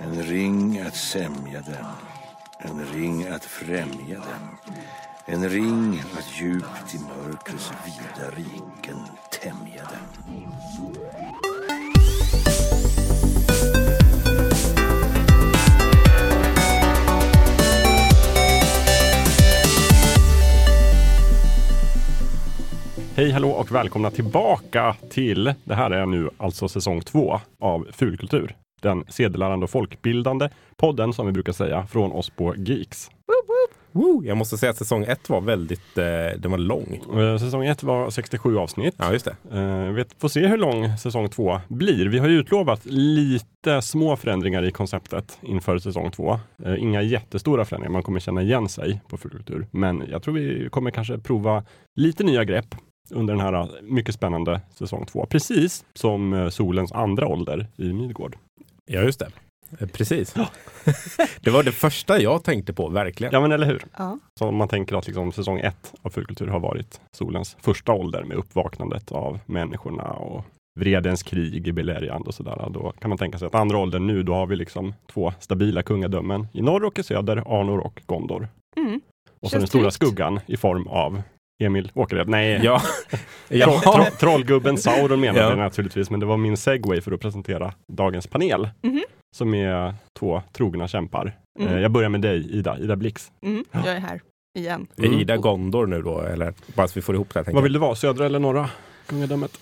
En 0.00 0.22
ring 0.22 0.80
att 0.80 0.94
sämja 0.94 1.60
den, 1.60 1.84
en 2.58 2.86
ring 2.86 3.26
att 3.26 3.44
främja 3.44 4.18
den. 4.18 4.56
En 5.26 5.48
ring 5.48 6.02
att 6.18 6.40
djupt 6.40 6.94
i 6.94 6.98
mörkrets 6.98 7.72
vida 7.84 8.30
riken 8.30 8.96
tämja 9.42 9.82
den. 9.82 10.42
Hej, 23.16 23.30
hallå 23.30 23.50
och 23.50 23.72
välkomna 23.72 24.10
tillbaka 24.10 24.96
till, 25.10 25.54
det 25.64 25.74
här 25.74 25.90
är 25.90 26.06
nu 26.06 26.30
alltså 26.36 26.68
säsong 26.68 27.00
två 27.00 27.40
av 27.60 27.86
Fulkultur. 27.92 28.56
Den 28.80 29.04
sedelärande 29.08 29.64
och 29.64 29.70
folkbildande 29.70 30.48
podden 30.76 31.12
som 31.12 31.26
vi 31.26 31.32
brukar 31.32 31.52
säga 31.52 31.86
från 31.86 32.12
oss 32.12 32.30
på 32.30 32.54
Geeks. 32.56 33.10
Woo! 33.92 34.24
Jag 34.24 34.36
måste 34.36 34.56
säga 34.58 34.70
att 34.70 34.76
säsong 34.76 35.04
ett 35.04 35.28
var 35.28 35.40
väldigt, 35.40 35.98
eh, 35.98 36.04
den 36.38 36.50
var 36.50 36.58
lång. 36.58 37.00
Eh, 37.20 37.38
Säsong 37.38 37.66
ett 37.66 37.82
var 37.82 38.10
67 38.10 38.58
avsnitt. 38.58 38.94
Ja, 38.98 39.12
just 39.12 39.24
det. 39.24 39.58
Eh, 39.58 39.92
Vi 39.92 40.04
får 40.18 40.28
se 40.28 40.46
hur 40.46 40.56
lång 40.58 40.96
säsong 40.96 41.28
två 41.28 41.60
blir. 41.68 42.06
Vi 42.08 42.18
har 42.18 42.28
ju 42.28 42.38
utlovat 42.38 42.80
lite 42.84 43.82
små 43.82 44.16
förändringar 44.16 44.62
i 44.64 44.70
konceptet 44.70 45.38
inför 45.42 45.78
säsong 45.78 46.10
två. 46.10 46.40
Eh, 46.64 46.82
Inga 46.82 47.02
jättestora 47.02 47.64
förändringar, 47.64 47.92
man 47.92 48.02
kommer 48.02 48.20
känna 48.20 48.42
igen 48.42 48.68
sig 48.68 49.00
på 49.08 49.16
Fulkultur. 49.16 49.66
Men 49.70 50.04
jag 50.10 50.22
tror 50.22 50.34
vi 50.34 50.68
kommer 50.70 50.90
kanske 50.90 51.18
prova 51.18 51.64
lite 51.96 52.24
nya 52.24 52.44
grepp 52.44 52.74
under 53.10 53.34
den 53.34 53.40
här 53.44 53.52
eh, 53.52 53.66
mycket 53.82 54.14
spännande 54.14 54.60
säsong 54.78 55.06
två. 55.06 55.26
Precis 55.26 55.84
som 55.94 56.32
eh, 56.32 56.48
solens 56.48 56.92
andra 56.92 57.26
ålder 57.28 57.66
i 57.76 57.92
Midgård. 57.92 58.36
Ja, 58.88 59.00
just 59.00 59.18
det. 59.18 59.30
Eh, 59.78 59.88
Precis. 59.88 60.34
det 61.40 61.50
var 61.50 61.62
det 61.62 61.72
första 61.72 62.20
jag 62.20 62.44
tänkte 62.44 62.72
på, 62.72 62.88
verkligen. 62.88 63.32
Ja, 63.32 63.40
men 63.40 63.52
eller 63.52 63.66
hur? 63.66 63.84
Ja. 63.96 64.18
Så 64.38 64.48
om 64.48 64.56
man 64.56 64.68
tänker 64.68 64.96
att 64.96 65.06
liksom 65.06 65.32
säsong 65.32 65.60
ett 65.60 65.94
av 66.02 66.10
Fulkultur 66.10 66.46
har 66.46 66.60
varit 66.60 67.00
solens 67.16 67.56
första 67.60 67.92
ålder 67.92 68.24
med 68.24 68.36
uppvaknandet 68.36 69.12
av 69.12 69.38
människorna 69.46 70.02
och 70.02 70.44
vredens 70.80 71.22
krig 71.22 71.68
i 71.68 71.72
Beleriand 71.72 72.26
och 72.26 72.34
sådär. 72.34 72.68
Då 72.70 72.92
kan 73.00 73.08
man 73.08 73.18
tänka 73.18 73.38
sig 73.38 73.46
att 73.46 73.54
andra 73.54 73.78
åldern 73.78 74.06
nu, 74.06 74.22
då 74.22 74.34
har 74.34 74.46
vi 74.46 74.56
liksom 74.56 74.94
två 75.12 75.32
stabila 75.40 75.82
kungadömen 75.82 76.46
i 76.52 76.62
norr 76.62 76.84
och 76.84 76.98
i 76.98 77.02
söder, 77.02 77.60
Arnor 77.60 77.78
och 77.78 78.02
Gondor. 78.06 78.48
Mm. 78.76 79.00
Och 79.40 79.50
så 79.50 79.58
den 79.58 79.66
stora 79.66 79.82
tryggt. 79.82 79.94
skuggan 79.94 80.40
i 80.46 80.56
form 80.56 80.86
av 80.86 81.22
Emil 81.58 81.90
Åkered. 81.94 82.28
Nej, 82.28 82.60
Ja. 82.64 82.82
Ja. 83.48 83.80
tro, 83.80 84.04
trollgubben 84.20 84.78
Sauron 84.78 85.20
menade 85.20 85.40
Ja. 85.40 85.48
jag 85.48 85.58
naturligtvis, 85.58 86.10
men 86.10 86.20
det 86.20 86.26
var 86.26 86.36
min 86.36 86.56
segway 86.56 87.00
för 87.00 87.12
att 87.12 87.20
presentera 87.20 87.72
dagens 87.92 88.26
panel. 88.26 88.68
Mhm. 88.82 89.02
Som 89.36 89.54
är 89.54 89.94
två 90.18 90.42
trogna 90.52 90.88
kämpar. 90.88 91.36
Mm. 91.60 91.80
Jag 91.82 91.90
börjar 91.90 92.08
med 92.08 92.20
dig, 92.20 92.50
Ida, 92.58 92.78
Ida 92.78 92.96
Blix. 92.96 93.30
Mm, 93.42 93.64
jag 93.72 93.86
är 93.86 94.00
här 94.00 94.20
igen. 94.58 94.86
Är 94.96 95.20
Ida 95.20 95.36
Gondor 95.36 95.86
nu 95.86 96.02
då, 96.02 96.20
eller 96.20 96.54
bara 96.74 96.88
så 96.88 96.92
vi 96.94 97.02
får 97.02 97.14
ihop 97.14 97.34
det. 97.34 97.46
här, 97.46 97.52
Vad 97.52 97.62
vill 97.62 97.72
du 97.72 97.78
vara, 97.78 97.94
södra 97.94 98.26
eller 98.26 98.38
norra 98.38 98.70
kungadömet? 99.06 99.60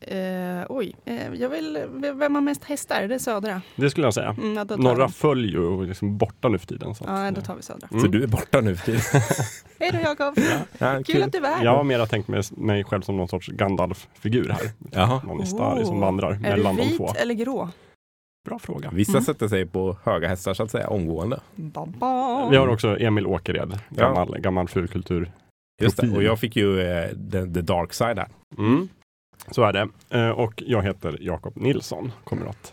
Eh, 0.00 0.66
oj, 0.68 0.94
eh, 1.04 1.34
jag 1.34 1.48
vill, 1.48 1.84
vem 2.14 2.34
har 2.34 2.42
mest 2.42 2.64
hästar? 2.64 3.08
Det 3.08 3.14
är 3.14 3.18
södra. 3.18 3.62
Det 3.76 3.90
skulle 3.90 4.06
jag 4.06 4.14
säga. 4.14 4.34
Mm, 4.38 4.54
ja, 4.56 4.76
Norra 4.76 5.06
vi. 5.06 5.12
följer 5.12 5.50
ju 5.52 5.58
och 5.66 5.82
är 5.82 5.86
liksom 5.88 6.18
borta 6.18 6.48
nu 6.48 6.58
för 6.58 6.66
tiden. 6.66 6.94
Så 6.94 7.04
att, 7.04 7.10
Ja, 7.24 7.30
då 7.30 7.40
eh, 7.40 7.44
tar 7.46 7.56
vi 7.56 7.62
södra. 7.62 7.88
mm. 7.90 8.00
Så 8.02 8.06
du 8.06 8.22
är 8.22 8.26
borta 8.26 8.60
nu 8.60 8.76
för 8.76 8.84
tiden. 8.86 9.00
Hej 9.80 9.90
då 9.92 9.98
Jakob! 9.98 10.34
Ja, 10.78 11.02
Kul 11.06 11.22
att 11.22 11.32
du 11.32 11.38
är 11.38 11.42
här. 11.56 11.64
Jag 11.64 11.76
har 11.76 11.84
mera 11.84 12.06
tänkt 12.06 12.28
mig, 12.28 12.42
mig 12.50 12.84
själv 12.84 13.02
som 13.02 13.16
någon 13.16 13.28
sorts 13.28 13.48
Gandalf-figur 13.48 14.48
här. 14.48 14.70
Jaha. 14.92 15.22
Någon 15.26 15.42
Istari 15.42 15.84
som 15.84 15.94
Oh. 15.96 16.00
vandrar 16.00 16.30
Är 16.30 16.38
mellan 16.38 16.76
du 16.76 16.82
de 16.82 16.88
vit 16.88 16.96
två. 16.96 17.12
eller 17.16 17.34
grå? 17.34 17.68
Bra 18.48 18.58
fråga. 18.58 18.90
Vissa 18.92 19.12
Mm. 19.12 19.22
sätter 19.24 19.48
sig 19.48 19.66
på 19.66 19.96
höga 20.04 20.28
hästar 20.28 20.54
så 20.54 20.62
att 20.62 20.70
säga, 20.70 20.88
omgående. 20.88 21.40
Bam, 21.56 21.94
bam. 21.98 22.50
Vi 22.50 22.56
har 22.56 22.68
också 22.68 22.98
Emil 23.00 23.26
Åkered, 23.26 23.78
Ja. 23.96 24.02
gammal, 24.08 24.38
gammal 24.40 24.68
fulkultur. 24.68 25.32
Just 25.82 25.96
det. 25.96 26.08
Och 26.16 26.22
jag 26.22 26.38
fick 26.40 26.56
ju 26.56 26.80
eh, 26.80 27.08
the, 27.08 27.42
the 27.54 27.60
dark 27.60 27.92
side 27.92 28.18
här. 28.18 28.28
Mm. 28.58 28.88
Så 29.50 29.62
är 29.62 29.72
det. 29.72 29.88
Eh, 30.10 30.30
Och 30.30 30.62
jag 30.66 30.82
heter 30.82 31.18
Jakob 31.20 31.56
Nilsson, 31.56 32.12
kommer 32.24 32.46
att 32.46 32.72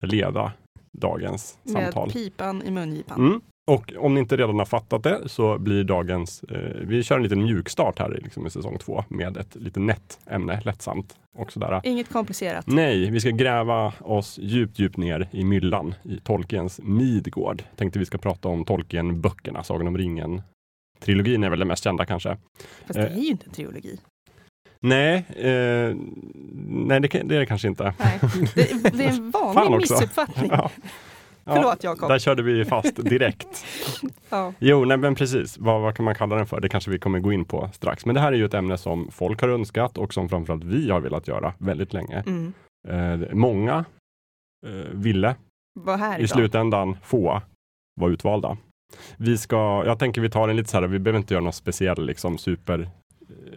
leda 0.00 0.52
dagens 0.98 1.58
Med 1.62 1.82
samtal. 1.82 2.10
pipan 2.10 2.62
i 2.62 2.70
mungipan. 2.70 3.20
Mm. 3.26 3.40
Och 3.70 3.92
om 3.98 4.14
ni 4.14 4.20
inte 4.20 4.36
redan 4.36 4.58
har 4.58 4.64
fattat 4.66 5.02
det 5.02 5.28
så 5.28 5.58
blir 5.58 5.84
dagens, 5.84 6.42
eh, 6.42 6.76
vi 6.86 7.02
kör 7.02 7.16
en 7.16 7.22
liten 7.22 7.42
mjukstart 7.42 7.98
här 7.98 8.08
liksom, 8.22 8.46
i 8.46 8.50
säsong 8.50 8.78
två 8.78 9.04
med 9.08 9.36
ett 9.36 9.54
lite 9.56 9.80
nätt 9.80 10.18
ämne, 10.26 10.60
lättsamt 10.64 11.14
och 11.38 11.52
sådär. 11.52 11.80
Inget 11.84 12.08
komplicerat. 12.12 12.66
Nej, 12.66 13.10
vi 13.10 13.20
ska 13.20 13.30
gräva 13.30 13.92
oss 14.00 14.38
djupt, 14.38 14.78
djupt 14.78 14.96
ner 14.96 15.28
i 15.30 15.44
myllan 15.44 15.94
i 16.02 16.16
Tolkiens 16.20 16.80
Midgård. 16.82 17.62
Tänkte 17.76 17.98
vi 17.98 18.04
ska 18.04 18.18
prata 18.18 18.48
om 18.48 18.64
Tolkien-böckerna, 18.64 19.62
Sagan 19.62 19.86
om 19.86 19.98
ringen. 19.98 20.42
Trilogin 21.00 21.44
är 21.44 21.50
väl 21.50 21.58
den 21.58 21.68
mest 21.68 21.84
kända 21.84 22.04
kanske. 22.06 22.36
Fast 22.86 22.94
det 22.94 23.06
är 23.08 23.16
ju 23.16 23.28
inte 23.28 23.46
en 23.46 23.52
trilogi. 23.52 23.98
Nej, 24.84 25.14
eh, 25.36 25.96
nej 26.66 27.00
det, 27.00 27.08
det 27.08 27.34
är 27.34 27.40
det 27.40 27.46
kanske 27.46 27.68
inte. 27.68 27.94
Nej, 27.98 28.20
det, 28.54 28.96
det 28.96 29.04
är 29.04 29.08
en 29.08 29.30
vanlig 29.54 29.80
missuppfattning. 29.80 30.50
Ja. 30.54 30.70
Ja, 31.44 31.54
Förlåt 31.54 31.84
Jakob. 31.84 32.08
Där 32.08 32.18
körde 32.18 32.42
vi 32.42 32.64
fast 32.64 32.96
direkt. 32.96 33.66
Ja. 34.30 34.52
Jo, 34.58 34.84
nej 34.84 34.96
men 34.96 35.14
precis. 35.14 35.58
Vad, 35.58 35.82
vad 35.82 35.96
kan 35.96 36.04
man 36.04 36.14
kalla 36.14 36.36
den 36.36 36.46
för? 36.46 36.60
Det 36.60 36.68
kanske 36.68 36.90
vi 36.90 36.98
kommer 36.98 37.18
gå 37.18 37.32
in 37.32 37.44
på 37.44 37.70
strax. 37.72 38.06
Men 38.06 38.14
det 38.14 38.20
här 38.20 38.32
är 38.32 38.36
ju 38.36 38.44
ett 38.44 38.54
ämne 38.54 38.78
som 38.78 39.10
folk 39.10 39.40
har 39.40 39.48
önskat 39.48 39.98
och 39.98 40.14
som 40.14 40.28
framförallt 40.28 40.64
vi 40.64 40.90
har 40.90 41.00
velat 41.00 41.28
göra 41.28 41.54
väldigt 41.58 41.92
länge. 41.92 42.24
Mm. 42.26 42.52
Eh, 42.88 43.28
många 43.32 43.84
eh, 44.66 44.90
ville 44.92 45.34
i 46.18 46.28
slutändan 46.28 46.96
få 47.02 47.42
var 48.00 48.10
utvalda. 48.10 48.56
Vi 49.16 49.38
ska, 49.38 49.82
jag 49.86 49.98
tänker 49.98 50.20
vi 50.20 50.30
tar 50.30 50.48
en 50.48 50.56
lite 50.56 50.70
så 50.70 50.80
här, 50.80 50.86
vi 50.86 50.98
behöver 50.98 51.18
inte 51.18 51.34
göra 51.34 51.44
någon 51.44 51.52
speciell 51.52 52.06
liksom 52.06 52.38
super 52.38 52.90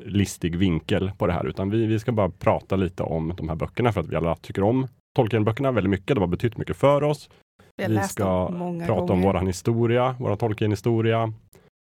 listig 0.06 0.56
vinkel 0.56 1.12
på 1.18 1.28
det 1.28 1.34
här, 1.34 1.46
utan 1.46 1.70
vi, 1.70 1.86
vi 1.86 2.00
ska 2.00 2.12
bara 2.12 2.30
prata 2.30 2.76
lite 2.76 3.04
om 3.04 3.34
de 3.38 3.50
här 3.50 3.56
böckerna 3.56 3.92
för 3.92 4.02
att 4.02 4.08
vi 4.08 4.16
alla 4.16 4.36
tycker 4.36 4.64
om 4.64 4.88
Tolkien-böckerna 5.18 5.72
väldigt 5.72 5.90
mycket. 5.92 6.08
De 6.16 6.20
har 6.20 6.28
betytt 6.28 6.58
mycket 6.58 6.78
för 6.78 7.04
oss. 7.04 7.30
Vi 7.78 7.88
Vi 7.88 8.00
ska 8.04 8.48
prata 8.48 8.94
om 8.94 9.08
gånger. 9.08 9.24
våran 9.24 9.48
historia, 9.48 10.16
våran 10.20 10.38
Tolkien-historia. 10.38 11.26
Vi 11.26 11.32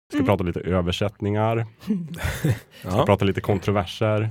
ska 0.09 0.17
Mm. 0.17 0.25
prata 0.25 0.43
lite 0.43 0.59
översättningar, 0.59 1.65
Ja. 2.83 3.05
prata 3.05 3.25
lite 3.25 3.41
kontroverser. 3.41 4.29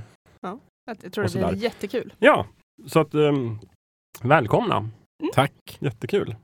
Jag 1.01 1.13
tror 1.13 1.23
det 1.41 1.49
blir 1.51 1.63
jättekul. 1.63 2.13
Ja, 2.19 2.45
så 2.87 2.99
att 2.99 3.15
um, 3.15 3.59
välkomna. 4.21 4.89
Tack. 5.33 5.77
Jättekul. 5.79 6.35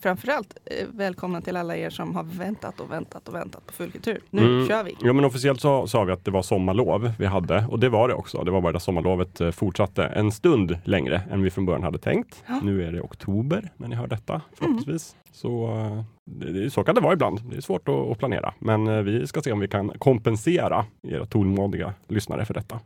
Framförallt 0.00 0.56
eh, 0.64 0.86
välkomna 0.92 1.40
till 1.40 1.56
alla 1.56 1.76
er 1.76 1.90
som 1.90 2.14
har 2.16 2.22
väntat 2.24 2.80
och 2.80 2.90
väntat 2.92 3.28
och 3.28 3.34
väntat 3.34 3.66
på 3.66 3.72
fullkultur. 3.72 4.20
Nu 4.30 4.42
Mm. 4.42 4.68
kör 4.68 4.84
vi! 4.84 4.96
Ja, 5.00 5.12
men 5.12 5.24
officiellt 5.24 5.60
så 5.60 5.86
sa 5.86 6.04
vi 6.04 6.12
att 6.12 6.24
det 6.24 6.30
var 6.30 6.42
sommarlov 6.42 7.12
vi 7.18 7.26
hade 7.26 7.66
och 7.70 7.78
det 7.78 7.88
var 7.88 8.08
det 8.08 8.14
också. 8.14 8.44
Det 8.44 8.50
var 8.50 8.60
bara 8.60 8.76
att 8.76 8.82
sommarlovet 8.82 9.40
eh, 9.40 9.50
fortsatte 9.50 10.04
en 10.04 10.32
stund 10.32 10.78
längre 10.84 11.22
än 11.30 11.42
vi 11.42 11.50
från 11.50 11.66
början 11.66 11.82
hade 11.82 11.98
tänkt. 11.98 12.42
Ja. 12.46 12.60
Nu 12.62 12.84
är 12.84 12.92
det 12.92 13.00
oktober 13.00 13.70
när 13.76 13.88
ni 13.88 13.96
hör 13.96 14.06
detta 14.06 14.40
förhoppningsvis. 14.54 15.16
Så, 15.32 15.64
eh, 15.78 16.02
det, 16.30 16.70
så 16.70 16.84
kan 16.84 16.94
det 16.94 17.00
vara 17.00 17.12
ibland. 17.12 17.40
Det 17.50 17.56
är 17.56 17.60
svårt 17.60 17.88
att, 17.88 17.94
att 18.10 18.18
planera, 18.18 18.54
men 18.58 19.04
vi 19.04 19.26
ska 19.26 19.40
se 19.42 19.52
om 19.52 19.60
vi 19.60 19.68
kan 19.68 19.88
kompensera 19.98 20.84
era 21.08 21.26
tålmodiga 21.26 21.94
lyssnare 22.08 22.44
för 22.44 22.54
detta 22.54 22.80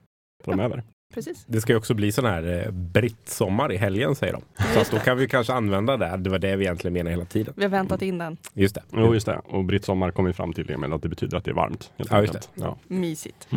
framöver. 0.45 0.83
Precis. 1.15 1.45
Det 1.49 1.61
ska 1.61 1.73
ju 1.73 1.77
också 1.77 1.95
bli 1.95 2.13
sån 2.13 2.25
här 2.25 2.65
eh, 2.67 2.73
brittsommar 2.73 3.73
i 3.73 3.77
helgen 3.77 4.15
säger 4.15 4.33
de. 4.33 4.43
Så 4.75 4.81
att 4.81 4.91
då 4.91 4.99
kan 4.99 5.19
vi 5.19 5.29
kanske 5.29 5.53
använda 5.53 5.97
det. 5.97 6.17
Det 6.17 6.31
var 6.31 6.39
det 6.39 6.57
vi 6.57 6.65
egentligen 6.65 6.93
menade 6.93 7.11
hela 7.11 7.25
tiden. 7.25 7.55
Vi 7.57 7.63
har 7.63 7.71
väntat 7.71 8.03
innan. 8.03 8.37
Just 8.55 8.75
det. 8.75 8.83
Jo, 8.93 9.15
just 9.15 9.27
det. 9.27 9.41
Och 9.45 9.65
Britt 9.65 9.85
Sommar 9.85 10.11
kom 10.11 10.25
vi 10.25 10.33
fram 10.33 10.53
till, 10.53 10.71
Emil, 10.71 10.93
att 10.93 11.03
det 11.03 11.09
betyder 11.09 11.39
att 11.39 11.45
det 11.45 11.51
är 11.51 11.55
varmt. 11.55 11.93
helt 11.97 12.11
Ja, 12.11 12.21
just 12.21 12.33
det. 12.33 12.41
Ja. 12.55 12.79
Mysigt. 12.87 13.49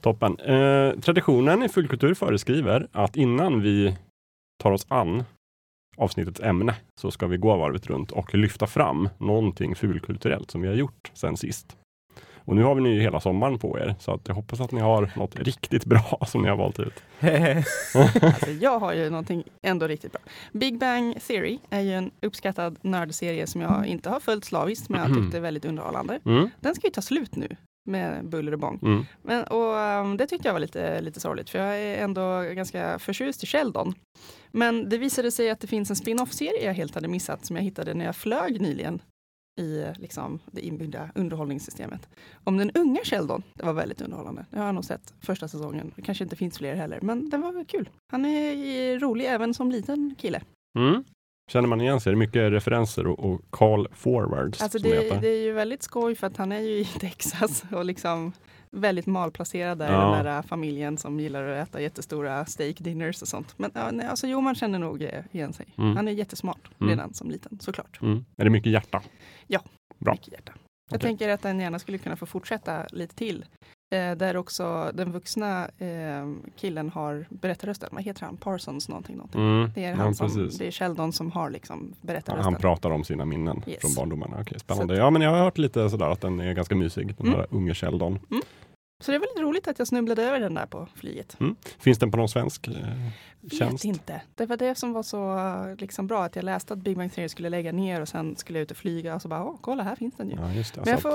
Toppen. 0.00 0.38
Eh, 0.38 1.00
traditionen 1.00 1.62
i 1.62 1.68
Fullkultur 1.68 2.14
föreskriver 2.14 2.88
att 2.92 3.16
innan 3.16 3.62
vi 3.62 3.96
tar 4.62 4.72
oss 4.72 4.86
an 4.88 5.24
avsnittets 5.96 6.40
ämne 6.40 6.74
så 7.00 7.10
ska 7.10 7.26
vi 7.26 7.36
gå 7.36 7.56
varvet 7.56 7.86
runt 7.86 8.10
och 8.10 8.34
lyfta 8.34 8.66
fram 8.66 9.08
någonting 9.18 9.74
fulkulturellt 9.74 10.50
som 10.50 10.60
vi 10.60 10.68
har 10.68 10.74
gjort 10.74 11.10
sen 11.14 11.36
sist. 11.36 11.76
Och 12.50 12.56
nu 12.56 12.62
har 12.62 12.74
vi 12.74 12.80
nu 12.80 13.00
hela 13.00 13.20
sommaren 13.20 13.58
på 13.58 13.78
er, 13.78 13.94
så 13.98 14.12
att 14.14 14.28
jag 14.28 14.34
hoppas 14.34 14.60
att 14.60 14.72
ni 14.72 14.80
har 14.80 15.10
något 15.16 15.36
riktigt 15.40 15.84
bra 15.84 16.18
som 16.26 16.42
ni 16.42 16.48
har 16.48 16.56
valt 16.56 16.80
ut. 16.80 16.94
Alltså, 18.22 18.50
jag 18.50 18.78
har 18.78 18.92
ju 18.94 19.10
någonting 19.10 19.42
ändå 19.62 19.86
riktigt 19.86 20.12
bra. 20.12 20.20
Big 20.52 20.78
Bang 20.78 21.22
Theory 21.26 21.58
är 21.70 21.80
ju 21.80 21.92
en 21.92 22.10
uppskattad 22.22 22.78
nördserie 22.82 23.46
som 23.46 23.60
jag 23.60 23.86
inte 23.86 24.10
har 24.10 24.20
följt 24.20 24.44
slaviskt, 24.44 24.88
men 24.88 25.00
jag 25.00 25.16
tyckte 25.22 25.36
är 25.36 25.40
väldigt 25.40 25.64
underhållande. 25.64 26.20
Mm, 26.24 26.50
Den 26.60 26.74
ska 26.74 26.86
ju 26.86 26.90
ta 26.90 27.02
slut 27.02 27.36
nu 27.36 27.56
med 27.86 28.28
buller 28.28 28.52
och 28.52 28.58
bång. 28.58 28.78
mm, 28.82 29.06
Men, 29.22 29.44
och, 29.44 29.74
um, 29.76 30.16
det 30.16 30.26
tyckte 30.26 30.48
jag 30.48 30.52
var 30.52 30.60
lite, 30.60 31.00
lite 31.00 31.20
sorgligt, 31.20 31.50
för 31.50 31.58
jag 31.58 31.78
är 31.80 32.04
ändå 32.04 32.42
ganska 32.54 32.98
förtjust 32.98 33.42
i 33.44 33.46
Sheldon. 33.46 33.94
Men 34.52 34.88
det 34.88 34.98
visade 34.98 35.30
sig 35.30 35.50
att 35.50 35.60
det 35.60 35.66
finns 35.66 35.90
en 35.90 35.96
spin-off-serie 35.96 36.64
jag 36.64 36.74
helt 36.74 36.94
hade 36.94 37.08
missat, 37.08 37.44
som 37.46 37.56
jag 37.56 37.62
hittade 37.62 37.94
när 37.94 38.04
jag 38.04 38.16
flög 38.16 38.60
nyligen 38.60 39.02
i 39.60 39.92
liksom, 39.98 40.38
det 40.50 40.60
inbyggda 40.66 41.10
underhållningssystemet. 41.14 42.08
Om 42.44 42.56
den 42.56 42.70
unga 42.70 43.00
Sheldon, 43.04 43.42
det 43.54 43.64
var 43.66 43.72
väldigt 43.72 44.00
underhållande. 44.02 44.46
Det 44.50 44.58
har 44.58 44.66
jag 44.66 44.74
nog 44.74 44.84
sett 44.84 45.14
första 45.20 45.48
säsongen. 45.48 45.92
Det 45.96 46.02
kanske 46.02 46.24
inte 46.24 46.36
finns 46.36 46.58
fler 46.58 46.74
heller, 46.74 46.98
men 47.02 47.30
den 47.30 47.40
var 47.42 47.52
väl 47.52 47.64
kul. 47.64 47.88
Han 48.12 48.24
är 48.24 48.98
rolig 48.98 49.26
även 49.26 49.54
som 49.54 49.70
liten 49.70 50.14
kille. 50.18 50.40
mm. 50.78 51.04
Känner 51.52 51.68
man 51.68 51.80
igen 51.80 52.00
sig? 52.00 52.12
Det 52.12 52.14
är 52.14 52.18
mycket 52.18 52.52
referenser 52.52 53.06
och, 53.06 53.18
och 53.32 53.40
call 53.50 53.88
forwards. 53.92 54.62
Alltså 54.62 54.78
det, 54.78 55.20
det 55.20 55.28
är 55.28 55.42
ju 55.42 55.52
väldigt 55.52 55.82
skoj 55.82 56.14
för 56.14 56.26
att 56.26 56.36
han 56.36 56.52
är 56.52 56.60
ju 56.60 56.70
i 56.78 56.84
Texas 57.00 57.64
och 57.72 57.84
liksom 57.84 58.32
väldigt 58.76 59.06
malplacerad 59.06 59.78
där, 59.78 59.92
Ja. 59.92 60.14
den 60.16 60.24
där 60.24 60.36
äh, 60.36 60.42
familjen 60.42 60.98
som 60.98 61.20
gillar 61.20 61.44
att 61.48 61.68
äta 61.68 61.80
jättestora 61.80 62.46
steak 62.46 62.76
dinners 62.78 63.22
och 63.22 63.28
sånt. 63.28 63.54
Men 63.58 63.70
nej, 63.92 64.06
alltså, 64.06 64.26
jo, 64.26 64.40
man 64.40 64.54
känner 64.54 64.78
nog 64.78 65.02
eh, 65.02 65.10
igen 65.32 65.52
sig. 65.52 65.66
Mm. 65.78 65.96
Han 65.96 66.08
är 66.08 66.12
jättesmart 66.12 66.70
Mm. 66.80 66.90
redan 66.90 67.14
som 67.14 67.30
liten, 67.30 67.58
såklart. 67.60 68.02
Mm. 68.02 68.24
Är 68.36 68.44
det 68.44 68.50
mycket 68.50 68.72
hjärta? 68.72 69.02
Bra. 69.98 70.12
Mycket 70.12 70.32
hjärta. 70.32 70.52
Jag 70.90 70.96
Okej. 70.96 71.08
tänker 71.08 71.28
att 71.28 71.42
den 71.42 71.60
gärna 71.60 71.78
skulle 71.78 71.98
kunna 71.98 72.16
få 72.16 72.26
fortsätta 72.26 72.86
lite 72.92 73.14
till. 73.14 73.44
Eh, 73.94 74.12
där 74.16 74.36
också 74.36 74.90
den 74.94 75.12
vuxna 75.12 75.68
eh, 75.78 76.32
killen 76.56 76.90
har 76.90 77.26
berättarrösten. 77.30 77.88
Vad 77.92 78.02
heter 78.02 78.26
han? 78.26 78.36
Parsons 78.36 78.88
någonting. 78.88 79.16
någonting. 79.16 79.40
Mm. 79.40 79.70
Det 79.74 79.84
är, 79.84 79.90
ja, 79.90 79.96
han 79.96 80.14
som, 80.14 80.26
precis. 80.26 80.58
det 80.58 80.66
är 80.66 80.70
Sheldon 80.70 81.12
som 81.12 81.30
har 81.32 81.50
liksom 81.50 81.94
berättarrösten. 82.00 82.52
Han 82.52 82.60
pratar 82.60 82.90
om 82.90 83.04
sina 83.04 83.24
minnen 83.24 83.62
Yes. 83.66 83.80
från 83.80 83.94
barndomen. 83.94 84.30
Okej, 84.40 84.44
Så 84.52 84.58
spännande. 84.58 84.94
att- 84.94 84.98
Ja, 85.00 85.10
men 85.10 85.22
jag 85.22 85.30
har 85.30 85.38
hört 85.38 85.58
lite 85.58 85.90
sådär 85.90 86.06
att 86.10 86.20
den 86.20 86.40
är 86.40 86.52
ganska 86.52 86.74
mysig. 86.74 87.14
Den 87.16 87.26
Mm. 87.26 87.38
där 87.38 87.46
unge 87.50 87.74
Sheldon. 87.74 88.18
Så 89.02 89.12
det 89.12 89.18
var 89.18 89.26
lite 89.26 89.42
roligt 89.42 89.68
att 89.68 89.78
jag 89.78 89.88
snubblade 89.88 90.22
över 90.22 90.40
den 90.40 90.54
där 90.54 90.66
på 90.66 90.86
flyget. 90.94 91.36
Finns 91.78 91.98
den 91.98 92.10
på 92.10 92.16
någon 92.16 92.28
svensk 92.28 92.68
eh, 93.42 93.48
Vet 93.50 93.52
tjänst? 93.58 93.84
inte. 93.84 94.22
Det 94.34 94.46
var 94.46 94.56
det 94.56 94.74
som 94.74 94.92
var 94.92 95.02
så 95.02 95.76
liksom, 95.78 96.06
bra, 96.06 96.24
att 96.24 96.36
jag 96.36 96.44
läste 96.44 96.72
att 96.72 96.78
Big 96.78 96.96
Bang 96.96 97.12
Theory 97.12 97.28
skulle 97.28 97.48
lägga 97.48 97.72
ner 97.72 98.00
och 98.00 98.08
sen 98.08 98.36
skulle 98.36 98.58
jag 98.58 98.62
ut 98.62 98.70
och 98.70 98.76
flyga 98.76 99.14
och 99.14 99.22
så 99.22 99.28
bara, 99.28 99.56
kolla 99.60 99.82
här 99.82 99.96
finns 99.96 100.14
den 100.16 100.28
ju. 100.30 100.34
Ja, 100.36 100.42
det. 100.42 100.76
Men 100.76 100.90
jag 100.90 101.00
Så 101.02 101.08
att- 101.08 101.14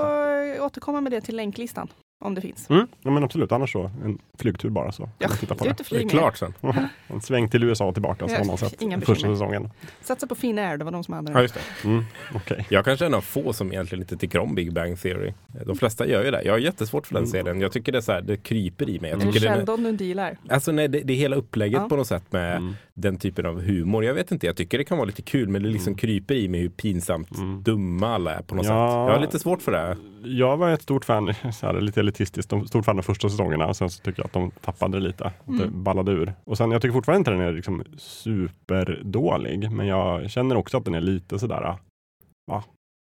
får 0.58 0.64
återkomma 0.64 1.00
med 1.00 1.12
det 1.12 1.20
till 1.20 1.36
länklistan, 1.36 1.88
om 2.24 2.34
det 2.34 2.40
finns. 2.40 2.70
Mm, 2.70 2.86
ja, 3.02 3.10
men 3.10 3.24
absolut, 3.24 3.52
annars 3.52 3.72
så 3.72 3.90
en 4.04 4.18
flygtur 4.38 4.68
bara 4.70 4.92
så. 4.92 5.08
Ja, 5.18 5.28
titta 5.28 5.54
på 5.54 5.66
ut 5.66 5.76
det. 5.78 5.84
Det 5.90 6.04
är 6.04 6.08
klart 6.08 6.36
sen. 6.36 6.54
En 7.08 7.20
sväng 7.20 7.48
till 7.48 7.64
USA 7.64 7.84
och 7.86 7.94
tillbaka 7.94 8.28
så 8.28 8.34
Ja, 8.34 8.38
har 8.38 8.44
man 8.44 8.58
sett 8.58 8.82
inga 8.82 9.00
första 9.00 9.28
säsongen. 9.28 9.70
Satsa 10.00 10.26
på 10.26 10.34
Finnair, 10.34 10.76
det 10.76 10.84
var 10.84 10.92
de 10.92 11.04
som 11.04 11.14
hade 11.14 11.30
Ja, 11.30 11.34
den. 11.34 11.42
just 11.42 11.54
det. 11.54 11.88
Mm, 11.88 12.04
okej. 12.34 12.66
Jag 12.70 12.84
kanske 12.84 13.04
är 13.04 13.06
en 13.06 13.14
av 13.14 13.20
få 13.20 13.52
som 13.52 13.72
egentligen 13.72 14.02
inte 14.02 14.16
tycker 14.16 14.38
om 14.38 14.54
Big 14.54 14.72
Bang 14.72 15.00
Theory. 15.00 15.32
De 15.66 15.76
flesta 15.76 16.06
gör 16.06 16.24
ju 16.24 16.30
det. 16.30 16.42
Jag 16.42 16.52
har 16.52 16.58
jättesvårt 16.58 17.06
för 17.06 17.14
den 17.14 17.22
Mm. 17.24 17.30
serien. 17.30 17.60
Jag 17.60 17.72
tycker 17.72 17.92
det, 17.92 17.98
är 17.98 18.02
så 18.02 18.12
här, 18.12 18.20
det 18.22 18.36
kryper 18.36 18.88
i 18.88 19.00
mig. 19.00 19.10
Jag 19.10 19.22
är 19.22 19.32
det 19.32 19.40
Sheldon 19.40 19.96
du 19.96 20.04
gillar? 20.04 20.36
alltså 20.48 20.72
nej, 20.72 20.88
det, 20.88 21.00
det 21.00 21.12
är 21.12 21.16
hela 21.16 21.36
upplägget 21.36 21.80
Ja. 21.82 21.88
på 21.88 21.96
något 21.96 22.06
sätt 22.06 22.24
med 22.32 22.56
Mm, 22.56 22.74
den 22.94 23.18
typen 23.18 23.46
av 23.46 23.60
humor. 23.62 24.04
Jag 24.04 24.14
vet 24.14 24.30
inte, 24.32 24.46
jag 24.46 24.56
tycker 24.56 24.78
det 24.78 24.84
kan 24.84 24.98
vara 24.98 25.06
lite 25.06 25.22
kul 25.22 25.48
men 25.48 25.62
det 25.62 25.68
liksom 25.68 25.90
Mm. 25.90 25.98
kryper 25.98 26.34
i 26.34 26.48
mig 26.48 26.60
hur 26.60 26.68
pinsamt 26.68 27.36
mm. 27.38 27.62
dumma 27.62 28.14
alla 28.14 28.34
är 28.34 28.42
på 28.42 28.54
något 28.54 28.66
Ja. 28.66 28.70
sätt. 28.70 28.94
Jag 29.08 29.14
har 29.14 29.20
lite 29.20 29.38
svårt 29.38 29.62
för 29.62 29.72
det. 29.72 29.96
Jag 30.28 30.56
var 30.56 30.70
ett 30.70 30.82
stort 30.82 31.04
fan, 31.04 31.34
så 31.52 31.66
här, 31.66 31.80
lite 31.80 32.02
elitistiskt, 32.06 32.50
de- 32.50 32.66
stort 32.66 32.84
fan 32.84 32.98
av 32.98 33.02
första 33.02 33.28
säsongerna. 33.28 33.74
Sen 33.74 33.90
så 33.90 34.02
tycker 34.02 34.20
jag 34.22 34.26
att 34.26 34.32
de 34.32 34.50
tappade 34.50 35.00
lite. 35.00 35.24
Att 35.24 35.34
Det 35.46 35.62
Mm. 35.64 35.82
ballade 35.82 36.12
ur. 36.12 36.32
Och 36.44 36.56
sen, 36.58 36.70
jag 36.70 36.82
tycker 36.82 36.92
fortfarande 36.92 37.18
inte 37.18 37.30
den 37.30 37.40
är 37.40 37.52
liksom 37.52 37.82
superdålig. 37.96 39.70
Men 39.70 39.86
jag 39.86 40.30
känner 40.30 40.56
också 40.56 40.76
att 40.76 40.84
den 40.84 40.94
är 40.94 41.00
lite 41.00 41.38
sådär, 41.38 41.76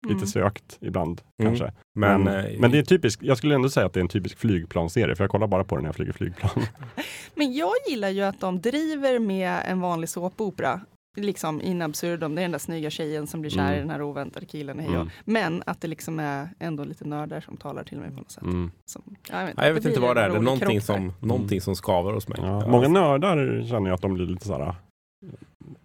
lite 0.07 0.15
Mm. 0.17 0.27
sökt 0.27 0.79
ibland 0.81 1.21
Mm. 1.43 1.51
kanske. 1.53 1.73
Men, 1.99 2.23
Men, 2.23 2.45
eh, 2.47 2.61
men 2.61 2.71
det 2.71 2.79
är 2.79 2.83
typiskt, 2.83 3.23
jag 3.23 3.39
skulle 3.39 3.55
ändå 3.55 3.69
säga 3.69 3.87
att 3.87 3.93
det 3.93 4.01
är 4.01 4.03
en 4.03 4.09
typisk 4.09 4.39
flygplanserie. 4.39 5.17
För 5.17 5.25
jag 5.25 5.31
kollar 5.31 5.47
bara 5.47 5.65
på 5.65 5.75
den 5.77 5.83
när 5.83 5.89
jag 5.89 5.95
flyger 5.97 6.13
flygplan. 6.13 6.51
Men 7.35 7.53
jag 7.55 7.73
gillar 7.89 8.09
ju 8.09 8.23
att 8.23 8.41
de 8.41 8.61
driver 8.61 9.19
med 9.19 9.63
en 9.67 9.81
vanlig 9.81 10.09
såpopera. 10.09 10.81
Liksom 11.17 11.61
in 11.61 11.83
absurdum, 11.83 12.35
det 12.35 12.41
är 12.41 12.45
den 12.45 12.51
där 12.53 12.59
snygga 12.59 12.91
tjejen 12.91 13.27
som 13.27 13.41
blir 13.41 13.51
kär 13.51 13.63
i 13.73 13.75
Mm. 13.77 13.79
den 13.81 13.91
här 13.91 14.03
oväntade 14.03 14.47
killen. 14.47 14.79
hej 14.79 14.89
Mm. 14.95 15.11
Men 15.25 15.63
att 15.67 15.81
det 15.81 15.89
liksom 15.89 16.21
är 16.21 16.49
ändå 16.59 16.85
lite 16.85 17.05
nördar 17.05 17.41
som 17.41 17.57
talar 17.57 17.85
till 17.85 17.99
mig 17.99 18.11
på 18.11 18.17
något 18.17 18.31
sätt. 18.31 18.43
Mm. 18.43 18.71
Som, 18.87 19.03
ja, 19.31 19.39
jag 19.41 19.47
vet, 19.47 19.55
Ja, 19.57 19.67
jag 19.67 19.75
vet 19.75 19.85
inte 19.85 20.01
vad 20.01 20.17
det 20.17 20.23
är. 20.23 20.31
Det 20.31 20.37
är 20.37 20.41
någonting 20.41 20.81
som, 20.81 21.13
någonting 21.21 21.61
som 21.61 21.77
skavar 21.77 22.13
hos 22.13 22.29
mig. 22.29 22.39
Ja, 22.43 22.61
Ja. 22.63 22.69
många 22.69 22.89
nördar 22.89 23.65
känner 23.69 23.89
jag 23.89 23.95
att 23.95 24.03
de 24.03 24.15
blir 24.15 24.27
lite 24.27 24.47
sådär 24.47 24.75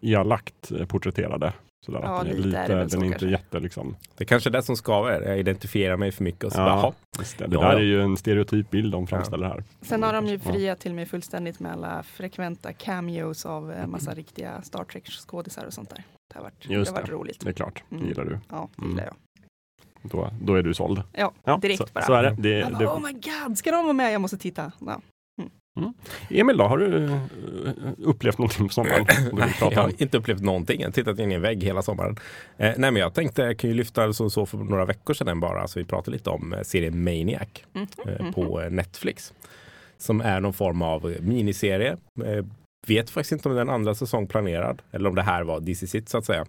elakt 0.02 0.72
eh, 0.72 0.86
porträtterade. 0.86 1.54
Sådär, 1.86 2.00
Ja, 2.04 2.18
den 2.24 2.28
är, 2.28 2.36
lite 2.36 2.48
lite, 2.48 2.58
är 2.60 2.70
den 2.76 2.90
så 2.90 2.98
är 2.98 3.04
inte 3.06 3.20
kanske. 3.20 3.28
jätte 3.30 3.60
liksom. 3.60 3.96
Det 4.18 4.24
är 4.24 4.26
kanske 4.26 4.50
är 4.50 4.52
det 4.52 4.64
som 4.64 4.76
skaver. 4.78 5.22
Jag 5.22 5.40
identifierar 5.40 5.98
mig 5.98 6.12
för 6.12 6.24
mycket 6.24 6.44
och 6.44 6.52
så 6.52 6.60
Ja. 6.60 6.66
bara, 6.66 6.94
det, 7.38 7.46
det 7.48 7.56
Ja, 7.56 7.62
där 7.62 7.72
ja. 7.74 7.80
är 7.80 7.84
ju 7.84 8.02
en 8.02 8.18
stereotyp 8.18 8.70
bild 8.70 8.92
de 8.92 9.08
framställer 9.08 9.48
här. 9.48 9.64
Sen 9.82 10.04
har 10.04 10.14
de 10.14 10.26
ju 10.28 10.40
Ja. 10.46 10.52
friat 10.52 10.80
till 10.80 10.94
mig 10.94 11.06
fullständigt 11.06 11.60
med 11.60 11.72
alla 11.72 12.04
frekventa 12.04 12.74
cameos 12.74 13.46
av 13.46 13.72
eh, 13.72 13.88
massa 13.88 14.14
riktiga 14.14 14.62
Star 14.62 14.84
Trek-skådisar 14.84 15.66
och 15.66 15.74
sånt 15.74 15.90
där. 15.90 16.04
Det 16.34 16.38
har 16.40 16.44
varit, 16.44 16.70
Just 16.70 16.92
det 16.92 16.96
har 16.98 17.02
varit 17.02 17.10
det. 17.10 17.16
roligt. 17.16 17.40
Det 17.44 17.50
är 17.50 17.54
klart, 17.54 17.84
det 17.90 17.96
Mm. 17.96 18.08
gillar 18.08 18.26
du. 18.26 18.40
Ja, 18.50 18.70
det 18.76 18.82
Mm. 18.82 18.92
gillar 18.92 19.06
jag. 19.06 19.16
Då, 20.02 20.30
då 20.42 20.56
är 20.56 20.64
du 20.64 20.74
såld. 20.74 21.02
Ja, 21.12 21.58
direkt 21.62 21.78
så, 21.82 21.88
bara. 21.94 22.04
Så 22.04 22.14
är 22.14 22.24
det. 22.24 22.30
det, 22.40 22.64
bara, 22.72 22.80
det 22.80 22.88
oh 22.88 23.02
my 23.02 23.12
god, 23.14 23.58
ska 23.58 23.72
de 23.72 23.84
vara 23.84 23.94
med? 23.94 24.14
Jag 24.14 24.22
måste 24.22 24.38
titta. 24.38 24.72
Ja. 24.86 25.02
Emil 26.30 26.58
då, 26.58 26.64
har 26.64 26.78
du 26.78 27.04
eh, 27.06 27.20
upplevt 27.98 28.38
någonting 28.38 28.68
på 28.68 28.74
sommaren? 28.74 29.06
Nej, 29.34 29.56
jag 29.60 29.70
om? 29.70 29.78
har 29.78 30.02
inte 30.02 30.18
upplevt 30.18 30.42
någonting. 30.42 30.80
Jag 30.82 30.88
har 30.88 30.92
tittat 30.92 31.20
in 31.20 31.32
i 31.32 31.36
en 31.36 31.42
vägg 31.42 31.64
hela 31.64 31.82
sommaren. 31.82 32.18
Eh, 32.58 32.74
nej, 32.78 32.92
men 32.92 32.96
jag 32.96 33.14
tänkte, 33.14 33.42
jag 33.42 33.58
kan 33.58 33.70
ju 33.70 33.76
lyfta 33.76 34.14
så, 34.14 34.30
så 34.30 34.46
för 34.46 34.58
några 34.58 34.86
veckor 34.86 35.14
sedan 35.14 35.40
bara, 35.40 35.68
så 35.68 35.80
vi 35.80 35.86
pratade 35.86 36.18
lite 36.18 36.30
om 36.30 36.54
eh, 36.54 36.62
serien 36.62 37.04
Maniac 37.04 37.48
Mhm, 37.74 37.88
eh, 38.06 38.22
mhm. 38.24 38.34
på 38.34 38.62
eh, 38.62 38.70
Netflix. 38.72 39.34
Som 39.98 40.22
är 40.22 40.40
någon 40.40 40.54
form 40.54 40.82
av 40.82 41.12
eh, 41.12 41.22
miniserie. 41.22 41.98
Eh, 42.26 42.46
vet 42.88 43.10
faktiskt 43.10 43.32
inte 43.32 43.50
om 43.50 43.56
den 43.56 43.70
andra 43.70 43.96
säsong 43.96 44.28
planerad 44.28 44.82
eller 44.92 45.10
om 45.10 45.16
det 45.16 45.22
här 45.22 45.44
var 45.44 45.60
DC 45.60 45.88
Sit 45.88 46.10
så 46.10 46.18
att 46.18 46.26
säga. 46.26 46.46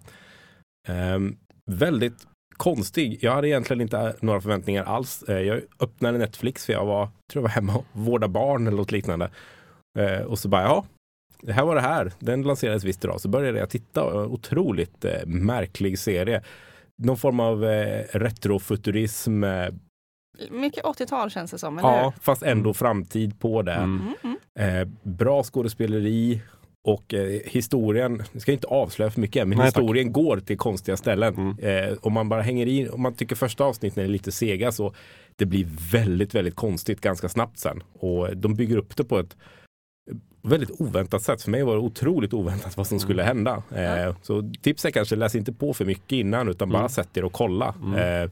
Ehm, 0.87 1.35
väldigt 1.71 2.27
konstig. 2.61 3.17
Jag 3.21 3.31
hade 3.31 3.47
egentligen 3.47 3.81
inte 3.81 4.15
några 4.19 4.41
förväntningar 4.41 4.83
alls. 4.83 5.23
Eh, 5.23 5.39
jag 5.39 5.61
öppnade 5.79 6.17
Netflix 6.17 6.65
för 6.65 6.73
jag 6.73 6.85
var, 6.85 7.05
tror 7.05 7.15
jag 7.33 7.41
var 7.41 7.49
hemma 7.49 7.75
och 7.75 7.85
vårdade 7.91 8.33
barn 8.33 8.67
eller 8.67 8.77
något 8.77 8.91
liknande. 8.91 9.29
Eh, 9.99 10.21
och 10.21 10.39
så 10.39 10.47
bara, 10.49 10.63
ja, 10.63 10.85
det 11.41 11.53
här 11.53 11.65
var 11.65 11.75
det 11.75 11.81
här. 11.81 12.11
Den 12.19 12.41
lanserades 12.41 12.83
visst 12.83 13.05
idag. 13.05 13.21
Så 13.21 13.29
började 13.29 13.59
jag 13.59 13.69
titta. 13.69 14.25
Otroligt 14.25 15.05
eh, 15.05 15.25
märklig 15.25 15.99
serie. 15.99 16.43
Någon 17.03 17.17
form 17.17 17.39
av 17.39 17.63
retrofuturism. 18.11 19.43
Mycket 20.49 20.83
80-tal 20.83 21.31
känns 21.31 21.51
det 21.51 21.57
som, 21.57 21.77
eller 21.77 21.89
ja, 21.89 22.03
hur? 22.03 22.21
fast 22.21 22.43
ändå 22.43 22.73
framtid 22.73 23.39
på 23.39 23.61
det. 23.61 23.73
Mm. 23.73 24.13
Mm, 24.23 24.37
mm. 24.55 24.97
Bra 25.03 25.43
skådespeleri 25.43 26.41
och 26.83 27.13
eh, 27.13 27.39
historien, 27.45 28.23
jag 28.31 28.41
ska 28.41 28.51
inte 28.51 28.67
avslöja 28.67 29.11
för 29.11 29.21
mycket 29.21 29.47
men 29.47 29.57
Nej, 29.57 29.71
tack. 29.71 29.81
historien 29.81 30.11
går 30.11 30.39
till 30.39 30.57
konstiga 30.57 30.97
ställen. 30.97 31.35
Mm. 31.35 31.89
Eh, 31.89 31.97
om 32.01 32.13
man 32.13 32.29
bara 32.29 32.41
hänger 32.41 32.67
i, 32.67 32.89
om 32.89 33.01
man 33.01 33.13
tycker 33.15 33.35
första 33.35 33.63
avsnitten 33.63 34.03
är 34.03 34.07
lite 34.07 34.31
sega 34.31 34.71
så 34.71 34.93
det 35.35 35.45
blir 35.45 35.67
väldigt, 35.91 36.35
väldigt 36.35 36.55
konstigt 36.55 37.01
ganska 37.01 37.29
snabbt 37.29 37.59
sen. 37.59 37.83
Och 37.93 38.37
de 38.37 38.55
bygger 38.55 38.77
upp 38.77 38.95
det 38.95 39.03
på 39.03 39.19
ett 39.19 39.37
väldigt 40.43 40.81
oväntat 40.81 41.21
sätt. 41.21 41.41
För 41.41 41.51
mig 41.51 41.63
var 41.63 41.73
det 41.73 41.81
otroligt 41.81 42.33
oväntat 42.33 42.77
vad 42.77 42.87
som 42.87 42.99
skulle 42.99 43.23
hända. 43.23 43.63
Eh, 43.75 44.15
så 44.21 44.51
tips 44.61 44.85
är 44.85 44.91
kanske 44.91 45.15
läs 45.15 45.35
inte 45.35 45.53
på 45.53 45.73
för 45.73 45.85
mycket 45.85 46.11
innan 46.11 46.47
utan 46.49 46.69
bara 46.69 46.79
Mm. 46.79 46.89
sätt 46.89 47.17
er 47.17 47.23
och 47.23 47.33
kolla. 47.33 47.75
Mm. 47.81 48.29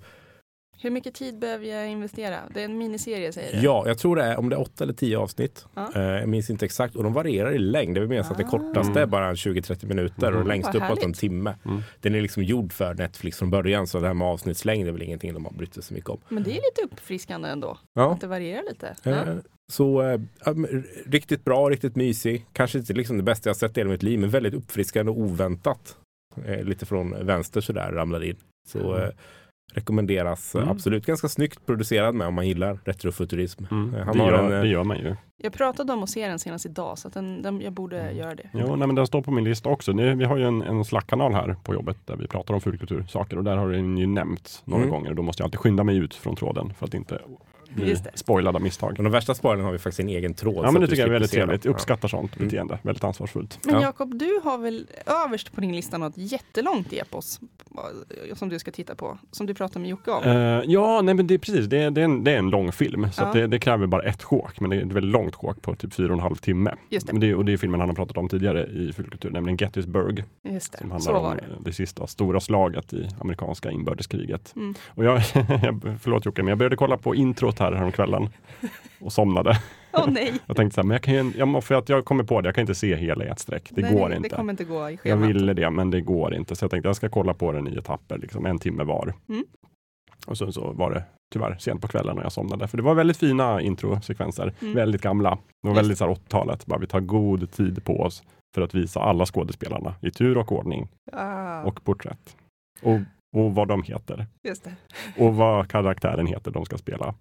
Hur 0.81 0.89
mycket 0.89 1.13
tid 1.13 1.39
behöver 1.39 1.65
jag 1.65 1.89
investera? 1.89 2.37
Det 2.53 2.61
är 2.61 2.65
en 2.65 2.77
miniserie 2.77 3.31
säger 3.33 3.53
du? 3.53 3.65
Ja, 3.65 3.83
jag 3.87 3.97
tror 3.97 4.15
det 4.15 4.23
är 4.23 4.39
om 4.39 4.49
det 4.49 4.55
är 4.55 4.59
åtta 4.61 4.83
eller 4.83 4.93
tio 4.93 5.17
avsnitt. 5.17 5.65
Ja. 5.75 5.89
Eh, 5.95 6.01
jag 6.01 6.29
minns 6.29 6.49
inte 6.49 6.65
exakt. 6.65 6.95
Och 6.95 7.03
de 7.03 7.13
varierar 7.13 7.51
i 7.51 7.57
längd. 7.59 7.95
Det 7.95 7.99
vill 7.99 8.09
minnas 8.09 8.31
att 8.31 8.37
det 8.37 8.43
Ah. 8.45 8.49
kortaste 8.49 8.91
är 8.93 8.97
Mm. 8.97 9.09
bara 9.09 9.35
20-30 9.35 9.85
minuter 9.85 10.27
Mm. 10.27 10.39
och 10.41 10.47
längst 10.47 10.69
Vad 10.73 10.83
uppåt 10.83 11.03
en 11.03 11.13
timme. 11.13 11.55
Mm. 11.65 11.81
Den 12.01 12.15
är 12.15 12.21
liksom 12.21 12.43
gjord 12.43 12.73
för 12.73 12.93
Netflix 12.93 13.37
från 13.37 13.49
början 13.49 13.87
så 13.87 13.99
det 13.99 14.07
här 14.07 14.13
med 14.13 14.27
avsnittslängd 14.27 14.87
är 14.87 14.91
väl 14.91 15.01
ingenting 15.01 15.33
de 15.33 15.45
har 15.45 15.51
brytt 15.51 15.73
sig 15.73 15.83
så 15.83 15.93
mycket 15.93 16.09
om. 16.09 16.19
Men 16.29 16.43
det 16.43 16.49
är 16.51 16.55
lite 16.55 16.93
uppfriskande 16.93 17.49
ändå, 17.49 17.77
Ja. 17.93 18.11
att 18.13 18.21
det 18.21 18.27
varierar 18.27 18.63
lite. 18.69 18.95
Ja. 19.03 19.11
Eh, 19.11 19.35
Så 19.71 20.01
eh, 20.01 20.19
riktigt 21.05 21.43
bra, 21.45 21.69
riktigt 21.69 21.95
mysig. 21.95 22.45
Kanske 22.53 22.77
inte 22.79 22.93
liksom 22.93 23.17
det 23.17 23.23
bästa 23.23 23.49
jag 23.49 23.57
sett 23.57 23.77
i 23.77 23.79
hela 23.79 23.89
mitt 23.89 24.03
liv 24.03 24.19
men 24.19 24.29
väldigt 24.29 24.53
uppfriskande 24.53 25.11
och 25.11 25.19
oväntat. 25.19 25.97
Eh, 26.45 26.63
lite 26.63 26.85
från 26.85 27.25
vänster 27.25 27.61
sådär 27.61 27.91
ramlade 27.91 28.27
in. 28.27 28.35
Så 28.67 28.97
eh, 28.97 29.09
rekommenderas 29.73 30.55
Mm. 30.55 30.69
absolut. 30.69 31.05
Ganska 31.05 31.27
snyggt 31.27 31.65
producerad 31.65 32.15
med 32.15 32.27
om 32.27 32.33
man 32.33 32.47
gillar 32.47 32.79
retrofuturism. 32.85 33.63
Mm. 33.71 33.95
Eh, 33.95 34.05
Han 34.05 34.17
Det, 34.17 34.23
har 34.23 34.31
gör, 34.31 34.43
en, 34.45 34.53
eh, 34.53 34.61
det 34.61 34.67
gör 34.67 34.83
man 34.83 34.97
ju. 34.97 35.15
Jag 35.41 35.53
pratade 35.53 35.93
om 35.93 36.03
att 36.03 36.09
se 36.09 36.27
den 36.27 36.39
senast 36.39 36.65
idag, 36.65 36.97
så 36.97 37.07
att 37.07 37.13
den, 37.13 37.41
den, 37.41 37.61
jag 37.61 37.73
borde 37.73 38.01
Mm. 38.01 38.17
göra 38.17 38.35
det. 38.35 38.49
Jo, 38.53 38.75
nej, 38.75 38.87
men 38.87 38.95
den 38.95 39.07
står 39.07 39.21
på 39.21 39.31
min 39.31 39.43
lista 39.43 39.69
också. 39.69 39.93
Det, 39.93 40.15
vi 40.15 40.25
har 40.25 40.37
ju 40.37 40.43
en, 40.47 40.61
en 40.61 40.85
Slack-kanal 40.85 41.33
här 41.33 41.55
på 41.63 41.73
jobbet 41.73 41.97
där 42.05 42.15
vi 42.15 42.27
pratar 42.27 42.53
om 42.53 42.61
fulkultursaker 42.61 43.37
och 43.37 43.43
där 43.43 43.57
har 43.57 43.69
den 43.71 43.97
ju 43.97 44.07
nämnts 44.07 44.61
några 44.65 44.83
Mm. 44.83 44.93
gånger. 44.93 45.13
Då 45.13 45.21
måste 45.21 45.41
jag 45.41 45.45
alltid 45.47 45.59
skynda 45.59 45.83
mig 45.83 45.97
ut 45.97 46.15
från 46.15 46.35
tråden 46.35 46.73
för 46.73 46.85
att 46.85 46.93
inte 46.93 47.19
bli 47.75 47.89
Just 47.89 48.03
det. 48.03 48.11
spoilad 48.15 48.55
av 48.55 48.61
misstag. 48.61 48.93
Men 48.97 49.03
de 49.03 49.09
värsta 49.11 49.35
sparen 49.35 49.61
har 49.63 49.71
vi 49.71 49.77
faktiskt 49.77 49.99
en 49.99 50.09
egen 50.09 50.33
tråd. 50.33 50.65
Ja, 50.65 50.71
men 50.71 50.81
det 50.81 50.87
tycker 50.87 51.01
jag 51.01 51.07
är 51.07 51.11
väldigt 51.13 51.31
trevligt. 51.31 51.65
Jag 51.65 51.71
uppskattar 51.73 52.07
sånt 52.07 52.35
Mm. 52.35 52.47
beteende. 52.47 52.79
Väldigt 52.81 53.03
ansvarsfullt. 53.03 53.59
Men 53.65 53.75
Ja. 53.75 53.81
Jakob, 53.81 54.15
du 54.19 54.39
har 54.43 54.57
väl 54.57 54.87
överst 55.25 55.51
på 55.53 55.61
din 55.61 55.75
lista 55.75 55.97
något 55.97 56.13
jättelångt 56.17 56.93
epos 56.93 57.39
eh, 58.29 58.35
som 58.35 58.49
du 58.49 58.59
ska 58.59 58.71
titta 58.71 58.95
på, 58.95 59.17
som 59.31 59.45
du 59.45 59.53
pratade 59.53 59.79
med 59.79 59.89
Jocke 59.89 60.11
om. 60.11 60.23
Eh, 60.23 60.31
ja, 60.65 61.01
nej 61.01 61.13
men 61.15 61.27
det 61.27 61.33
är 61.33 61.37
precis. 61.37 61.65
Det 61.65 61.77
är, 61.77 61.91
det 61.91 62.01
är, 62.01 62.05
en, 62.05 62.23
det 62.23 62.31
är 62.31 62.37
en 62.37 62.49
lång 62.49 62.71
film. 62.71 63.07
Så 63.11 63.21
Ja. 63.21 63.27
att 63.27 63.33
det, 63.33 63.47
det 63.47 63.59
kräver 63.59 63.87
bara 63.87 64.03
ett 64.03 64.23
sjok. 64.23 64.59
Men 64.59 64.69
det 64.69 64.75
är 64.75 64.79
ett 64.81 64.91
väldigt 64.91 65.11
långt 65.11 65.35
sjok 65.35 65.61
på 65.61 65.75
typ 65.75 65.93
fyra 65.93 66.07
och 66.07 66.13
en 66.13 66.19
halv 66.19 66.35
timme. 66.35 66.75
Just 66.89 67.07
det. 67.07 67.13
Men 67.13 67.19
det, 67.19 67.35
och 67.35 67.45
det 67.45 67.53
är 67.53 67.57
filmen 67.57 67.79
han 67.79 67.89
har 67.89 67.95
pratat 67.95 68.17
om 68.17 68.29
tidigare 68.29 68.65
i 68.67 68.93
Fulkultur, 68.93 69.29
nämligen 69.29 69.57
Gettysburg. 69.57 70.23
Just 70.43 70.77
Som 70.77 70.87
det, 70.87 70.93
handlar 70.93 71.11
så 71.11 71.17
om 71.17 71.23
var 71.23 71.35
det. 71.35 71.41
eh, 71.41 71.47
det 71.65 71.73
sista 71.73 72.07
stora 72.07 72.39
slaget 72.39 72.93
i 72.93 73.09
amerikanska 73.21 73.71
inbördeskriget. 73.71 74.53
Mm. 74.55 74.75
Och 74.87 75.03
jag, 75.05 75.17
jag, 75.63 75.97
förlåt 76.01 76.25
Jocke, 76.25 76.43
men 76.43 76.49
jag 76.49 76.57
började 76.57 76.75
kolla 76.75 76.97
på 76.97 77.15
introt 77.15 77.58
här 77.59 77.71
häromkvällen 77.71 78.29
och 79.01 79.13
somnade. 79.13 79.57
Åh 79.93 80.09
nej! 80.11 80.33
Jag 80.45 80.55
tänkte 80.57 80.75
så 80.75 80.81
här, 80.81 80.87
men 80.87 80.95
jag 80.95 81.01
kan 81.01 81.13
ju, 81.13 81.31
jag, 81.37 81.63
för 81.63 81.75
att 81.75 81.89
jag 81.89 82.05
kommer 82.05 82.23
på 82.23 82.41
det, 82.41 82.47
jag 82.47 82.55
kan 82.55 82.61
inte 82.61 82.75
se 82.75 82.95
hela 82.95 83.25
i 83.25 83.27
ett 83.27 83.39
streck. 83.39 83.69
Det 83.71 83.81
nej, 83.81 83.93
går 83.93 84.09
Det 84.09 84.15
inte. 84.15 84.29
kommer 84.29 84.53
inte 84.53 84.63
gå 84.63 84.89
i 84.89 84.91
Jag 84.91 84.99
schemat. 84.99 85.29
ville 85.29 85.53
det, 85.53 85.69
men 85.69 85.91
det 85.91 86.01
går 86.01 86.35
inte. 86.35 86.55
Så 86.55 86.63
jag 86.63 86.71
tänkte 86.71 86.89
jag 86.89 86.95
ska 86.95 87.09
kolla 87.09 87.33
på 87.33 87.51
den 87.51 87.67
i 87.67 87.75
etapper, 87.77 88.17
liksom 88.17 88.45
en 88.45 88.59
timme 88.59 88.83
var. 88.83 89.13
Mm. 89.29 89.43
Och 90.27 90.37
sen 90.37 90.53
så 90.53 90.71
var 90.71 90.91
det 90.91 91.03
tyvärr 91.33 91.57
sent 91.59 91.81
på 91.81 91.87
kvällen 91.87 92.15
när 92.15 92.23
jag 92.23 92.31
somnade. 92.31 92.67
För 92.67 92.77
det 92.77 92.83
var 92.83 92.93
väldigt 92.95 93.17
fina 93.17 93.61
introsekvenser. 93.61 94.53
Mm. 94.61 94.73
Väldigt 94.73 95.01
gamla. 95.01 95.37
Det 95.63 95.67
var 95.69 95.75
väldigt 95.75 95.97
så 95.97 96.05
här 96.05 96.13
80-talet. 96.13 96.65
Bara 96.65 96.79
vi 96.79 96.87
tar 96.87 96.99
god 96.99 97.51
tid 97.51 97.83
på 97.83 97.99
oss 98.01 98.23
för 98.55 98.61
att 98.61 98.75
visa 98.75 98.99
alla 98.99 99.25
skådespelarna 99.25 99.95
i 100.01 100.11
tur 100.11 100.37
och 100.37 100.51
ordning 100.51 100.87
Ah, 101.11 101.61
och 101.63 101.83
porträtt. 101.83 102.35
Och, 102.81 102.99
och 103.35 103.55
vad 103.55 103.67
de 103.67 103.83
heter. 103.83 104.27
just 104.43 104.63
det. 104.63 104.75
Och 105.17 105.35
vad 105.35 105.67
karaktären 105.67 106.27
heter 106.27 106.51
de 106.51 106.65
ska 106.65 106.77
spela. 106.77 107.15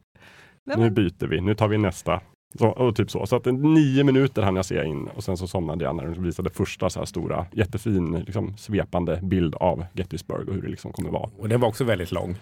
Nej, 0.66 0.76
Nu 0.78 0.90
byter 0.90 1.26
vi, 1.26 1.40
nu 1.40 1.54
tar 1.54 1.68
vi 1.68 1.78
nästa. 1.78 2.20
Så, 2.58 2.68
och 2.68 2.96
typ 2.96 3.10
så. 3.10 3.26
Så 3.26 3.36
att 3.36 3.46
nio 3.46 4.04
minuter 4.04 4.42
hann 4.42 4.56
jag 4.56 4.64
se 4.64 4.84
in 4.84 5.08
och 5.08 5.24
sen 5.24 5.36
så 5.36 5.46
somnade 5.46 5.84
jag 5.84 5.96
när 5.96 6.06
de 6.06 6.22
visade 6.22 6.50
första 6.50 6.90
så 6.90 6.98
här 6.98 7.06
stora, 7.06 7.46
jättefin, 7.52 8.12
liksom, 8.26 8.56
svepande 8.56 9.20
bild 9.22 9.54
av 9.54 9.84
Gettysburg 9.92 10.48
och 10.48 10.54
hur 10.54 10.62
det 10.62 10.68
liksom 10.68 10.92
kommer 10.92 11.10
vara. 11.10 11.30
Och 11.38 11.48
den 11.48 11.60
var 11.60 11.68
också 11.68 11.84
väldigt 11.84 12.12
lång. 12.12 12.36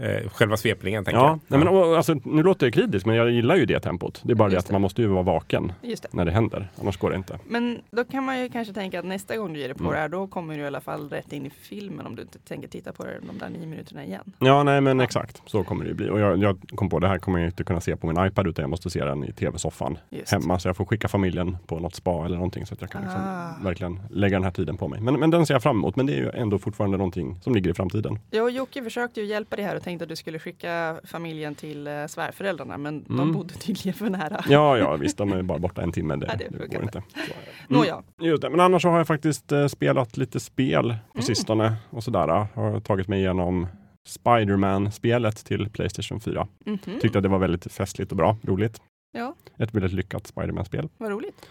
Eh, 0.00 0.28
själva 0.30 0.56
sveplingen 0.56 1.04
tänker 1.04 1.20
Ja, 1.20 1.26
jag. 1.28 1.38
nej, 1.48 1.58
men, 1.58 1.68
och, 1.68 1.96
alltså, 1.96 2.14
nu 2.24 2.42
låter 2.42 2.66
jag 2.66 2.74
kritisk, 2.74 3.06
men 3.06 3.16
jag 3.16 3.30
gillar 3.30 3.56
ju 3.56 3.66
det 3.66 3.80
tempot. 3.80 4.20
Det 4.24 4.32
är 4.32 4.34
bara 4.34 4.48
det 4.48 4.58
att 4.58 4.70
man 4.70 4.80
måste 4.80 5.02
ju 5.02 5.08
vara 5.08 5.22
vaken 5.22 5.72
just 5.82 6.02
det. 6.02 6.08
när 6.12 6.24
det 6.24 6.30
händer, 6.30 6.68
annars 6.80 6.96
går 6.96 7.10
det 7.10 7.16
inte. 7.16 7.38
Men 7.48 7.78
då 7.90 8.04
kan 8.04 8.24
man 8.24 8.40
ju 8.40 8.48
kanske 8.48 8.74
tänka 8.74 8.98
att 8.98 9.04
nästa 9.04 9.36
gång 9.36 9.52
du 9.52 9.60
ger 9.60 9.68
dig 9.68 9.76
på 9.76 9.82
Mm. 9.84 9.92
det 9.94 9.98
här, 10.00 10.08
då 10.08 10.26
kommer 10.26 10.56
du 10.56 10.60
i 10.62 10.66
alla 10.66 10.80
fall 10.80 11.08
rätt 11.10 11.32
in 11.32 11.46
i 11.46 11.50
filmen 11.50 12.06
om 12.06 12.16
du 12.16 12.22
inte 12.22 12.38
tänker 12.38 12.68
titta 12.68 12.92
på 12.92 13.04
det 13.04 13.12
de 13.26 13.38
där 13.38 13.48
nio 13.48 13.66
minuterna 13.66 14.04
igen. 14.04 14.32
Ja, 14.38 14.62
nej 14.62 14.80
men 14.80 15.00
exakt, 15.00 15.42
så 15.46 15.64
kommer 15.64 15.84
det 15.84 15.88
ju 15.88 15.94
bli. 15.94 16.08
Och 16.10 16.20
jag, 16.20 16.38
jag 16.42 16.58
kom 16.74 16.88
på, 16.88 16.98
det 16.98 17.08
här 17.08 17.18
kommer 17.18 17.38
jag 17.38 17.48
inte 17.48 17.64
kunna 17.64 17.80
se 17.80 17.96
på 17.96 18.06
min 18.06 18.26
iPad, 18.26 18.46
utan 18.46 18.62
jag 18.62 18.70
måste 18.70 18.90
se 18.90 19.04
den 19.04 19.24
i 19.24 19.32
tv-soffan 19.32 19.98
hemma. 20.30 20.58
Så 20.58 20.68
jag 20.68 20.76
får 20.76 20.84
skicka 20.84 21.08
familjen 21.08 21.56
på 21.66 21.78
något 21.78 21.94
spa 21.94 22.24
eller 22.24 22.36
någonting 22.36 22.66
så 22.66 22.74
att 22.74 22.80
jag 22.80 22.90
kan 22.90 23.02
liksom 23.02 23.20
Ah. 23.24 23.64
verkligen 23.64 24.00
lägga 24.10 24.36
den 24.36 24.44
här 24.44 24.50
tiden 24.50 24.76
på 24.76 24.88
mig. 24.88 25.00
Men, 25.00 25.20
men 25.20 25.30
den 25.30 25.46
ser 25.46 25.54
jag 25.54 25.62
fram 25.62 25.76
emot, 25.76 25.96
men 25.96 26.06
det 26.06 26.12
är 26.12 26.16
ju 26.16 26.30
ändå 26.34 26.58
fortfarande 26.58 26.96
någonting 26.96 27.36
som 27.42 27.54
ligger 27.54 27.70
i 27.70 27.74
framtiden. 27.74 28.18
Jag 28.30 28.44
och 28.44 28.50
Jocke 28.50 28.82
försökte 28.82 29.20
ju 29.20 29.26
hjälpa 29.26 29.56
dig 29.56 29.64
här 29.64 29.76
och 29.82 29.84
tänkte 29.84 30.02
att 30.02 30.08
du 30.08 30.16
skulle 30.16 30.38
skicka 30.38 31.00
familjen 31.04 31.54
till 31.54 31.86
eh, 31.86 32.06
svärföräldrarna, 32.06 32.78
men 32.78 33.04
de 33.04 33.20
Mm. 33.20 33.32
bodde 33.32 33.54
tydligen 33.54 33.94
för 33.94 34.10
nära. 34.10 34.44
Ja, 34.48 34.78
ja 34.78 34.96
visst, 34.96 35.18
de 35.18 35.32
är 35.32 35.42
bara 35.42 35.58
borta 35.58 35.82
en 35.82 35.92
timme. 35.92 36.16
Det, 36.16 36.26
Ja, 36.30 36.34
det 36.50 36.58
det, 36.58 36.66
går 36.74 36.82
inte. 36.82 37.02
Så, 37.14 37.18
mm. 37.18 37.32
Nåja, 37.68 38.02
Just 38.20 38.42
det, 38.42 38.50
men 38.50 38.60
annars 38.60 38.84
har 38.84 38.98
jag 38.98 39.06
faktiskt 39.06 39.52
eh, 39.52 39.66
spelat 39.66 40.16
lite 40.16 40.40
spel 40.40 40.82
på 41.12 41.18
Mm. 41.18 41.22
sistone 41.22 41.74
och 41.90 42.04
sådär. 42.04 42.28
Har 42.54 42.80
tagit 42.80 43.08
mig 43.08 43.18
igenom 43.20 43.66
Spiderman-spelet 44.08 45.44
till 45.44 45.70
Playstation 45.70 46.20
4. 46.20 46.46
mhm. 46.66 46.78
Tyckte 47.00 47.18
att 47.18 47.22
det 47.22 47.28
var 47.28 47.38
väldigt 47.38 47.72
festligt 47.72 48.10
och 48.10 48.16
bra, 48.16 48.36
roligt. 48.42 48.80
Ja. 49.12 49.34
Ett 49.58 49.74
väldigt 49.74 49.92
lyckat 49.92 50.26
Spiderman-spel. 50.26 50.88
vad 50.98 51.10
roligt. 51.10 51.46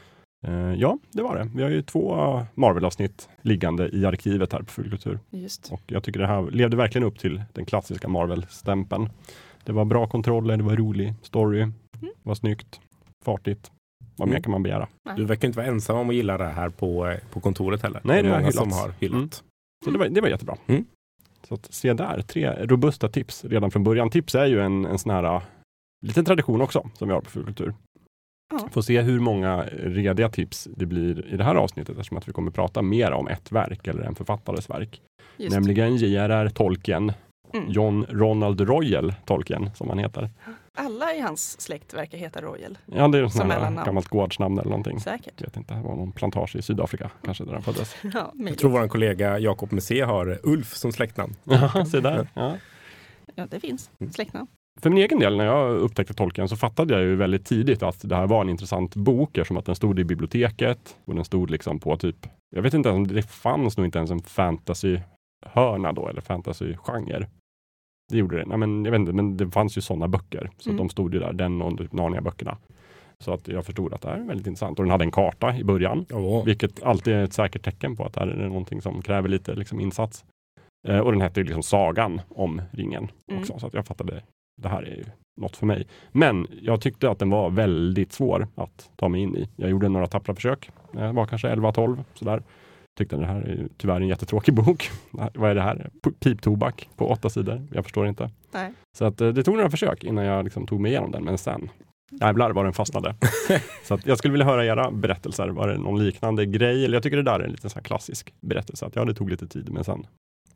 Eh, 0.47 0.73
ja, 0.73 0.97
det 1.11 1.21
var 1.21 1.35
det. 1.35 1.49
Vi 1.55 1.63
har 1.63 1.69
ju 1.69 1.81
två 1.81 2.15
Marvel-avsnitt 2.55 3.29
liggande 3.41 3.89
i 3.95 4.05
arkivet 4.05 4.53
här 4.53 4.59
på 4.59 4.71
Fullkultur. 4.71 5.19
Just. 5.29 5.71
Och 5.71 5.81
jag 5.87 6.03
tycker 6.03 6.19
det 6.19 6.27
här 6.27 6.51
levde 6.51 6.77
verkligen 6.77 7.07
upp 7.07 7.19
till 7.19 7.41
den 7.53 7.65
klassiska 7.65 8.07
Marvel-stämpeln. 8.07 9.09
Det 9.65 9.71
var 9.71 9.85
bra 9.85 10.07
kontroller, 10.07 10.57
det 10.57 10.63
var 10.63 10.75
rolig 10.75 11.13
story, 11.21 11.59
det 11.99 12.07
var 12.23 12.35
snyggt, 12.35 12.79
fartigt. 13.25 13.71
Vad 14.15 14.27
mer 14.27 14.35
Mm. 14.35 14.43
kan 14.43 14.51
man 14.51 14.63
begära? 14.63 14.87
Du 15.15 15.25
verkar 15.25 15.47
inte 15.47 15.57
vara 15.57 15.67
ensam 15.67 15.97
om 15.97 16.09
att 16.09 16.15
gilla 16.15 16.37
det 16.37 16.45
här 16.45 16.69
på, 16.69 17.07
eh, 17.07 17.17
på 17.33 17.39
kontoret 17.39 17.81
heller. 17.83 18.01
Nej, 18.03 18.23
det 18.23 18.29
det 18.29 18.35
är 18.35 18.39
många 18.39 18.51
som 18.51 18.71
har 18.71 18.93
hyllat. 18.99 19.15
Mm. 19.17 19.29
Så 19.85 19.91
det 19.91 19.97
var, 19.97 20.07
det 20.09 20.21
var 20.21 20.27
jättebra. 20.27 20.57
Mm. 20.67 20.85
Så 21.47 21.53
att 21.53 21.73
se 21.73 21.93
där, 21.93 22.21
tre 22.21 22.65
robusta 22.65 23.09
tips 23.09 23.45
redan 23.45 23.71
från 23.71 23.83
början. 23.83 24.09
Tips 24.09 24.35
är 24.35 24.45
ju 24.45 24.61
en, 24.61 24.85
en 24.85 24.99
sån 24.99 25.11
här 25.11 25.35
uh, 25.35 25.41
liten 26.05 26.25
tradition 26.25 26.61
också 26.61 26.89
som 26.93 27.07
vi 27.07 27.13
har 27.13 27.21
på 27.21 27.29
Fulkultur. 27.29 27.73
Ja. 28.51 28.69
Får 28.71 28.81
se 28.81 29.01
hur 29.01 29.19
många 29.19 29.61
rediga 29.71 30.29
tips 30.29 30.67
det 30.77 30.85
blir 30.85 31.33
i 31.33 31.37
det 31.37 31.43
här 31.43 31.55
avsnittet 31.55 31.89
eftersom 31.97 32.17
att 32.17 32.27
vi 32.27 32.31
kommer 32.33 32.51
prata 32.51 32.81
mer 32.81 33.11
om 33.11 33.27
ett 33.27 33.51
verk 33.51 33.87
eller 33.87 34.01
en 34.01 34.15
författares 34.15 34.69
verk. 34.69 35.01
Just. 35.37 35.55
Nämligen 35.55 35.95
J.R.R. 35.95 36.49
Tolkien, 36.49 37.13
Mm. 37.53 37.71
John 37.71 38.05
Ronald 38.09 38.61
Royal 38.61 39.13
Tolkien 39.25 39.69
som 39.75 39.89
han 39.89 39.97
heter. 39.99 40.29
Alla 40.77 41.13
i 41.13 41.19
hans 41.19 41.61
släkt 41.61 41.93
verkar 41.93 42.17
heta 42.17 42.41
Royal. 42.41 42.77
Ja, 42.85 43.07
det 43.07 43.17
är 43.17 43.23
ett 43.23 43.33
Som 43.33 43.49
här 43.49 43.85
gammalt 43.85 44.07
gårdsnamn 44.07 44.59
eller 44.59 44.69
någonting. 44.69 44.99
Säkert. 44.99 45.33
Jag 45.37 45.45
vet 45.47 45.57
inte, 45.57 45.73
det 45.73 45.81
var 45.81 45.95
någon 45.95 46.11
plantage 46.11 46.55
i 46.55 46.61
Sydafrika 46.61 47.11
kanske 47.23 47.43
där 47.43 47.53
han 47.53 47.61
föddes. 47.61 47.95
Ja, 48.13 48.33
Jag 48.35 48.57
tror 48.57 48.71
vår 48.71 48.87
kollega 48.87 49.39
Jakob 49.39 49.71
Messé 49.71 50.01
har 50.01 50.39
Ulf 50.43 50.73
som 50.75 50.91
släktnamn. 50.91 51.35
Ja, 51.43 51.85
se 51.85 51.99
där. 51.99 52.27
Ja. 52.33 52.55
ja, 53.35 53.45
det 53.49 53.59
finns 53.59 53.89
Mm. 53.99 54.13
släktnamn. 54.13 54.47
För 54.79 54.89
min 54.89 54.97
egen 55.03 55.19
del, 55.19 55.37
när 55.37 55.45
jag 55.45 55.75
upptäckte 55.77 56.13
Tolkien 56.13 56.49
så 56.49 56.55
fattade 56.55 56.93
jag 56.93 57.03
ju 57.03 57.15
väldigt 57.15 57.45
tidigt 57.45 57.83
att 57.83 58.09
det 58.09 58.15
här 58.15 58.27
var 58.27 58.41
en 58.41 58.49
intressant 58.49 58.95
bok 58.95 59.37
eftersom 59.37 59.57
att 59.57 59.65
den 59.65 59.75
stod 59.75 59.99
i 59.99 60.03
biblioteket 60.03 60.97
och 61.05 61.15
den 61.15 61.25
stod 61.25 61.49
liksom 61.51 61.79
på 61.79 61.97
typ, 61.97 62.27
jag 62.55 62.61
vet 62.61 62.73
inte 62.73 62.89
ens, 62.89 63.09
det 63.09 63.21
fanns 63.23 63.77
nog 63.77 63.85
inte 63.87 63.97
ens 63.97 64.11
en 64.11 64.19
fantasy-hörna 64.21 65.91
då 65.93 66.07
eller 66.07 66.21
fantasy-genre. 66.21 67.25
Det 68.11 68.17
gjorde 68.17 68.37
det. 68.37 68.45
Nej, 68.45 68.57
men 68.57 68.85
jag 68.85 68.91
vet 68.91 68.99
inte, 68.99 69.13
men 69.13 69.37
det 69.37 69.49
fanns 69.51 69.77
ju 69.77 69.81
sådana 69.81 70.07
böcker. 70.07 70.49
Så 70.57 70.69
Mm. 70.69 70.75
att 70.75 70.77
de 70.87 70.89
stod 70.89 71.13
ju 71.13 71.19
där, 71.19 71.33
den 71.33 71.61
och 71.61 71.77
typ 71.77 71.91
Narnia-böckerna. 71.93 72.57
Så 73.23 73.33
att 73.33 73.47
jag 73.47 73.65
förstod 73.65 73.93
att 73.93 74.01
det 74.01 74.09
här 74.09 74.17
är 74.17 74.23
väldigt 74.23 74.47
intressant. 74.47 74.79
Och 74.79 74.85
den 74.85 74.91
hade 74.91 75.03
en 75.03 75.11
karta 75.11 75.55
i 75.57 75.63
början, 75.63 76.05
Oh. 76.13 76.45
vilket 76.45 76.83
alltid 76.83 77.13
är 77.13 77.23
ett 77.23 77.33
säkert 77.33 77.63
tecken 77.63 77.95
på 77.95 78.05
att 78.05 78.13
det 78.13 78.19
här 78.19 78.27
är 78.27 78.47
någonting 78.47 78.81
som 78.81 79.01
kräver 79.01 79.29
lite 79.29 79.55
liksom, 79.55 79.79
insats. 79.79 80.25
Eh, 80.87 80.99
och 80.99 81.11
den 81.11 81.21
hette 81.21 81.39
ju 81.39 81.43
liksom 81.43 81.63
Sagan 81.63 82.21
om 82.29 82.61
ringen 82.71 83.11
Mm. 83.31 83.41
också. 83.41 83.59
Så 83.59 83.67
att 83.67 83.73
jag 83.73 83.85
fattade, 83.85 84.21
det 84.61 84.69
här 84.69 84.83
är 84.83 84.95
ju 84.95 85.05
något 85.41 85.57
för 85.57 85.65
mig. 85.65 85.87
Men 86.11 86.47
jag 86.61 86.81
tyckte 86.81 87.09
att 87.09 87.19
den 87.19 87.29
var 87.29 87.49
väldigt 87.49 88.13
svår 88.13 88.47
att 88.55 88.91
ta 88.95 89.09
mig 89.09 89.21
in 89.21 89.35
i. 89.35 89.49
Jag 89.55 89.69
gjorde 89.69 89.89
några 89.89 90.07
tappra 90.07 90.35
försök. 90.35 90.69
Jag 90.91 91.13
var 91.13 91.25
kanske 91.25 91.47
11-12 91.47 92.03
sådär. 92.13 92.43
Tyckte 92.97 93.17
det 93.17 93.25
här 93.25 93.41
är 93.41 93.67
tyvärr 93.77 94.01
en 94.01 94.07
jättetråkig 94.07 94.53
bok. 94.65 94.89
Vad 95.11 95.51
är 95.51 95.55
det 95.55 95.61
här? 95.61 95.89
Piptobak 96.19 96.89
på 96.95 97.09
åtta 97.09 97.29
sidor. 97.29 97.67
Jag 97.73 97.83
förstår 97.83 98.07
inte. 98.07 98.29
Nej. 98.53 98.73
Så 98.97 99.05
att, 99.05 99.21
eh, 99.21 99.29
det 99.29 99.43
tog 99.43 99.55
några 99.55 99.69
försök 99.69 100.03
innan 100.03 100.25
jag 100.25 100.43
liksom 100.43 100.67
tog 100.67 100.81
mig 100.81 100.91
igenom 100.91 101.11
den. 101.11 101.23
Men 101.23 101.37
sen, 101.37 101.69
jävlar 102.11 102.51
vad 102.51 102.65
den 102.65 102.73
fastnade. 102.73 103.15
så 103.83 103.93
att 103.93 104.05
jag 104.05 104.17
skulle 104.17 104.31
vilja 104.31 104.45
höra 104.45 104.65
era 104.65 104.91
berättelser. 104.91 105.47
Var 105.47 105.67
det 105.67 105.77
någon 105.77 106.03
liknande 106.03 106.45
grej? 106.45 106.85
Eller 106.85 106.95
jag 106.95 107.03
tycker 107.03 107.17
det 107.17 107.23
där 107.23 107.39
är 107.39 107.43
en 107.43 107.51
liten 107.51 107.69
så 107.69 107.81
klassisk 107.81 108.33
berättelse. 108.41 108.85
Att 108.85 108.95
ja, 108.95 109.05
det 109.05 109.13
tog 109.13 109.29
lite 109.29 109.47
tid, 109.47 109.69
men 109.69 109.83
sen. 109.83 110.05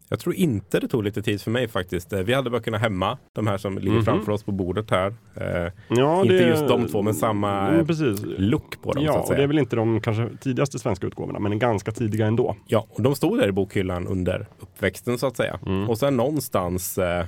Jag 0.09 0.19
tror 0.19 0.35
inte 0.35 0.79
det 0.79 0.88
tog 0.88 1.03
lite 1.03 1.21
tid 1.21 1.41
för 1.41 1.51
mig 1.51 1.67
faktiskt. 1.67 2.13
Eh, 2.13 2.19
Vi 2.19 2.33
hade 2.33 2.50
böckerna 2.50 2.77
hemma, 2.77 3.17
de 3.35 3.47
här 3.47 3.57
som 3.57 3.77
ligger 3.77 3.91
Mhm. 3.95 4.05
framför 4.05 4.31
oss 4.31 4.43
på 4.43 4.51
bordet 4.51 4.91
här. 4.91 5.13
Eh, 5.35 5.71
Ja, 5.89 6.21
Inte 6.21 6.33
just 6.35 6.67
de 6.67 6.88
två, 6.88 7.01
men 7.01 7.13
samma, 7.13 7.67
Mm, 7.69 7.88
precis. 7.88 8.21
look 8.24 8.81
på 8.81 8.93
dem 8.93 9.03
så 9.05 9.12
Ja, 9.29 9.35
det 9.38 9.43
är 9.43 9.47
väl 9.47 9.59
inte 9.59 9.75
de 9.75 10.01
kanske 10.01 10.29
tidigaste 10.41 10.79
svenska 10.79 11.07
utgåvorna, 11.07 11.39
men 11.39 11.59
ganska 11.59 11.91
tidiga 11.91 12.25
ändå. 12.27 12.55
Ja, 12.67 12.88
och 12.89 13.01
de 13.01 13.15
stod 13.15 13.39
där 13.39 13.47
i 13.47 13.51
bokhyllan 13.51 14.07
under 14.07 14.47
uppväxten 14.59 15.17
så 15.17 15.27
att 15.27 15.38
säga. 15.38 15.59
Mm. 15.65 15.89
Och 15.89 15.97
sen 15.97 16.17
någonstans, 16.17 16.97
eh, 16.97 17.25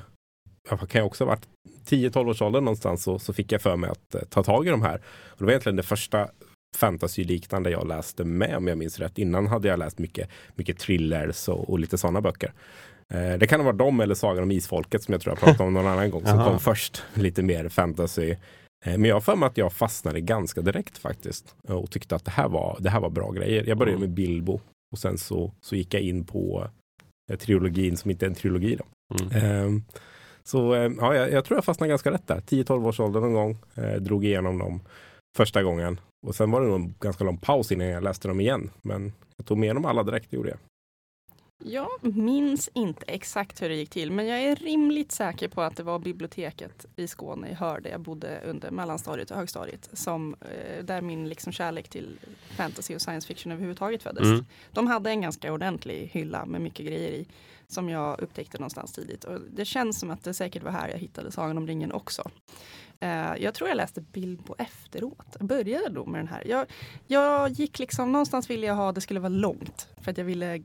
ja, 0.69 0.77
vad 0.79 0.89
kan 0.89 0.99
jag 0.99 1.05
också 1.07 1.23
ha 1.23 1.29
varit, 1.29 1.47
10-12 1.85 2.29
års 2.29 2.41
ålder 2.41 2.61
någonstans 2.61 3.03
så, 3.03 3.19
så 3.19 3.33
fick 3.33 3.51
jag 3.51 3.61
för 3.61 3.75
mig 3.75 3.89
att 3.89 4.15
eh, 4.15 4.21
ta 4.29 4.43
tag 4.43 4.67
i 4.67 4.69
de 4.69 4.81
här. 4.81 4.95
Och 5.27 5.37
det 5.37 5.43
var 5.43 5.51
egentligen 5.51 5.75
det 5.75 5.83
första 5.83 6.27
fantasy-liknande 6.75 7.69
jag 7.69 7.87
läste 7.87 8.23
med 8.23 8.57
om 8.57 8.67
jag 8.67 8.77
minns 8.77 8.99
rätt. 8.99 9.17
Innan 9.17 9.47
hade 9.47 9.67
jag 9.67 9.79
läst 9.79 9.99
mycket, 9.99 10.29
mycket 10.55 10.79
thrillers 10.79 11.49
och, 11.49 11.69
och 11.69 11.79
lite 11.79 11.97
sådana 11.97 12.21
böcker. 12.21 12.53
Eh, 13.13 13.33
det 13.37 13.47
kan 13.47 13.59
ha 13.59 13.65
varit 13.65 13.79
de 13.79 13.99
eller 13.99 14.15
Sagan 14.15 14.43
om 14.43 14.51
Isfolket 14.51 15.03
som 15.03 15.11
jag 15.11 15.21
tror 15.21 15.31
jag 15.31 15.39
pratade 15.39 15.63
om 15.67 15.73
någon 15.73 15.87
annan 15.87 16.09
gång 16.11 16.25
som 16.25 16.37
kom 16.43 16.59
först. 16.59 17.03
Lite 17.13 17.43
mer 17.43 17.69
fantasy. 17.69 18.29
Eh, 18.31 18.37
men 18.97 19.03
jag 19.05 19.15
har 19.15 19.21
för 19.21 19.35
mig 19.35 19.47
att 19.47 19.57
jag 19.57 19.73
fastnade 19.73 20.21
ganska 20.21 20.61
direkt 20.61 20.97
faktiskt. 20.97 21.55
eh, 21.69 21.75
Och 21.75 21.91
tyckte 21.91 22.15
att 22.15 22.25
det 22.25 22.31
här 22.31 22.49
var, 22.49 22.77
det 22.79 22.89
här 22.89 22.99
var 22.99 23.09
bra 23.09 23.31
grejer. 23.31 23.63
Jag 23.67 23.77
började 23.77 23.97
Mm. 23.97 24.09
med 24.09 24.15
Bilbo 24.15 24.59
och 24.91 24.99
sen 24.99 25.17
så, 25.17 25.51
så 25.61 25.75
gick 25.75 25.93
jag 25.93 26.01
in 26.01 26.25
på 26.25 26.67
eh, 27.31 27.37
trilogin 27.37 27.97
som 27.97 28.11
inte 28.11 28.25
är 28.25 28.27
en 28.27 28.35
trilogi. 28.35 28.75
Då. 28.75 28.85
Mm. 29.25 29.45
Ehm, 29.45 29.83
så 30.43 30.73
eh, 30.75 30.91
ja, 30.99 31.15
jag, 31.15 31.31
jag 31.31 31.45
tror 31.45 31.57
jag 31.57 31.65
fastnade 31.65 31.89
ganska 31.89 32.11
rätt 32.11 32.27
där. 32.27 32.39
10-12 32.39 32.87
års 32.87 32.99
ålder 32.99 33.19
någon 33.19 33.33
gång. 33.33 33.57
Eh, 33.75 33.93
drog 33.93 34.25
igenom 34.25 34.57
dem 34.57 34.81
första 35.37 35.63
gången. 35.63 35.99
Och 36.27 36.35
sen 36.35 36.51
var 36.51 36.61
det 36.61 36.67
nog 36.67 36.75
en 36.75 36.95
ganska 36.99 37.23
lång 37.23 37.37
paus 37.37 37.71
innan 37.71 37.87
jag 37.87 38.03
läste 38.03 38.27
dem 38.27 38.39
igen. 38.39 38.69
Men 38.81 39.13
jag 39.37 39.45
tog 39.45 39.57
med 39.57 39.75
dem 39.75 39.85
alla 39.85 40.03
direkt, 40.03 40.33
gjorde 40.33 40.49
jag. 40.49 40.59
Jag 41.63 41.89
minns 42.01 42.69
inte 42.73 43.05
exakt 43.07 43.61
hur 43.61 43.69
det 43.69 43.75
gick 43.75 43.89
till, 43.89 44.11
men 44.11 44.27
jag 44.27 44.43
är 44.43 44.55
rimligt 44.55 45.11
säker 45.11 45.47
på 45.47 45.61
att 45.61 45.75
det 45.75 45.83
var 45.83 45.99
biblioteket 45.99 46.85
i 46.95 47.07
Skåne, 47.07 47.49
i 47.49 47.53
Hör, 47.53 47.79
där 47.79 47.89
jag 47.89 48.01
bodde 48.01 48.41
under 48.45 48.71
mellanstadiet 48.71 49.31
och 49.31 49.37
högstadiet, 49.37 49.89
som, 49.93 50.35
eh, 50.41 50.83
där 50.83 51.01
min 51.01 51.29
liksom 51.29 51.53
kärlek 51.53 51.89
till 51.89 52.19
fantasy 52.57 52.95
och 52.95 53.01
science 53.01 53.27
fiction 53.27 53.51
överhuvudtaget 53.51 54.03
föddes. 54.03 54.23
Mm. 54.23 54.45
De 54.71 54.87
hade 54.87 55.09
en 55.09 55.21
ganska 55.21 55.53
ordentlig 55.53 56.09
hylla 56.13 56.45
med 56.45 56.61
mycket 56.61 56.85
grejer 56.85 57.09
i, 57.09 57.27
som 57.67 57.89
jag 57.89 58.19
upptäckte 58.21 58.57
någonstans 58.57 58.93
tidigt. 58.93 59.23
Och 59.23 59.39
det 59.51 59.65
känns 59.65 59.99
som 59.99 60.11
att 60.11 60.23
det 60.23 60.33
säkert 60.33 60.63
var 60.63 60.71
här 60.71 60.89
jag 60.89 60.97
hittade 60.97 61.31
Sagan 61.31 61.57
om 61.57 61.67
ringen 61.67 61.91
också. 61.91 62.29
Eh, 62.99 63.33
jag 63.39 63.53
tror 63.53 63.69
jag 63.69 63.75
läste 63.75 64.01
Bilbo 64.01 64.55
efteråt. 64.57 65.35
Jag 65.39 65.47
började 65.47 65.89
då 65.89 66.05
med 66.05 66.19
den 66.19 66.27
här. 66.27 66.47
Jag, 66.47 66.65
jag 67.07 67.49
gick 67.49 67.79
liksom, 67.79 68.11
någonstans 68.11 68.49
ville 68.49 68.67
jag 68.67 68.75
ha, 68.75 68.91
det 68.91 69.01
skulle 69.01 69.19
vara 69.19 69.29
långt. 69.29 69.87
För 70.01 70.11
att 70.11 70.17
jag 70.17 70.25
ville 70.25 70.63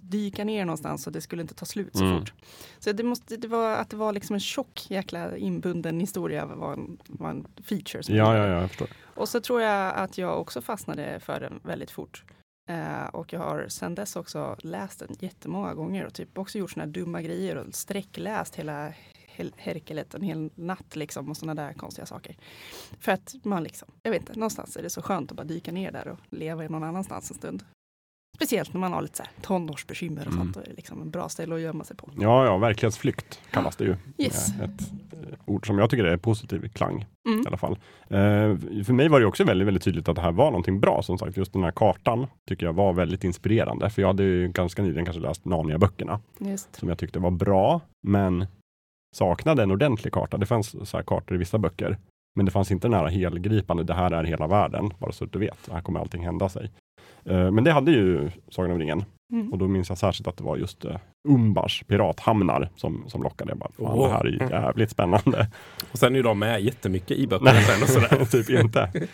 dyka 0.00 0.44
ner 0.44 0.64
någonstans 0.64 1.06
och 1.06 1.12
det 1.12 1.20
skulle 1.20 1.42
inte 1.42 1.54
ta 1.54 1.64
slut 1.64 1.96
så 1.96 2.04
Mm. 2.04 2.18
fort. 2.20 2.32
Så 2.78 2.92
det, 2.92 3.02
måste, 3.02 3.36
det 3.36 3.48
var 3.48 3.72
att 3.76 3.90
det 3.90 3.96
var 3.96 4.12
liksom 4.12 4.34
en 4.34 4.40
tjock 4.40 4.90
jäkla 4.90 5.36
inbunden 5.36 6.00
historia 6.00 6.46
var 6.46 6.72
en, 6.72 6.98
var 7.06 7.30
en 7.30 7.46
feature. 7.64 8.02
Som 8.02 8.14
Ja, 8.16 8.36
ja, 8.36 8.46
ja, 8.46 8.60
jag 8.60 8.68
förstår. 8.68 8.88
Och 9.14 9.28
så 9.28 9.40
tror 9.40 9.60
jag 9.62 9.94
att 9.94 10.18
jag 10.18 10.40
också 10.40 10.62
fastnade 10.62 11.20
för 11.20 11.40
den 11.40 11.60
väldigt 11.62 11.90
fort. 11.90 12.24
Eh, 12.70 13.04
och 13.12 13.32
jag 13.32 13.40
har 13.40 13.68
sedan 13.68 13.94
dess 13.94 14.16
också 14.16 14.56
läst 14.62 14.98
den 14.98 15.16
jättemånga 15.20 15.74
gånger 15.74 16.06
och 16.06 16.14
typ 16.14 16.38
också 16.38 16.58
gjort 16.58 16.70
såna 16.70 16.84
här 16.84 16.90
dumma 16.92 17.22
grejer 17.22 17.56
och 17.56 17.74
sträckläst 17.74 18.54
hela 18.56 18.84
hel- 18.88 18.94
Herkelet 19.56 20.14
en 20.14 20.22
hel 20.22 20.50
natt 20.54 20.96
liksom 20.96 21.30
och 21.30 21.36
sådana 21.36 21.62
där 21.62 21.72
konstiga 21.72 22.06
saker. 22.06 22.36
För 23.00 23.12
att 23.12 23.34
man 23.42 23.62
liksom, 23.62 23.88
jag 24.02 24.10
vet 24.10 24.20
inte, 24.20 24.32
någonstans 24.34 24.76
är 24.76 24.82
det 24.82 24.90
så 24.90 25.02
skönt 25.02 25.30
att 25.30 25.36
bara 25.36 25.44
dyka 25.44 25.72
ner 25.72 25.92
där 25.92 26.08
och 26.08 26.18
leva 26.30 26.64
i 26.64 26.68
någon 26.68 26.84
annanstans 26.84 27.30
en 27.30 27.36
stund. 27.36 27.64
Speciellt 28.36 28.72
när 28.74 28.80
man 28.80 28.92
har 28.92 29.02
lite 29.02 29.16
så 29.16 29.22
här 29.22 29.32
tonårsbekymmer 29.42 30.20
och 30.26 30.32
Mm. 30.32 30.38
sånt. 30.44 30.54
Då 30.54 30.60
är 30.60 30.64
det 30.64 30.72
liksom 30.76 31.02
en 31.02 31.10
bra 31.10 31.28
ställe 31.28 31.54
att 31.54 31.60
gömma 31.60 31.84
sig 31.84 31.96
på. 31.96 32.10
Ja, 32.18 32.44
ja, 32.44 32.58
verklighetsflykt 32.58 33.40
kallas 33.50 33.76
det 33.76 33.84
ju. 33.84 33.96
Yes. 34.18 34.48
Eh, 34.58 34.64
Ett 34.64 34.80
eh, 35.12 35.38
ord 35.46 35.66
som 35.66 35.78
jag 35.78 35.90
tycker 35.90 36.04
är 36.04 36.16
positiv 36.16 36.68
klang 36.68 37.06
Mm. 37.28 37.40
i 37.42 37.46
alla 37.46 37.56
fall. 37.56 37.72
Eh, 38.08 38.56
för 38.84 38.92
mig 38.92 39.08
var 39.08 39.20
det 39.20 39.26
också 39.26 39.44
väldigt, 39.44 39.66
väldigt 39.68 39.82
tydligt 39.82 40.08
att 40.08 40.16
det 40.16 40.22
här 40.22 40.32
var 40.32 40.44
någonting 40.50 40.80
bra. 40.80 41.02
Som 41.02 41.18
sagt, 41.18 41.36
just 41.36 41.52
den 41.52 41.62
här 41.64 41.70
kartan 41.70 42.26
tycker 42.48 42.66
jag 42.66 42.72
var 42.72 42.92
väldigt 42.92 43.24
inspirerande. 43.24 43.90
För 43.90 44.02
jag 44.02 44.08
hade 44.08 44.22
ju 44.22 44.48
ganska 44.48 44.82
nyligen 44.82 45.04
kanske 45.04 45.22
läst 45.22 45.44
Narnia-böckerna 45.44 46.20
som 46.72 46.88
jag 46.88 46.98
tyckte 46.98 47.18
var 47.18 47.30
bra, 47.30 47.80
men 48.06 48.46
saknade 49.16 49.62
en 49.62 49.70
ordentlig 49.70 50.12
karta. 50.12 50.36
Det 50.36 50.46
fanns 50.46 50.88
så 50.88 50.96
här 50.96 51.04
kartor 51.04 51.34
i 51.34 51.38
vissa 51.38 51.58
böcker, 51.58 51.98
men 52.36 52.46
det 52.46 52.52
fanns 52.52 52.70
inte 52.70 52.88
den 52.88 52.94
här 52.98 53.06
helgripande, 53.06 53.84
det 53.84 53.94
här 53.94 54.10
är 54.10 54.24
hela 54.24 54.46
världen, 54.46 54.90
bara 54.98 55.12
så 55.12 55.24
att 55.24 55.32
du 55.32 55.38
vet, 55.38 55.68
här 55.72 55.80
kommer 55.80 56.00
allting 56.00 56.24
hända 56.24 56.48
sig. 56.48 56.70
Eh, 57.24 57.50
men 57.50 57.64
det 57.64 57.72
hade 57.72 57.90
ju 57.90 58.30
Sagan 58.48 58.70
om 58.70 58.78
ringen 58.78 59.04
Mm. 59.32 59.52
och 59.52 59.58
då 59.58 59.68
minns 59.68 59.88
jag 59.88 59.98
särskilt 59.98 60.28
att 60.28 60.36
det 60.36 60.44
var 60.44 60.56
just 60.56 60.84
uh, 60.84 60.96
Umbars 61.28 61.84
pirathamnar 61.86 62.68
som, 62.76 63.04
som 63.06 63.22
lockade. 63.22 63.50
Jag 63.50 63.58
bara, 63.58 63.70
Fan, 63.76 63.86
Åh. 63.98 64.08
Det 64.08 64.14
här 64.14 64.24
är 64.26 64.30
ju 64.30 64.38
jävligt 64.50 64.90
spännande. 64.90 65.48
Och 65.92 65.98
sen 65.98 66.12
är 66.12 66.16
ju 66.16 66.22
de 66.22 66.38
med 66.38 66.62
jättemycket 66.62 67.16
i 67.18 67.26
böckerna 67.26 67.52
sen 67.60 67.82
och 67.82 67.88
sådär. 67.88 68.24
typ 68.30 68.50
inte. 68.50 68.90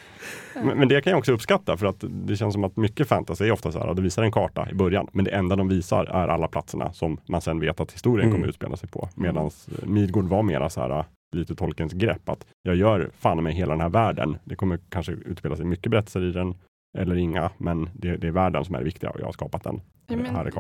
Men, 0.65 0.79
men 0.79 0.89
det 0.89 1.01
kan 1.01 1.11
jag 1.11 1.19
också 1.19 1.33
uppskatta 1.33 1.77
för 1.77 1.87
att 1.87 2.05
det 2.09 2.37
känns 2.37 2.55
som 2.55 2.65
att 2.65 2.77
mycket 2.77 3.09
fantasy 3.09 3.45
är 3.45 3.53
ofta 3.53 3.73
så 3.73 3.79
här, 3.79 3.87
att 3.87 3.97
det 3.97 4.03
visar 4.03 4.23
en 4.23 4.33
karta 4.33 4.71
i 4.71 4.75
början, 4.75 5.07
men 5.13 5.25
det 5.25 5.31
enda 5.31 5.57
de 5.57 5.69
visar 5.69 6.05
är 6.05 6.29
alla 6.29 6.49
platserna 6.49 6.93
som 6.93 7.19
man 7.29 7.41
sen 7.41 7.61
vet 7.61 7.81
att 7.81 7.93
historien 7.93 8.29
Mm. 8.29 8.37
kommer 8.37 8.49
utspela 8.49 8.77
sig 8.77 8.89
på. 8.89 9.09
Medan 9.15 9.51
Midgård 9.83 10.25
var 10.25 10.43
mera 10.43 10.71
så 10.71 10.81
här, 10.81 11.05
lite 11.37 11.55
Tolkiens 11.55 11.93
grepp, 11.93 12.29
att 12.29 12.47
jag 12.63 12.77
gör 12.77 13.11
fan 13.19 13.43
med 13.43 13.55
hela 13.55 13.73
den 13.73 13.81
här 13.81 13.89
världen. 13.89 14.39
Det 14.45 14.55
kommer 14.57 14.79
kanske 14.89 15.13
utspela 15.13 15.57
sig 15.57 15.65
mycket 15.65 15.91
berättelser 15.91 16.23
i 16.23 16.33
den, 16.33 16.55
eller 16.97 17.17
inga, 17.17 17.51
men 17.59 17.91
det, 17.95 18.17
det 18.17 18.27
är 18.27 18.31
världen 18.31 18.65
som 18.65 18.75
är 18.75 18.79
det 18.79 18.85
viktiga 18.85 19.11
och 19.11 19.21
jag 19.21 19.25
har 19.25 19.33
skapat 19.33 19.65
den. 19.65 19.81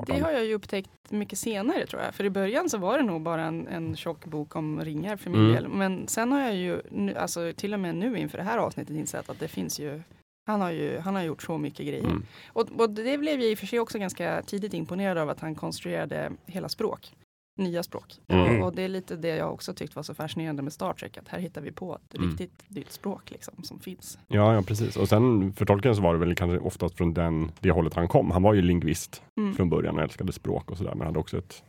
Ja, 0.08 0.14
det 0.16 0.20
har 0.24 0.32
jag 0.32 0.44
ju 0.44 0.54
upptäckt 0.54 0.90
mycket 1.08 1.38
senare 1.38 1.86
tror 1.86 2.02
jag. 2.02 2.14
För 2.14 2.24
i 2.24 2.30
början 2.30 2.70
så 2.70 2.78
var 2.78 2.98
det 2.98 3.04
nog 3.04 3.22
bara 3.22 3.44
en, 3.44 3.66
en 3.68 3.96
tjock 3.96 4.24
bok 4.24 4.56
om 4.56 4.80
ringar 4.84 5.16
för 5.16 5.30
min 5.30 5.40
Mm. 5.40 5.52
del. 5.54 5.68
Men 5.68 6.08
sen 6.08 6.32
har 6.32 6.40
jag 6.40 6.54
ju, 6.54 6.80
alltså 7.16 7.52
till 7.56 7.74
och 7.74 7.80
med 7.80 7.94
nu 7.96 8.18
inför 8.18 8.38
det 8.38 8.44
här 8.44 8.58
avsnittet 8.58 8.96
insett 8.96 9.30
att 9.30 9.40
det 9.40 9.48
finns 9.48 9.80
ju 9.80 10.02
han 10.46 10.60
har 10.60 10.70
ju 10.70 10.98
han 10.98 11.14
har 11.14 11.22
gjort 11.22 11.42
så 11.42 11.58
mycket 11.58 11.86
grejer. 11.86 12.04
Mm. 12.04 12.22
Och, 12.48 12.68
och 12.80 12.90
det 12.90 13.18
blev 13.18 13.40
jag 13.40 13.50
i 13.50 13.54
och 13.54 13.58
för 13.58 13.66
sig 13.66 13.80
också 13.80 13.98
ganska 13.98 14.42
tidigt 14.42 14.74
imponerad 14.74 15.18
av 15.18 15.30
att 15.30 15.40
han 15.40 15.54
konstruerade 15.54 16.32
hela 16.46 16.68
språk. 16.68 17.12
Nya 17.58 17.82
språk. 17.82 18.14
Mm. 18.28 18.62
Och, 18.62 18.74
det 18.74 18.82
är 18.82 18.88
lite 18.88 19.16
det 19.16 19.36
jag 19.36 19.52
också 19.52 19.74
tyckt 19.74 19.96
var 19.96 20.02
så 20.02 20.14
fascinerande 20.14 20.62
med 20.62 20.72
Star 20.72 20.92
Trek. 20.92 21.18
Att 21.18 21.28
här 21.28 21.38
hittar 21.38 21.60
vi 21.60 21.72
på 21.72 21.94
ett 21.94 22.14
Mm. 22.18 22.28
riktigt 22.30 22.64
nytt 22.70 22.92
språk 22.92 23.30
liksom, 23.30 23.54
som 23.62 23.78
finns. 23.80 24.18
Ja, 24.28 24.54
ja, 24.54 24.62
precis. 24.62 24.96
Och 24.96 25.08
sen 25.08 25.52
för 25.52 25.66
Tolkien 25.66 25.96
så 25.96 26.02
var 26.02 26.12
det 26.12 26.18
väl 26.20 26.34
kanske 26.34 26.58
oftast 26.58 26.94
från 26.96 27.14
den, 27.14 27.50
det 27.60 27.70
hållet 27.70 27.94
han 27.94 28.08
kom. 28.08 28.30
Han 28.30 28.42
var 28.42 28.54
ju 28.54 28.62
lingvist 28.62 29.22
Mm. 29.36 29.54
från 29.54 29.70
början 29.70 29.96
och 29.96 30.02
älskade 30.02 30.32
språk 30.32 30.70
och 30.70 30.78
sådär, 30.78 30.94
men 30.94 31.06
hade 31.06 31.18
också 31.18 31.38
ett 31.38 31.62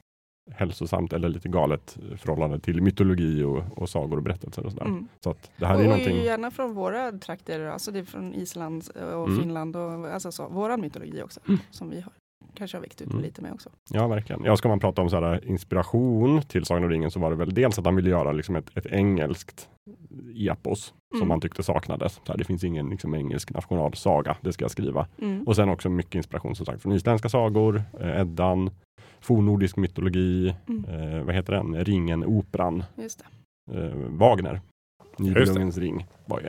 hälsosamt 0.51 1.13
eller 1.13 1.29
lite 1.29 1.50
galet 1.50 1.98
förhållande 2.17 2.60
till 2.60 2.82
mytologi 2.82 3.44
och, 3.44 3.63
och 3.77 3.89
sagor 3.89 4.17
och 4.17 4.24
berättelser 4.24 4.65
och 4.65 4.72
sådär. 4.72 4.86
Mm. 4.86 5.08
Så 5.20 5.29
att 5.29 5.51
det 5.58 5.65
här 5.65 5.75
är 5.75 5.79
och 5.79 5.84
någonting... 5.86 6.17
gärna 6.24 6.51
från 6.51 6.74
våra 6.74 7.12
trakter, 7.12 7.65
alltså 7.65 7.91
det 7.91 8.00
är 8.00 8.03
från 8.03 8.34
Island 8.34 8.89
och 8.96 9.27
Mm. 9.27 9.39
Finland 9.39 9.75
och 9.75 10.08
alltså 10.08 10.32
så, 10.32 10.48
våran 10.48 10.82
mytologi 10.82 11.22
också. 11.24 11.39
Mm. 11.48 11.60
Som 11.72 11.89
vi 11.89 12.01
har 12.01 12.13
kanske 12.53 12.77
har 12.77 12.82
växt 12.82 13.01
ut 13.01 13.10
Mm. 13.12 13.22
lite 13.22 13.41
med 13.41 13.53
också. 13.53 13.70
Ja, 13.89 14.08
verkligen. 14.08 14.44
Ja, 14.44 14.58
ska 14.58 14.70
man 14.70 14.79
prata 14.79 15.01
om 15.01 15.10
så 15.10 15.15
här, 15.22 15.46
inspiration 15.48 16.41
till 16.41 16.65
Sagan 16.65 16.84
om 16.84 16.89
ringen 16.89 17.12
så 17.12 17.19
var 17.19 17.30
det 17.30 17.36
väl 17.36 17.54
dels 17.54 17.80
att 17.80 17.86
han 17.86 17.95
ville 17.95 18.10
göra 18.10 18.32
liksom 18.32 18.56
ett, 18.56 18.78
ett 18.78 18.86
engelskt 18.86 19.69
epos 20.36 20.93
Mm. 21.13 21.19
som 21.21 21.28
man 21.28 21.41
tyckte 21.41 21.63
saknades. 21.63 22.13
Så 22.13 22.32
här, 22.32 22.38
det 22.38 22.43
finns 22.43 22.63
ingen 22.63 22.89
liksom, 22.89 23.15
engelsk 23.15 23.52
nationalsaga, 23.52 24.38
det 24.41 24.54
ska 24.54 24.63
jag 24.63 24.71
skriva. 24.71 25.08
Mm. 25.21 25.43
Och 25.47 25.56
sen 25.56 25.69
också 25.69 25.89
mycket 25.89 26.15
inspiration 26.15 26.56
som 26.56 26.65
sagt 26.65 26.82
från 26.82 26.91
isländska 26.93 27.30
sagor, 27.30 27.84
eh, 28.00 28.19
Eddan, 28.21 28.69
fornnordisk 29.19 29.78
mytologi, 29.78 30.56
Mm. 30.67 30.86
eh, 30.86 31.23
vad 31.23 31.36
heter 31.36 31.54
den, 31.54 31.86
Ringen-operan, 31.86 32.84
Just 32.95 33.23
det. 33.71 33.80
eh, 33.80 33.93
Wagner. 33.95 34.62
Nibelungens 35.17 35.78
ring 35.78 36.06
var 36.26 36.39
ju 36.39 36.47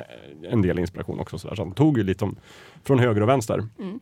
en 0.48 0.62
del 0.62 0.78
inspiration 0.78 1.20
också. 1.20 1.38
Så, 1.38 1.48
där. 1.48 1.54
så 1.54 1.62
han 1.64 1.72
tog 1.72 1.98
ju 1.98 2.04
lite 2.04 2.24
om, 2.24 2.36
från 2.82 2.98
höger 2.98 3.20
och 3.20 3.28
vänster 3.28 3.62
Mm. 3.78 4.00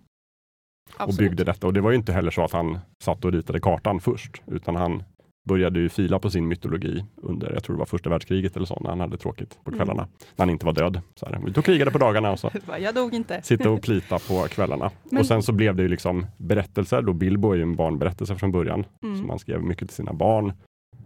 Och 0.95 1.01
Absolut. 1.01 1.31
byggde 1.31 1.45
detta. 1.45 1.67
Och 1.67 1.73
det 1.73 1.81
var 1.81 1.91
ju 1.91 1.97
inte 1.97 2.13
heller 2.13 2.31
så 2.31 2.45
att 2.45 2.53
han 2.53 2.79
satt 3.05 3.25
och 3.25 3.33
ritade 3.33 3.61
kartan 3.61 4.01
först, 4.01 4.43
utan 4.47 4.77
han 4.77 5.03
började 5.49 5.81
ju 5.81 5.89
fila 5.89 6.19
på 6.19 6.31
sin 6.31 6.49
mytologi 6.49 7.05
under, 7.17 7.53
jag 7.53 7.65
tror 7.65 7.77
det 7.77 7.79
var 7.79 7.87
första 7.87 8.11
världskriget 8.11 8.57
eller 8.57 8.67
så, 8.67 8.79
när 8.81 8.91
han 8.91 9.01
hade 9.01 9.17
tråkigt 9.17 9.59
på 9.65 9.71
Mm. 9.71 9.79
kvällarna. 9.79 10.03
När 10.37 10.43
han 10.47 10.51
inte 10.51 10.67
var 10.67 10.73
död. 10.73 11.01
Så 11.15 11.27
här. 11.27 11.41
Vi 11.47 11.53
tog 11.53 11.65
krigade 11.65 11.91
på 11.91 11.99
dagarna 11.99 12.33
och 12.33 12.39
så 12.41 12.51
Jag 12.81 12.95
dog 12.95 13.15
inte. 13.15 13.43
sitta 13.43 13.71
och 13.71 13.83
plita 13.83 14.19
på 14.19 14.47
kvällarna. 14.51 14.91
Men- 15.11 15.21
Och 15.21 15.27
sen 15.27 15.43
så 15.43 15.53
blev 15.53 15.77
det 15.77 15.83
ju 15.83 15.89
liksom 15.89 16.27
berättelser. 16.37 17.03
Då 17.03 17.13
Bilbo 17.13 17.51
är 17.53 17.57
ju 17.57 17.63
en 17.63 17.77
barnberättelse 17.77 18.37
från 18.37 18.53
början. 18.53 18.85
Mm. 19.03 19.19
Som 19.19 19.29
han 19.31 19.39
skrev 19.39 19.63
mycket 19.63 19.89
till 19.89 19.97
sina 19.97 20.13
barn. 20.13 20.53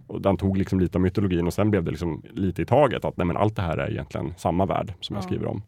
Och 0.06 0.20
han 0.24 0.36
tog 0.36 0.56
liksom 0.58 0.80
lite 0.80 0.98
av 0.98 1.02
mytologin 1.02 1.46
och 1.46 1.54
sen 1.54 1.70
blev 1.70 1.84
det 1.84 1.90
liksom 1.90 2.22
lite 2.32 2.62
i 2.62 2.66
taget 2.66 3.04
att 3.04 3.16
nej 3.16 3.26
men 3.26 3.36
allt 3.36 3.56
det 3.56 3.62
här 3.62 3.76
är 3.78 3.90
egentligen 3.90 4.34
samma 4.36 4.66
värld 4.66 4.92
som 5.00 5.14
jag 5.16 5.22
Ja. 5.22 5.26
skriver 5.26 5.46
om. 5.46 5.62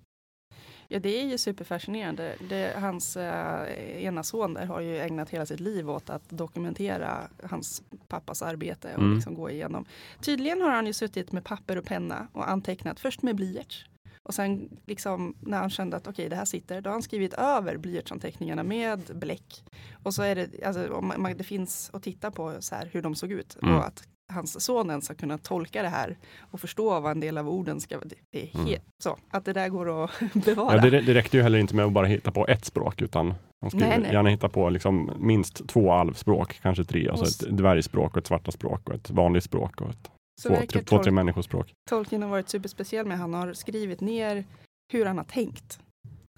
Ja, 0.93 0.99
det 0.99 1.21
är 1.21 1.25
ju 1.27 1.39
superfascinerande. 1.39 2.37
Det, 2.49 2.77
hans 2.81 3.17
eh, 3.17 4.05
ena 4.05 4.23
son 4.23 4.55
där 4.55 4.67
har 4.67 4.81
ju 4.81 4.99
ägnat 4.99 5.31
hela 5.31 5.47
sitt 5.47 5.61
liv 5.61 5.91
åt 5.91 6.11
att 6.11 6.23
dokumentera 6.29 7.29
hans 7.43 7.83
pappas 8.09 8.43
arbete 8.43 8.89
och 8.95 9.03
Mm. 9.03 9.15
liksom 9.15 9.35
gå 9.35 9.51
igenom. 9.51 9.85
Tydligen 10.21 10.61
har 10.61 10.71
han 10.71 10.87
ju 10.87 10.93
suttit 10.93 11.33
med 11.33 11.45
papper 11.45 11.79
och 11.79 11.85
penna 11.85 12.29
och 12.33 12.51
antecknat 12.51 13.01
först 13.01 13.23
med 13.23 13.37
blyerts. 13.37 13.87
Och 14.23 14.35
sen 14.35 14.79
liksom 14.87 15.35
när 15.41 15.59
han 15.59 15.71
kände 15.71 15.97
att 15.97 16.07
okej 16.07 16.29
det 16.29 16.37
här 16.37 16.45
sitter, 16.45 16.81
då 16.81 16.91
har 16.91 16.93
han 16.95 17.03
skrivit 17.03 17.35
över 17.35 17.77
blyertsanteckningarna 17.77 18.63
med 18.63 19.01
bläck. 19.15 19.65
Och 20.03 20.15
så 20.15 20.23
är 20.23 20.35
det, 20.35 20.65
alltså, 20.65 21.01
man, 21.01 21.37
det 21.37 21.45
finns 21.45 21.91
att 21.93 22.03
titta 22.03 22.31
på 22.31 22.55
så 22.61 22.75
här, 22.75 22.89
hur 22.93 23.03
de 23.03 23.15
såg 23.15 23.33
ut. 23.33 23.57
Mm. 23.63 23.75
Och 23.75 23.87
att 23.87 24.03
hans 24.33 24.65
son 24.65 24.91
ens 24.91 25.05
ska 25.05 25.15
kunna 25.15 25.39
tolka 25.39 25.83
det 25.83 25.89
här 25.89 26.17
och 26.51 26.61
förstå 26.61 27.01
vad 27.01 27.13
en 27.13 27.21
del 27.21 27.39
av 27.39 27.49
orden 27.49 27.81
ska 27.81 27.97
vara. 27.97 28.09
Det, 28.09 28.17
det 28.31 28.43
är 28.43 28.61
Mm. 28.61 28.81
så, 29.03 29.19
att 29.31 29.45
det 29.45 29.53
där 29.53 29.69
går 29.69 30.05
att 30.05 30.11
bevara. 30.45 30.77
Ja, 30.77 30.91
det, 30.91 31.01
det 31.01 31.15
räckte 31.15 31.37
ju 31.37 31.43
heller 31.43 31.59
inte 31.59 31.75
med 31.75 31.85
att 31.85 31.93
bara 31.93 32.07
hitta 32.07 32.31
på 32.31 32.47
ett 32.47 32.65
språk 32.65 33.03
utan 33.03 33.35
han 33.61 33.71
skulle 33.71 33.89
Nej, 33.89 33.99
nej. 34.01 34.13
gärna 34.13 34.29
hitta 34.29 34.49
på 34.49 34.69
liksom 34.71 35.11
minst 35.19 35.69
två 35.69 35.93
alvspråk, 35.93 36.59
kanske 36.63 36.85
tre. 36.85 37.09
Alltså 37.09 37.25
s- 37.25 37.43
ett 37.43 37.57
dvärgspråk 37.57 38.13
och 38.13 38.19
ett 38.19 38.27
svarta 38.27 38.51
språk 38.53 38.89
och 38.89 38.95
ett 38.95 39.11
vanligt 39.11 39.45
språk 39.45 39.81
och 39.81 39.91
ett 39.91 40.11
Så 40.41 40.49
två, 40.49 40.57
tre, 40.69 40.83
två, 40.83 40.99
tre 41.03 41.13
människospråk. 41.13 41.73
Tolkien 41.91 42.23
har 42.23 42.29
varit 42.29 42.49
superspeciell 42.49 43.07
med. 43.07 43.19
Han 43.19 43.35
har 43.35 43.53
skrivit 43.53 44.01
ner 44.01 44.45
hur 44.93 45.07
han 45.07 45.19
har 45.19 45.25
tänkt. 45.25 45.81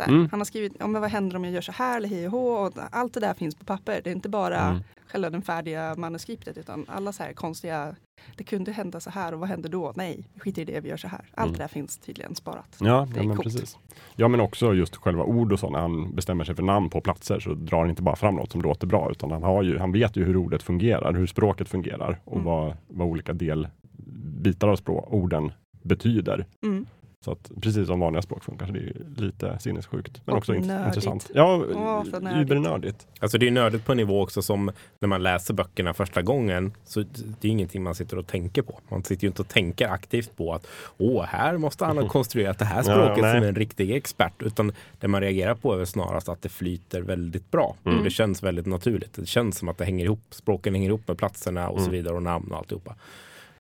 Mm. 0.02 0.28
Han 0.30 0.40
har 0.40 0.44
skrivit, 0.44 0.78
men 0.80 1.00
vad 1.00 1.10
händer 1.10 1.36
om 1.36 1.44
jag 1.44 1.52
gör 1.54 1.60
så 1.60 1.72
här 1.72 1.96
eller 1.96 2.08
hej 2.08 2.26
och 2.26 2.32
hå. 2.32 2.48
Och 2.48 2.72
allt 2.90 3.14
det 3.14 3.20
där 3.20 3.34
finns 3.34 3.54
på 3.54 3.64
papper. 3.64 4.00
Det 4.04 4.10
är 4.10 4.14
inte 4.14 4.28
bara 4.28 4.60
Mm. 4.60 4.82
själva 5.06 5.30
den 5.30 5.42
färdiga 5.42 5.94
manuskriptet 5.98 6.58
utan 6.58 6.84
alla 6.88 7.12
så 7.12 7.22
här 7.22 7.32
konstiga, 7.32 7.94
det 8.36 8.44
kunde 8.44 8.72
hända 8.72 9.00
så 9.00 9.10
här 9.10 9.34
och 9.34 9.40
vad 9.40 9.48
händer 9.48 9.68
då? 9.68 9.92
Nej, 9.96 10.28
vi 10.34 10.40
skiter 10.40 10.62
i 10.62 10.64
det, 10.64 10.80
vi 10.80 10.88
gör 10.88 10.96
så 10.96 11.08
här. 11.08 11.20
Allt 11.34 11.46
Mm. 11.48 11.52
det 11.52 11.58
där 11.58 11.68
finns 11.68 11.98
tydligen 11.98 12.34
sparat. 12.34 12.76
Ja, 12.80 13.08
ja 13.16 13.22
men 13.22 13.38
precis. 13.38 13.78
Ja, 14.16 14.28
men 14.28 14.40
också 14.40 14.74
just 14.74 14.96
själva 14.96 15.24
ord 15.24 15.52
och 15.52 15.58
så. 15.60 15.70
När 15.70 15.78
han 15.78 16.14
bestämmer 16.14 16.44
sig 16.44 16.54
för 16.54 16.62
namn 16.62 16.90
på 16.90 17.00
platser 17.00 17.40
så 17.40 17.54
drar 17.54 17.78
han 17.80 17.90
inte 17.90 18.02
bara 18.02 18.16
fram 18.16 18.34
något 18.34 18.52
som 18.52 18.62
låter 18.62 18.86
bra, 18.86 19.10
utan 19.10 19.30
han, 19.30 19.42
har 19.42 19.62
ju, 19.62 19.78
han 19.78 19.92
vet 19.92 20.16
ju 20.16 20.24
hur 20.24 20.36
ordet 20.36 20.62
fungerar, 20.62 21.12
hur 21.12 21.26
språket 21.26 21.68
fungerar 21.68 22.20
och 22.24 22.32
Mm. 22.32 22.44
vad, 22.44 22.76
vad 22.88 23.06
olika 23.08 23.32
delbitar 23.32 24.68
av 24.68 24.76
språk, 24.76 25.06
orden 25.12 25.52
betyder. 25.82 26.46
Mm. 26.62 26.86
Så 27.24 27.32
att 27.32 27.50
precis 27.60 27.86
som 27.86 28.00
vanliga 28.00 28.22
språk 28.22 28.44
funkar, 28.44 28.66
så 28.66 28.72
det 28.72 28.78
är 28.78 28.92
lite 29.22 29.58
sinnessjukt. 29.58 30.20
Men 30.24 30.32
Och 30.32 30.38
också 30.38 30.52
nördigt. 30.52 30.86
intressant. 30.86 31.30
Ja, 31.34 31.64
Åh, 31.74 32.04
så 32.04 32.20
nördigt. 32.20 32.42
ubernördigt. 32.50 33.06
Alltså 33.20 33.38
det 33.38 33.46
är 33.46 33.50
nördigt 33.50 33.84
på 33.86 33.92
en 33.92 33.96
nivå 33.98 34.22
också 34.22 34.42
som 34.42 34.70
när 34.98 35.08
man 35.08 35.22
läser 35.22 35.54
böckerna 35.54 35.94
första 35.94 36.22
gången. 36.22 36.72
Så 36.84 37.00
det 37.40 37.48
är 37.48 37.52
ingenting 37.52 37.82
man 37.82 37.94
sitter 37.94 38.18
och 38.18 38.26
tänker 38.26 38.62
på. 38.62 38.80
Man 38.88 39.04
sitter 39.04 39.22
ju 39.24 39.28
inte 39.28 39.42
och 39.42 39.48
tänker 39.48 39.88
aktivt 39.88 40.36
på 40.36 40.52
att 40.54 40.66
åh, 40.98 41.24
här 41.24 41.56
måste 41.56 41.84
han 41.84 41.98
ha 41.98 42.08
konstruerat 42.08 42.58
det 42.58 42.64
här 42.64 42.76
Ja, 42.76 42.82
språket 42.82 43.22
nej. 43.22 43.34
som 43.40 43.48
en 43.48 43.54
riktig 43.54 43.90
expert. 43.90 44.42
Utan 44.42 44.72
det 45.00 45.08
man 45.08 45.20
reagerar 45.20 45.54
på 45.54 45.74
är 45.80 45.84
snarast 45.84 46.28
att 46.28 46.42
det 46.42 46.48
flyter 46.48 47.00
väldigt 47.00 47.50
bra. 47.50 47.76
Mm. 47.84 48.04
Det 48.04 48.10
känns 48.10 48.42
väldigt 48.42 48.66
naturligt. 48.66 49.12
Det 49.14 49.26
känns 49.26 49.58
som 49.58 49.68
att 49.68 49.78
det 49.78 49.84
hänger 49.84 50.04
ihop. 50.04 50.20
Språken 50.30 50.74
hänger 50.74 50.88
ihop 50.88 51.08
med 51.08 51.18
platserna 51.18 51.68
och 51.68 51.78
så 51.78 51.84
Mm. 51.84 51.92
vidare 51.92 52.14
och 52.14 52.22
namn 52.22 52.52
och 52.52 52.58
alltihopa. 52.58 52.94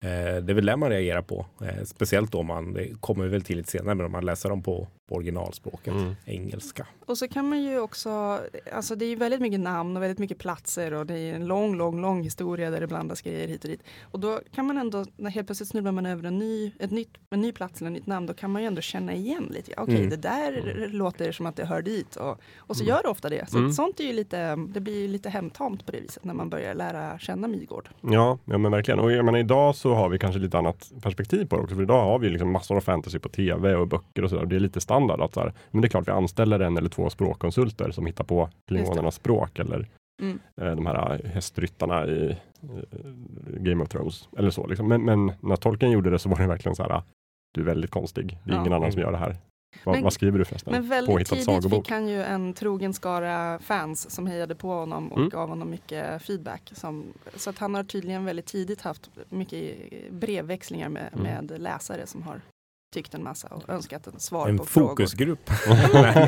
Eh, 0.03 0.43
det 0.43 0.53
är 0.53 0.55
väl 0.55 0.67
det 0.67 0.77
man 0.77 0.91
reagerar 0.91 1.23
på. 1.23 1.47
Eh, 1.61 1.85
speciellt 1.85 2.33
då 2.33 2.43
man, 2.43 2.73
det 2.73 3.01
kommer 3.01 3.27
väl 3.27 3.43
till 3.43 3.57
lite 3.57 3.71
senare, 3.71 3.95
men 3.95 4.07
om 4.07 4.12
man 4.12 4.25
läser 4.25 4.49
dem 4.49 4.62
på 4.62 4.88
på 5.09 5.15
originalspråket, 5.15 5.95
Mm. 5.95 6.15
engelska. 6.25 6.87
Och 7.07 7.19
så 7.19 7.29
kan 7.29 7.49
man 7.49 7.62
ju 7.62 7.79
också, 7.81 8.41
alltså 8.73 8.95
det 8.97 9.05
är 9.05 9.09
ju 9.09 9.17
väldigt 9.17 9.41
mycket 9.41 9.61
namn 9.61 9.97
och 9.97 10.03
väldigt 10.03 10.19
mycket 10.19 10.38
platser 10.38 10.95
och 10.95 11.07
det 11.07 11.19
är 11.19 11.35
en 11.35 11.47
lång, 11.47 11.77
lång, 11.77 12.01
lång 12.01 12.23
historia 12.23 12.71
där 12.71 12.81
det 12.81 12.87
blandas 12.87 13.23
grejer 13.23 13.49
hit 13.49 13.65
och 13.65 13.71
dit. 13.71 13.83
Och 14.03 14.21
då 14.21 14.41
kan 14.55 14.67
man 14.67 14.79
ändå, 14.79 15.05
när 15.17 15.31
helt 15.31 15.47
plötsligt 15.49 15.69
snubblar 15.69 15.93
man 15.93 16.07
över 16.07 16.25
en 16.25 16.38
ny, 16.38 16.73
ett 16.79 16.91
nytt, 16.91 17.11
en 17.31 17.41
ny 17.41 17.53
plats 17.53 17.81
eller 17.81 17.91
ett 17.91 17.97
nytt 17.97 18.07
namn, 18.07 18.27
då 18.27 18.35
kan 18.35 18.51
man 18.51 18.62
ju 18.62 18.67
ändå 18.69 18.81
känna 18.81 19.15
igen 19.15 19.47
lite. 19.51 19.73
Okej, 19.77 19.97
Mm. 19.97 20.11
det 20.11 20.17
där 20.17 20.88
låter 20.93 21.33
som 21.33 21.47
att 21.47 21.57
det 21.57 21.65
hör 21.65 21.83
dit 21.83 22.17
och, 22.17 22.41
och 22.57 22.77
så 22.77 22.83
Mm. 22.83 22.95
gör 22.95 23.03
det 23.03 23.09
ofta 23.09 23.29
det. 23.29 23.51
Så 23.51 23.59
Mm. 23.59 23.73
sånt 23.73 24.01
är 24.01 24.05
ju 24.05 24.12
lite, 24.12 24.57
det 24.57 24.81
blir 24.81 25.01
ju 25.01 25.09
lite 25.09 25.29
hemtamt 25.31 25.87
på 25.87 25.93
det 25.93 26.01
viset 26.01 26.25
när 26.25 26.35
man 26.35 26.51
börjar 26.51 26.75
lära 26.75 27.19
känna 27.19 27.49
Midgård. 27.49 27.88
Ja, 28.01 28.38
ja 28.45 28.59
men 28.59 28.73
verkligen. 28.73 29.01
Och 29.01 29.12
jag 29.12 29.25
menar, 29.25 29.38
idag 29.38 29.77
så 29.77 29.95
har 29.95 30.09
vi 30.09 30.19
kanske 30.19 30.41
lite 30.41 30.59
annat 30.59 30.93
perspektiv 31.03 31.47
på 31.47 31.57
det 31.57 31.62
också. 31.62 31.75
För 31.75 31.83
idag 31.83 32.05
har 32.05 32.19
vi 32.19 32.29
liksom 32.29 32.53
massor 32.53 32.77
av 32.77 32.81
fantasy 32.81 33.19
på 33.19 33.29
tv 33.29 33.75
och 33.75 33.88
böcker 33.88 34.25
och 34.25 34.31
sådär. 34.31 34.47
Det 34.47 34.57
är 34.57 34.61
lite 34.61 34.81
standard 34.92 35.20
att 35.20 35.35
så 35.35 35.40
här, 35.40 35.52
men 35.70 35.81
det 35.83 35.87
är 35.87 35.90
klart 35.90 36.09
vi 36.09 36.12
anställer 36.12 36.61
en 36.61 36.76
eller 36.76 36.88
två 36.90 37.11
språkkonsulter 37.11 37.90
som 37.90 38.07
hittar 38.07 38.24
på 38.24 38.48
klingonernas 38.68 39.14
språk 39.14 39.59
eller 39.59 39.88
Mm. 40.22 40.38
eh, 40.61 40.70
de 40.76 40.87
här 40.87 41.20
hästryttarna 41.35 42.07
i 42.07 42.31
eh, 42.62 43.02
Game 43.59 43.83
of 43.83 43.88
Thrones. 43.88 44.28
Eller 44.38 44.50
så 44.50 44.66
liksom. 44.66 44.88
men, 44.88 45.05
men 45.05 45.33
när 45.40 45.57
Tolkien 45.57 45.90
gjorde 45.92 46.11
det 46.11 46.18
så 46.18 46.28
var 46.28 46.37
det 46.38 46.46
verkligen 46.46 46.76
så 46.76 46.83
här, 46.83 47.02
du 47.55 47.61
är 47.61 47.64
väldigt 47.64 47.90
konstig. 47.90 48.38
Det 48.44 48.50
är 48.50 48.55
Ja. 48.55 48.61
ingen 48.61 48.72
annan 48.72 48.92
som 48.92 49.00
gör 49.00 49.12
det 49.12 49.18
här. 49.18 49.37
Va, 49.85 49.92
Men- 49.92 50.02
vad 50.02 50.12
skriver 50.12 50.38
du 50.38 50.44
förresten? 50.44 50.72
Men 50.72 50.88
väldigt 50.88 51.12
Påhittat 51.14 51.31
tidigt 51.31 51.44
sagobok. 51.44 51.85
fick 51.85 51.90
han 51.90 52.09
ju 52.09 52.22
en 52.22 52.52
trogen 52.55 52.92
skara 52.94 53.59
fans 53.59 54.11
som 54.11 54.26
hejade 54.26 54.55
på 54.55 54.68
honom 54.68 55.09
och 55.12 55.18
Mm. 55.18 55.28
gav 55.28 55.48
honom 55.48 55.70
mycket 55.70 56.22
feedback. 56.22 56.70
Som, 56.74 57.05
så 57.35 57.50
att 57.50 57.59
han 57.59 57.74
har 57.74 57.85
tydligen 57.85 58.24
väldigt 58.24 58.46
tidigt 58.46 58.81
haft 58.81 59.11
mycket 59.28 59.76
brevväxlingar 60.11 60.88
med, 60.88 61.09
Mm. 61.12 61.24
med 61.46 61.61
läsare 61.61 62.07
som 62.07 62.22
har 62.22 62.40
tyckt 62.92 63.14
en 63.14 63.22
massa 63.24 63.48
och 63.48 63.68
önskat 63.70 64.07
en 64.07 64.20
svar 64.20 64.48
En 64.48 64.59
på 64.59 64.64
frågor. 64.64 64.88
fokusgrupp. 64.88 65.50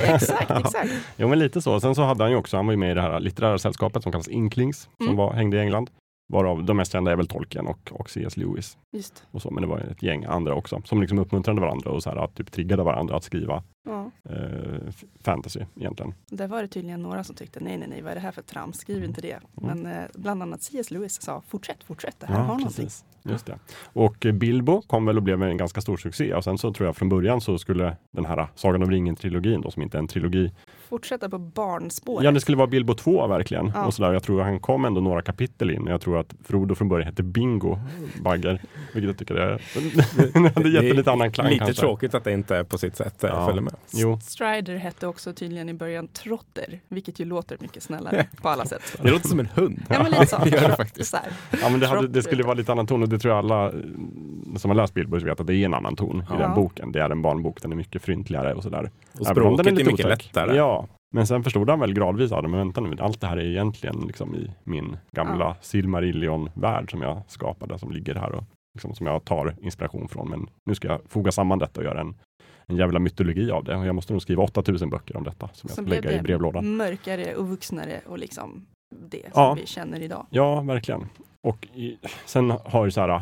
exakt, 0.03 0.51
exakt. 0.61 0.91
Jo 1.17 1.29
men 1.29 1.39
lite 1.39 1.63
så. 1.63 1.81
Sen 1.81 1.95
så 1.95 2.03
hade 2.03 2.25
han 2.25 2.31
ju 2.31 2.37
också, 2.37 2.57
han 2.57 2.67
var 2.67 2.73
ju 2.73 2.77
med 2.77 2.91
i 2.91 2.95
det 2.95 3.01
här 3.03 3.21
litterära 3.21 3.59
sällskapet 3.59 4.03
som 4.03 4.13
kallas 4.13 4.29
Inklings, 4.29 4.89
som 4.99 5.07
Mm. 5.07 5.17
var, 5.17 5.33
hängde 5.33 5.57
i 5.57 5.61
England. 5.61 5.91
Varav 6.33 6.65
de 6.65 6.77
mest 6.77 6.93
kända 6.93 7.13
är 7.13 7.17
väl 7.17 7.27
Tolkien 7.27 7.67
och, 7.67 7.93
och 7.93 8.11
C.S. 8.11 8.37
Lewis. 8.37 8.79
Just. 8.93 9.25
Och 9.31 9.43
så, 9.43 9.51
men 9.51 9.63
det 9.63 9.67
var 9.69 9.79
ett 9.79 10.03
gäng 10.03 10.25
andra 10.25 10.55
också 10.55 10.83
som 10.85 11.01
liksom 11.01 11.19
uppmuntrade 11.19 11.61
varandra 11.61 11.91
och 11.91 12.03
så 12.03 12.11
här, 12.11 12.17
att 12.17 12.35
typ 12.35 12.53
triggade 12.53 12.83
varandra 12.83 13.17
att 13.17 13.25
skriva 13.25 13.63
Ja. 13.87 14.11
eh, 14.31 14.93
fantasy 15.21 15.61
egentligen. 15.77 16.15
Där 16.31 16.49
var 16.49 16.63
det 16.63 16.69
tydligen 16.69 17.03
några 17.03 17.25
som 17.25 17.37
tyckte 17.37 17.61
nej, 17.61 17.79
nej, 17.79 17.89
nej, 17.89 18.03
vad 18.03 18.11
är 18.11 18.15
det 18.15 18.21
här 18.21 18.33
för 18.33 18.43
trams, 18.43 18.77
skriv 18.79 18.97
Mm. 18.97 19.09
inte 19.09 19.21
det. 19.21 19.39
Mm. 19.63 19.79
Men 19.83 19.93
eh, 19.93 20.05
bland 20.15 20.43
annat 20.43 20.63
C.S. 20.63 20.91
Lewis 20.91 21.23
sa 21.23 21.43
fortsätt, 21.49 21.85
fortsätt, 21.85 22.21
det 22.21 22.27
här 22.27 22.39
har 22.43 22.57
någonting. 22.59 22.89
Just 23.23 23.47
det. 23.47 23.59
Och 23.83 24.27
Bilbo 24.35 24.83
kom 24.83 25.07
väl 25.07 25.17
och 25.17 25.23
blev 25.23 25.43
en 25.43 25.57
ganska 25.57 25.81
stor 25.81 25.97
succé 25.97 26.35
och 26.35 26.45
sen 26.45 26.59
så 26.59 26.73
tror 26.73 26.87
jag 26.89 26.97
från 26.97 27.09
början 27.09 27.41
så 27.41 27.59
skulle 27.59 27.97
den 28.11 28.25
här 28.25 28.49
Sagan 28.55 28.83
om 28.83 28.91
ringen-trilogin 28.91 29.61
då, 29.61 29.71
som 29.71 29.83
inte 29.83 29.97
är 29.97 29.99
en 29.99 30.09
trilogi, 30.09 30.53
Fortsätta 30.89 31.29
på 31.29 31.39
barnspåret. 31.39 32.25
Ja, 32.25 32.31
det 32.31 32.41
skulle 32.41 32.57
vara 32.57 32.67
Bilbo 32.67 32.95
2 32.95 33.27
verkligen. 33.27 33.73
Ja. 33.75 33.85
Och 33.87 33.95
sådär. 33.95 34.13
Jag 34.13 34.23
tror 34.23 34.41
han 34.43 34.61
kom 34.61 34.85
ändå 34.85 35.01
några 35.01 35.23
kapitel 35.23 35.71
in. 35.71 35.87
Jag 35.87 36.01
tror 36.01 36.19
att 36.21 36.35
Frodo 36.45 36.75
från 36.75 36.89
början 36.89 37.07
hette 37.07 37.23
Bingo 37.23 37.79
Bagger. 38.23 38.63
Vilket 38.95 39.09
jag 39.09 39.19
tycker 39.19 39.35
är... 39.35 39.63
det 40.43 40.55
hade 40.55 40.69
gett 40.69 40.85
en 40.91 40.97
lite 40.97 41.13
annan 41.13 41.33
klang 41.33 41.49
Lite 41.49 41.65
kanske. 41.65 41.81
tråkigt 41.81 42.15
att 42.15 42.25
det 42.25 42.33
inte 42.33 42.65
på 42.65 42.79
sitt 42.79 42.97
sätt 42.97 43.25
eh, 43.25 43.31
Ja. 43.31 43.47
följer 43.47 43.63
med. 43.63 43.75
Jo, 43.93 44.19
Strider 44.23 44.77
hette 44.77 45.07
också 45.07 45.33
tydligen 45.33 45.69
i 45.69 45.75
början 45.75 46.09
Trotter, 46.09 46.81
vilket 46.89 47.19
ju 47.21 47.25
låter 47.25 47.57
mycket 47.61 47.83
snällare 47.83 48.27
på 48.43 48.49
alla 48.49 48.65
sätt. 48.65 48.97
Det 49.03 49.11
låter 49.11 49.29
som 49.29 49.41
en 49.41 49.49
hund. 49.55 49.83
Ja, 49.89 50.03
men 50.03 50.11
lite 50.13 50.27
så. 50.27 50.37
det 50.45 50.51
gör 50.51 50.69
det 50.69 50.77
faktiskt. 50.77 51.11
Så 51.11 51.17
ja, 51.63 51.69
men 51.69 51.81
det, 51.81 51.87
hade, 51.87 52.09
det 52.09 52.23
skulle 52.23 52.43
vara 52.43 52.55
lite 52.55 52.73
annan 52.73 52.87
ton 52.87 53.03
och 53.03 53.09
det 53.09 53.19
tror 53.19 53.35
jag 53.35 53.39
alla 53.45 53.73
som 54.57 54.71
har 54.71 54.77
läst 54.77 54.95
Bilbo 54.95 55.19
vet 55.19 55.41
att 55.41 55.47
det 55.47 55.55
är 55.55 55.65
en 55.65 55.75
annan 55.75 55.97
ton 55.97 56.21
i 56.21 56.25
Ja. 56.31 56.37
den 56.39 56.55
boken. 56.55 56.93
Det 56.93 57.01
är 57.03 57.11
en 57.11 57.23
barnbok, 57.23 57.63
den 57.63 57.73
är 57.73 57.77
mycket 57.77 58.03
fryntligare 58.03 58.55
och 58.55 58.63
sådär. 58.63 58.91
Och 59.21 59.27
språket 59.27 59.67
är, 59.67 59.71
lite 59.71 59.91
mycket 59.91 60.07
otäck. 60.07 60.25
lättare. 60.25 60.57
Ja, 60.57 60.87
men 61.15 61.27
sen 61.27 61.43
förstod 61.45 61.71
han 61.71 61.81
väl 61.81 61.95
gradvis 61.95 62.33
att 62.33 62.43
men 62.43 62.53
vänta 62.59 62.81
nu, 62.81 62.97
allt 63.01 63.21
det 63.21 63.27
här 63.27 63.37
är 63.37 63.45
egentligen 63.47 64.01
liksom 64.07 64.35
i 64.35 64.51
min 64.65 64.97
gamla 65.13 65.57
Silmarillion-värld 65.61 66.91
som 66.91 67.03
jag 67.03 67.23
skapade, 67.27 67.79
som 67.79 67.93
ligger 67.93 68.15
här 68.15 68.33
och 68.33 68.45
liksom, 68.75 68.95
som 68.95 69.07
jag 69.07 69.25
tar 69.25 69.55
inspiration 69.63 70.09
från. 70.09 70.29
Men 70.31 70.47
nu 70.67 70.75
ska 70.75 70.89
jag 70.89 71.01
foga 71.09 71.33
samman 71.33 71.59
detta 71.59 71.81
och 71.81 71.85
göra 71.85 72.01
en, 72.01 72.15
en 72.67 72.77
jävla 72.77 72.99
mytologi 72.99 73.51
av 73.51 73.65
det. 73.65 73.77
Och 73.77 73.87
jag 73.87 73.95
måste 73.95 74.13
nog 74.13 74.23
skriva 74.23 74.43
8000 74.43 74.91
böcker 74.91 75.17
om 75.17 75.25
detta 75.25 75.49
som 75.53 75.69
jag 75.69 75.77
Så 75.77 75.83
ska 75.83 75.91
lägga 75.95 76.13
i 76.19 76.23
brevlådan. 76.23 76.77
mörkare 76.77 77.35
och 77.35 77.49
vuxnare 77.49 78.01
och 78.07 78.19
liksom 78.19 78.67
det 79.11 79.21
som 79.23 79.31
Ja. 79.43 79.55
vi 79.61 79.67
känner 79.67 80.01
idag. 80.01 80.27
Ja, 80.31 80.61
verkligen. 80.61 81.07
Och 81.47 81.69
i, 81.75 81.97
sen 82.25 82.51
har 82.65 82.85
ju 82.85 82.91
så 82.91 83.01
här, 83.01 83.21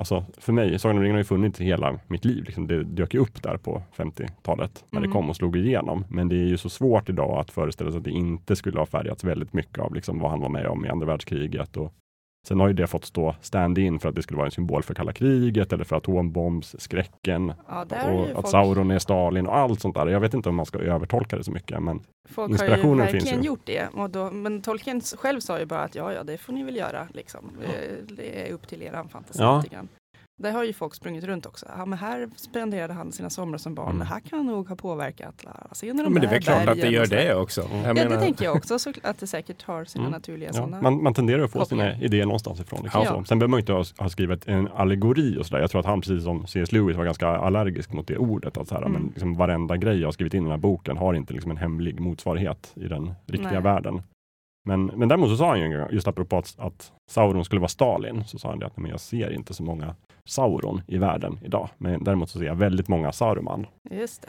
alltså 0.00 0.24
för 0.38 0.52
mig, 0.52 0.78
Sagan 0.78 0.96
om 0.96 1.02
ringen 1.02 1.14
har 1.14 1.20
ju 1.20 1.24
funnits 1.24 1.60
hela 1.60 1.98
mitt 2.08 2.24
liv. 2.24 2.44
Liksom 2.44 2.66
det 2.66 2.84
dök 2.84 3.14
ju 3.14 3.20
upp 3.20 3.42
där 3.42 3.56
på 3.56 3.82
50-talet 3.96 4.84
när 4.90 4.98
Mm. 4.98 5.10
det 5.10 5.14
kom 5.14 5.30
och 5.30 5.36
slog 5.36 5.56
igenom. 5.56 6.04
Men 6.10 6.28
det 6.28 6.36
är 6.36 6.46
ju 6.46 6.56
så 6.56 6.68
svårt 6.68 7.08
idag 7.08 7.38
att 7.40 7.50
föreställa 7.50 7.90
sig 7.90 7.98
att 7.98 8.04
det 8.04 8.10
inte 8.10 8.56
skulle 8.56 8.78
ha 8.78 8.86
färgats 8.86 9.24
väldigt 9.24 9.52
mycket 9.52 9.78
av 9.78 9.94
liksom 9.94 10.18
vad 10.18 10.30
han 10.30 10.40
var 10.40 10.48
med 10.48 10.66
om 10.66 10.86
i 10.86 10.88
andra 10.88 11.06
världskriget. 11.06 11.76
Och 11.76 11.92
sen 12.48 12.60
har 12.60 12.68
ju 12.68 12.74
det 12.74 12.86
fått 12.86 13.04
stå 13.04 13.34
stand-in 13.40 13.98
för 13.98 14.08
att 14.08 14.14
det 14.14 14.22
skulle 14.22 14.36
vara 14.36 14.46
en 14.46 14.50
symbol 14.50 14.82
för 14.82 14.94
kalla 14.94 15.12
kriget 15.12 15.72
eller 15.72 15.84
för 15.84 15.96
atombombsskräcken. 15.96 17.52
Ja, 17.68 17.84
ju 17.90 18.12
Och 18.12 18.26
att 18.26 18.34
folk, 18.34 18.48
Sauron 18.48 18.90
är 18.90 18.98
Stalin 18.98 19.46
och 19.46 19.56
allt 19.56 19.80
sånt 19.80 19.94
där. 19.94 20.06
Jag 20.06 20.20
vet 20.20 20.34
inte 20.34 20.48
om 20.48 20.54
man 20.54 20.66
ska 20.66 20.78
övertolka 20.78 21.36
det 21.36 21.44
så 21.44 21.50
mycket. 21.50 21.82
Men 21.82 22.00
folk 22.28 22.36
har 22.36 22.48
ju 22.48 22.52
inspirationen 22.52 23.06
finns 23.08 23.14
verkligen 23.24 23.42
ju. 23.42 23.46
gjort 23.46 23.60
det. 23.64 23.88
Och 23.94 24.10
då, 24.10 24.30
men 24.30 24.62
Tolkien 24.62 25.00
själv 25.00 25.40
sa 25.40 25.58
ju 25.58 25.66
bara 25.66 25.80
att 25.80 25.94
ja, 25.94 26.12
ja, 26.12 26.22
det 26.24 26.38
får 26.38 26.52
ni 26.52 26.62
väl 26.64 26.76
göra. 26.76 27.08
Liksom. 27.14 27.50
Eh, 27.64 28.04
Det 28.16 28.48
är 28.48 28.52
upp 28.52 28.68
till 28.68 28.82
er 28.82 29.04
fantasi. 29.08 29.38
Ja. 29.42 29.62
Där 30.42 30.52
har 30.52 30.64
ju 30.64 30.72
folk 30.72 30.94
sprungit 30.94 31.24
runt 31.24 31.46
också. 31.46 31.66
Ja, 31.78 31.86
men 31.86 31.98
här 31.98 32.28
spenderade 32.36 32.92
han 32.92 33.12
sina 33.12 33.30
somrar 33.30 33.58
som 33.58 33.74
barn. 33.74 33.94
Mm. 33.94 34.06
Här 34.06 34.20
kan 34.20 34.46
nog 34.46 34.68
ha 34.68 34.76
påverkat. 34.76 35.34
de 35.80 35.86
Ja, 35.88 35.94
men 35.94 36.14
det 36.14 36.26
är 36.26 36.30
väl 36.30 36.42
klart 36.42 36.68
att 36.68 36.80
det 36.80 36.88
gör 36.90 37.06
det 37.06 37.34
också. 37.34 37.60
Jag 37.60 37.70
Ja, 37.90 37.94
menar, 37.94 38.10
det 38.10 38.18
tänker 38.20 38.44
jag 38.44 38.56
också, 38.56 38.78
så 38.78 38.92
att 39.02 39.18
det 39.20 39.26
säkert 39.26 39.62
har 39.62 39.84
sina 39.84 40.02
Mm. 40.04 40.12
naturliga 40.12 40.48
ja, 40.48 40.52
sådana. 40.52 40.80
man, 40.82 41.02
man 41.02 41.14
tenderar 41.14 41.42
att 41.44 41.50
få 41.50 41.64
sina 41.64 41.96
idéer 41.98 42.24
någonstans 42.24 42.60
ifrån. 42.60 42.80
Liksom. 42.82 43.02
Ja. 43.04 43.24
Sen 43.24 43.38
behöver 43.38 43.50
man 43.50 43.60
inte 43.60 43.72
ha, 43.72 43.84
ha 43.98 44.08
skrivit 44.08 44.48
en 44.48 44.68
allegori 44.68 45.38
och 45.38 45.46
sådär. 45.46 45.60
Jag 45.60 45.70
tror 45.70 45.80
att 45.80 45.86
han, 45.86 46.00
precis 46.00 46.24
som 46.24 46.46
C.S. 46.46 46.72
Lewis, 46.72 46.96
var 46.96 47.04
ganska 47.04 47.28
allergisk 47.28 47.92
mot 47.92 48.06
det 48.06 48.16
ordet. 48.16 48.56
Att 48.56 48.68
så 48.68 48.74
här, 48.74 48.82
Mm. 48.82 48.92
men 48.92 49.08
liksom 49.08 49.34
varenda 49.34 49.76
grej 49.76 49.98
jag 50.00 50.06
har 50.06 50.12
skrivit 50.12 50.34
in 50.34 50.40
i 50.40 50.44
den 50.44 50.50
här 50.50 50.58
boken 50.58 50.96
har 50.96 51.14
inte 51.14 51.32
liksom 51.32 51.50
en 51.50 51.56
hemlig 51.56 52.00
motsvarighet 52.00 52.72
i 52.74 52.88
den 52.88 53.12
riktiga 53.26 53.50
Nej. 53.52 53.62
världen. 53.62 54.02
Men, 54.64 54.86
men 54.86 55.08
däremot 55.08 55.28
så 55.30 55.36
sa 55.36 55.48
han 55.48 55.60
ju, 55.60 55.86
just 55.90 56.08
apropå 56.08 56.36
att, 56.38 56.54
att 56.58 56.92
Sauron 57.10 57.44
skulle 57.44 57.60
vara 57.60 57.68
Stalin, 57.68 58.24
så 58.24 58.38
sa 58.38 58.48
han 58.48 58.58
det 58.58 58.66
att 58.66 58.76
men 58.76 58.90
jag 58.90 59.00
ser 59.00 59.30
inte 59.32 59.54
så 59.54 59.62
många 59.62 59.94
Sauron 60.24 60.80
i 60.86 60.98
världen 60.98 61.38
idag. 61.44 61.68
Men 61.78 62.04
däremot 62.04 62.30
så 62.30 62.38
ser 62.38 62.46
jag 62.46 62.54
väldigt 62.54 62.88
många 62.88 63.12
Saruman. 63.12 63.66
Just 63.90 64.22
det. 64.22 64.28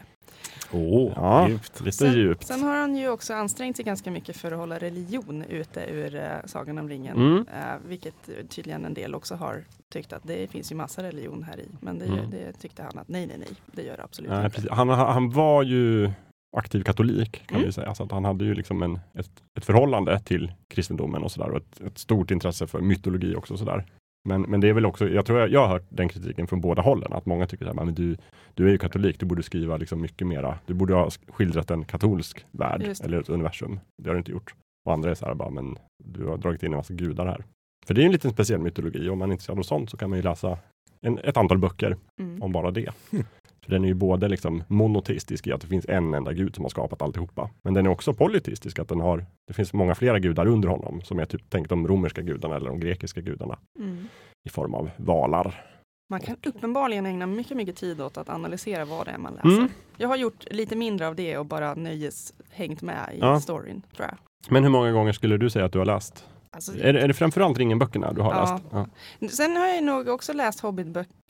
Åh, 0.72 1.12
Ja. 1.16 1.50
djupt. 1.50 1.80
Lite 1.82 1.98
Sen- 1.98 2.14
djupt. 2.14 2.44
Sen 2.48 2.64
har 2.64 2.76
han 2.76 2.96
ju 2.96 3.10
också 3.10 3.34
ansträngt 3.34 3.76
sig 3.76 3.86
ganska 3.86 4.12
mycket 4.12 4.38
för 4.38 4.52
att 4.52 4.58
hålla 4.58 4.78
religion 4.78 5.44
ute 5.50 5.86
ur 5.92 6.16
uh, 6.16 6.22
Sagan 6.46 6.78
om 6.78 6.90
ringen. 6.90 7.18
Mm. 7.18 7.38
Eh, 7.48 7.76
vilket 7.88 8.30
tydligen 8.50 8.86
en 8.86 8.94
del 8.94 9.16
också 9.16 9.36
har 9.36 9.64
tyckt 9.94 10.14
att 10.14 10.24
det 10.24 10.48
finns 10.52 10.72
ju 10.72 10.76
massa 10.76 11.04
religion 11.04 11.44
här 11.44 11.60
i. 11.60 11.68
Men 11.80 12.00
det, 12.00 12.06
Mm. 12.06 12.30
det 12.32 12.54
tyckte 12.54 12.84
han 12.84 12.98
att 13.00 13.08
nej, 13.08 13.28
nej, 13.28 13.38
nej, 13.40 13.50
det 13.72 13.82
gör 13.84 13.98
det 13.98 14.04
absolut 14.04 14.32
Nej, 14.32 14.46
inte. 14.46 14.56
precis. 14.56 14.72
Han 14.72 14.90
han 14.90 15.30
var 15.30 15.64
ju 15.64 16.12
aktiv 16.58 16.84
katolik 16.84 17.42
kan 17.48 17.56
Mm. 17.56 17.66
vi 17.68 17.72
säga. 17.74 17.96
Så 17.96 18.04
att 18.04 18.12
han 18.12 18.26
hade 18.26 18.46
ju 18.46 18.54
liksom 18.54 18.84
en, 18.84 19.00
ett, 19.14 19.30
ett 19.58 19.66
förhållande 19.66 20.20
till 20.20 20.52
kristendomen 20.74 21.24
och 21.24 21.32
sådär 21.32 21.50
och 21.50 21.58
ett, 21.58 21.82
ett 21.82 21.98
stort 21.98 22.32
intresse 22.32 22.68
för 22.68 22.82
mytologi 22.82 23.36
också. 23.36 23.58
Så 23.58 23.66
där. 23.66 23.86
Men, 24.30 24.42
men 24.42 24.62
det 24.62 24.70
är 24.70 24.74
väl 24.74 24.86
också, 24.86 25.10
jag 25.10 25.26
tror 25.26 25.40
jag, 25.40 25.50
jag 25.52 25.60
har 25.60 25.68
hört 25.68 25.86
den 25.90 26.10
kritiken 26.10 26.48
från 26.48 26.62
båda 26.62 26.82
hållen, 26.82 27.14
att 27.14 27.26
många 27.26 27.48
tycker 27.48 27.66
att 27.66 27.96
du, 27.96 28.18
du 28.54 28.68
är 28.68 28.72
ju 28.72 28.78
katolik, 28.78 29.20
du 29.20 29.26
borde 29.26 29.44
skriva 29.44 29.78
liksom 29.78 30.02
mycket 30.02 30.28
mera, 30.28 30.58
du 30.66 30.74
borde 30.74 30.94
ha 30.94 31.10
skildrat 31.28 31.72
en 31.72 31.86
katolsk 31.86 32.46
värld 32.52 32.82
eller 33.04 33.20
ett 33.20 33.30
universum. 33.30 33.80
Det 34.04 34.10
har 34.10 34.14
du 34.14 34.18
inte 34.20 34.32
gjort. 34.32 34.56
Och 34.86 34.94
andra 34.94 35.12
är 35.12 35.16
så 35.16 35.26
här, 35.26 35.34
bara, 35.34 35.50
men 35.50 35.78
du 36.04 36.26
har 36.26 36.38
dragit 36.38 36.64
in 36.64 36.72
en 36.74 36.78
massa 36.78 36.94
gudar 36.94 37.26
här. 37.26 37.44
För 37.86 37.94
det 37.94 38.02
är 38.02 38.06
en 38.06 38.12
liten 38.12 38.32
speciell 38.32 38.60
mytologi, 38.62 39.10
om 39.10 39.20
man 39.20 39.30
är 39.30 39.34
intresserad 39.34 39.60
av 39.60 39.64
sånt 39.64 39.90
så 39.90 39.98
kan 39.98 40.10
man 40.10 40.20
ju 40.20 40.24
läsa 40.24 40.58
en, 41.02 41.18
ett 41.18 41.38
antal 41.38 41.58
böcker 41.58 41.98
Mm. 42.22 42.44
om 42.44 42.52
bara 42.52 42.72
det. 42.72 42.90
För 43.64 43.72
den 43.72 43.84
är 43.84 43.88
ju 43.88 43.94
både 43.94 44.28
liksom 44.28 44.64
monoteistisk 44.68 45.48
i 45.48 45.52
att 45.52 45.62
det 45.62 45.68
finns 45.68 45.86
en 45.90 46.14
enda 46.14 46.34
gud 46.34 46.56
som 46.56 46.64
har 46.66 46.70
skapat 46.70 47.02
alltihopa. 47.02 47.50
Men 47.64 47.74
den 47.74 47.86
är 47.86 47.90
också 47.90 48.14
polyteistisk, 48.14 48.80
att 48.80 48.88
den 48.90 49.00
har, 49.02 49.26
det 49.48 49.54
finns 49.54 49.74
många 49.74 49.96
flera 49.96 50.20
gudar 50.20 50.46
under 50.48 50.70
honom 50.70 51.02
som 51.02 51.20
är 51.20 51.26
typ 51.26 51.50
tänkt 51.50 51.70
de 51.70 51.88
romerska 51.88 52.22
gudarna 52.22 52.56
eller 52.56 52.70
de 52.70 52.80
grekiska 52.80 53.22
gudarna 53.22 53.58
Mm. 53.80 54.08
i 54.46 54.50
form 54.50 54.74
av 54.74 54.90
valar. 54.98 55.66
Man 56.10 56.20
kan 56.20 56.36
uppenbarligen 56.46 57.06
ägna 57.06 57.26
mycket, 57.26 57.58
mycket 57.58 57.76
tid 57.76 58.02
åt 58.02 58.18
att 58.18 58.30
analysera 58.30 58.86
vad 58.86 59.06
det 59.08 59.12
är 59.12 59.18
man 59.18 59.34
läser. 59.34 59.50
Mm. 59.58 59.70
Jag 59.98 60.08
har 60.08 60.16
gjort 60.18 60.46
lite 60.52 60.76
mindre 60.76 61.08
av 61.08 61.16
det 61.16 61.38
och 61.38 61.46
bara 61.46 61.74
nöjes 61.74 62.34
hängt 62.52 62.82
med 62.82 63.10
i 63.14 63.20
Ja. 63.20 63.40
storyn, 63.40 63.82
tror 63.96 64.08
jag. 64.08 64.18
Men 64.50 64.64
hur 64.64 64.70
många 64.70 64.92
gånger 64.92 65.12
skulle 65.14 65.38
du 65.38 65.50
säga 65.50 65.66
att 65.66 65.72
du 65.72 65.78
har 65.80 65.86
läst? 65.86 66.26
Alltså, 66.54 66.72
Är, 66.78 66.94
det- 66.94 67.02
är 67.02 67.08
det 67.08 67.14
framförallt 67.14 67.58
Ringen-böckerna 67.58 68.14
du 68.14 68.22
har 68.22 68.34
Ja. 68.34 68.52
läst? 68.72 68.88
Ja. 69.22 69.28
Sen 69.30 69.56
har 69.58 69.68
jag 69.68 69.84
nog 69.84 70.08
också 70.08 70.34
läst 70.34 70.60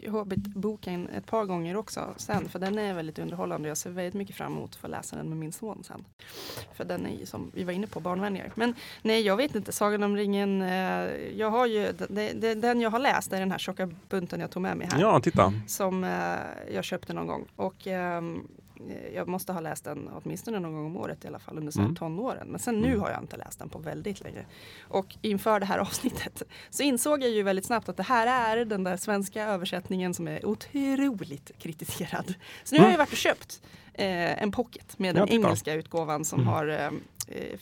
Hobbit-boken 0.07 1.09
ett 1.09 1.25
par 1.25 1.45
gånger 1.45 1.77
också 1.77 2.13
sen, 2.17 2.49
för 2.49 2.59
den 2.59 2.77
är 2.77 2.93
väldigt 2.93 3.19
underhållande. 3.19 3.67
Jag 3.67 3.77
ser 3.77 3.89
väldigt 3.89 4.13
mycket 4.13 4.36
fram 4.36 4.51
emot 4.53 4.69
att 4.69 4.75
få 4.75 4.88
läsa 4.88 5.15
den 5.15 5.29
med 5.29 5.38
min 5.38 5.51
son 5.51 5.83
sen. 5.83 6.05
För 6.73 6.86
den 6.86 7.05
är 7.05 7.19
ju 7.19 7.25
som 7.25 7.51
vi 7.53 7.63
var 7.63 7.73
inne 7.73 7.88
på, 7.88 7.99
barnvänligare. 7.99 8.51
Men 8.55 8.75
nej, 9.01 9.21
jag 9.21 9.38
vet 9.38 9.55
inte, 9.55 9.71
Sagan 9.71 10.03
om 10.03 10.15
ringen, 10.17 10.62
eh, 10.62 10.69
jag 11.38 11.51
har 11.51 11.65
ju, 11.65 11.91
det, 12.09 12.31
det, 12.33 12.53
den 12.55 12.81
jag 12.81 12.89
har 12.89 12.99
läst 12.99 13.33
är 13.33 13.39
den 13.39 13.51
här 13.51 13.57
tjocka 13.59 13.89
bunten 14.09 14.39
jag 14.39 14.51
tog 14.51 14.62
med 14.62 14.77
mig 14.77 14.88
här. 14.91 15.01
ja, 15.01 15.19
titta. 15.19 15.53
Som 15.67 16.03
eh, 16.03 16.73
jag 16.73 16.83
köpte 16.83 17.13
någon 17.13 17.27
gång. 17.27 17.45
Och 17.55 17.88
ehm, 17.88 18.36
eh, 18.36 18.41
jag 19.15 19.28
måste 19.28 19.54
ha 19.54 19.60
läst 19.60 19.84
den 19.84 20.10
åtminstone 20.24 20.60
någon 20.60 20.74
gång 20.74 20.86
om 20.86 20.98
året 20.98 21.26
i 21.26 21.28
alla 21.28 21.39
fall 21.39 21.58
under 21.58 21.72
så 21.72 21.80
här 21.80 21.86
Mm. 21.86 21.96
tonåren. 21.96 22.48
Men 22.48 22.60
sen 22.60 22.76
nu 22.82 22.88
Mm. 22.88 23.00
har 23.02 23.10
jag 23.10 23.22
inte 23.22 23.38
läst 23.38 23.60
den 23.60 23.69
på 23.69 23.80
väldigt 23.80 24.22
länge. 24.22 24.46
Och 24.82 25.15
inför 25.22 25.60
det 25.60 25.65
här 25.65 25.78
avsnittet 25.88 26.43
så 26.69 26.84
insåg 26.84 27.24
jag 27.24 27.30
ju 27.32 27.43
väldigt 27.43 27.65
snabbt 27.65 27.89
att 27.89 27.98
det 27.98 28.04
här 28.04 28.56
är 28.58 28.65
den 28.65 28.84
där 28.84 28.98
svenska 28.98 29.43
översättningen 29.43 30.13
som 30.13 30.28
är 30.28 30.46
otroligt 30.46 31.52
kritiserad. 31.60 32.34
Så 32.63 32.76
nu 32.76 32.82
har 32.82 32.91
jag 32.91 32.98
varit 32.98 33.12
och 33.12 33.17
köpt 33.17 33.62
eh, 33.93 34.43
en 34.43 34.52
pocket 34.52 35.00
med 35.00 35.15
den 35.15 35.30
engelska 35.30 35.74
utgåvan 35.74 36.26
som 36.26 36.39
Mm. 36.39 36.54
har 36.54 36.67
eh, 36.67 36.91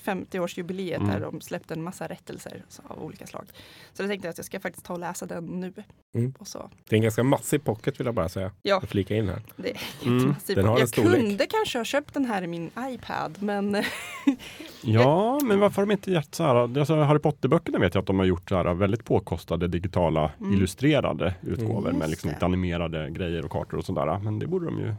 50-årsjubileet 0.03 0.95
Mm. 1.01 1.07
där 1.09 1.19
de 1.19 1.41
släppte 1.41 1.73
en 1.73 1.83
massa 1.83 2.07
rättelser 2.07 2.63
av 2.83 3.03
olika 3.03 3.27
slag. 3.27 3.45
Så 3.93 4.01
jag 4.03 4.09
tänkte 4.09 4.29
att 4.29 4.37
jag 4.37 4.45
ska 4.45 4.59
faktiskt 4.59 4.85
ta 4.85 4.93
och 4.93 4.99
läsa 4.99 5.25
den 5.25 5.45
nu. 5.45 5.73
Mm. 6.15 6.33
Och 6.39 6.47
så. 6.47 6.69
Det 6.89 6.95
är 6.95 6.97
en 6.97 7.03
ganska 7.03 7.23
massiv 7.23 7.59
pocket 7.59 7.99
vill 7.99 8.05
jag 8.05 8.15
bara 8.15 8.29
säga. 8.29 8.51
Ja. 8.61 8.77
Att 8.77 8.89
flika 8.89 9.15
in 9.15 9.29
här. 9.29 9.41
Det 9.55 9.71
är 9.71 9.77
Mm. 10.05 10.35
Den 10.47 10.65
har 10.65 10.73
en 10.73 10.79
jag 10.79 10.89
storlek. 10.89 11.13
kunde 11.15 11.45
kanske 11.45 11.77
ha 11.79 11.85
köpt 11.85 12.13
den 12.13 12.25
här 12.25 12.41
i 12.41 12.47
min 12.47 12.71
iPad 12.79 13.35
men 13.39 13.75
eh, 13.75 13.85
Ja, 14.83 15.39
men 15.43 15.59
varför 15.59 15.75
har 15.75 15.85
de 15.85 15.91
inte 15.91 16.11
gett 16.11 16.35
så 16.35 16.43
här? 16.43 16.55
Alltså 16.79 16.95
Harry 16.95 17.19
Potter-böckerna 17.19 17.79
vet 17.79 17.93
jag 17.95 18.01
att 18.01 18.07
de 18.07 18.19
har 18.19 18.25
gjort 18.25 18.49
så 18.49 18.55
här 18.55 18.73
väldigt 18.73 19.05
påkostade 19.05 19.67
digitala 19.67 20.31
Mm. 20.39 20.53
illustrerade 20.53 21.35
utgåvor 21.41 21.87
Just 21.87 21.99
med 21.99 22.09
liksom 22.09 22.29
lite 22.29 22.45
animerade 22.45 23.09
grejer 23.09 23.45
och 23.45 23.51
kartor 23.51 23.77
och 23.77 23.85
sådär. 23.85 24.19
Men 24.19 24.39
det 24.39 24.47
borde 24.47 24.65
de 24.65 24.79
ju. 24.79 24.93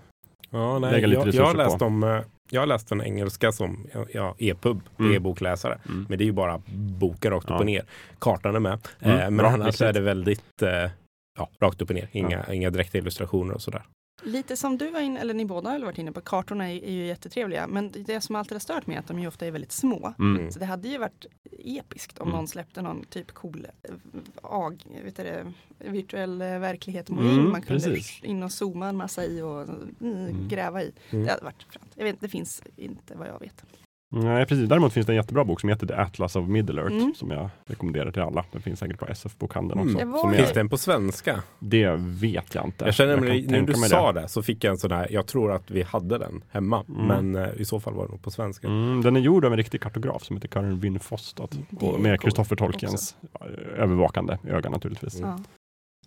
Ja, 0.52 0.78
nej, 0.78 0.92
Lägga 0.92 1.06
lite 1.06 1.18
jag, 1.18 1.26
jag, 1.26 1.28
resurser 1.28 1.44
har 1.44 1.54
läst 1.54 1.78
på. 1.78 1.84
om, 1.84 2.02
eh, 2.02 2.20
jag 2.50 2.60
har 2.60 2.66
läst 2.66 2.88
den 2.88 3.02
engelska 3.02 3.52
som 3.52 3.86
ja, 3.92 4.06
ja, 4.12 4.34
e-pub, 4.38 4.80
Mm. 4.98 5.12
e-bokläsare. 5.16 5.78
Mm. 5.88 6.06
Men 6.08 6.18
det 6.18 6.24
är 6.24 6.26
ju 6.26 6.32
bara 6.32 6.62
boken 6.74 7.30
rakt 7.32 7.44
upp 7.44 7.50
Ja. 7.50 7.58
och 7.58 7.66
ner. 7.66 7.84
Kartan 8.18 8.54
är 8.54 8.60
med. 8.60 8.78
Mm, 9.00 9.16
Eh, 9.18 9.24
men 9.24 9.36
bra, 9.36 9.48
annars 9.48 9.66
viktigt. 9.68 9.80
är 9.82 9.92
det 9.92 10.00
väldigt 10.00 10.62
eh, 10.62 10.90
ja, 11.38 11.48
rakt 11.60 11.82
upp 11.82 11.88
och 11.90 11.94
ner. 11.96 12.08
Inga, 12.12 12.52
inga 12.52 12.70
direkta 12.70 12.98
illustrationer 12.98 13.54
och 13.54 13.62
sådär. 13.62 13.82
Lite 14.24 14.56
som 14.56 14.78
du 14.78 14.90
var 14.90 15.00
inne, 15.00 15.20
eller 15.20 15.34
ni 15.34 15.44
båda 15.44 15.70
har 15.70 15.78
varit 15.80 15.98
inne 15.98 16.12
på, 16.12 16.20
kartorna 16.20 16.72
är, 16.72 16.84
är 16.84 16.90
ju 16.92 17.06
jättetrevliga. 17.06 17.66
Men 17.66 17.92
det 17.92 18.20
som 18.20 18.36
alltid 18.36 18.52
har 18.52 18.60
stört 18.60 18.86
mig 18.86 18.96
är 18.96 19.00
att 19.00 19.06
de 19.08 19.18
ju 19.18 19.26
ofta 19.26 19.46
är 19.46 19.50
väldigt 19.50 19.72
små. 19.72 20.14
Mm. 20.18 20.36
Mm. 20.40 20.52
Så 20.52 20.58
det 20.58 20.64
hade 20.64 20.88
ju 20.88 20.98
varit 20.98 21.26
episkt 21.64 22.18
om 22.18 22.28
Mm. 22.28 22.36
någon 22.36 22.48
släppte 22.48 22.82
någon 22.82 23.04
typ 23.04 23.32
cool 23.32 23.66
eh, 23.82 23.94
ag, 24.42 24.84
vet 25.04 25.16
det, 25.16 25.52
virtuell 25.78 26.42
eh, 26.42 26.58
verklighet 26.58 27.08
Mm, 27.08 27.50
man 27.50 27.62
kunde 27.62 27.82
precis. 27.84 28.22
in 28.22 28.42
och 28.42 28.52
zooma 28.52 28.88
en 28.88 28.96
massa 28.96 29.24
i 29.24 29.42
och 29.42 29.62
mm, 30.00 30.48
gräva 30.48 30.82
i. 30.82 30.92
Mm. 31.10 31.24
Det 31.24 31.30
hade 31.30 31.44
varit 31.44 31.62
fränt. 31.62 31.92
Jag 31.94 32.04
vet, 32.04 32.20
det 32.20 32.28
finns 32.28 32.62
inte 32.76 33.14
vad 33.14 33.28
jag 33.28 33.40
vet. 33.40 33.64
Nej, 34.14 34.46
precis. 34.46 34.68
Däremot 34.68 34.92
finns 34.92 35.06
det 35.06 35.12
en 35.12 35.16
jättebra 35.16 35.44
bok 35.44 35.60
som 35.60 35.68
heter 35.68 35.86
The 35.86 35.94
Atlas 35.94 36.36
of 36.36 36.48
Middle 36.48 36.80
Earth 36.82 36.94
Mm. 36.96 37.14
som 37.16 37.30
jag 37.30 37.48
rekommenderar 37.66 38.10
till 38.10 38.22
alla. 38.22 38.44
Den 38.52 38.62
finns 38.62 38.78
säkert 38.80 38.98
på 38.98 39.06
SF-bokhandeln 39.06 39.80
Mm. 39.80 39.94
också. 39.94 40.06
Det 40.06 40.12
var 40.12 40.32
Finns 40.34 40.52
den 40.52 40.68
på 40.68 40.76
svenska? 40.78 41.42
det 41.58 41.90
vet 41.98 42.54
jag 42.54 42.64
inte. 42.64 42.84
Jag 42.84 42.94
känner 42.94 43.16
mig, 43.16 43.46
när 43.48 43.60
du 43.62 43.74
sa 43.74 44.12
det. 44.12 44.28
så 44.28 44.42
fick 44.42 44.64
jag 44.64 44.70
en 44.70 44.78
sån 44.78 44.92
här, 44.92 45.06
jag 45.10 45.26
tror 45.26 45.52
att 45.52 45.70
vi 45.70 45.82
hade 45.82 46.18
den 46.18 46.44
hemma. 46.50 46.84
Mm. 46.88 47.06
Men 47.30 47.44
eh, 47.44 47.50
i 47.60 47.64
så 47.64 47.80
fall 47.80 47.94
var 47.94 48.08
den 48.08 48.18
på 48.18 48.30
svenska. 48.30 48.66
Mm, 48.66 49.02
den 49.02 49.16
är 49.16 49.20
gjord 49.20 49.44
av 49.44 49.52
en 49.52 49.56
riktig 49.56 49.80
kartograf 49.80 50.24
som 50.24 50.36
heter 50.36 50.48
Karin 50.48 50.78
Wynne 50.80 50.98
Fostad. 50.98 51.48
Det 51.70 51.86
är 51.86 51.98
med 51.98 52.20
Kristoffer 52.20 52.56
Tolkiens 52.56 53.16
ja, 53.40 53.46
övervakande 53.76 54.38
öga 54.48 54.70
naturligtvis. 54.70 55.18
Mm. 55.18 55.30
Ja. 55.30 55.38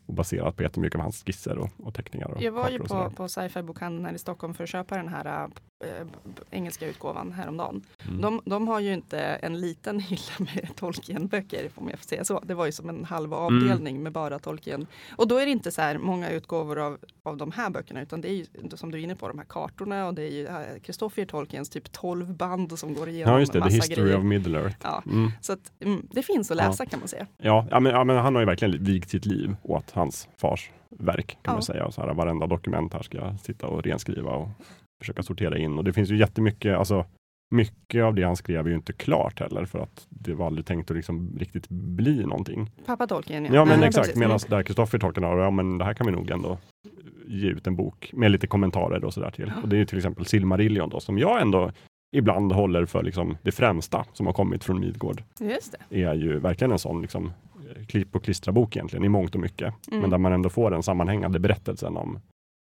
Och 0.05 0.13
baserat 0.13 0.55
på 0.55 0.63
jättemycket 0.63 0.95
av 0.95 1.01
hans 1.01 1.23
skisser 1.23 1.57
och, 1.57 1.69
och 1.83 1.93
teckningar. 1.93 2.27
Och 2.31 2.41
Jag 2.41 2.51
var 2.51 2.69
ju 2.69 2.79
på, 2.79 3.09
på 3.15 3.27
sci-fi 3.29 3.61
bokhandeln 3.63 4.05
här 4.05 4.13
i 4.13 4.17
Stockholm 4.17 4.53
för 4.53 4.63
att 4.63 4.69
köpa 4.69 4.97
den 4.97 5.07
här 5.07 5.25
äh, 5.43 5.47
b- 6.23 6.41
engelska 6.51 6.87
utgåvan 6.87 7.31
häromdagen. 7.31 7.81
Mm. 8.07 8.21
De, 8.21 8.41
de 8.45 8.67
har 8.67 8.79
ju 8.79 8.93
inte 8.93 9.19
en 9.19 9.59
liten 9.61 9.99
hylla 10.09 10.21
med 10.39 10.69
Tolkien-böcker 10.75 11.69
om 11.75 11.89
jag 11.89 11.99
får 11.99 12.05
säga 12.05 12.23
så. 12.25 12.39
Det 12.39 12.53
var 12.53 12.65
ju 12.65 12.71
som 12.71 12.89
en 12.89 13.05
halv 13.05 13.25
Mm. 13.25 13.39
avdelning 13.45 14.03
med 14.03 14.11
bara 14.11 14.39
Tolkien. 14.39 14.87
Och 15.15 15.27
då 15.27 15.37
är 15.37 15.45
det 15.45 15.51
inte 15.51 15.71
så 15.71 15.81
här 15.81 15.97
många 15.97 16.29
utgåvor 16.29 16.79
av, 16.79 16.97
av 17.23 17.37
de 17.37 17.51
här 17.51 17.69
böckerna 17.69 18.01
utan 18.01 18.21
det 18.21 18.29
är 18.29 18.33
ju 18.33 18.45
som 18.75 18.91
du 18.91 18.97
är 18.99 19.03
inne 19.03 19.15
på 19.15 19.27
de 19.27 19.37
här 19.37 19.45
kartorna 19.45 20.07
och 20.07 20.13
det 20.13 20.23
är 20.23 20.31
ju 20.31 20.45
äh, 20.47 20.81
Christopher 20.83 21.25
Tolkiens 21.25 21.69
typ 21.69 21.91
12 21.91 22.33
band 22.33 22.79
som 22.79 22.93
går 22.93 23.09
igenom 23.09 23.33
Ja, 23.33 23.39
just 23.39 23.53
det. 23.53 23.57
en 23.59 23.61
The 23.63 23.65
massa 23.77 23.87
History 23.87 24.03
grejer. 24.05 24.17
of 24.17 24.23
Middle 24.23 24.59
Earth. 24.59 24.75
Ja, 24.83 25.03
Mm. 25.05 25.31
så 25.41 25.53
att, 25.53 25.71
mm, 25.79 26.07
det 26.11 26.23
finns 26.23 26.51
att 26.51 26.57
läsa 26.57 26.85
kan 26.85 26.99
man 26.99 27.07
säga. 27.07 27.27
Ja, 27.37 27.67
ja, 27.71 27.79
men, 27.79 27.91
ja, 27.91 28.03
men 28.03 28.17
han 28.17 28.35
har 28.35 28.41
ju 28.41 28.45
verkligen 28.45 28.83
vigt 28.83 29.09
sitt 29.09 29.25
liv 29.25 29.55
åt 29.61 29.91
hans 29.95 30.29
fars 30.37 30.71
verk 30.89 31.27
kan 31.27 31.37
Ja. 31.43 31.53
man 31.53 31.61
säga. 31.61 31.85
Och 31.85 31.93
så 31.93 32.01
här, 32.01 32.13
varenda 32.13 32.47
dokument 32.47 32.93
här 32.93 33.01
ska 33.01 33.17
jag 33.17 33.39
sitta 33.39 33.67
och 33.67 33.83
renskriva 33.83 34.31
och 34.31 34.49
försöka 35.01 35.23
sortera 35.23 35.57
in. 35.57 35.77
Och 35.77 35.83
det 35.83 35.93
finns 35.93 36.09
ju 36.09 36.17
jättemycket, 36.17 36.77
alltså 36.77 37.05
mycket 37.55 38.03
av 38.03 38.15
det 38.15 38.23
han 38.23 38.35
skrev 38.35 38.65
är 38.65 38.69
ju 38.69 38.75
inte 38.75 38.93
klart 38.93 39.39
heller 39.39 39.65
för 39.65 39.79
att 39.79 40.05
det 40.09 40.33
var 40.33 40.45
aldrig 40.45 40.65
tänkt 40.65 40.91
att 40.91 40.97
liksom 40.97 41.35
riktigt 41.39 41.69
bli 41.69 42.25
någonting. 42.25 42.71
Pappa 42.85 43.07
Tolkien 43.07 43.45
Ja, 43.53 43.65
men 43.65 43.79
Nej, 43.79 43.87
exakt. 43.87 44.15
Medan 44.15 44.39
där 44.49 44.63
Kristoffer 44.63 44.99
Tolkien 44.99 45.23
har, 45.23 45.37
ja 45.37 45.51
men 45.51 45.77
det 45.77 45.85
här 45.85 45.93
kan 45.93 46.05
vi 46.05 46.11
nog 46.11 46.29
ändå 46.29 46.57
ge 47.27 47.47
ut 47.49 47.67
en 47.67 47.75
bok 47.75 48.09
med 48.13 48.31
lite 48.31 48.47
kommentarer 48.47 49.05
och 49.05 49.13
sådär 49.13 49.31
till. 49.31 49.51
Och 49.63 49.69
det 49.69 49.75
är 49.75 49.77
ju 49.77 49.85
till 49.85 49.97
exempel 49.97 50.25
Silmarillion 50.25 50.89
då, 50.89 50.99
som 50.99 51.17
jag 51.19 51.41
ändå 51.41 51.71
ibland 52.15 52.51
håller 52.51 52.85
för 52.85 53.03
liksom 53.03 53.37
det 53.41 53.51
främsta 53.51 54.05
som 54.13 54.25
har 54.25 54.33
kommit 54.33 54.63
från 54.63 54.79
Midgård. 54.79 55.23
Just 55.39 55.75
det. 55.89 56.03
är 56.03 56.13
ju 56.13 56.39
verkligen 56.39 56.71
en 56.71 56.79
sån 56.79 57.01
liksom, 57.01 57.31
klipp 57.87 58.15
och 58.15 58.23
klistra 58.23 58.51
bok 58.51 58.75
egentligen 58.75 59.05
i 59.05 59.09
mångt 59.09 59.35
och 59.35 59.41
mycket. 59.41 59.73
Mm. 59.87 60.01
Men 60.01 60.09
där 60.09 60.17
man 60.17 60.33
ändå 60.33 60.49
får 60.49 60.71
den 60.71 60.83
sammanhängande 60.83 61.39
berättelsen 61.39 61.97
om 61.97 62.19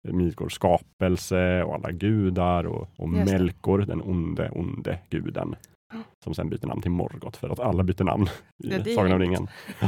Midgårds 0.08 0.56
skapelse 0.56 1.64
och 1.64 1.76
alla 1.76 1.92
gudar 1.92 2.64
och, 2.64 2.90
och. 2.96 3.10
Melkor, 3.10 3.80
den 3.80 4.02
onde, 4.02 4.50
onde 4.50 5.00
guden. 5.10 5.56
Ja. 5.94 6.00
Som 6.24 6.34
sen 6.34 6.50
byter 6.50 6.68
namn 6.68 6.82
till 6.82 6.92
Morgoth 6.92 7.40
för 7.40 7.50
att 7.50 7.60
alla 7.60 7.84
byter 7.84 8.04
namn 8.04 8.28
i 8.64 8.70
Ja, 8.70 8.96
Sagan 8.96 9.12
om 9.12 9.20
ringen. 9.20 9.48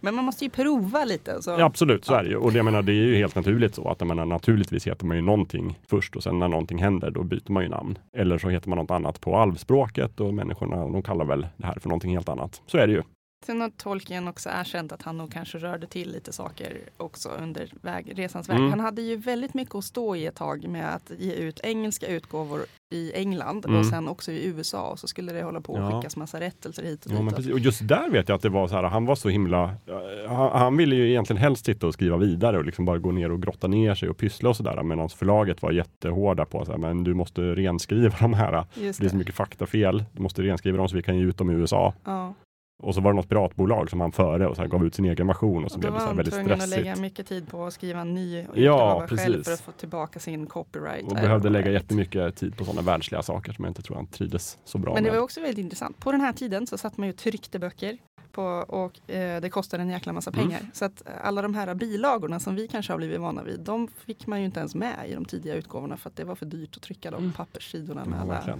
Men 0.00 0.14
man 0.14 0.24
måste 0.24 0.44
ju 0.44 0.50
prova 0.50 1.04
lite. 1.04 1.42
Så. 1.42 1.50
Ja, 1.50 1.64
absolut, 1.64 2.04
så 2.04 2.14
är 2.14 2.22
det 2.22 2.28
ju. 2.28 2.36
Och 2.36 2.52
det, 2.52 2.56
jag 2.56 2.64
menar, 2.64 2.82
det 2.82 2.92
är 2.92 3.06
ju 3.06 3.16
helt 3.16 3.34
naturligt 3.34 3.74
så 3.74 3.88
att 3.88 4.00
jag 4.00 4.08
menar, 4.08 4.24
naturligtvis 4.24 4.86
heter 4.86 5.06
man 5.06 5.16
ju 5.16 5.22
någonting 5.22 5.78
först 5.86 6.16
och 6.16 6.22
sen 6.22 6.38
när 6.38 6.48
någonting 6.48 6.78
händer 6.78 7.10
då 7.10 7.22
byter 7.22 7.52
man 7.52 7.62
ju 7.62 7.68
namn. 7.68 7.98
Eller 8.16 8.38
så 8.38 8.48
heter 8.48 8.68
man 8.68 8.78
något 8.78 8.90
annat 8.90 9.20
på 9.20 9.36
alvspråket 9.36 10.20
och 10.20 10.34
människorna 10.34 10.76
de 10.76 11.02
kallar 11.02 11.24
väl 11.24 11.46
det 11.56 11.66
här 11.66 11.78
för 11.80 11.88
någonting 11.88 12.14
helt 12.14 12.28
annat. 12.28 12.62
Så 12.66 12.78
är 12.78 12.86
det 12.86 12.92
ju. 12.92 13.02
Sen 13.46 13.60
har 13.60 13.70
Tolkien 13.70 14.28
också 14.28 14.48
erkänt 14.52 14.92
att 14.92 15.02
han 15.02 15.18
nog 15.18 15.32
kanske 15.32 15.58
rörde 15.58 15.86
till 15.86 16.12
lite 16.12 16.32
saker 16.32 16.76
också 16.96 17.28
under 17.42 17.72
väg, 17.80 18.12
resans 18.18 18.48
väg. 18.48 18.56
Mm. 18.58 18.70
Han 18.70 18.80
hade 18.80 19.02
ju 19.02 19.16
väldigt 19.16 19.54
mycket 19.54 19.74
att 19.74 19.84
stå 19.84 20.16
i 20.16 20.26
ett 20.26 20.34
tag 20.34 20.68
med 20.68 20.94
att 20.94 21.12
ge 21.18 21.32
ut 21.32 21.60
engelska 21.62 22.06
utgåvor 22.06 22.60
i 22.90 23.12
England 23.14 23.64
Mm. 23.66 23.80
och 23.80 23.86
sen 23.86 24.08
också 24.08 24.32
i 24.32 24.46
USA 24.46 24.88
och 24.90 24.98
så 24.98 25.06
skulle 25.08 25.32
det 25.32 25.42
hålla 25.42 25.60
på 25.60 25.76
att 25.76 25.80
Ja. 25.80 26.00
skickas 26.00 26.16
massa 26.16 26.40
rättelser 26.40 26.82
hit 26.82 27.06
och 27.06 27.12
Ja, 27.12 27.16
dit. 27.16 27.24
men 27.24 27.52
och- 27.52 27.58
just 27.58 27.88
där 27.88 28.10
vet 28.10 28.28
jag 28.28 28.36
att 28.36 28.42
det 28.42 28.48
var 28.48 28.68
så 28.68 28.74
här, 28.74 28.82
han 28.82 29.06
var 29.06 29.14
så 29.14 29.28
himla, 29.28 29.64
eh, 29.64 30.32
han, 30.32 30.50
han 30.60 30.76
ville 30.76 30.96
ju 30.96 31.10
egentligen 31.10 31.42
helst 31.42 31.64
sitta 31.66 31.86
och 31.86 31.92
skriva 31.94 32.16
vidare 32.16 32.58
och 32.58 32.64
liksom 32.64 32.84
bara 32.84 32.98
gå 32.98 33.10
ner 33.12 33.30
och 33.32 33.42
grotta 33.42 33.66
ner 33.66 33.94
sig 33.94 34.08
och 34.08 34.16
pyssla 34.16 34.48
och 34.48 34.56
sådär. 34.56 34.82
Medan 34.82 35.08
förlaget 35.08 35.62
var 35.62 35.72
jättehårda 35.72 36.44
på 36.44 36.64
här, 36.64 36.76
men 36.76 37.04
du 37.04 37.14
måste 37.14 37.42
renskriva 37.42 38.16
de 38.20 38.34
här. 38.34 38.64
Just 38.74 39.00
Det 39.00 39.06
är 39.06 39.08
så 39.08 39.14
det. 39.14 39.18
mycket 39.18 39.34
faktafel. 39.34 40.04
Du 40.12 40.22
måste 40.22 40.42
renskriva 40.42 40.76
dem 40.78 40.88
så 40.88 40.96
vi 40.96 41.02
kan 41.02 41.16
ge 41.18 41.24
ut 41.24 41.38
dem 41.38 41.50
i 41.50 41.54
USA. 41.54 41.94
Ja. 42.04 42.34
Och 42.82 42.94
så 42.94 43.00
var 43.00 43.12
det 43.12 43.16
något 43.16 43.28
piratbolag 43.28 43.90
som 43.90 44.00
han 44.00 44.12
före 44.12 44.46
och 44.46 44.56
så 44.56 44.62
här 44.62 44.68
gav 44.68 44.86
ut 44.86 44.94
sin 44.94 45.04
egen 45.04 45.26
version 45.26 45.64
och 45.64 45.70
så 45.70 45.76
Och 45.76 45.80
då 45.82 45.90
blev 45.90 45.92
det 45.92 45.92
var 45.92 45.98
så 45.98 46.04
här 46.04 46.08
han 46.08 46.16
väldigt 46.16 46.34
tvungen 46.34 46.52
att 46.52 46.58
stressigt. 46.62 46.84
lägga 46.86 46.96
mycket 46.96 47.26
tid 47.26 47.48
på 47.48 47.64
att 47.66 47.72
skriva 47.74 48.00
en 48.00 48.14
ny 48.14 48.46
Ja, 48.54 49.06
själv 49.08 49.42
för 49.44 49.52
att 49.52 49.60
få 49.60 49.72
tillbaka 49.72 50.18
sin 50.20 50.46
copyright. 50.46 51.02
Och 51.08 51.14
behövde 51.14 51.48
var 51.48 51.50
lägga 51.52 51.70
jättemycket 51.70 52.36
tid 52.36 52.56
på 52.56 52.64
sådana 52.64 52.82
världsliga 52.82 53.22
saker 53.22 53.52
som 53.52 53.64
jag 53.64 53.70
inte 53.70 53.82
tror 53.82 53.96
han 53.96 54.06
trivdes 54.06 54.58
så 54.64 54.78
bra 54.78 54.94
Men 54.94 55.02
det 55.02 55.10
med. 55.10 55.16
var 55.18 55.24
också 55.24 55.40
väldigt 55.40 55.58
intressant. 55.58 55.98
På 55.98 56.12
den 56.12 56.20
här 56.20 56.32
tiden 56.32 56.66
så 56.66 56.78
satt 56.78 56.96
man 56.96 57.06
ju 57.06 57.12
och 57.12 57.18
tryckte 57.18 57.58
böcker 57.58 57.98
på, 58.32 58.42
och 58.68 59.10
eh, 59.10 59.40
det 59.40 59.50
kostade 59.50 59.82
en 59.82 59.88
jäkla 59.90 60.12
massa 60.12 60.30
Mm. 60.30 60.44
pengar. 60.44 60.60
Så 60.72 60.84
att 60.84 61.02
eh, 61.06 61.12
alla 61.22 61.42
de 61.42 61.54
här 61.54 61.74
bilagorna 61.74 62.40
som 62.40 62.54
vi 62.54 62.68
kanske 62.68 62.92
har 62.92 62.98
blivit 62.98 63.20
vana 63.20 63.42
vid, 63.42 63.60
de 63.60 63.88
fick 63.88 64.26
man 64.26 64.38
ju 64.40 64.44
inte 64.46 64.58
ens 64.60 64.74
med 64.74 64.94
i 65.10 65.14
de 65.14 65.24
tidiga 65.24 65.54
utgåvorna 65.54 65.96
för 65.96 66.10
att 66.10 66.16
det 66.16 66.24
var 66.24 66.34
för 66.34 66.46
dyrt 66.46 66.76
att 66.76 66.82
trycka 66.82 67.10
de 67.10 67.16
Mm. 67.16 67.32
papperssidorna 67.32 68.04
med 68.04 68.20
alla. 68.20 68.58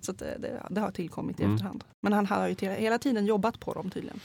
Så 0.00 0.10
att 0.12 0.18
det, 0.18 0.62
det, 0.70 0.80
har 0.80 0.90
tillkommit 0.90 1.40
i 1.40 1.42
Mm. 1.42 1.54
efterhand. 1.54 1.84
Men 2.02 2.12
han 2.12 2.26
har 2.26 2.48
ju 2.48 2.54
till, 2.54 2.68
hela 2.70 2.98
tiden 2.98 3.26
jobbat 3.26 3.60
på 3.60 3.72
dem 3.72 3.90
tydligen. 3.90 4.20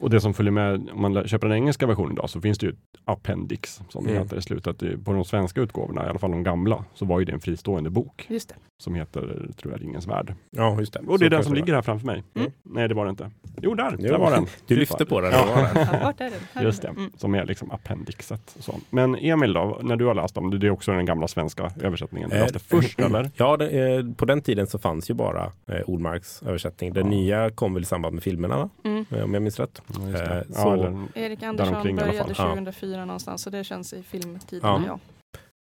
Och 0.00 0.10
det 0.10 0.20
som 0.20 0.34
följer 0.34 0.52
med, 0.52 0.90
om 0.92 1.02
man 1.02 1.28
köper 1.28 1.48
den 1.48 1.56
engelska 1.56 1.86
versionen 1.86 2.12
idag, 2.12 2.30
så 2.30 2.40
finns 2.40 2.58
det 2.58 2.66
ju 2.66 2.72
ett 2.72 2.78
appendix 3.04 3.80
som 3.88 4.04
det 4.04 4.10
Mm. 4.10 4.22
heter 4.22 4.36
i 4.36 4.42
slutet. 4.42 5.04
På 5.04 5.12
de 5.12 5.24
svenska 5.24 5.60
utgåvorna, 5.60 6.06
i 6.06 6.08
alla 6.08 6.18
fall 6.18 6.30
de 6.30 6.42
gamla, 6.42 6.84
så 6.94 7.04
var 7.04 7.18
ju 7.18 7.24
det 7.24 7.32
en 7.32 7.40
fristående 7.40 7.90
bok 7.90 8.26
Just 8.28 8.48
det. 8.48 8.54
Som 8.82 8.94
heter, 8.94 9.48
tror 9.60 9.72
jag, 9.72 9.82
Ringens 9.82 10.06
Värld. 10.06 10.34
Ja, 10.50 10.78
just 10.80 10.92
det. 10.92 10.98
Och 11.06 11.18
det 11.18 11.24
är 11.26 11.30
Så 11.30 11.34
den 11.36 11.44
som 11.44 11.54
ligger 11.54 11.74
här 11.74 11.82
framför 11.82 12.06
mig. 12.06 12.22
Mm. 12.34 12.50
Nej, 12.62 12.88
det 12.88 12.94
var 12.94 13.04
det 13.04 13.10
inte. 13.10 13.30
Jo, 13.62 13.74
där, 13.74 13.96
Jo, 13.98 14.08
där 14.10 14.18
var 14.18 14.30
den. 14.30 14.46
Du 14.66 14.76
lyfte 14.76 15.04
på 15.06 15.20
den. 15.20 15.32
Ja. 15.32 15.46
det 15.46 15.52
var 15.54 15.74
den. 15.74 15.86
Ja, 15.92 15.98
vart 16.04 16.20
är 16.20 16.24
den? 16.24 16.32
Här 16.52 16.62
är 16.62 16.66
Just 16.66 16.82
det. 16.82 16.88
Mm. 16.88 17.10
som 17.16 17.34
är 17.34 17.44
liksom 17.46 17.70
appendixet. 17.70 18.54
Och 18.58 18.64
så. 18.64 18.74
Men 18.90 19.14
Emil 19.14 19.52
då, 19.52 19.78
när 19.82 19.96
du 19.96 20.04
har 20.04 20.14
läst 20.14 20.34
dem, 20.34 20.58
det 20.60 20.66
är 20.66 20.70
också 20.70 20.92
den 20.92 21.06
gamla 21.06 21.28
svenska 21.28 21.72
översättningen. 21.80 22.30
Du 22.30 22.36
Eh, 22.36 22.42
läste 22.42 22.58
först 22.58 23.00
eller? 23.00 23.30
Ja, 23.36 23.56
det, 23.56 23.94
eh, 23.96 24.04
på 24.16 24.24
den 24.24 24.42
tiden 24.42 24.66
så 24.66 24.78
fanns 24.78 25.10
ju 25.10 25.14
bara 25.14 25.52
eh, 25.66 25.80
Ordmarks 25.86 26.42
översättning. 26.42 26.92
Den 26.92 27.04
Ja. 27.04 27.10
nya 27.10 27.50
kom 27.50 27.74
väl 27.74 27.82
i 27.82 27.86
samband 27.86 28.14
med 28.14 28.22
filmerna, 28.22 28.56
va? 28.56 28.68
Mm. 28.84 29.04
Eh, 29.10 29.24
om 29.24 29.34
jag 29.34 29.42
minns 29.42 29.60
rätt. 29.60 29.82
Ja, 29.86 30.08
just 30.08 30.24
det. 30.24 30.34
Eh, 30.34 30.42
ja, 30.48 30.54
så- 30.54 30.72
eller, 30.72 30.96
Erik 31.14 31.42
Andersson 31.42 31.96
började 31.96 32.12
fall. 32.34 32.34
Ja. 32.38 32.54
2004 32.54 33.04
någonstans 33.04 33.42
så 33.42 33.50
det 33.50 33.64
känns 33.64 33.92
i 33.92 34.02
filmtiden. 34.02 34.82
Ja. 34.86 34.98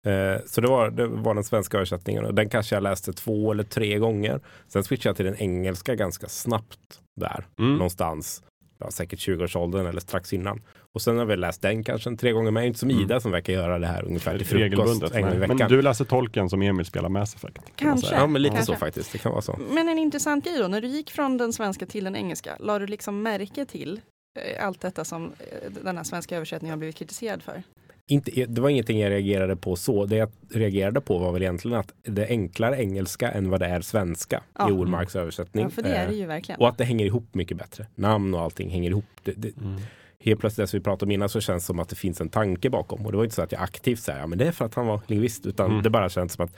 Eh, 0.07 0.41
så 0.45 0.61
det 0.61 0.67
var, 0.67 0.89
det 0.89 1.07
var 1.07 1.33
den 1.33 1.43
svenska 1.43 1.77
översättningen 1.77 2.25
och 2.25 2.33
den 2.33 2.49
kanske 2.49 2.75
jag 2.75 2.83
läste 2.83 3.13
två 3.13 3.51
eller 3.51 3.63
tre 3.63 3.97
gånger. 3.97 4.39
Sen 4.67 4.83
switchade 4.83 5.09
jag 5.09 5.15
till 5.15 5.25
den 5.25 5.37
engelska 5.37 5.95
ganska 5.95 6.27
snabbt 6.27 7.01
där 7.15 7.45
mm. 7.59 7.73
någonstans 7.73 8.43
ja, 8.79 8.91
säkert 8.91 9.19
20-årsåldern 9.19 9.85
eller 9.85 10.01
strax 10.01 10.33
innan. 10.33 10.61
Och 10.93 11.01
sen 11.01 11.17
har 11.17 11.25
vi 11.25 11.37
läst 11.37 11.61
den 11.61 11.83
kanske 11.83 12.09
en 12.09 12.17
tre 12.17 12.31
gånger 12.31 12.51
med. 12.51 12.67
Inte 12.67 12.79
som 12.79 12.89
Mm. 12.89 13.03
Ida 13.03 13.19
som 13.19 13.31
verkar 13.31 13.53
göra 13.53 13.79
det 13.79 13.87
här 13.87 14.05
ungefär 14.05 14.37
till 14.37 14.47
frukost 14.47 15.03
en 15.13 15.21
gång 15.21 15.33
i 15.33 15.37
veckan. 15.37 15.57
Men 15.57 15.69
du 15.69 15.81
läser 15.81 16.05
tolken 16.05 16.49
som 16.49 16.61
Emil 16.61 16.85
spelar 16.85 17.09
Mass 17.09 17.35
Effect. 17.35 17.55
kan 17.55 17.63
Kanske. 17.75 18.07
säga. 18.07 18.19
Ja, 18.19 18.27
men 18.27 18.41
lite 18.41 18.55
Kanske. 18.55 18.73
så 18.73 18.79
faktiskt. 18.79 19.11
Det 19.11 19.17
kan 19.17 19.31
vara 19.31 19.41
så. 19.41 19.59
Men 19.69 19.89
en 19.89 19.99
intressant 19.99 20.45
grej 20.45 20.57
då, 20.59 20.67
när 20.67 20.81
du 20.81 20.87
gick 20.87 21.11
från 21.11 21.37
den 21.37 21.53
svenska 21.53 21.85
till 21.85 22.03
den 22.03 22.15
engelska, 22.15 22.55
la 22.59 22.79
du 22.79 22.87
liksom 22.87 23.21
märke 23.21 23.65
till 23.65 24.01
eh, 24.39 24.67
allt 24.67 24.81
detta 24.81 25.05
som 25.05 25.25
eh, 25.25 25.71
den 25.83 25.97
här 25.97 26.03
svenska 26.03 26.35
översättningen 26.35 26.71
har 26.71 26.77
blivit 26.77 26.95
kritiserad 26.95 27.43
för? 27.43 27.63
Inte, 28.09 28.45
det 28.45 28.61
var 28.61 28.69
ingenting 28.69 28.99
jag 28.99 29.09
reagerade 29.09 29.55
på 29.55 29.75
så. 29.75 30.05
Det 30.05 30.15
jag 30.15 30.29
reagerade 30.51 31.01
på 31.01 31.17
var 31.17 31.31
väl 31.31 31.41
egentligen 31.41 31.77
att 31.77 31.93
det 32.03 32.23
är 32.25 32.29
enklare 32.29 32.77
engelska 32.81 33.31
än 33.31 33.49
vad 33.49 33.59
det 33.59 33.65
är 33.65 33.81
svenska 33.81 34.43
Ja. 34.57 34.69
i 34.69 34.71
Ormarks 34.71 35.15
översättning. 35.15 35.63
Ja, 35.63 35.69
för 35.69 35.81
det 35.81 35.89
är 35.89 36.07
det 36.07 36.13
Eh, 36.13 36.19
ju 36.19 36.25
verkligen. 36.25 36.61
Och 36.61 36.67
att 36.69 36.77
det 36.77 36.83
hänger 36.83 37.05
ihop 37.05 37.35
mycket 37.35 37.57
bättre. 37.57 37.87
Namn 37.95 38.33
och 38.33 38.41
allting 38.41 38.69
hänger 38.69 38.89
ihop. 38.89 39.05
Det, 39.23 39.31
det, 39.37 39.57
Mm. 39.57 39.79
helt 40.19 40.39
plötsligt, 40.39 40.69
som 40.69 40.79
vi 40.79 40.83
pratade 40.83 41.05
om 41.05 41.11
innan, 41.11 41.29
så 41.29 41.41
känns 41.41 41.63
det 41.63 41.67
som 41.67 41.79
att 41.79 41.89
det 41.89 41.95
finns 41.95 42.21
en 42.21 42.29
tanke 42.29 42.69
bakom. 42.69 43.05
Och 43.05 43.11
det 43.11 43.17
var 43.17 43.23
inte 43.23 43.35
så 43.35 43.41
att 43.41 43.51
jag 43.51 43.61
aktivt 43.61 43.99
säger, 43.99 44.19
ja 44.19 44.27
men 44.27 44.37
det 44.37 44.47
är 44.47 44.51
för 44.51 44.65
att 44.65 44.73
han 44.75 44.87
var 44.87 45.01
lingvist, 45.07 45.45
utan 45.45 45.71
Mm. 45.71 45.83
det 45.83 45.89
bara 45.89 46.09
känns 46.09 46.33
som 46.33 46.45
att 46.45 46.55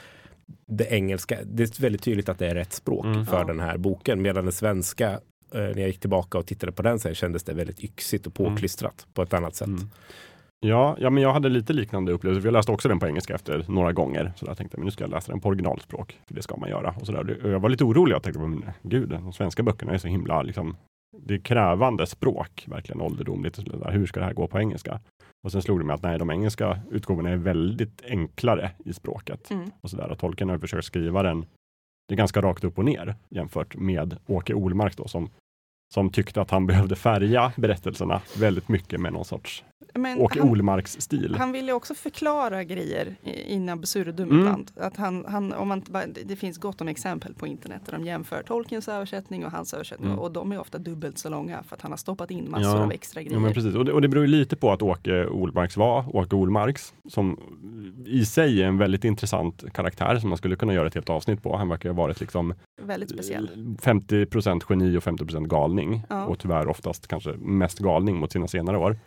det 0.68 0.86
engelska, 0.92 1.38
det 1.44 1.64
är 1.64 1.82
väldigt 1.82 2.04
tydligt 2.04 2.30
att 2.30 2.40
det 2.40 2.48
är 2.48 2.56
rätt 2.56 2.74
språk 2.74 3.06
Mm. 3.06 3.26
för 3.26 3.38
Ja. 3.40 3.44
den 3.46 3.60
här 3.60 3.78
boken. 3.78 4.22
Medan 4.22 4.46
det 4.46 4.52
svenska, 4.52 5.10
eh, 5.12 5.20
när 5.52 5.78
jag 5.80 5.88
gick 5.88 6.00
tillbaka 6.00 6.38
och 6.38 6.46
tittade 6.46 6.72
på 6.72 6.82
den 6.82 7.00
sen, 7.00 7.16
kändes 7.16 7.44
det 7.44 7.54
väldigt 7.54 7.84
yxigt 7.84 8.28
och 8.28 8.34
påklistrat 8.34 9.08
på 9.14 9.22
ett 9.22 9.34
annat 9.34 9.56
sätt. 9.56 9.68
Mm. 9.68 9.90
Ja, 10.66 10.96
ja, 11.00 11.10
men 11.10 11.24
jag 11.24 11.34
hade 11.34 11.50
lite 11.50 11.74
liknande 11.74 12.12
upplevelse. 12.12 12.48
Jag 12.48 12.54
läste 12.54 12.72
också 12.72 12.90
den 12.90 13.00
på 13.00 13.08
engelska 13.08 13.36
efter 13.36 13.66
några 13.68 13.94
gånger. 13.94 14.34
Så 14.36 14.46
jag 14.46 14.58
tänkte 14.58 14.78
men 14.78 14.86
nu 14.86 14.92
ska 14.92 15.04
jag 15.04 15.12
läsa 15.12 15.32
den 15.32 15.42
på 15.42 15.50
originalspråk. 15.50 16.20
För 16.28 16.34
det 16.34 16.42
ska 16.42 16.58
man 16.58 16.70
göra. 16.70 16.96
Och 17.00 17.06
så 17.06 17.12
där. 17.12 17.48
Jag 17.48 17.60
var 17.60 17.70
lite 17.70 17.84
orolig. 17.84 18.16
Jag 18.16 18.24
tänkte, 18.24 18.42
men, 18.42 18.66
gud, 18.82 19.10
de 19.10 19.34
svenska 19.34 19.64
böckerna 19.64 19.92
är 19.92 19.98
så 19.98 20.08
himla 20.08 20.42
liksom, 20.42 20.78
det 21.18 21.34
är 21.34 21.38
krävande 21.38 22.08
språk, 22.08 22.66
verkligen 22.68 23.02
ålderdomligt. 23.02 23.58
Och 23.58 23.64
så 23.64 23.78
där. 23.78 23.92
Hur 23.92 24.06
ska 24.06 24.20
det 24.20 24.26
här 24.26 24.34
gå 24.34 24.48
på 24.48 24.60
engelska? 24.60 25.00
Och 25.44 25.52
sen 25.52 25.62
slog 25.62 25.80
det 25.80 25.86
mig 25.86 25.94
att 25.94 26.04
nej, 26.04 26.20
de 26.20 26.30
engelska 26.30 26.80
utgåvorna 26.92 27.30
är 27.30 27.38
väldigt 27.38 28.02
enklare 28.06 28.72
i 28.86 28.94
språket. 28.94 29.52
Mm. 29.52 29.72
Och 29.82 29.90
så 29.90 29.98
där. 29.98 30.12
Och 30.12 30.20
tolken 30.20 30.50
har 30.50 30.58
försökt 30.58 30.86
skriva 30.86 31.24
den, 31.24 31.46
det 32.08 32.14
är 32.14 32.18
ganska 32.18 32.42
rakt 32.42 32.64
upp 32.64 32.78
och 32.78 32.86
ner 32.86 33.16
jämfört 33.30 33.76
med 33.76 34.18
Åke 34.28 34.54
Olmark 34.54 34.98
då, 34.98 35.08
som, 35.08 35.30
som 35.94 36.10
tyckte 36.10 36.42
att 36.42 36.52
han 36.52 36.68
behövde 36.68 36.96
färga 36.96 37.52
berättelserna 37.56 38.22
väldigt 38.40 38.70
mycket 38.70 39.02
med 39.02 39.14
någon 39.14 39.26
sorts 39.26 39.64
Men 39.94 40.20
Åke 40.22 40.40
han, 40.40 40.50
Olmarks 40.50 41.02
stil. 41.02 41.36
han 41.40 41.52
ville 41.52 41.74
också 41.74 41.94
förklara 41.96 42.64
grejer 42.64 43.16
in 43.48 43.70
absurdum 43.70 44.30
Mm. 44.30 44.40
ibland. 44.40 44.72
Att 44.76 44.98
han, 44.98 45.26
han, 45.28 45.54
om 45.54 45.68
man, 45.68 45.84
det 46.26 46.36
finns 46.36 46.58
gott 46.58 46.82
om 46.82 46.88
exempel 46.88 47.34
på 47.34 47.48
internet 47.48 47.82
där 47.86 47.92
de 47.94 48.06
jämför 48.06 48.44
Tolkiens 48.44 48.88
översättning 48.88 49.46
och 49.46 49.52
hans 49.52 49.74
översättning. 49.74 50.08
Mm. 50.10 50.20
Och 50.20 50.32
de 50.32 50.52
är 50.52 50.60
ofta 50.60 50.78
dubbelt 50.78 51.18
så 51.18 51.30
långa 51.30 51.64
för 51.64 51.76
att 51.76 51.82
han 51.82 51.92
har 51.92 51.98
stoppat 51.98 52.32
in 52.32 52.52
massor 52.52 52.78
Ja. 52.78 52.84
av 52.84 52.92
extra 52.92 53.22
grejer. 53.22 53.36
Ja, 53.36 53.40
men 53.40 53.54
precis. 53.54 53.76
Och, 53.76 53.86
det, 53.86 53.92
och 53.92 54.02
det 54.02 54.08
beror 54.08 54.28
lite 54.28 54.56
på 54.56 54.72
att 54.72 54.82
Åke 54.82 55.26
Olmarks 55.28 55.78
var 55.78 56.16
Åke 56.16 56.36
Olmarks, 56.36 56.94
som 57.10 57.40
i 58.06 58.26
sig 58.26 58.62
är 58.64 58.68
en 58.68 58.78
väldigt 58.78 59.04
intressant 59.04 59.64
karaktär 59.74 60.20
som 60.20 60.30
man 60.30 60.38
skulle 60.38 60.56
kunna 60.56 60.74
göra 60.74 60.88
ett 60.88 60.94
helt 60.96 61.10
avsnitt 61.10 61.44
på. 61.44 61.58
Han 61.58 61.70
verkar 61.70 61.90
ha 61.90 61.96
varit 61.96 62.20
liksom 62.20 62.54
Väldigt 62.82 63.10
speciell. 63.10 63.50
50% 63.82 64.62
geni 64.70 64.98
och 64.98 65.04
50% 65.04 65.48
galning. 65.48 66.04
Ja. 66.10 66.26
Och 66.26 66.40
tyvärr 66.40 66.68
oftast 66.68 67.08
kanske 67.08 67.32
mest 67.32 67.80
galning 67.80 68.16
mot 68.16 68.32
sina 68.32 68.48
senare 68.48 68.78
år. 68.78 68.98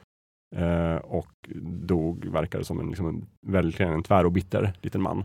Eh, 0.57 0.97
och 0.97 1.49
dog, 1.87 2.25
verkar 2.25 2.59
det 2.59 2.65
som 2.65 2.81
en, 2.81 2.89
liksom 2.89 3.07
en, 3.09 3.27
verkligen 3.47 3.93
en 3.93 4.03
tvär 4.03 4.27
och 4.27 4.33
bitter 4.33 4.73
liten 4.83 5.03
man. 5.03 5.25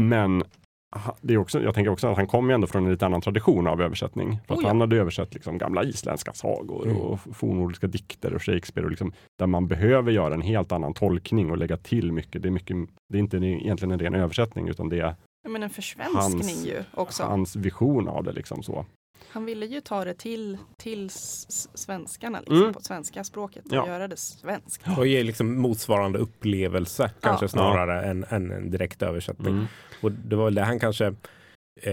Men 0.00 0.42
det 1.20 1.34
är 1.34 1.38
också, 1.38 1.62
jag 1.62 1.74
tänker 1.74 1.90
också 1.90 2.08
att 2.08 2.16
han 2.16 2.26
kom 2.26 2.48
ju 2.48 2.54
ändå 2.54 2.66
från 2.66 2.84
en 2.84 2.90
lite 2.90 3.06
annan 3.06 3.20
tradition 3.20 3.66
av 3.66 3.82
översättning. 3.82 4.38
För 4.46 4.54
Oh 4.54 4.58
ja. 4.62 4.68
Han 4.68 4.80
hade 4.80 4.96
översatt 4.96 5.34
liksom 5.34 5.58
gamla 5.58 5.84
isländska 5.84 6.32
sagor 6.32 6.84
Mm. 6.86 6.96
och 6.96 7.20
fornnordiska 7.20 7.86
dikter 7.86 8.34
och 8.34 8.42
Shakespeare. 8.42 8.84
Och 8.84 8.90
liksom, 8.90 9.12
där 9.38 9.46
man 9.46 9.68
behöver 9.68 10.12
göra 10.12 10.34
en 10.34 10.42
helt 10.42 10.72
annan 10.72 10.94
tolkning 10.94 11.50
och 11.50 11.56
lägga 11.58 11.76
till 11.76 12.12
mycket. 12.12 12.42
Det 12.42 12.48
är, 12.48 12.50
mycket, 12.50 12.76
det 13.08 13.18
är 13.18 13.20
inte 13.20 13.36
egentligen 13.36 13.92
en 13.92 13.98
ren 13.98 14.14
översättning 14.14 14.68
utan 14.68 14.88
det 14.88 15.00
är 15.00 15.14
Men 15.48 15.62
en 15.62 15.70
försvenskning 15.70 16.20
Hans- 16.42 16.66
ju 16.66 16.82
också. 16.94 17.22
hans 17.22 17.56
vision 17.56 18.08
av 18.08 18.24
det. 18.24 18.32
Liksom 18.32 18.62
så. 18.62 18.84
Han 19.32 19.44
ville 19.44 19.66
ju 19.66 19.80
ta 19.80 20.04
det 20.04 20.14
till, 20.14 20.58
till 20.76 21.10
svenskarna, 21.74 22.38
liksom, 22.40 22.56
Mm. 22.60 22.72
på 22.74 22.80
svenska 22.80 23.24
språket 23.24 23.64
och 23.66 23.72
Ja. 23.76 23.86
göra 23.86 24.08
det 24.08 24.16
svenskt. 24.16 24.82
Och 24.98 25.06
ge 25.06 25.22
liksom 25.22 25.60
motsvarande 25.60 26.18
upplevelse 26.18 27.10
kanske 27.20 27.44
Ja. 27.44 27.48
snarare 27.48 28.04
än, 28.04 28.24
än 28.28 28.50
en 28.50 28.70
direkt 28.70 29.02
översättning. 29.02 29.54
Mm. 29.54 29.66
Och 30.00 30.12
det 30.12 30.36
var 30.36 30.44
väl 30.44 30.54
det 30.54 30.62
han 30.62 30.80
kanske 30.80 31.14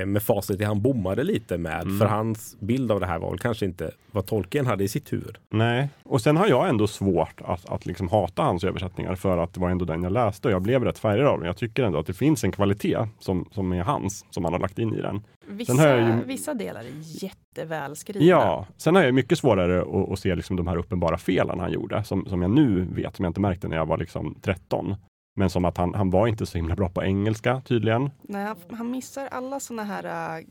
med 0.05 0.23
facit 0.23 0.61
i 0.61 0.63
han 0.63 0.81
bommade 0.81 1.23
lite 1.23 1.57
med. 1.57 1.81
Mm. 1.81 1.99
För 1.99 2.05
hans 2.05 2.57
bild 2.59 2.91
av 2.91 2.99
det 2.99 3.05
här 3.05 3.19
var 3.19 3.29
väl 3.29 3.39
kanske 3.39 3.65
inte 3.65 3.91
vad 4.11 4.25
Tolkien 4.25 4.65
hade 4.65 4.83
i 4.83 4.87
sitt 4.87 5.13
huvud. 5.13 5.37
Nej, 5.49 5.89
och 6.03 6.21
sen 6.21 6.37
har 6.37 6.47
jag 6.47 6.69
ändå 6.69 6.87
svårt 6.87 7.41
att, 7.45 7.69
att 7.69 7.85
liksom 7.85 8.09
hata 8.09 8.41
hans 8.43 8.63
översättningar 8.63 9.15
för 9.15 9.37
att 9.37 9.53
det 9.53 9.59
var 9.59 9.69
ändå 9.69 9.85
den 9.85 10.03
jag 10.03 10.11
läste 10.11 10.47
och 10.47 10.53
jag 10.53 10.61
blev 10.61 10.83
rätt 10.83 10.97
färgad 10.99 11.27
av 11.27 11.37
den. 11.37 11.47
Jag 11.47 11.57
tycker 11.57 11.83
ändå 11.83 11.99
att 11.99 12.05
det 12.07 12.13
finns 12.13 12.43
en 12.43 12.51
kvalitet 12.51 12.97
som, 13.19 13.45
som 13.51 13.73
är 13.73 13.83
hans, 13.83 14.25
som 14.29 14.43
han 14.43 14.53
har 14.53 14.59
lagt 14.59 14.79
in 14.79 14.93
i 14.93 15.01
den. 15.01 15.21
Vissa, 15.47 15.97
ju- 15.99 16.23
vissa 16.25 16.53
delar 16.53 16.81
är 16.81 17.23
jättevälskrivna. 17.23 18.25
Ja, 18.27 18.65
sen 18.77 18.95
har 18.95 19.03
jag 19.03 19.13
mycket 19.13 19.37
svårare 19.39 19.81
att, 19.81 20.11
att 20.11 20.19
se 20.19 20.35
liksom 20.35 20.55
de 20.55 20.67
här 20.67 20.77
uppenbara 20.77 21.17
felen 21.17 21.59
han 21.59 21.71
gjorde, 21.71 22.03
som, 22.03 22.25
som 22.25 22.41
jag 22.41 22.51
nu 22.51 22.87
vet, 22.95 23.15
som 23.15 23.23
jag 23.25 23.29
inte 23.29 23.41
märkte 23.41 23.67
när 23.67 23.77
jag 23.77 23.85
var 23.85 23.97
liksom 23.97 24.35
13. 24.41 24.95
Men 25.35 25.49
som 25.49 25.65
att 25.65 25.77
han, 25.77 25.93
han 25.93 26.09
var 26.09 26.27
inte 26.27 26.45
så 26.45 26.57
himla 26.57 26.75
bra 26.75 26.89
på 26.89 27.03
engelska 27.03 27.61
tydligen. 27.65 28.09
Nej, 28.21 28.53
han, 28.71 28.91
missar 28.91 29.27
alla 29.31 29.59
sådana 29.59 29.83
här 29.83 30.37
äh, 30.39 30.43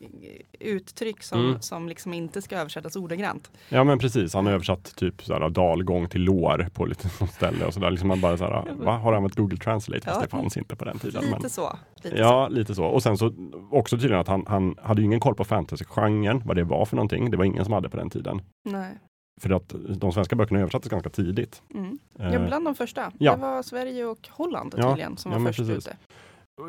uttryck 0.61 1.23
som, 1.23 1.41
Mm. 1.47 1.61
som 1.61 1.89
liksom 1.89 2.15
inte 2.15 2.43
ska 2.43 2.57
översättas 2.57 2.97
ordagrant. 2.97 3.51
Ja 3.69 3.85
men 3.85 3.99
precis, 3.99 4.35
han 4.35 4.47
har 4.47 4.53
översatt 4.53 4.97
typ 4.97 5.23
såhär, 5.23 5.51
dalgång 5.51 6.09
till 6.09 6.21
lår 6.23 6.69
på 6.75 6.87
lite 6.87 7.09
ställe 7.33 7.65
och 7.65 7.75
sådär. 7.75 7.91
Liksom 7.91 8.09
man 8.09 8.21
bara 8.21 8.37
såhär, 8.37 8.65
va? 8.85 8.97
Har 8.97 9.11
du 9.13 9.17
använt 9.17 9.35
Google 9.37 9.57
Translate? 9.59 10.01
Fast 10.05 10.17
Ja. 10.17 10.23
det 10.23 10.29
fanns 10.29 10.57
inte 10.57 10.77
på 10.77 10.85
den 10.85 10.99
tiden. 10.99 11.23
Lite 11.25 11.39
Men... 11.41 11.51
så. 11.51 11.79
Lite 12.03 12.17
så. 12.17 12.23
Ja, 12.23 12.49
lite 12.49 12.75
så. 12.75 12.85
Och 12.85 13.03
sen 13.03 13.19
så 13.19 13.33
också 13.71 13.97
tydligen 13.97 14.21
att 14.21 14.29
han, 14.29 14.45
han 14.49 14.75
hade 14.83 15.01
ju 15.01 15.07
ingen 15.07 15.21
koll 15.21 15.35
på 15.35 15.45
fantasygenren, 15.45 16.43
vad 16.45 16.57
det 16.57 16.65
var 16.65 16.85
för 16.85 16.97
någonting. 16.97 17.31
Det 17.31 17.37
var 17.37 17.45
ingen 17.45 17.65
som 17.65 17.73
hade 17.75 17.89
på 17.89 17.97
den 17.97 18.11
tiden. 18.11 18.43
Nej. 18.65 18.99
För 19.39 19.51
att 19.51 19.75
de 19.89 20.13
svenska 20.13 20.37
böckerna 20.37 20.61
översattes 20.61 20.91
ganska 20.91 21.11
tidigt. 21.11 21.63
Mm. 21.75 21.99
Eh, 22.19 22.33
Ja, 22.33 22.39
bland 22.47 22.65
de 22.65 22.75
första. 22.75 23.13
ja. 23.19 23.33
Det 23.37 23.41
var 23.43 23.63
Sverige 23.63 24.05
och 24.05 24.29
Holland 24.31 24.75
Ja, 24.77 24.89
tydligen 24.91 25.17
som 25.17 25.33
ja, 25.33 25.39
var 25.39 25.43
men 25.45 25.53
först 25.53 25.69
precis. 25.69 25.87
ute. 25.87 25.97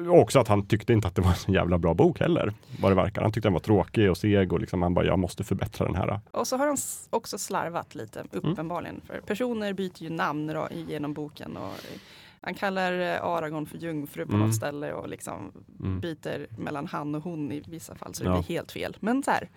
och 0.10 0.20
också 0.20 0.40
att 0.40 0.48
han 0.48 0.68
tyckte 0.68 0.94
inte 0.94 1.08
att 1.08 1.16
det 1.16 1.22
var 1.22 1.30
en 1.30 1.36
så 1.36 1.52
jävla 1.52 1.78
bra 1.78 1.94
bok 1.94 2.20
heller, 2.20 2.54
vad 2.82 2.92
det 2.92 2.96
verkar. 2.96 3.22
Han 3.22 3.32
tyckte 3.32 3.48
den 3.48 3.54
var 3.54 3.60
tråkig 3.60 4.10
och 4.10 4.18
seg 4.18 4.54
och 4.54 4.60
liksom 4.60 4.82
han 4.82 4.94
bara, 4.94 5.06
jag 5.06 5.20
måste 5.20 5.44
förbättra 5.44 5.86
den 5.86 5.96
här. 5.96 6.20
Och 6.32 6.48
så 6.48 6.58
har 6.58 6.68
han 6.68 6.78
också 7.10 7.38
slarvat 7.38 7.96
lite, 7.96 8.20
Mm. 8.20 8.30
uppenbarligen. 8.52 9.02
För 9.08 9.22
personer 9.22 9.74
byter 9.74 10.04
ju 10.04 10.10
namn 10.10 10.56
genom 10.88 11.14
boken. 11.14 11.58
Och 11.58 11.64
eh, 11.64 12.00
han 12.42 12.54
kallar 12.54 13.00
eh, 13.00 13.24
Aragorn 13.26 13.66
för 13.66 13.78
jungfru 13.78 14.26
på 14.26 14.34
Mm. 14.36 14.46
något 14.48 14.56
ställe 14.56 14.94
och 14.94 15.10
liksom 15.10 15.52
Mm. 15.80 16.00
byter 16.00 16.48
mellan 16.62 16.88
han 16.88 17.16
och 17.16 17.24
hon 17.24 17.52
i 17.52 17.64
vissa 17.68 17.96
fall 17.96 18.14
så 18.14 18.24
det 18.24 18.30
Ja. 18.30 18.34
blir 18.36 18.56
helt 18.56 18.72
fel. 18.72 18.98
Men 19.00 19.24
så 19.24 19.32
här, 19.32 19.50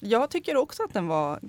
jag 0.00 0.30
tycker 0.30 0.56
också 0.56 0.82
att 0.82 0.92
den 0.94 1.06
var, 1.06 1.40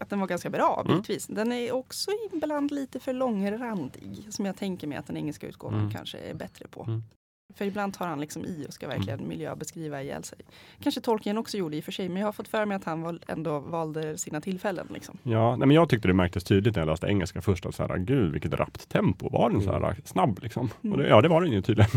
att 0.00 0.10
den 0.10 0.20
var 0.20 0.26
ganska 0.26 0.50
bra 0.50 0.82
Mm. 0.86 0.96
bitvis. 0.96 1.26
Den 1.26 1.52
är 1.52 1.72
också 1.72 2.10
ibland 2.32 2.70
lite 2.70 3.00
för 3.00 3.12
långrandig 3.12 4.26
som 4.30 4.46
jag 4.46 4.56
tänker 4.56 4.86
mig 4.86 4.98
att 4.98 5.06
den 5.06 5.16
engelska 5.16 5.46
utgåvan 5.46 5.78
Mm. 5.80 5.90
kanske 5.92 6.18
är 6.18 6.34
bättre 6.34 6.68
på. 6.68 6.82
Mm. 6.84 7.02
För 7.54 7.64
ibland 7.64 7.94
tar 7.94 8.06
han 8.06 8.20
liksom 8.20 8.44
i 8.44 8.64
och 8.68 8.74
ska 8.74 8.88
verkligen 8.88 9.28
miljöbeskriva 9.28 10.02
ihjäl 10.02 10.24
sig. 10.24 10.38
Kanske 10.82 11.00
Tolkien 11.00 11.38
också 11.38 11.56
gjorde 11.56 11.76
i 11.76 11.80
och 11.80 11.84
för 11.84 11.92
sig, 11.92 12.08
men 12.08 12.16
jag 12.20 12.26
har 12.26 12.32
fått 12.32 12.48
för 12.48 12.66
mig 12.66 12.76
att 12.76 12.84
han 12.84 13.02
val- 13.02 13.22
ändå 13.28 13.58
valde 13.60 14.18
sina 14.18 14.40
tillfällen. 14.40 14.86
Liksom. 14.90 15.18
Ja, 15.22 15.56
nej, 15.56 15.66
men 15.68 15.74
jag 15.74 15.88
tyckte 15.88 16.08
det 16.08 16.14
märktes 16.14 16.44
tydligt 16.44 16.74
när 16.76 16.80
jag 16.82 16.86
läste 16.88 17.06
engelska 17.06 17.40
först. 17.40 17.66
Att 17.66 17.74
så 17.74 17.86
här, 17.86 17.96
gud 17.98 18.32
vilket 18.32 18.54
rappt 18.54 18.88
tempo. 18.88 19.28
Var 19.30 19.50
den 19.50 19.62
så 19.62 19.72
här 19.72 19.96
snabb 20.04 20.38
liksom? 20.42 20.70
Och 20.92 20.98
det, 20.98 21.08
ja, 21.08 21.20
det 21.20 21.28
var 21.28 21.42
den 21.42 21.52
ju 21.52 21.62
tydligen. 21.62 21.90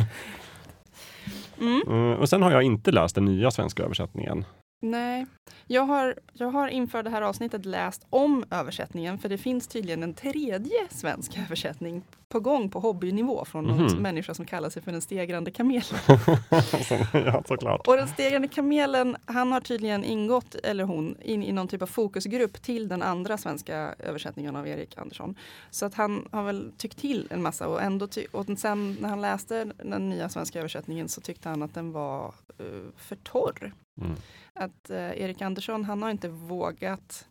Mm. 1.61 1.81
Mm, 1.87 2.19
och 2.19 2.29
sen 2.29 2.41
har 2.41 2.51
jag 2.51 2.63
inte 2.63 2.91
läst 2.91 3.15
den 3.15 3.25
nya 3.25 3.51
svenska 3.51 3.83
översättningen. 3.83 4.45
Nej, 4.81 5.25
jag 5.67 5.81
har, 5.81 6.15
jag 6.33 6.47
har 6.47 6.67
inför 6.67 7.03
det 7.03 7.09
här 7.09 7.21
avsnittet 7.21 7.65
läst 7.65 8.05
om 8.09 8.45
översättningen 8.51 9.17
för 9.17 9.29
det 9.29 9.38
finns 9.38 9.67
tydligen 9.67 10.03
en 10.03 10.13
tredje 10.13 10.88
svensk 10.89 11.38
översättning 11.38 12.01
på 12.29 12.39
gång 12.39 12.69
på 12.69 12.79
hobbynivå 12.79 13.45
från 13.45 13.63
någon 13.63 13.83
Mhm. 13.85 14.01
människa 14.01 14.33
som 14.33 14.45
kallar 14.45 14.69
sig 14.69 14.81
för 14.81 14.91
den 14.91 15.01
stegrande 15.01 15.51
kamelen. 15.51 15.83
ja, 17.13 17.43
såklart. 17.47 17.88
Och 17.88 17.97
den 17.97 18.07
stegrande 18.07 18.47
kamelen, 18.47 19.17
han 19.25 19.51
har 19.51 19.61
tydligen 19.61 20.03
ingått, 20.03 20.55
eller 20.55 20.83
hon, 20.83 21.17
in 21.21 21.43
i 21.43 21.51
någon 21.51 21.67
typ 21.67 21.81
av 21.81 21.88
fokusgrupp 21.88 22.61
till 22.61 22.88
den 22.88 23.01
andra 23.01 23.38
svenska 23.38 23.95
översättningen 23.99 24.55
av 24.55 24.67
Erik 24.67 24.97
Andersson. 24.97 25.35
Så 25.69 25.85
att 25.85 25.93
han 25.95 26.27
har 26.31 26.43
väl 26.43 26.71
tyckt 26.77 26.97
till 26.97 27.27
en 27.29 27.41
massa 27.41 27.67
och 27.67 27.81
ändå 27.81 28.07
och 28.31 28.45
sen 28.59 28.97
när 29.01 29.09
han 29.09 29.21
läste 29.21 29.65
den 29.83 30.09
nya 30.09 30.29
svenska 30.29 30.59
översättningen 30.59 31.09
så 31.09 31.21
tyckte 31.21 31.49
han 31.49 31.63
att 31.63 31.73
den 31.73 31.91
var 31.91 32.34
eh, 32.59 32.65
för 32.97 33.15
torr. 33.15 33.73
Mm. 34.01 34.15
Att 34.56 34.89
eh, 34.89 34.97
Erik 35.22 35.41
Andersson, 35.41 35.84
han 35.86 36.01
har 36.03 36.10
inte 36.12 36.30
vågat 36.30 37.28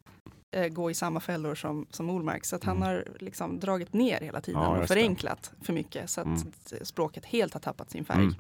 eh, 0.51 0.69
gå 0.69 0.91
i 0.91 0.95
samma 0.95 1.21
fällor 1.21 1.55
som, 1.55 1.87
som 1.91 2.11
Olmark. 2.11 2.45
Så 2.45 2.57
att 2.57 2.65
han 2.65 2.77
Mm. 2.77 2.89
har 2.89 3.05
liksom 3.21 3.61
dragit 3.61 3.93
ner 3.93 4.21
hela 4.21 4.41
tiden 4.41 4.61
Ja, 4.63 4.69
och 4.69 4.77
just 4.79 4.89
det. 4.89 4.95
förenklat 4.95 5.53
för 5.63 5.73
mycket. 5.73 6.11
Så 6.11 6.21
att 6.21 6.27
Mm. 6.27 6.39
språket 6.83 7.25
helt 7.25 7.53
har 7.55 7.61
tappat 7.61 7.91
sin 7.91 8.05
färg. 8.05 8.23
Mm. 8.23 8.35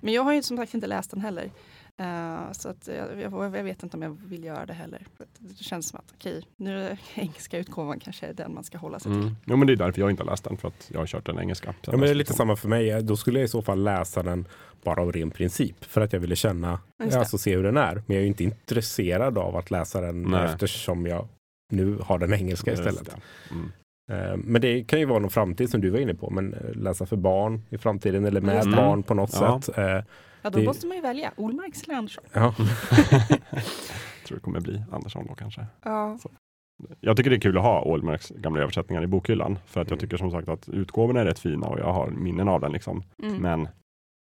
Men 0.00 0.14
jag 0.14 0.22
har 0.22 0.32
ju 0.32 0.42
som 0.42 0.56
sagt 0.56 0.74
inte 0.74 0.86
läst 0.86 1.10
den 1.10 1.20
heller. 1.20 1.50
Eh, 1.96 2.52
så 2.52 2.68
att 2.68 2.88
jag, 2.88 3.20
jag, 3.20 3.56
jag 3.56 3.64
vet 3.64 3.82
inte 3.82 3.96
om 3.96 4.02
jag 4.02 4.18
vill 4.24 4.44
göra 4.44 4.66
det 4.66 4.72
heller. 4.74 5.06
Det 5.38 5.64
känns 5.64 5.88
som 5.88 5.98
att 5.98 6.12
okej, 6.14 6.46
nu 6.56 6.82
är 6.86 6.98
engelska 7.14 7.58
utgåvan 7.58 8.00
kanske 8.00 8.26
är 8.26 8.32
den 8.34 8.54
man 8.54 8.64
ska 8.64 8.78
hålla 8.78 8.98
sig 8.98 9.12
till. 9.12 9.20
Mm. 9.20 9.36
Jo, 9.46 9.56
men 9.56 9.66
det 9.66 9.72
är 9.72 9.76
därför 9.76 10.00
jag 10.00 10.10
inte 10.10 10.22
har 10.22 10.30
läst 10.30 10.44
den, 10.44 10.56
för 10.56 10.68
att 10.68 10.90
jag 10.92 10.98
har 11.00 11.06
kört 11.06 11.26
den 11.26 11.38
engelska. 11.38 11.74
Ja, 11.82 11.90
men 11.90 12.00
det 12.00 12.10
är 12.10 12.14
lite 12.14 12.32
samma 12.34 12.56
för 12.56 12.68
mig. 12.68 13.02
Då 13.02 13.16
skulle 13.16 13.38
jag 13.38 13.44
i 13.44 13.48
så 13.48 13.62
fall 13.62 13.82
läsa 13.84 14.22
den 14.22 14.48
bara 14.84 15.02
av 15.02 15.12
ren 15.12 15.30
princip 15.30 15.84
för 15.84 16.00
att 16.00 16.12
jag 16.12 16.20
ville 16.20 16.36
känna, 16.36 16.78
alltså 17.14 17.38
se 17.38 17.56
hur 17.56 17.62
den 17.62 17.76
är. 17.76 17.94
Men 17.94 18.02
jag 18.06 18.16
är 18.16 18.20
ju 18.20 18.26
inte 18.26 18.44
intresserad 18.44 19.38
av 19.38 19.56
att 19.56 19.70
läsa 19.70 20.00
den 20.00 20.22
Nej. 20.22 20.44
eftersom 20.44 21.06
jag 21.06 21.28
nu 21.72 21.98
har 22.02 22.18
den 22.18 22.32
engelska 22.34 22.72
istället. 22.72 23.04
det. 23.04 23.20
Mm. 23.54 24.40
Men 24.40 24.62
det 24.62 24.84
kan 24.84 24.98
ju 24.98 25.04
vara 25.04 25.18
någon 25.18 25.30
framtid 25.30 25.70
som 25.70 25.80
du 25.80 25.90
var 25.90 25.98
inne 25.98 26.14
på, 26.14 26.30
men 26.30 26.54
eh, 26.54 26.74
läsa 26.74 27.06
för 27.06 27.16
barn 27.16 27.62
i 27.70 27.78
framtiden 27.78 28.24
eller 28.24 28.40
med 28.40 28.66
det. 28.66 28.76
barn 28.76 29.02
på 29.02 29.14
något 29.14 29.30
Ja. 29.40 29.60
sätt. 29.62 29.78
Eh, 29.78 29.84
Ja, 29.84 30.50
då 30.50 30.58
det- 30.58 30.64
måste 30.64 30.86
man 30.86 30.96
ju 30.96 31.02
välja. 31.02 31.32
Olmarks 31.36 31.82
eller 31.82 31.94
Andersson? 31.94 32.24
Ja. 32.32 32.54
Jag 33.50 34.26
tror 34.28 34.36
det 34.38 34.42
kommer 34.42 34.60
bli 34.60 34.82
Andersson 34.92 35.26
då 35.26 35.34
kanske. 35.34 35.66
Ja. 35.84 36.18
Jag 37.00 37.16
tycker 37.16 37.30
det 37.30 37.36
är 37.36 37.40
kul 37.40 37.56
att 37.56 37.62
ha 37.62 37.82
Ålmarks 37.82 38.28
gamla 38.30 38.60
översättningar 38.62 39.02
i 39.02 39.06
bokhyllan. 39.06 39.58
För 39.66 39.80
att 39.80 39.90
jag 39.90 39.96
Mm. 39.96 40.00
tycker 40.00 40.16
som 40.16 40.30
sagt 40.30 40.48
att 40.48 40.68
utgåvorna 40.68 41.20
är 41.20 41.24
rätt 41.24 41.38
fina 41.38 41.66
och 41.66 41.78
jag 41.78 41.92
har 41.92 42.10
minnen 42.10 42.48
av 42.48 42.60
den. 42.60 42.72
Liksom. 42.72 43.02
Mm. 43.22 43.36
Men 43.42 43.68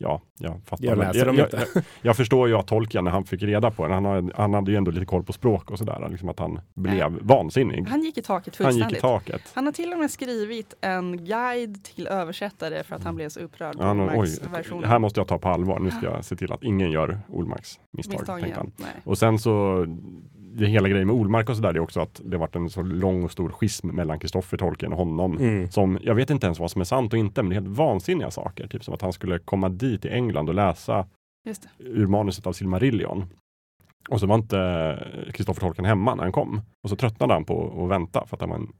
ja, 0.01 0.21
jag 0.37 0.61
fattar. 0.65 0.85
Jag 0.85 0.97
läser 0.97 1.25
jag, 1.25 1.35
jag, 1.35 1.45
inte. 1.45 1.65
Jag, 1.73 1.83
jag 2.01 2.17
förstår 2.17 2.47
ju 2.47 2.55
att 2.55 2.67
Tolkien 2.67 3.03
när 3.03 3.11
han 3.11 3.25
fick 3.25 3.43
reda 3.43 3.71
på 3.71 3.83
den, 3.83 3.91
han, 3.91 4.05
har, 4.05 4.31
han 4.35 4.53
hade 4.53 4.71
ju 4.71 4.77
ändå 4.77 4.91
lite 4.91 5.05
koll 5.05 5.23
på 5.23 5.33
språk 5.33 5.71
och 5.71 5.77
sådär. 5.77 6.07
Liksom 6.09 6.29
att 6.29 6.39
han 6.39 6.59
blev 6.73 7.19
vansinnig. 7.21 7.87
Han 7.87 8.01
gick 8.01 8.17
i 8.17 8.21
taket 8.21 8.55
Han 8.57 8.67
gick 8.67 8.75
i 8.75 8.81
fullständigt. 8.81 9.01
taket. 9.01 9.41
Han 9.53 9.65
har 9.65 9.71
till 9.71 9.93
och 9.93 9.99
med 9.99 10.11
skrivit 10.11 10.73
en 10.81 11.25
guide 11.25 11.83
till 11.83 12.07
översättare 12.07 12.83
för 12.83 12.95
att 12.95 13.03
han 13.03 13.15
blev 13.15 13.29
så 13.29 13.39
upprörd 13.39 13.77
på 13.77 13.83
Han, 13.83 14.19
oj, 14.19 14.37
det 14.81 14.87
här 14.87 14.99
måste 14.99 15.19
jag 15.19 15.27
ta 15.27 15.37
på 15.37 15.49
allvar. 15.49 15.79
Nu 15.79 15.91
ska 15.91 16.05
jag 16.15 16.25
se 16.25 16.35
till 16.35 16.51
att 16.51 16.63
ingen 16.63 16.91
gör 16.91 17.19
Olmarks 17.29 17.79
misstag. 17.91 18.19
Misstag 18.19 18.53
han. 18.55 18.71
Nej. 18.77 18.89
Och 19.03 19.17
sen 19.17 19.39
så, 19.39 19.85
det 20.53 20.65
hela 20.65 20.89
grejen 20.89 21.07
med 21.07 21.15
Olmark 21.15 21.49
och 21.49 21.55
sådär, 21.55 21.73
är 21.73 21.79
också 21.79 21.99
att 21.99 22.21
det 22.25 22.37
varit 22.37 22.55
en 22.55 22.69
så 22.69 22.81
lång 22.81 23.23
och 23.23 23.31
stor 23.31 23.49
schism 23.49 23.87
mellan 23.87 24.19
Kristoffer 24.19 24.57
Tolkien 24.57 24.91
och 24.91 24.97
honom. 24.97 25.37
Mm. 25.37 25.71
Som, 25.71 25.99
jag 26.01 26.15
vet 26.15 26.29
inte 26.29 26.45
ens 26.45 26.59
vad 26.59 26.71
som 26.71 26.81
är 26.81 26.85
sant 26.85 27.13
och 27.13 27.19
inte, 27.19 27.43
men 27.43 27.49
det 27.49 27.55
är 27.55 27.61
helt 27.61 27.77
vansinniga 27.77 28.31
saker. 28.31 28.67
Typ 28.67 28.83
som 28.83 28.93
att 28.93 29.01
han 29.01 29.13
skulle 29.13 29.39
komma 29.39 29.69
dit 29.69 30.05
i 30.05 30.09
England 30.09 30.49
och 30.49 30.55
läsa 30.55 31.07
Just 31.45 31.61
det. 31.77 31.83
ur 31.83 32.07
manuset 32.07 32.47
av 32.47 32.53
Silmarillion. 32.53 33.25
Och 34.09 34.19
så 34.19 34.27
var 34.27 34.35
inte 34.35 35.29
Kristoffer 35.33 35.61
Tolkien 35.61 35.85
hemma 35.85 36.15
när 36.15 36.23
han 36.23 36.31
kom. 36.31 36.61
Och 36.83 36.89
så 36.89 36.95
tröttnade 36.95 37.33
han 37.33 37.45
på 37.45 37.83
att 37.83 37.89
vänta 37.89 38.25
för 38.25 38.37
att 38.37 38.41
han 38.41 38.49
var 38.49 38.57
en 38.57 38.71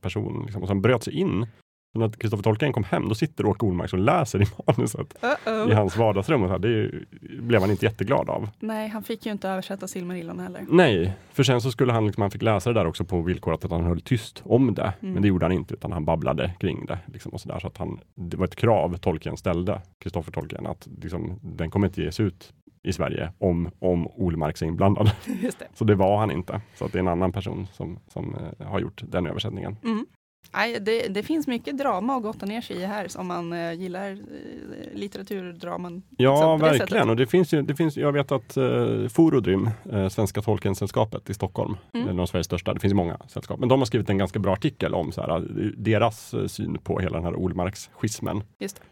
person. 0.00 0.42
Liksom. 0.44 0.62
Och 0.62 0.68
sen 0.68 0.82
bröt 0.82 1.04
sig 1.04 1.14
in. 1.14 1.46
När 1.94 2.08
Kristoffer 2.08 2.42
Tolkien 2.42 2.72
kom 2.72 2.84
hem, 2.84 3.08
då 3.08 3.14
sitter 3.14 3.46
Åke 3.46 3.66
Olmark 3.66 3.92
och 3.92 3.98
läser 3.98 4.42
i 4.42 4.46
manuset 4.66 5.14
Uh-oh. 5.20 5.70
i 5.70 5.74
hans 5.74 5.96
vardagsrum. 5.96 6.42
Och 6.42 6.48
så 6.48 6.52
här. 6.52 6.58
Det 6.58 6.68
ju- 6.68 7.06
blev 7.20 7.60
han 7.60 7.70
inte 7.70 7.84
jätteglad 7.84 8.30
av. 8.30 8.48
Nej, 8.60 8.88
han 8.88 9.02
fick 9.02 9.26
ju 9.26 9.32
inte 9.32 9.48
översätta 9.48 9.88
Silmarillion 9.88 10.40
heller. 10.40 10.66
Nej, 10.68 11.12
för 11.32 11.42
sen 11.42 11.60
så 11.60 11.70
skulle 11.70 11.92
han, 11.92 12.06
liksom, 12.06 12.20
han 12.20 12.30
fick 12.30 12.42
läsa 12.42 12.72
det 12.72 12.80
där 12.80 12.86
också 12.86 13.04
på 13.04 13.22
villkor 13.22 13.54
att 13.54 13.70
han 13.70 13.84
höll 13.84 14.00
tyst 14.00 14.42
om 14.44 14.74
det. 14.74 14.92
Mm. 15.00 15.12
Men 15.12 15.22
det 15.22 15.28
gjorde 15.28 15.44
han 15.44 15.52
inte, 15.52 15.74
utan 15.74 15.92
han 15.92 16.04
babblade 16.04 16.54
kring 16.60 16.86
det. 16.86 16.98
Liksom, 17.06 17.32
och 17.32 17.40
så 17.40 17.48
där, 17.48 17.58
så 17.58 17.66
att 17.66 17.76
han, 17.76 18.00
det 18.14 18.36
var 18.36 18.44
ett 18.44 18.56
krav 18.56 18.96
Tolkien 18.96 19.36
ställde, 19.36 19.80
Kristoffer 19.98 20.32
Tolkien, 20.32 20.66
att 20.66 20.88
liksom, 21.02 21.38
den 21.42 21.70
kommer 21.70 21.86
inte 21.86 22.02
ges 22.02 22.20
ut 22.20 22.52
i 22.82 22.92
Sverige 22.92 23.32
om, 23.38 23.70
om 23.78 24.08
Olmark 24.08 24.62
är 24.62 24.66
inblandad. 24.66 25.10
Just 25.42 25.58
det. 25.58 25.68
Så 25.74 25.84
det 25.84 25.94
var 25.94 26.18
han 26.18 26.30
inte. 26.30 26.60
Så 26.74 26.84
att 26.84 26.92
det 26.92 26.98
är 26.98 27.00
en 27.00 27.08
annan 27.08 27.32
person 27.32 27.66
som, 27.72 27.98
som 28.08 28.36
eh, 28.58 28.66
har 28.66 28.80
gjort 28.80 29.02
den 29.06 29.26
översättningen. 29.26 29.76
Mm. 29.84 30.06
Nej, 30.54 30.80
det, 30.80 31.08
det 31.08 31.22
finns 31.22 31.46
mycket 31.46 31.78
drama 31.78 32.16
att 32.16 32.22
gotta 32.22 32.46
ner 32.46 32.60
sig 32.60 32.76
i 32.76 32.84
här 32.84 33.06
om 33.18 33.26
man 33.26 33.52
eh, 33.52 33.72
gillar 33.72 34.10
eh, 34.10 34.16
litteraturdraman. 34.94 36.02
Ja, 36.16 36.56
liksom 36.56 36.78
verkligen. 36.78 37.10
Och 37.10 37.16
det 37.16 37.26
finns 37.26 37.52
ju, 37.54 37.62
det 37.62 37.74
finns, 37.74 37.96
jag 37.96 38.12
vet 38.12 38.32
att 38.32 38.56
eh, 38.56 39.08
Forodrym, 39.08 39.70
eh, 39.92 40.08
Svenska 40.08 40.42
Tolkiensällskapet 40.42 41.30
i 41.30 41.34
Stockholm, 41.34 41.76
Mm. 41.94 42.04
mm. 42.06 42.16
de 42.16 42.26
Sveriges 42.26 42.46
största, 42.46 42.74
det 42.74 42.80
finns 42.80 42.90
ju 42.90 42.96
många 42.96 43.18
sällskap, 43.28 43.60
men 43.60 43.68
de 43.68 43.78
har 43.80 43.86
skrivit 43.86 44.10
en 44.10 44.18
ganska 44.18 44.38
bra 44.38 44.52
artikel 44.52 44.94
om 44.94 45.12
så 45.12 45.20
här, 45.20 45.36
eh, 45.36 45.42
deras 45.76 46.34
eh, 46.34 46.46
syn 46.46 46.78
på 46.78 46.98
hela 47.00 47.16
den 47.16 47.24
här 47.24 47.34
Olmarks-schismen. 47.36 48.42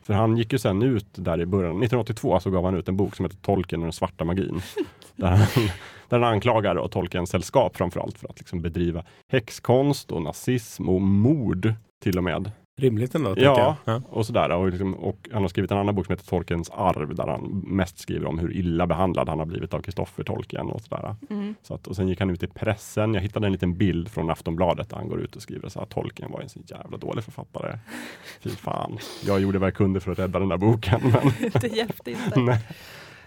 För 0.02 0.14
han 0.14 0.36
gick 0.36 0.52
ju 0.52 0.58
sen 0.58 0.82
ut 0.82 1.06
där 1.12 1.40
i 1.40 1.46
början, 1.46 1.70
1982 1.70 2.40
så 2.40 2.50
gav 2.50 2.64
han 2.64 2.74
ut 2.76 2.88
en 2.88 2.96
bok 2.96 3.16
som 3.16 3.24
heter 3.24 3.38
Tolkien 3.38 3.80
och 3.80 3.86
den 3.86 3.92
svarta 3.92 4.24
magin. 4.24 4.62
där, 5.16 5.26
han, 5.26 5.70
där 6.10 6.18
han 6.20 6.32
anklagar 6.32 6.74
då 6.74 6.88
Tolkiens 6.88 7.30
sällskap 7.30 7.76
framförallt 7.76 8.18
för 8.18 8.28
att 8.28 8.38
liksom 8.38 8.60
bedriva 8.60 9.04
häxkonst 9.28 10.12
och 10.12 10.22
nazism 10.22 10.88
och 10.88 11.00
mord 11.00 11.74
till 12.02 12.18
och 12.18 12.24
med. 12.24 12.50
Rimligt 12.80 13.14
ändå. 13.14 13.34
Ja. 13.36 13.76
jag. 13.84 13.94
Ja. 13.94 14.02
Och, 14.10 14.26
sådär, 14.26 14.50
och, 14.50 14.68
liksom, 14.68 14.94
och 14.94 15.28
han 15.32 15.42
har 15.42 15.48
skrivit 15.48 15.70
en 15.70 15.78
annan 15.78 15.94
bok 15.94 16.06
som 16.06 16.12
heter 16.12 16.26
Tolkiens 16.26 16.70
arv 16.70 17.14
där 17.14 17.26
han 17.26 17.62
mest 17.66 17.98
skriver 17.98 18.26
om 18.26 18.38
hur 18.38 18.52
illa 18.56 18.86
behandlad 18.86 19.28
han 19.28 19.38
har 19.38 19.46
blivit 19.46 19.74
av 19.74 19.80
Kristoffer 19.80 20.24
Tolkien. 20.24 20.66
Och, 20.70 20.80
sådär. 20.80 21.16
Mm. 21.30 21.54
Så 21.62 21.74
att, 21.74 21.86
och 21.86 21.96
sen 21.96 22.08
gick 22.08 22.20
han 22.20 22.30
ut 22.30 22.42
i 22.42 22.46
pressen. 22.46 23.14
Jag 23.14 23.20
hittade 23.20 23.46
en 23.46 23.52
liten 23.52 23.76
bild 23.76 24.08
från 24.08 24.30
Aftonbladet 24.30 24.90
där 24.90 24.96
han 24.96 25.08
går 25.08 25.20
ut 25.20 25.36
och 25.36 25.42
skriver 25.42 25.68
så 25.68 25.80
att 25.80 25.90
Tolkien 25.90 26.30
var 26.32 26.40
en 26.40 26.48
så 26.48 26.60
jävla 26.66 26.98
dålig 26.98 27.24
författare. 27.24 27.78
Fy 28.40 28.50
fan. 28.50 28.98
Jag 29.26 29.40
gjorde 29.40 29.58
vad 29.58 29.66
jag 29.66 29.74
kunde 29.76 30.00
för 30.00 30.12
att 30.12 30.18
rädda 30.18 30.38
den 30.38 30.48
där 30.48 30.56
boken. 30.56 31.00
Men, 31.02 31.50
Det 31.60 31.76
hjälpte 31.76 32.10
inte. 32.10 32.40
nej. 32.40 32.58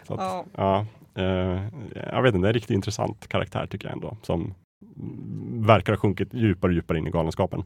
Så 0.07 0.13
att, 0.13 0.19
Ja. 0.19 0.45
ja, 0.55 0.85
jag 1.15 2.21
vet 2.21 2.35
inte, 2.35 2.45
det 2.45 2.47
är 2.47 2.49
en 2.49 2.53
riktigt 2.53 2.75
intressant 2.75 3.27
karaktär 3.27 3.67
tycker 3.67 3.87
jag 3.87 3.93
ändå. 3.93 4.17
Som 4.21 4.53
verkar 5.67 5.93
ha 5.93 5.97
sjunkit 5.97 6.33
djupare 6.33 6.69
och 6.69 6.75
djupare 6.75 6.97
in 6.97 7.07
i 7.07 7.11
galenskapen. 7.11 7.63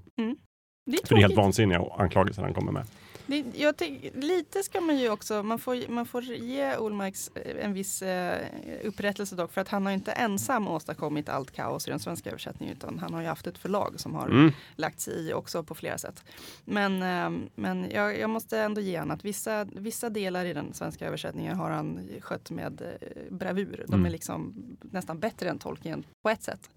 Det 0.86 0.98
är 0.98 1.08
För 1.08 1.16
det 1.16 1.22
är 1.22 1.28
helt 1.28 1.38
vansinniga 1.38 1.84
anklagelser 1.98 2.44
han 2.44 2.54
kommer 2.54 2.72
med. 2.72 2.84
Det, 3.28 3.46
jag 3.56 3.78
tänk, 3.78 4.04
lite 4.16 4.64
ska 4.64 4.82
man 4.82 4.98
ju 4.98 5.10
också, 5.10 5.44
man 5.44 5.60
får, 5.60 5.88
man 5.92 6.06
får 6.06 6.24
ge 6.24 6.78
Olmarks 6.78 7.32
eh, 7.36 7.66
en 7.66 7.74
viss 7.74 8.02
eh, 8.02 8.48
upprättelse 8.84 9.36
dock 9.36 9.52
för 9.54 9.62
att 9.62 9.68
han 9.70 9.86
har 9.86 9.94
inte 9.94 10.12
ensam 10.12 10.68
åstadkommit 10.68 11.30
allt 11.30 11.52
kaos 11.52 11.88
i 11.88 11.90
den 11.92 12.00
svenska 12.00 12.30
översättningen 12.30 12.76
utan 12.78 13.00
han 13.00 13.14
har 13.14 13.22
ju 13.22 13.28
haft 13.28 13.48
ett 13.48 13.58
förlag 13.58 13.94
som 14.00 14.16
har 14.16 14.28
Mm. 14.30 14.52
lagt 14.76 15.00
sig 15.00 15.28
i 15.30 15.34
också 15.34 15.64
på 15.64 15.76
flera 15.76 15.98
sätt. 15.98 16.24
Men, 16.66 17.02
eh, 17.02 17.48
men 17.56 17.90
jag, 17.92 18.20
jag 18.20 18.30
måste 18.30 18.60
ändå 18.60 18.82
ge 18.82 18.98
han 18.98 19.12
att 19.12 19.26
vissa, 19.26 19.64
vissa 19.64 20.10
delar 20.10 20.46
i 20.46 20.54
den 20.54 20.74
svenska 20.74 21.08
översättningen 21.08 21.56
har 21.58 21.70
han 21.70 22.00
skött 22.22 22.52
med 22.52 22.82
eh, 22.82 23.34
bravur. 23.34 23.84
De 23.88 23.94
är 23.94 23.98
Mm. 23.98 24.12
liksom 24.12 24.54
nästan 24.82 25.20
bättre 25.20 25.50
än 25.50 25.60
Tolkien 25.60 26.04
på 26.24 26.30
ett 26.30 26.44
sätt. 26.44 26.70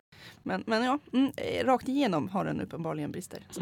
Men, 0.43 0.65
men 0.67 0.85
ja, 0.85 0.99
mm, 1.13 1.33
eh, 1.37 1.65
rakt 1.65 1.89
igenom 1.89 2.29
har 2.29 2.45
den 2.45 2.61
uppenbarligen 2.61 3.13
brister. 3.13 3.47
Så 3.51 3.61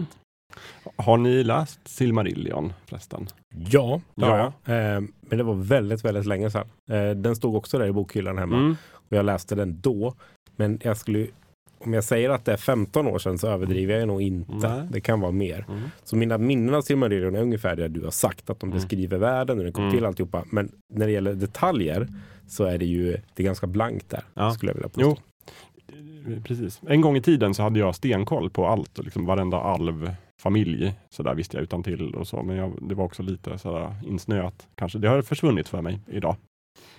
Har 0.97 1.17
ni 1.17 1.45
läst 1.45 1.89
Silmarillion 1.89 2.73
förresten? 2.87 3.27
Ja, 3.71 4.01
Ja. 4.15 4.53
jag. 4.65 4.77
Eh, 4.95 5.01
men 5.21 5.39
det 5.39 5.43
var 5.45 5.55
väldigt, 5.55 6.05
väldigt 6.05 6.27
länge 6.27 6.51
sedan. 6.51 6.67
Eh, 6.91 7.11
den 7.11 7.37
stod 7.37 7.55
också 7.57 7.79
där 7.79 7.87
i 7.87 7.93
bokhyllan 7.93 8.39
hemma 8.39 8.57
Mm. 8.57 8.77
och 8.93 9.17
jag 9.17 9.25
läste 9.25 9.55
den 9.55 9.81
då. 9.81 10.15
Men 10.57 10.81
jag 10.83 10.97
skulle, 10.97 11.27
om 11.79 11.93
jag 11.95 12.05
säger 12.05 12.31
att 12.31 12.45
det 12.45 12.53
är 12.53 12.57
15 12.57 13.07
år 13.07 13.19
sedan 13.19 13.39
så 13.39 13.49
överdriver 13.49 13.99
jag 13.99 14.09
nog 14.09 14.23
inte. 14.23 14.69
Nej. 14.69 14.89
Det 14.91 15.01
kan 15.01 15.21
vara 15.21 15.33
mer. 15.33 15.65
Mm. 15.69 15.83
Så 16.05 16.17
mina 16.17 16.39
minnen 16.39 16.75
av 16.75 16.83
Silmarillion 16.83 17.35
är 17.37 17.43
ungefär 17.43 17.77
det 17.77 17.89
du 17.89 18.05
har 18.05 18.11
sagt, 18.11 18.51
att 18.51 18.61
de 18.61 18.67
Mm. 18.69 18.77
beskriver 18.79 19.19
världen 19.19 19.59
och 19.59 19.65
den 19.65 19.73
kom 19.73 19.85
Mm. 19.85 19.97
till 19.97 20.05
alltihopa. 20.07 20.45
Men 20.51 20.73
när 20.95 21.07
det 21.07 21.13
gäller 21.13 21.35
detaljer 21.35 22.09
så 22.49 22.65
är 22.65 22.79
det 22.79 22.87
ju 22.87 23.11
det 23.35 23.43
är 23.43 23.45
ganska 23.45 23.67
blankt 23.67 24.11
där, 24.11 24.23
Ja. 24.35 24.51
skulle 24.51 24.71
jag 24.71 24.75
vilja 24.75 24.89
påstå. 24.89 25.23
Jo, 26.27 26.43
precis. 26.45 26.81
En 26.87 27.01
gång 27.01 27.17
i 27.17 27.23
tiden 27.23 27.55
så 27.55 27.63
hade 27.63 27.79
jag 27.79 27.95
stenkoll 27.95 28.51
på 28.51 28.67
allt, 28.67 28.99
och 28.99 29.05
liksom 29.05 29.27
varenda 29.27 29.57
familj, 30.41 30.95
Så 31.11 31.23
där 31.23 31.35
visste 31.35 31.57
jag 31.57 31.63
utan 31.63 31.83
till 31.83 32.15
och 32.15 32.29
så, 32.29 32.43
men 32.43 32.57
jag, 32.57 32.89
det 32.89 32.95
var 32.95 33.05
också 33.05 33.23
lite 33.23 33.59
sådär 33.59 33.95
insnöat. 34.07 34.69
Kanske. 34.75 34.99
Det 34.99 35.09
har 35.09 35.23
försvunnit 35.23 35.69
för 35.69 35.83
mig 35.83 36.01
idag. 36.07 36.37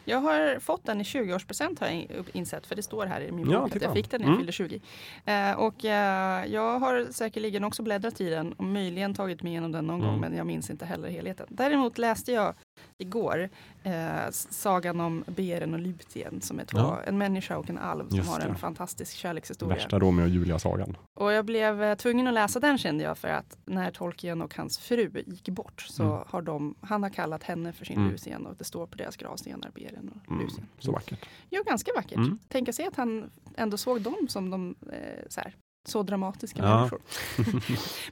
Jag 0.09 0.19
har 0.21 0.59
fått 0.59 0.85
den 0.85 1.01
i 1.01 1.03
20-årspresent 1.03 1.79
har 1.79 1.87
jag 1.87 2.07
insett, 2.33 2.67
för 2.67 2.75
det 2.75 2.83
står 2.83 3.05
här 3.05 3.21
i 3.21 3.31
min 3.31 3.49
Ja, 3.49 3.57
bok 3.59 3.67
att 3.67 3.73
titta. 3.73 3.85
jag 3.85 3.93
fick 3.93 4.11
den 4.11 4.21
när 4.21 4.27
jag 4.27 4.31
Mm. 4.31 4.39
fyllde 4.39 4.51
20. 4.51 4.81
Eh, 5.25 5.51
och 5.59 5.85
eh, 5.85 6.45
jag 6.45 6.79
har 6.79 7.07
säkerligen 7.11 7.63
också 7.63 7.83
bläddrat 7.83 8.21
i 8.21 8.29
den 8.29 8.53
och 8.53 8.63
möjligen 8.63 9.13
tagit 9.13 9.43
mig 9.43 9.51
igenom 9.51 9.71
den 9.71 9.87
någon 9.87 9.99
Mm. 9.99 10.11
gång, 10.11 10.19
men 10.21 10.35
jag 10.37 10.47
minns 10.47 10.69
inte 10.69 10.85
heller 10.85 11.09
helheten. 11.09 11.47
Däremot 11.49 11.97
läste 11.97 12.31
jag 12.31 12.53
igår 12.97 13.49
eh, 13.83 13.91
sagan 14.31 14.99
om 14.99 15.23
Beren 15.27 15.73
och 15.73 15.79
Lutien, 15.79 16.41
som 16.41 16.59
är 16.59 16.65
två, 16.65 16.77
Ja. 16.77 16.99
en 17.05 17.17
människa 17.17 17.57
och 17.57 17.69
en 17.69 17.77
alv 17.77 18.07
som 18.09 18.17
Just 18.17 18.29
har 18.29 18.39
en 18.39 18.49
det. 18.53 18.55
fantastisk 18.59 19.15
kärlekshistoria. 19.17 19.75
Värsta 19.75 19.99
Romeo 19.99 20.23
och 20.23 20.29
Julia-sagan. 20.29 20.97
Och 21.19 21.31
jag 21.33 21.45
blev 21.45 21.83
eh, 21.83 21.95
tvungen 21.95 22.27
att 22.27 22.33
läsa 22.33 22.59
den 22.59 22.77
kände 22.77 23.03
jag 23.03 23.17
för 23.17 23.27
att 23.27 23.57
när 23.65 23.91
Tolkien 23.91 24.41
och 24.41 24.55
hans 24.55 24.79
fru 24.79 25.11
gick 25.27 25.49
bort 25.49 25.81
så 25.81 26.03
Mm. 26.03 26.19
har 26.27 26.41
de, 26.41 26.75
han 26.81 27.03
har 27.03 27.09
kallat 27.09 27.43
henne 27.43 27.73
för 27.73 27.85
sin 27.85 27.97
Mm. 27.97 28.11
Lucien 28.11 28.45
och 28.45 28.55
det 28.55 28.63
står 28.63 28.87
på 28.87 28.95
deras 28.97 29.17
gravstenar 29.17 29.71
Beren 29.75 29.98
och 30.09 30.31
Mm. 30.31 30.47
Så 30.79 30.91
vackert. 30.91 31.25
Jo, 31.49 31.63
ganska 31.63 31.91
vackert. 31.95 32.17
Mm. 32.17 32.39
Tänka 32.47 32.73
sig 32.73 32.85
att 32.85 32.95
han 32.95 33.29
ändå 33.55 33.77
såg 33.77 34.01
dem 34.01 34.27
som 34.29 34.49
de 34.49 34.75
eh, 34.91 35.23
så, 35.29 35.39
här, 35.41 35.55
så 35.89 36.03
dramatiska 36.03 36.61
Ja. 36.63 36.77
människor. 36.77 37.01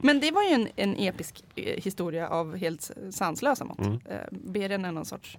Men 0.02 0.20
det 0.20 0.30
var 0.30 0.42
ju 0.42 0.48
en, 0.54 0.68
en 0.76 0.96
episk 0.96 1.44
eh, 1.54 1.82
historia 1.82 2.28
av 2.28 2.56
helt 2.56 2.90
sanslösa 3.10 3.64
mått. 3.64 3.78
Mm. 3.78 4.00
Eh, 4.04 4.18
Beren 4.30 4.84
är 4.84 4.92
någon 4.92 5.04
sorts 5.04 5.38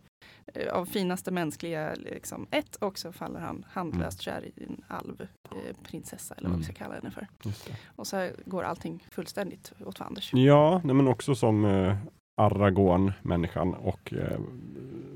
eh, 0.54 0.74
av 0.74 0.86
finaste 0.86 1.32
mänskliga 1.32 1.94
liksom, 1.96 2.48
ett 2.52 2.76
och 2.76 3.00
så 3.00 3.12
faller 3.12 3.40
han 3.40 3.66
handlöst 3.72 4.22
kär 4.22 4.46
i 4.46 4.64
en 4.64 4.82
alv 4.88 5.28
eh, 5.52 5.76
prinsessa 5.84 6.36
eller 6.36 6.50
vad 6.50 6.58
vi 6.58 6.64
ska 6.64 6.74
kalla 6.74 6.94
henne 6.96 7.12
för. 7.12 7.28
Och 7.96 8.08
så 8.08 8.30
går 8.46 8.64
allting 8.64 9.08
fullständigt 9.12 9.74
åt 9.86 9.98
fanders. 9.98 10.34
Ja, 10.34 10.82
nej, 10.84 10.96
men 10.96 11.08
också 11.08 11.36
som 11.36 11.66
eh, 11.66 11.98
Aragorn, 12.42 13.12
människan, 13.22 13.74
och 13.74 14.14
eh, 14.14 14.40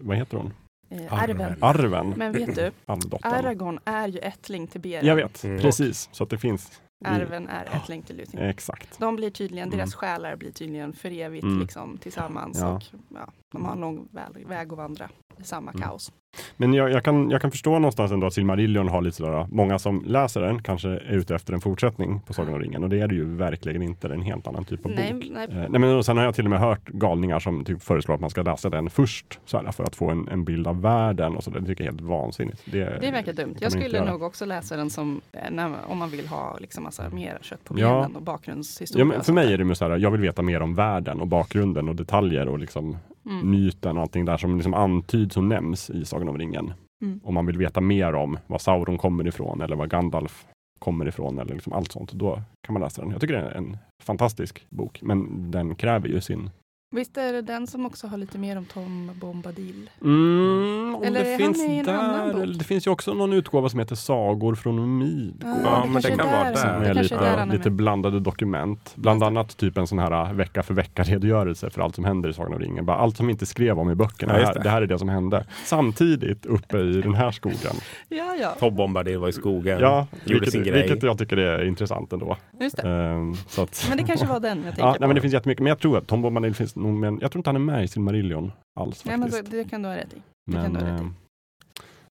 vad 0.01 0.17
heter 0.17 0.37
hon? 0.37 0.53
Eh, 0.93 1.13
arven. 1.13 1.55
Arven, 1.63 2.09
Men 2.17 2.31
vet 2.31 2.55
du. 2.55 2.71
Aragorn 3.21 3.79
är 3.85 4.07
ju 4.07 4.19
ättling 4.19 4.67
till 4.67 4.81
Beren. 4.81 5.05
Jag 5.05 5.15
vet, 5.15 5.43
Mm. 5.43 5.61
precis. 5.61 6.09
Så 6.11 6.23
att 6.23 6.29
det 6.29 6.37
finns. 6.37 6.81
Arven 7.05 7.47
är 7.47 7.65
ättling 7.75 8.01
till 8.01 8.17
Luthien. 8.17 8.49
Exakt. 8.49 8.99
De 8.99 9.15
blir 9.15 9.29
tydligen, 9.29 9.67
Mm. 9.67 9.77
deras 9.77 9.95
själar 9.95 10.35
blir 10.35 10.51
tydligen 10.51 10.93
för 10.93 11.11
evigt 11.11 11.43
Mm. 11.43 11.59
liksom, 11.59 11.97
tillsammans 11.97 12.57
Ja. 12.61 12.75
och 12.75 12.83
ja, 13.13 13.27
de 13.51 13.65
har 13.65 13.71
en 13.73 13.79
lång 13.81 14.07
väg, 14.11 14.47
väg 14.47 14.71
att 14.71 14.77
vandra 14.77 15.09
i 15.39 15.43
samma 15.43 15.71
Mm. 15.71 15.81
kaos. 15.81 16.11
Men 16.57 16.73
jag, 16.73 16.91
jag, 16.91 17.03
kan, 17.03 17.29
jag 17.29 17.41
kan 17.41 17.51
förstå 17.51 17.71
någonstans 17.71 18.11
ändå 18.11 18.27
att 18.27 18.33
Silmarillion 18.33 18.87
har 18.87 19.01
lite 19.01 19.17
sådär, 19.17 19.47
många 19.51 19.79
som 19.79 20.03
läser 20.05 20.41
den 20.41 20.61
kanske 20.63 20.89
är 20.89 21.11
ute 21.11 21.35
efter 21.35 21.53
en 21.53 21.61
fortsättning 21.61 22.19
på 22.27 22.33
Sagan 22.33 22.53
om 22.53 22.59
ringen 22.59 22.83
och 22.83 22.89
det 22.89 22.99
är 22.99 23.07
det 23.07 23.15
ju 23.15 23.35
verkligen 23.35 23.81
inte. 23.81 24.07
Det 24.07 24.13
är 24.13 24.17
en 24.17 24.21
helt 24.23 24.47
annan 24.47 24.65
typ 24.65 24.85
av 24.85 24.91
Nej, 24.91 25.13
bok. 25.13 25.23
nej, 25.31 25.47
Eh, 25.51 25.55
nej 25.69 25.79
men 25.81 25.95
och 25.95 26.05
sen 26.05 26.17
har 26.17 26.23
jag 26.23 26.35
till 26.35 26.43
och 26.45 26.49
med 26.49 26.59
hört 26.59 26.85
galningar 26.89 27.39
som 27.39 27.65
typ 27.65 27.83
föreslår 27.83 28.15
att 28.15 28.21
man 28.21 28.29
ska 28.29 28.41
läsa 28.41 28.69
den 28.69 28.89
först 28.89 29.39
så 29.45 29.57
här, 29.57 29.71
för 29.71 29.83
att 29.83 29.95
få 29.95 30.09
en, 30.09 30.27
en 30.27 30.43
bild 30.43 30.67
av 30.67 30.81
världen 30.81 31.35
och 31.35 31.43
så. 31.43 31.51
Det 31.51 31.65
tycker 31.65 31.83
jag 31.83 31.93
är 31.93 31.97
helt 31.97 32.09
vansinnigt. 32.09 32.61
Det, 32.65 32.97
det 33.01 33.11
verkar 33.11 33.33
dumt. 33.33 33.55
Jag 33.59 33.71
skulle 33.71 34.05
nog 34.05 34.21
också 34.23 34.45
läsa 34.45 34.75
den 34.77 34.89
som, 34.89 35.21
eh, 35.31 35.39
när, 35.51 35.71
om 35.87 35.97
man 35.97 36.09
vill 36.09 36.27
ha 36.27 36.57
liksom 36.59 36.83
massa 36.83 37.09
mer 37.09 37.37
kött 37.41 37.63
på 37.63 37.79
Ja. 37.79 37.93
benen 38.01 38.15
och 38.15 38.21
bakgrundshistoria. 38.21 39.13
Ja, 39.17 39.23
för 39.23 39.33
mig 39.33 39.53
är 39.53 39.57
det 39.57 39.63
mer 39.63 39.73
så 39.73 39.89
här, 39.89 39.97
jag 39.97 40.11
vill 40.11 40.21
veta 40.21 40.41
mer 40.41 40.61
om 40.61 40.75
världen 40.75 41.21
och 41.21 41.27
bakgrunden 41.27 41.89
och 41.89 41.95
detaljer 41.95 42.47
och 42.49 42.59
liksom. 42.59 42.97
Mm. 43.25 43.51
myten 43.51 43.97
och 43.97 44.01
allting 44.01 44.25
där 44.25 44.37
som 44.37 44.55
liksom 44.55 44.73
antyds 44.73 45.37
och 45.37 45.43
nämns 45.43 45.89
i 45.89 46.05
Sagan 46.05 46.29
om 46.29 46.37
ringen. 46.37 46.73
Mm. 47.03 47.19
Om 47.23 47.33
man 47.33 47.45
vill 47.45 47.57
veta 47.57 47.81
mer 47.81 48.15
om 48.15 48.37
var 48.47 48.57
Sauron 48.57 48.97
kommer 48.97 49.27
ifrån 49.27 49.61
eller 49.61 49.75
var 49.75 49.87
Gandalf 49.87 50.45
kommer 50.79 51.07
ifrån 51.07 51.39
eller 51.39 51.53
liksom 51.53 51.73
allt 51.73 51.91
sånt, 51.91 52.11
då 52.11 52.41
kan 52.61 52.73
man 52.73 52.81
läsa 52.81 53.01
den. 53.01 53.11
Jag 53.11 53.21
tycker 53.21 53.33
det 53.33 53.41
är 53.41 53.51
en 53.51 53.77
fantastisk 54.03 54.65
bok, 54.69 54.99
men 55.01 55.51
den 55.51 55.75
kräver 55.75 56.07
ju 56.07 56.21
sin... 56.21 56.49
Visst 56.95 57.17
är 57.17 57.33
det 57.33 57.41
den 57.41 57.67
som 57.67 57.85
också 57.85 58.07
har 58.07 58.17
lite 58.17 58.37
mer 58.37 58.57
om 58.57 58.65
Tom 58.65 59.11
Bombadil? 59.15 59.89
Mm, 60.03 60.95
Eller 61.03 61.19
det 61.23 61.37
finns 61.37 61.57
där, 61.85 62.57
det 62.57 62.63
finns 62.63 62.87
ju 62.87 62.91
också 62.91 63.13
någon 63.13 63.33
utgåva 63.33 63.69
som 63.69 63.79
heter 63.79 63.95
Sagor 63.95 64.55
från 64.55 64.97
Midgård. 64.97 65.51
Ja, 65.63 65.85
men 65.89 66.01
det 66.01 66.07
kan 66.11 66.17
vara 66.31 66.43
där 66.43 66.55
som- 66.55 66.69
det 66.83 66.87
är 66.89 66.93
lite, 66.93 67.15
är 67.15 67.45
lite 67.45 67.69
blandade 67.69 68.19
dokument. 68.19 68.93
Bland 68.95 69.15
Just 69.15 69.21
det. 69.21 69.27
annat 69.27 69.57
typ 69.57 69.77
en 69.77 69.87
sån 69.87 69.99
här 69.99 70.25
äh, 70.25 70.33
vecka 70.33 70.63
för 70.63 70.73
vecka 70.73 71.03
redogörelse 71.03 71.69
för 71.69 71.81
allt 71.81 71.95
som 71.95 72.03
händer 72.05 72.29
i 72.29 72.33
Sagan 72.33 72.53
om 72.53 72.59
ringen. 72.59 72.85
Bara 72.85 72.97
allt 72.97 73.17
som 73.17 73.29
inte 73.29 73.45
skrev 73.45 73.79
om 73.79 73.91
i 73.91 73.95
böckerna. 73.95 74.33
Ja, 74.33 74.39
just 74.39 74.47
här, 74.47 74.53
det. 74.55 74.63
det 74.63 74.69
här 74.69 74.81
är 74.81 74.87
det 74.87 74.99
som 74.99 75.09
hände. 75.09 75.45
Samtidigt 75.65 76.45
uppe 76.45 76.77
i 76.77 77.01
den 77.01 77.13
här 77.15 77.31
skogen. 77.31 77.57
Ja, 78.09 78.35
ja, 78.41 78.55
Tom 78.59 78.75
Bombadil 78.75 79.17
var 79.17 79.27
i 79.29 79.31
skogen. 79.33 79.79
Ja, 79.79 80.07
gjorde 80.23 80.33
vilket, 80.33 80.51
sin 80.51 80.63
grej. 80.63 80.81
vilket 80.87 81.03
jag 81.03 81.17
tycker 81.17 81.37
är 81.37 81.65
intressant 81.65 82.13
ändå. 82.13 82.37
just 82.59 82.77
det. 82.77 82.89
Ehm, 82.89 83.33
så 83.47 83.61
att, 83.61 83.85
Men 83.89 83.97
det 83.97 84.03
kanske 84.03 84.25
var 84.27 84.39
den 84.39 84.57
jag 84.57 84.63
tänkte 84.65 84.81
ja, 84.81 84.93
på. 84.93 84.97
nej, 84.99 85.07
men 85.07 85.15
det 85.15 85.21
finns 85.21 85.33
jättemycket. 85.33 85.61
Men 85.63 85.69
jag 85.69 85.79
tror 85.79 85.97
att 85.97 86.07
Tom 86.07 86.21
Bombadil 86.21 86.55
finns 86.55 86.75
nog 86.83 86.93
med, 86.93 87.17
Jag 87.21 87.31
tror 87.31 87.39
inte 87.39 87.49
han 87.49 87.55
är 87.55 87.59
med 87.59 87.83
i 87.83 87.87
Silmarillion 87.87 88.51
alls 88.79 89.05
Nej, 89.05 89.17
men 89.17 89.29
faktiskt. 89.31 89.51
så, 89.51 89.57
det 89.57 89.69
kan 89.69 89.81
du 89.81 89.87
ha 89.89 89.95
rätt 89.95 90.13
i. 90.13 90.21
men, 90.51 90.75
rätt 90.75 90.83
i. 90.83 90.87
ehm, 91.03 91.13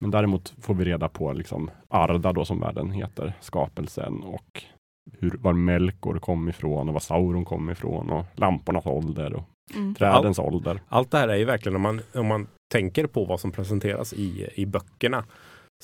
men 0.01 0.11
däremot 0.11 0.55
får 0.61 0.75
vi 0.75 0.85
reda 0.85 1.09
på 1.09 1.33
liksom 1.33 1.71
Arda 1.89 2.33
då 2.33 2.45
som 2.45 2.61
världen 2.61 2.91
heter, 2.91 3.33
skapelsen 3.41 4.23
och 4.23 4.62
hur, 5.19 5.31
var 5.41 5.53
Melkor 5.53 6.19
kom 6.19 6.49
ifrån 6.49 6.89
och 6.89 6.95
var 6.95 7.01
Sauron 7.01 7.45
kom 7.45 7.71
ifrån 7.71 8.11
och 8.11 8.25
lampornas 8.35 8.87
ålder 8.87 9.35
och 9.35 9.45
Mm. 9.75 9.95
trädens 9.95 10.39
ålder. 10.39 10.81
Allt 10.89 11.11
det 11.11 11.19
här 11.19 11.29
är 11.29 11.37
ju 11.37 11.45
verkligen, 11.45 11.77
om 11.77 11.83
man, 11.83 12.01
om 12.14 12.27
man 12.27 12.47
tänker 12.73 13.07
på 13.07 13.25
vad 13.25 13.41
som 13.41 13.53
presenteras 13.53 14.12
i, 14.12 14.49
i 14.55 14.67
böckerna, 14.67 15.25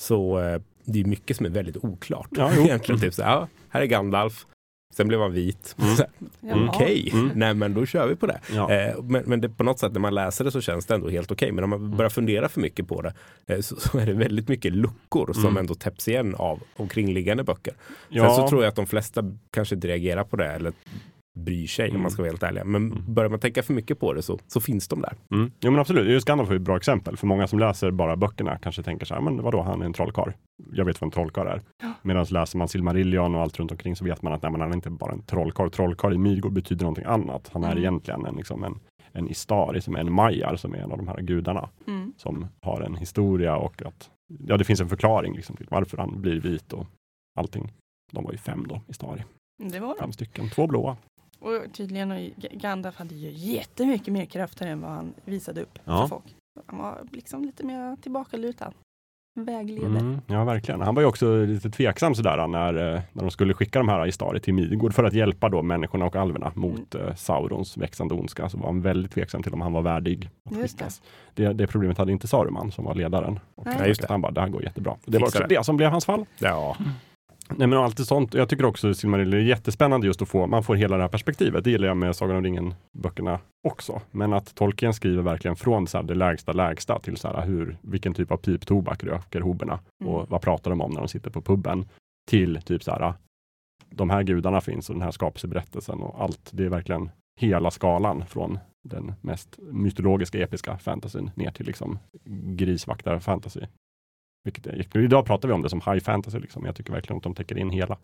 så 0.01 0.39
eh, 0.39 0.61
det 0.85 0.99
är 1.01 1.05
mycket 1.05 1.37
som 1.37 1.45
är 1.45 1.49
väldigt 1.49 1.77
oklart. 1.83 2.27
Ja. 2.31 2.51
Egentligen 2.57 3.01
typ 3.01 3.13
så 3.13 3.21
ja, 3.21 3.47
här 3.69 3.81
är 3.81 3.85
Gandalf, 3.85 4.45
sen 4.93 5.07
blev 5.07 5.19
han 5.19 5.31
vit. 5.33 5.75
Mm. 5.81 5.95
Så 5.95 6.03
här, 6.03 6.11
Jaha. 6.41 6.69
Okej, 6.69 7.09
Mm. 7.13 7.31
nej 7.35 7.53
men 7.53 7.73
då 7.73 7.85
kör 7.85 8.07
vi 8.07 8.15
på 8.15 8.25
det. 8.27 8.39
Ja. 8.55 8.71
Eh, 8.71 9.01
men 9.03 9.23
men 9.25 9.41
det, 9.41 9.49
på 9.49 9.63
något 9.63 9.79
sätt 9.79 9.93
när 9.93 9.99
man 9.99 10.15
läser 10.15 10.43
det 10.45 10.51
så 10.51 10.61
känns 10.61 10.85
det 10.85 10.93
ändå 10.95 11.09
helt 11.09 11.31
okej. 11.31 11.51
Men 11.51 11.63
om 11.63 11.69
man 11.69 11.79
Mm. 11.79 11.97
börjar 11.97 12.09
fundera 12.09 12.49
för 12.49 12.61
mycket 12.61 12.87
på 12.87 13.01
det 13.01 13.13
eh, 13.47 13.59
så, 13.59 13.75
så 13.75 13.97
är 13.97 14.05
det 14.05 14.13
väldigt 14.13 14.47
mycket 14.47 14.73
luckor 14.73 15.33
som 15.33 15.43
Mm. 15.45 15.57
ändå 15.57 15.75
täpps 15.75 16.07
igen 16.07 16.35
av 16.35 16.59
omkringliggande 16.75 17.43
böcker. 17.43 17.73
ja. 18.09 18.27
Sen 18.27 18.35
så 18.35 18.47
tror 18.49 18.63
jag 18.63 18.69
att 18.69 18.75
de 18.75 18.85
flesta 18.87 19.23
kanske 19.51 19.75
inte 19.75 19.87
reagerar 19.87 20.23
på 20.23 20.35
det 20.35 20.45
eller 20.47 20.73
bryr 21.39 21.67
sig 21.67 21.85
om 21.85 21.89
Mm. 21.91 22.01
man 22.01 22.11
ska 22.11 22.21
vara 22.21 22.29
helt 22.31 22.43
ärlig. 22.43 22.65
Men 22.65 22.91
Mm. 22.91 23.13
börjar 23.13 23.29
man 23.29 23.39
tänka 23.39 23.63
för 23.63 23.73
mycket 23.73 23.99
på 23.99 24.13
det 24.13 24.21
så, 24.21 24.39
så 24.47 24.61
finns 24.61 24.87
de 24.87 25.01
där. 25.01 25.13
Mm. 25.31 25.51
Jo 25.61 25.71
men 25.71 25.79
absolut, 25.79 26.07
just 26.09 26.27
Gandalf 26.27 26.51
är 26.51 26.55
ett 26.55 26.61
bra 26.61 26.77
exempel. 26.77 27.17
För 27.17 27.27
många 27.27 27.47
som 27.47 27.59
läser 27.59 27.91
bara 27.91 28.15
böckerna 28.15 28.57
kanske 28.57 28.83
tänker 28.83 29.05
så 29.05 29.13
här, 29.13 29.21
men 29.21 29.41
vadå, 29.41 29.61
han 29.61 29.81
är 29.81 29.85
en 29.85 29.93
trollkarl. 29.93 30.31
Jag 30.73 30.85
vet 30.85 31.01
vad 31.01 31.07
en 31.07 31.11
trollkarl 31.11 31.47
är. 31.47 31.61
Ja. 31.83 31.93
Medan 32.01 32.25
läser 32.29 32.57
man 32.57 32.67
Silmarillion 32.67 33.35
och 33.35 33.41
allt 33.41 33.59
runt 33.59 33.71
omkring 33.71 33.95
så 33.95 34.05
vet 34.05 34.21
man 34.21 34.33
att 34.33 34.41
nej, 34.41 34.51
men 34.51 34.61
han 34.61 34.69
är 34.69 34.75
inte 34.75 34.89
bara 34.89 35.11
en 35.13 35.21
trollkarl. 35.21 35.69
Trollkarl 35.69 36.13
i 36.13 36.17
Midgård 36.17 36.53
betyder 36.53 36.83
någonting 36.83 37.05
annat. 37.05 37.49
Han 37.53 37.63
är 37.63 37.67
Mm. 37.71 37.79
egentligen 37.83 38.25
en, 38.25 38.35
liksom 38.35 38.63
en, 38.63 38.79
en 39.11 39.29
Istari, 39.29 39.81
som 39.81 39.95
är 39.95 39.99
en 39.99 40.13
Majar, 40.13 40.55
som 40.55 40.73
är 40.73 40.77
en 40.77 40.91
av 40.91 40.97
de 40.97 41.07
här 41.07 41.21
gudarna. 41.21 41.69
Mm. 41.87 42.13
Som 42.17 42.47
har 42.61 42.81
en 42.81 42.95
historia 42.95 43.55
och 43.57 43.81
att 43.85 44.09
ja, 44.47 44.57
det 44.57 44.63
finns 44.63 44.81
en 44.81 44.89
förklaring 44.89 45.35
liksom, 45.35 45.55
till 45.55 45.67
varför 45.69 45.97
han 45.97 46.21
blir 46.21 46.39
vit 46.41 46.73
och 46.73 46.85
allting. 47.39 47.71
De 48.11 48.23
var 48.23 48.31
ju 48.31 48.37
fem 48.37 48.65
då, 48.69 48.81
Istari. 48.87 49.23
Det 49.71 49.79
var 49.79 49.87
de. 49.87 49.99
Fem 49.99 50.11
stycken, 50.11 50.49
två 50.49 50.67
blåa. 50.67 50.97
Och 51.43 51.73
tydligen 51.73 52.09
G- 52.37 52.47
Gandalf 52.51 52.95
hade 52.95 53.15
ju 53.15 53.31
jättemycket 53.31 54.13
mer 54.13 54.25
krafter 54.25 54.67
än 54.67 54.81
vad 54.81 54.91
han 54.91 55.13
visade 55.25 55.61
upp 55.61 55.79
Ja. 55.85 56.01
för 56.01 56.07
folk. 56.07 56.35
Han 56.65 56.79
var 56.79 56.97
liksom 57.11 57.45
lite 57.45 57.65
mer 57.65 57.95
tillbakalutad. 58.01 58.71
Vägleder. 59.39 59.87
Mm, 59.87 60.21
ja, 60.27 60.43
verkligen. 60.43 60.81
Han 60.81 60.95
var 60.95 61.01
ju 61.01 61.07
också 61.07 61.45
lite 61.45 61.69
tveksam 61.69 62.15
sådär 62.15 62.47
när, 62.47 62.73
eh, 62.95 63.01
när 63.13 63.21
de 63.23 63.31
skulle 63.31 63.53
skicka 63.53 63.79
de 63.79 63.89
här 63.89 64.07
Istari 64.07 64.39
till 64.39 64.53
Midgård 64.53 64.93
för 64.93 65.03
att 65.03 65.13
hjälpa 65.13 65.49
då 65.49 65.61
människorna 65.61 66.05
och 66.05 66.15
alverna 66.15 66.51
mot 66.55 66.95
Mm. 66.95 67.15
Saurons 67.15 67.77
växande 67.77 68.13
ondska. 68.13 68.49
Så 68.49 68.57
var 68.57 68.65
han 68.65 68.81
väldigt 68.81 69.11
tveksam 69.11 69.43
till 69.43 69.53
om 69.53 69.61
han 69.61 69.73
var 69.73 69.81
värdig 69.81 70.29
att 70.49 70.57
Just 70.57 70.73
skickas. 70.79 71.01
Det. 71.33 71.53
Det, 71.53 71.67
problemet 71.67 71.97
hade 71.97 72.11
inte 72.11 72.27
Saruman 72.27 72.71
som 72.71 72.85
var 72.85 72.95
ledaren. 72.95 73.39
Och 73.55 73.65
Nej. 73.65 73.87
just 73.87 74.01
det. 74.01 74.07
Han 74.09 74.21
bara, 74.21 74.31
det 74.31 74.41
här 74.41 74.49
går 74.49 74.63
jättebra. 74.63 74.95
Det 75.05 75.17
var 75.19 75.27
Fixar 75.27 75.39
också 75.39 75.47
det. 75.49 75.55
det 75.59 75.63
som 75.63 75.77
blev 75.77 75.89
hans 75.89 76.05
fall. 76.05 76.25
Ja, 76.39 76.77
Nej 77.57 77.67
men 77.67 77.79
allt 77.79 77.99
sånt. 77.99 78.33
Jag 78.33 78.49
tycker 78.49 78.65
också 78.65 78.93
Silmarillion 78.93 79.41
är 79.41 79.45
jättespännande 79.45 80.07
just 80.07 80.21
att 80.21 80.29
få, 80.29 80.47
man 80.47 80.63
får 80.63 80.75
hela 80.75 80.97
det 80.97 81.03
här 81.03 81.09
perspektivet. 81.09 81.63
Det 81.63 81.71
gillar 81.71 81.87
jag 81.87 81.97
med 81.97 82.15
Sagan 82.15 82.35
om 82.37 82.43
ringen 82.43 82.73
böckerna 82.91 83.39
också. 83.67 84.01
Men 84.11 84.33
att 84.33 84.55
Tolkien 84.55 84.93
skriver 84.93 85.23
verkligen 85.23 85.55
från 85.55 85.87
så 85.87 85.97
här, 85.97 86.03
det 86.03 86.15
lägsta 86.15 86.53
lägsta 86.53 86.99
till 86.99 87.17
så 87.17 87.27
här, 87.27 87.45
hur, 87.45 87.77
vilken 87.81 88.13
typ 88.13 88.31
av 88.31 88.37
piptobak 88.37 89.03
röker 89.03 89.41
hoberna 89.41 89.79
Mm. 90.01 90.13
och 90.13 90.29
vad 90.29 90.41
pratar 90.41 90.69
de 90.69 90.81
om 90.81 90.91
när 90.91 90.99
de 90.99 91.07
sitter 91.07 91.29
på 91.29 91.41
puben. 91.41 91.85
Till 92.29 92.61
typ 92.61 92.83
så 92.83 92.91
här, 92.91 93.13
de 93.89 94.09
här 94.09 94.23
gudarna 94.23 94.61
finns 94.61 94.89
och 94.89 94.95
den 94.95 95.03
här 95.03 95.11
skapelseberättelsen 95.11 95.99
och 95.99 96.21
allt. 96.23 96.49
Det 96.51 96.65
är 96.65 96.69
verkligen 96.69 97.09
hela 97.39 97.71
skalan 97.71 98.25
från 98.25 98.59
den 98.83 99.13
mest 99.21 99.59
mytologiska 99.71 100.39
episka 100.39 100.77
fantasyn 100.77 101.31
ner 101.35 101.51
till 101.51 101.65
liksom 101.65 101.99
grisvaktar 102.55 103.19
fantasy. 103.19 103.61
Vilket 104.43 104.67
är, 104.67 104.97
idag 104.97 105.25
pratar 105.25 105.47
vi 105.47 105.53
om 105.53 105.61
det 105.61 105.69
som 105.69 105.81
high 105.85 105.99
fantasy. 105.99 106.39
Liksom. 106.39 106.65
Jag 106.65 106.75
tycker 106.75 106.93
verkligen 106.93 107.17
att 107.17 107.23
de 107.23 107.35
täcker 107.35 107.57
in 107.57 107.69
hela, 107.69 107.97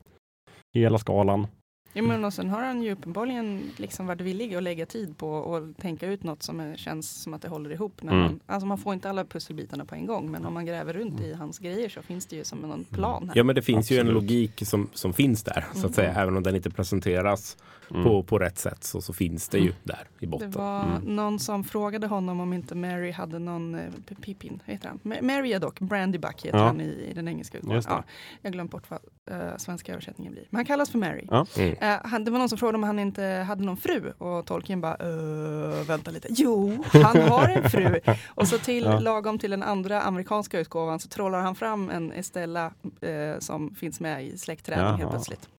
hela 0.73 0.97
skalan. 0.97 1.47
Ja, 1.93 2.01
men 2.03 2.25
och 2.25 2.33
sen 2.33 2.49
har 2.49 2.61
han 2.61 2.81
ju 2.81 2.91
uppenbarligen 2.91 3.61
liksom 3.77 4.07
varit 4.07 4.21
villig 4.21 4.55
att 4.55 4.63
lägga 4.63 4.85
tid 4.85 5.17
på 5.17 5.55
att 5.55 5.77
tänka 5.77 6.07
ut 6.07 6.23
något 6.23 6.43
som 6.43 6.59
är, 6.59 6.75
känns 6.75 7.21
som 7.23 7.33
att 7.33 7.41
det 7.41 7.47
håller 7.49 7.69
ihop. 7.71 8.03
När 8.03 8.13
Mm. 8.13 8.23
man, 8.25 8.39
alltså 8.45 8.65
man 8.65 8.77
får 8.77 8.93
inte 8.93 9.09
alla 9.09 9.25
pusselbitarna 9.25 9.85
på 9.85 9.95
en 9.95 10.05
gång, 10.05 10.31
men 10.31 10.45
om 10.45 10.53
man 10.53 10.65
gräver 10.65 10.93
runt 10.93 11.21
i 11.21 11.33
hans 11.33 11.59
grejer 11.59 11.89
så 11.89 12.01
finns 12.01 12.25
det 12.25 12.35
ju 12.35 12.43
som 12.43 12.71
en 12.71 12.83
plan 12.83 13.27
här. 13.29 13.37
ja 13.37 13.43
men 13.43 13.55
det 13.55 13.61
finns 13.61 13.91
ju 13.91 13.95
en 13.95 13.99
Absolut. 14.07 14.23
logik 14.23 14.61
som, 14.65 14.89
som 14.93 15.13
finns 15.13 15.43
där, 15.43 15.65
så 15.71 15.77
Mm. 15.77 15.89
att 15.89 15.95
säga. 15.95 16.13
Även 16.13 16.37
om 16.37 16.43
den 16.43 16.55
inte 16.55 16.69
presenteras 16.69 17.57
Mm. 17.91 18.03
på, 18.03 18.23
på 18.23 18.39
rätt 18.39 18.57
sätt 18.57 18.83
så, 18.83 19.01
så 19.01 19.13
finns 19.13 19.49
det 19.49 19.57
ju 19.59 19.73
där 19.83 20.07
i 20.19 20.25
Det 20.25 20.27
botten. 20.27 20.51
var 20.51 20.83
Mm. 20.83 21.15
någon 21.15 21.39
som 21.39 21.63
frågade 21.63 22.07
honom 22.07 22.39
om 22.39 22.53
inte 22.53 22.75
Mary 22.75 23.11
hade 23.11 23.39
någon, 23.39 23.75
eh, 23.75 23.81
P- 24.07 24.15
Pippin, 24.21 24.61
heter 24.65 24.87
han? 24.89 24.99
Ma- 25.03 25.21
Mary 25.21 25.53
är 25.53 25.59
dock, 25.59 25.79
Brandybuck 25.79 26.45
heter 26.45 26.57
Ja. 26.57 26.63
han 26.65 26.81
i, 26.81 27.07
i 27.11 27.13
den 27.13 27.27
engelska 27.27 27.57
utgåvan. 27.57 27.77
Det. 27.77 27.85
Ja, 27.89 28.03
jag 28.41 28.53
glömt 28.53 28.71
bort 28.71 28.83
vad 28.89 28.99
eh, 29.31 29.57
svenska 29.57 29.91
översättningen 29.91 30.33
blir. 30.33 30.47
Men 30.49 30.57
han 30.57 30.65
kallas 30.65 30.89
för 30.89 30.97
Mary. 30.97 31.25
Ja. 31.31 31.45
Eh, 31.81 31.95
han, 32.03 32.23
det 32.23 32.31
var 32.31 32.39
någon 32.39 32.49
som 32.49 32.57
frågade 32.57 32.75
om 32.77 32.83
han 32.83 32.99
inte 32.99 33.23
hade 33.23 33.63
någon 33.63 33.77
fru 33.77 34.11
och 34.17 34.45
Tolkien 34.45 34.81
bara, 34.81 34.95
"Eh, 34.95 35.85
vänta 35.87 36.11
lite. 36.11 36.27
Jo, 36.31 36.83
han 36.93 37.21
har 37.21 37.49
en 37.49 37.69
fru. 37.69 37.99
Och 38.27 38.47
så 38.47 38.57
till, 38.57 38.83
Ja. 38.83 38.99
lagom 38.99 39.39
till 39.39 39.51
den 39.51 39.63
andra 39.63 40.01
amerikanska 40.01 40.59
utgåvan 40.59 40.99
så 40.99 41.07
trollar 41.09 41.39
han 41.41 41.55
fram 41.55 41.89
en 41.89 42.11
Estella 42.11 42.65
eh, 43.01 43.39
som 43.39 43.75
finns 43.75 43.99
med 43.99 44.25
i 44.25 44.37
släktträden 44.37 44.85
Jaha. 44.85 44.95
helt 44.97 45.09
plötsligt. 45.09 45.49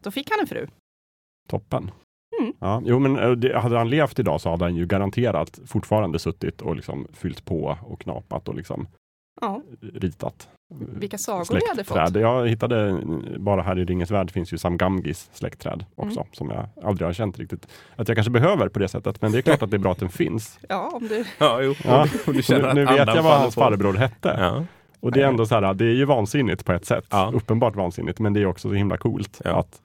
Då 0.00 0.10
fick 0.10 0.30
han 0.30 0.40
en 0.40 0.46
fru. 0.46 0.66
Toppen. 1.48 1.90
Mm. 2.40 2.52
Ja, 2.58 2.82
jo, 2.84 2.98
men 2.98 3.18
eh, 3.18 3.30
det, 3.30 3.58
hade 3.58 3.78
han 3.78 3.90
levt 3.90 4.18
idag 4.18 4.40
så 4.40 4.50
hade 4.50 4.64
han 4.64 4.74
ju 4.76 4.86
garanterat 4.86 5.60
fortfarande 5.66 6.18
suttit 6.18 6.60
och 6.62 6.76
liksom 6.76 7.06
fyllt 7.12 7.44
på 7.44 7.78
och 7.82 8.00
knapat 8.00 8.48
och 8.48 8.54
liksom 8.54 8.86
Ja, 9.40 9.62
ritat. 9.80 10.48
Vilka 10.78 11.18
sagor 11.18 11.54
vi 11.54 11.68
hade 11.68 11.84
fått. 11.84 12.20
Jag 12.20 12.48
hittade, 12.48 13.00
bara 13.38 13.62
här 13.62 13.78
i 13.78 13.84
Ringens 13.84 14.10
värld 14.10 14.30
finns 14.30 14.52
ju 14.52 14.58
Sam 14.58 14.76
Gamgis 14.76 15.30
släktträd 15.32 15.84
också, 15.96 16.20
Mm. 16.20 16.28
som 16.32 16.50
jag 16.50 16.66
aldrig 16.88 17.08
har 17.08 17.12
känt 17.12 17.38
riktigt 17.38 17.68
att 17.96 18.08
jag 18.08 18.16
kanske 18.16 18.30
behöver 18.30 18.68
på 18.68 18.78
det 18.78 18.88
sättet. 18.88 19.22
Men 19.22 19.32
det 19.32 19.38
är 19.38 19.42
klart 19.42 19.62
att 19.62 19.70
det 19.70 19.76
är 19.76 19.78
bra 19.78 19.92
att 19.92 19.98
den 20.00 20.08
finns. 20.08 20.58
Ja, 20.68 20.90
om 20.94 21.08
du... 21.08 21.24
Ja, 21.38 21.60
jo. 21.62 21.74
Ja. 21.84 22.06
Du, 22.26 22.42
känner 22.42 22.74
nu, 22.74 22.84
nu 22.84 22.92
vet 22.96 23.14
jag 23.14 23.22
vad 23.22 23.38
hans 23.40 23.54
farbror 23.54 23.94
hette. 23.94 24.36
Ja. 24.38 24.64
Och 25.00 25.12
det 25.12 25.22
är 25.22 25.26
ändå 25.26 25.46
så 25.46 25.54
här, 25.54 25.74
det 25.74 25.84
är 25.84 25.94
ju 25.94 26.04
vansinnigt 26.04 26.64
på 26.64 26.72
ett 26.72 26.84
sätt. 26.86 27.04
Ja. 27.10 27.30
Uppenbart 27.34 27.76
vansinnigt, 27.76 28.18
men 28.18 28.32
det 28.32 28.40
är 28.40 28.46
också 28.46 28.68
så 28.68 28.74
himla 28.74 28.96
coolt 28.96 29.40
Ja. 29.44 29.50
att, 29.50 29.80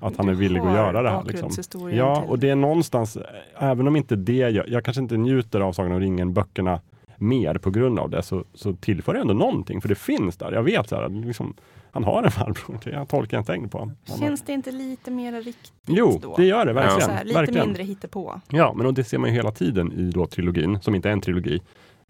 att 0.00 0.16
han 0.16 0.28
är 0.28 0.32
villig 0.34 0.60
att 0.60 0.72
göra 0.74 1.02
det 1.02 1.10
här. 1.10 1.24
Liksom. 1.24 1.90
Ja, 1.92 2.24
och 2.28 2.38
det 2.38 2.50
är 2.50 2.54
någonstans, 2.56 3.18
även 3.58 3.86
om 3.88 3.96
inte 3.96 4.16
det, 4.16 4.32
jag, 4.50 4.68
jag 4.68 4.84
kanske 4.84 5.02
inte 5.02 5.16
njuter 5.16 5.60
av 5.60 5.72
Sagan 5.72 5.92
om 5.92 6.00
ringen-böckerna 6.00 6.80
mer 7.20 7.54
på 7.54 7.70
grund 7.70 7.98
av 7.98 8.10
det 8.10 8.22
så, 8.22 8.44
så 8.54 8.72
tillför 8.72 9.14
det 9.14 9.20
ändå 9.20 9.34
någonting, 9.34 9.80
för 9.80 9.88
det 9.88 9.94
finns 9.94 10.36
där. 10.36 10.52
Jag 10.52 10.62
vet 10.62 10.88
så 10.88 10.96
här, 10.96 11.08
liksom, 11.08 11.54
han 11.90 12.04
har 12.04 12.22
en 12.22 12.30
farbror, 12.30 12.78
det 12.84 12.96
har 12.96 13.04
Tolkien 13.04 13.44
tänkt 13.44 13.72
på. 13.72 13.78
Har- 13.78 14.18
Känns 14.18 14.42
det 14.42 14.52
inte 14.52 14.70
lite 14.72 15.10
mer 15.10 15.32
riktigt 15.42 15.72
Jo, 15.86 16.18
då? 16.22 16.34
det 16.36 16.44
gör 16.44 16.66
det 16.66 16.72
verkligen. 16.72 17.00
så 17.00 17.10
här, 17.10 17.24
lite 17.24 17.38
verkligen. 17.38 17.66
mindre 17.66 17.82
hittepå. 17.82 18.40
Ja, 18.50 18.72
men 18.76 18.86
och 18.86 18.94
det 18.94 19.04
ser 19.04 19.18
man 19.18 19.30
ju 19.30 19.36
hela 19.36 19.50
tiden 19.50 19.92
i 19.92 20.10
då 20.10 20.26
trilogin, 20.26 20.78
som 20.80 20.94
inte 20.94 21.08
är 21.08 21.12
en 21.12 21.20
trilogi, 21.20 21.60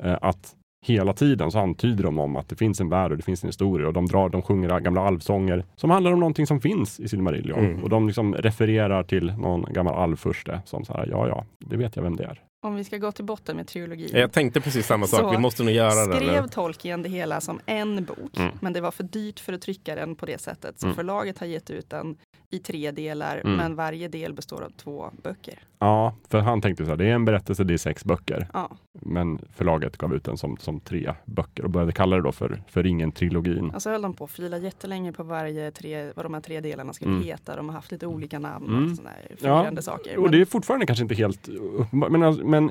eh, 0.03 0.17
att 0.23 0.55
hela 0.87 1.13
tiden 1.13 1.51
så 1.51 1.59
antyder 1.59 2.05
de 2.05 2.19
om 2.19 2.37
att 2.37 2.49
det 2.49 2.57
finns 2.57 2.81
en 2.81 2.89
värld 2.89 3.11
och 3.11 3.17
det 3.17 3.23
finns 3.23 3.45
en 3.45 3.49
historia 3.49 3.87
och 3.87 3.93
de, 3.93 4.07
drar, 4.07 4.29
de 4.29 4.43
sjunger 4.43 4.81
gamla 4.81 5.01
alvsånger 5.01 5.65
som 5.77 5.91
handlar 5.91 6.13
om 6.13 6.21
någonting 6.21 6.47
som 6.47 6.61
finns 6.61 7.01
i 7.01 7.09
Silmarillion. 7.09 7.59
Mm. 7.59 7.83
Och 7.83 7.89
de 7.89 8.07
liksom 8.07 8.35
refererar 8.35 9.03
till 9.03 9.33
någon 9.39 9.67
gammal 9.73 9.95
alvfurste 9.95 10.61
som 10.65 10.85
så 10.85 10.93
här, 10.93 11.09
ja, 11.11 11.29
ja, 11.29 11.45
det 11.59 11.77
vet 11.77 11.97
jag 11.97 12.03
vem 12.03 12.17
det 12.17 12.25
är. 12.25 12.41
Om 12.63 12.75
vi 12.75 12.85
ska 12.85 12.99
gå 12.99 13.13
till 13.13 13.25
botten 13.25 13.57
med 13.57 13.67
trilogin. 13.67 14.11
Jag 14.13 14.33
tänkte 14.33 14.61
precis 14.61 14.87
samma 14.87 15.07
sak. 15.07 15.21
Så 15.21 15.31
Vi 15.31 15.39
måste 15.39 15.63
nog 15.63 15.73
göra 15.75 16.07
det. 16.07 16.17
Skrev? 16.17 16.49
Tolkien 16.49 17.03
det 17.03 17.09
hela 17.09 17.41
som 17.41 17.61
en 17.67 18.05
bok, 18.05 18.37
Mm. 18.39 18.51
men 18.61 18.73
det 18.73 18.81
var 18.81 18.91
för 18.91 19.05
dyrt 19.05 19.41
för 19.41 19.53
att 19.53 19.63
trycka 19.63 19.95
den 19.95 20.15
på 20.17 20.27
det 20.27 20.41
sättet. 20.41 20.81
Så 20.81 20.87
Mm. 20.87 20.97
förlaget 20.97 21.39
har 21.39 21.47
gett 21.47 21.71
ut 21.71 21.91
den 21.91 22.17
i 22.53 22.59
tre 22.59 22.91
delar, 22.91 23.41
Mm. 23.45 23.57
men 23.57 23.75
varje 23.75 24.09
del 24.09 24.33
består 24.35 24.63
av 24.63 24.71
två 24.71 25.11
böcker. 25.23 25.59
Ja, 25.79 26.15
för 26.29 26.39
han 26.39 26.61
tänkte 26.61 26.85
så 26.85 26.91
här, 26.91 26.97
det 26.97 27.07
är 27.07 27.15
en 27.15 27.25
berättelse, 27.25 27.65
det 27.65 27.75
är 27.75 27.79
sex 27.79 28.05
böcker. 28.05 28.49
Ja, 28.53 28.71
Men 29.01 29.39
förlaget 29.53 29.97
gav 29.97 30.15
ut 30.15 30.25
den 30.25 30.37
som, 30.37 30.57
som 30.57 30.81
tre 30.81 31.15
böcker 31.25 31.65
och 31.65 31.71
började 31.71 31.93
kalla 31.93 32.17
det 32.17 32.23
då 32.23 32.33
för, 32.33 32.63
för 32.69 32.83
ringen-trilogin. 32.83 33.71
och 33.75 33.83
så 33.83 33.91
höll 33.91 34.03
de 34.03 34.15
på 34.15 34.25
att 34.25 34.31
fila 34.31 34.59
jättelänge 34.59 35.13
på 35.13 35.23
varje 35.23 35.71
tre, 35.71 36.13
vad 36.17 36.25
de 36.25 36.35
här 36.35 36.41
tre 36.41 36.61
delarna 36.61 36.93
skulle 36.93 37.11
Mm. 37.11 37.23
heta. 37.25 37.57
De 37.57 37.69
har 37.69 37.75
haft 37.75 37.93
lite 37.93 38.07
olika 38.07 38.39
namn 38.39 38.67
Mm. 38.67 38.91
och 38.91 38.97
sådana 38.97 39.11
förvirrande 39.39 39.83
saker. 39.83 40.17
Och 40.17 40.23
Men- 40.23 40.33
det 40.33 40.41
är 40.41 40.45
fortfarande 40.45 40.87
kanske 40.87 41.03
inte 41.03 41.15
helt 41.15 41.49
uppenbart, 41.49 42.11
men, 42.11 42.35
men 42.51 42.69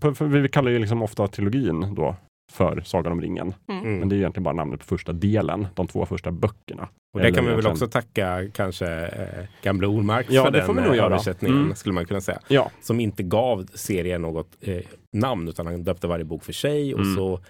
för, 0.00 0.12
för 0.12 0.26
vi 0.26 0.48
kallar 0.48 0.70
ju 0.70 0.78
liksom 0.78 1.02
ofta 1.02 1.26
trilogin 1.28 1.94
då 1.94 2.16
för 2.52 2.80
Sagan 2.84 3.12
om 3.12 3.20
ringen. 3.20 3.54
mm. 3.68 3.82
Mm. 3.84 3.98
Men 3.98 4.08
det 4.08 4.14
är 4.14 4.18
egentligen 4.18 4.44
bara 4.44 4.54
namnet 4.54 4.80
på 4.80 4.86
första 4.86 5.12
delen, 5.12 5.66
de 5.74 5.86
två 5.86 6.06
första 6.06 6.30
böckerna. 6.30 6.88
Och 7.14 7.20
det 7.20 7.32
kan 7.32 7.46
vi 7.46 7.54
väl 7.54 7.66
också 7.66 7.86
tacka 7.88 8.50
kanske 8.54 8.86
eh, 9.06 9.44
Gamle 9.62 9.86
Ormark 9.86 10.26
Ja, 10.30 10.44
för 10.44 10.50
det 10.50 10.58
den 10.58 10.66
får 10.66 10.74
vi 10.74 10.80
nog 10.80 10.90
eh, 10.90 10.96
göra. 10.96 11.06
översättningen, 11.06 11.58
Mm. 11.62 11.74
skulle 11.76 11.92
man 11.92 12.06
kunna 12.06 12.20
säga. 12.20 12.38
Ja, 12.48 12.70
Som 12.80 13.00
inte 13.00 13.22
gav 13.22 13.66
serien 13.74 14.22
något 14.22 14.48
eh, 14.60 14.80
namn, 15.16 15.48
utan 15.48 15.66
han 15.66 15.84
döpte 15.84 16.06
varje 16.06 16.24
bok 16.24 16.44
för 16.44 16.52
sig 16.52 16.94
och 16.94 17.00
Mm. 17.00 17.16
så 17.16 17.40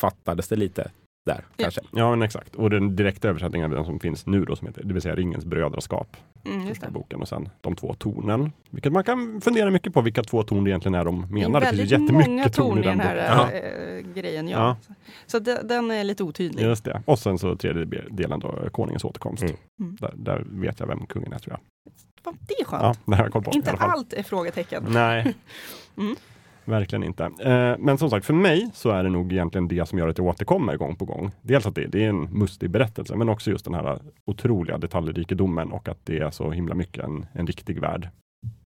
fattades 0.00 0.48
det 0.48 0.56
lite 0.56 0.90
där, 1.26 1.44
Ja. 1.56 1.62
kanske. 1.62 1.80
ja 1.92 2.10
men 2.10 2.22
exakt. 2.22 2.54
Och 2.54 2.70
den 2.70 2.96
direkta 2.96 3.28
översättningen 3.28 3.72
är 3.72 3.76
den 3.76 3.84
som 3.84 4.00
finns 4.00 4.26
nu 4.26 4.44
då, 4.44 4.56
som 4.56 4.66
heter, 4.66 4.82
det 4.84 4.92
vill 4.92 5.02
säga 5.02 5.14
Ringens 5.14 5.44
brödraskap. 5.44 6.16
Mm, 6.44 6.58
just 6.58 6.68
Första 6.70 6.86
det. 6.86 6.92
boken 6.92 7.20
och 7.20 7.28
sen 7.28 7.48
de 7.60 7.76
två 7.76 7.94
tornen. 7.94 8.52
Vilket 8.70 8.92
man 8.92 9.04
kan 9.04 9.40
fundera 9.40 9.70
mycket 9.70 9.94
på 9.94 10.00
vilka 10.00 10.22
två 10.22 10.42
torn 10.42 10.64
det 10.64 10.70
egentligen 10.70 10.94
är 10.94 11.04
de 11.04 11.20
Det 11.20 11.32
menar. 11.34 11.60
är 11.60 11.60
Det 11.60 11.66
finns 11.66 11.80
väldigt 11.92 11.98
ju 11.98 12.16
jättemycket 12.16 12.52
torn 12.54 12.66
torn 12.68 12.78
i 12.78 12.80
i 12.80 12.84
den 12.84 12.98
den 12.98 13.06
här 13.06 13.52
äh, 13.54 14.12
grejen. 14.14 14.48
Ja. 14.48 14.76
Ja. 14.88 14.94
Så 15.26 15.38
de, 15.38 15.54
den 15.64 15.90
är 15.90 16.04
lite 16.04 16.22
otydlig. 16.24 16.62
Just 16.64 16.84
det. 16.84 17.02
Och 17.04 17.18
sen 17.18 17.38
så 17.38 17.56
tredje 17.56 17.84
delen 18.10 18.40
då, 18.40 18.68
konungens 18.72 19.04
återkomst. 19.04 19.42
Mm. 19.42 19.56
Mm. 19.80 19.96
Där, 20.00 20.12
där 20.16 20.44
vet 20.50 20.80
jag 20.80 20.86
vem 20.86 21.06
kungen 21.06 21.32
är 21.32 21.38
tror 21.38 21.52
jag. 21.56 22.34
Det 22.40 22.54
är 22.60 22.64
skönt. 22.64 22.82
Ja, 22.82 22.94
det 23.06 23.16
har 23.16 23.24
jag 23.24 23.32
koll 23.32 23.42
på 23.42 23.50
Inte 23.50 23.66
i 23.68 23.70
alla 23.70 23.78
fall. 23.78 23.90
allt 23.90 24.12
är 24.12 24.22
frågetecken. 24.22 24.84
Nej, 24.88 25.34
Mm. 25.96 26.16
Verkligen 26.64 27.04
inte. 27.04 27.24
Eh, 27.24 27.76
men 27.78 27.98
som 27.98 28.10
sagt, 28.10 28.26
för 28.26 28.34
mig 28.34 28.70
så 28.74 28.90
är 28.90 29.04
det 29.04 29.10
nog 29.10 29.32
egentligen 29.32 29.68
det 29.68 29.88
som 29.88 29.98
gör 29.98 30.08
att 30.08 30.18
jag 30.18 30.26
återkommer 30.26 30.76
gång 30.76 30.96
på 30.96 31.04
gång. 31.04 31.30
Dels 31.42 31.66
att 31.66 31.74
det, 31.74 31.86
det 31.86 32.04
är 32.04 32.08
en 32.08 32.22
mustig 32.22 32.70
berättelse, 32.70 33.16
men 33.16 33.28
också 33.28 33.50
just 33.50 33.64
den 33.64 33.74
här 33.74 33.98
otroliga 34.24 34.78
detaljrikedomen 34.78 35.72
och 35.72 35.88
att 35.88 35.98
det 36.06 36.18
är 36.18 36.30
så 36.30 36.50
himla 36.50 36.74
mycket 36.74 37.04
en, 37.04 37.26
en 37.32 37.46
riktig 37.46 37.80
värld 37.80 38.08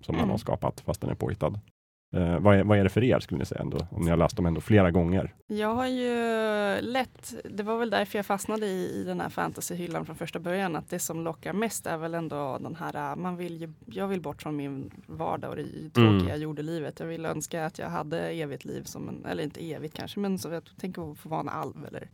som 0.05 0.15
man 0.15 0.23
Mm. 0.25 0.31
har 0.31 0.39
skapat, 0.39 0.81
fast 0.81 1.01
den 1.01 1.11
är 1.11 1.15
påhittad. 1.15 1.61
Eh, 2.15 2.39
vad, 2.39 2.57
är, 2.57 2.65
vad 2.65 2.79
är 2.79 2.85
det 2.85 2.91
för 2.91 3.05
er, 3.05 3.21
skulle 3.21 3.39
ni 3.39 3.47
säga, 3.47 3.61
ändå, 3.61 3.79
om 3.91 4.03
ni 4.05 4.11
har 4.11 4.17
läst 4.17 4.37
dem 4.37 4.47
ändå 4.47 4.61
flera 4.61 4.91
gånger? 4.91 5.35
Jag 5.47 5.75
har 5.75 5.87
ju 5.87 6.15
lätt, 6.81 7.35
det 7.45 7.63
var 7.63 7.79
väl 7.79 7.91
därför 7.91 8.19
jag 8.19 8.27
fastnade 8.27 8.67
i, 8.67 9.01
i 9.01 9.05
den 9.05 9.21
här 9.21 9.29
fantasyhyllan 9.29 10.07
från 10.07 10.17
första 10.17 10.39
början, 10.39 10.77
att 10.77 10.91
det 10.91 10.99
som 10.99 11.25
lockar 11.25 11.53
mest 11.53 11.87
är 11.87 11.97
väl 11.99 12.15
ändå 12.15 12.59
den 12.59 12.75
här, 12.75 13.17
man 13.17 13.37
vill 13.37 13.61
ju, 13.61 13.73
jag 13.87 14.09
vill 14.09 14.21
bort 14.21 14.43
från 14.43 14.57
min 14.57 14.91
vardag 15.07 15.51
och 15.51 15.57
det 15.57 15.65
tråkiga 15.95 16.35
Mm. 16.35 16.41
jordelivet. 16.41 17.01
Jag 17.01 17.07
vill 17.07 17.27
önska 17.27 17.67
att 17.67 17.79
jag 17.79 17.89
hade 17.89 18.21
evigt 18.21 18.65
liv, 18.65 18.83
som 18.83 19.09
en, 19.09 19.25
eller 19.25 19.43
inte 19.43 19.73
evigt 19.73 19.97
kanske, 19.97 20.21
men 20.21 20.39
så 20.39 20.49
jag 20.49 20.63
tänker 20.81 21.13
att 21.13 21.19
få 21.19 21.29
vara 21.29 21.41
en 21.41 21.49
alv. 21.49 21.87
Eller, 21.89 22.11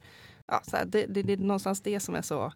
ja, 0.47 0.61
så 0.65 0.77
här, 0.77 0.85
det, 0.85 1.07
det, 1.07 1.23
det 1.23 1.33
är 1.33 1.37
någonstans 1.37 1.81
det 1.81 2.01
som 2.01 2.15
är 2.15 2.23
så, 2.23 2.53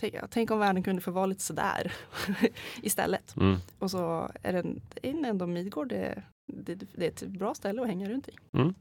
tänk, 0.00 0.14
tänk 0.30 0.50
om 0.50 0.58
världen 0.58 0.82
kunde 0.82 1.02
få 1.02 1.10
vara 1.10 1.26
lite 1.26 1.42
sådär 1.42 1.92
istället. 2.82 3.36
Mm. 3.36 3.56
Och 3.78 3.90
så 3.90 4.30
är 4.42 4.52
den, 4.52 4.80
är 5.02 5.24
ändå 5.24 5.46
Midgård, 5.46 5.88
det, 5.88 6.22
det, 6.52 6.74
det 6.74 7.04
är 7.04 7.08
ett 7.08 7.22
bra 7.26 7.54
ställe 7.54 7.82
att 7.82 7.88
hänga 7.88 8.08
runt 8.10 8.28
i. 8.28 8.32
Mm. 8.58 8.74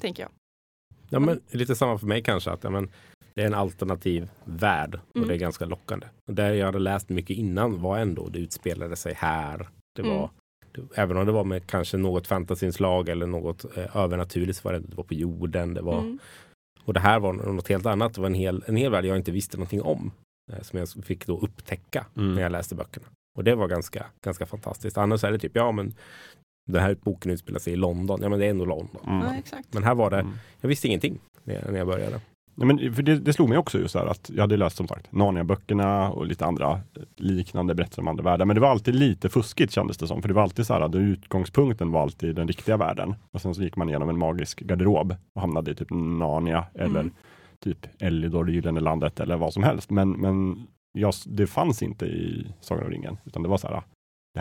Tänker 0.00 0.22
jag. 0.22 0.30
Ja, 1.10 1.18
men 1.18 1.40
lite 1.50 1.74
samma 1.76 1.98
för 1.98 2.06
mig 2.06 2.22
kanske. 2.22 2.50
Att, 2.50 2.64
ja, 2.64 2.70
men, 2.70 2.90
det 3.34 3.42
är 3.42 3.46
en 3.46 3.54
alternativ 3.54 4.30
värld 4.44 4.94
och 5.10 5.16
Mm. 5.16 5.28
det 5.28 5.34
är 5.34 5.38
ganska 5.38 5.64
lockande. 5.64 6.06
Och 6.28 6.34
det 6.34 6.54
jag 6.56 6.66
hade 6.66 6.78
läst 6.78 7.08
mycket 7.08 7.36
innan 7.36 7.80
var 7.82 7.98
ändå 7.98 8.28
det 8.28 8.38
utspelade 8.38 8.96
sig 8.96 9.14
här. 9.14 9.68
Det 9.94 10.02
var, 10.02 10.18
Mm. 10.18 10.30
det, 10.72 11.00
även 11.00 11.16
om 11.16 11.26
det 11.26 11.32
var 11.32 11.44
med 11.44 11.66
kanske 11.66 11.96
något 11.96 12.26
fantasyinslag 12.26 13.08
eller 13.08 13.26
något 13.26 13.76
eh, 13.76 13.96
övernaturligt 13.96 14.58
så 14.58 14.68
var 14.68 14.72
det, 14.72 14.78
det 14.78 14.94
var 14.96 15.04
på 15.04 15.14
jorden. 15.14 15.74
Det 15.74 15.82
var, 15.82 15.98
Mm. 15.98 16.18
Och 16.84 16.94
det 16.94 17.00
här 17.00 17.20
var 17.20 17.32
något 17.32 17.68
helt 17.68 17.86
annat. 17.86 18.14
Det 18.14 18.20
var 18.20 18.26
en 18.28 18.34
hel, 18.34 18.64
en 18.66 18.76
hel 18.76 18.90
värld 18.92 19.04
jag 19.04 19.16
inte 19.16 19.32
visste 19.32 19.56
någonting 19.56 19.82
om. 19.82 20.10
Eh, 20.52 20.62
som 20.62 20.78
jag 20.78 20.88
fick 21.04 21.26
då 21.26 21.38
upptäcka 21.38 22.06
Mm. 22.16 22.34
när 22.34 22.42
jag 22.42 22.52
läste 22.52 22.74
böckerna. 22.74 23.06
Och 23.36 23.44
det 23.44 23.54
var 23.54 23.68
ganska, 23.68 24.06
ganska 24.24 24.46
fantastiskt. 24.46 24.98
Annars 24.98 25.24
är 25.24 25.32
det 25.32 25.38
typ, 25.38 25.56
ja 25.56 25.72
men 25.72 25.94
den 26.72 26.82
här 26.82 26.96
boken 27.02 27.32
utspelar 27.32 27.58
sig 27.58 27.72
i 27.72 27.76
London. 27.76 28.20
Ja 28.22 28.28
men 28.28 28.38
det 28.38 28.46
är 28.46 28.50
ändå 28.50 28.64
London. 28.64 29.00
Mm. 29.06 29.26
Ja, 29.26 29.34
exakt. 29.34 29.74
Men 29.74 29.84
här 29.84 29.94
var 29.94 30.10
det, 30.10 30.18
Mm. 30.20 30.32
jag 30.60 30.68
visste 30.68 30.86
ingenting 30.88 31.18
när 31.44 31.54
jag, 31.54 31.72
när 31.72 31.78
jag 31.78 31.86
började. 31.86 32.20
Nej, 32.54 32.66
men 32.66 32.94
för 32.94 33.02
det, 33.02 33.18
det 33.18 33.32
slog 33.32 33.48
mig 33.48 33.58
också 33.58 33.78
just 33.78 33.92
så 33.92 33.98
här 33.98 34.06
att 34.06 34.30
jag 34.34 34.40
hade 34.40 34.56
läst 34.56 34.76
som 34.76 34.88
sagt 34.88 35.12
Narnia-böckerna 35.12 36.10
och 36.10 36.26
lite 36.26 36.46
andra 36.46 36.80
liknande 37.16 37.74
berättelser 37.74 38.02
om 38.02 38.08
andra 38.08 38.24
världar. 38.24 38.44
Men 38.44 38.54
det 38.54 38.60
var 38.60 38.68
alltid 38.68 38.94
lite 38.94 39.28
fuskigt 39.28 39.72
kändes 39.72 39.98
det 39.98 40.06
som. 40.06 40.22
För 40.22 40.28
det 40.28 40.34
var 40.34 40.42
alltid 40.42 40.66
så 40.66 40.74
här 40.74 40.80
att 40.80 40.94
utgångspunkten 40.94 41.90
var 41.92 42.02
alltid 42.02 42.34
den 42.36 42.48
riktiga 42.48 42.76
världen. 42.76 43.14
Och 43.32 43.40
sen 43.40 43.54
så 43.54 43.62
gick 43.62 43.76
man 43.76 43.88
igenom 43.88 44.08
en 44.08 44.18
magisk 44.18 44.60
garderob 44.60 45.14
och 45.34 45.40
hamnade 45.40 45.70
i 45.70 45.74
typ 45.74 45.90
Narnia 45.90 46.66
eller 46.74 47.00
Mm. 47.00 47.12
typ 47.64 47.86
Elidor, 47.98 48.44
det 48.44 48.52
gyllene 48.52 48.80
landet 48.80 49.20
eller 49.20 49.36
vad 49.36 49.52
som 49.52 49.62
helst. 49.62 49.90
Men, 49.90 50.10
men 50.10 50.66
ja, 50.92 51.12
det 51.26 51.46
fanns 51.46 51.82
inte 51.82 52.06
i 52.06 52.46
Sagan 52.60 52.84
om 52.84 52.90
ringen. 52.90 53.16
Utan 53.24 53.42
det 53.42 53.48
var 53.48 53.56
så 53.58 53.68
här, 53.68 53.82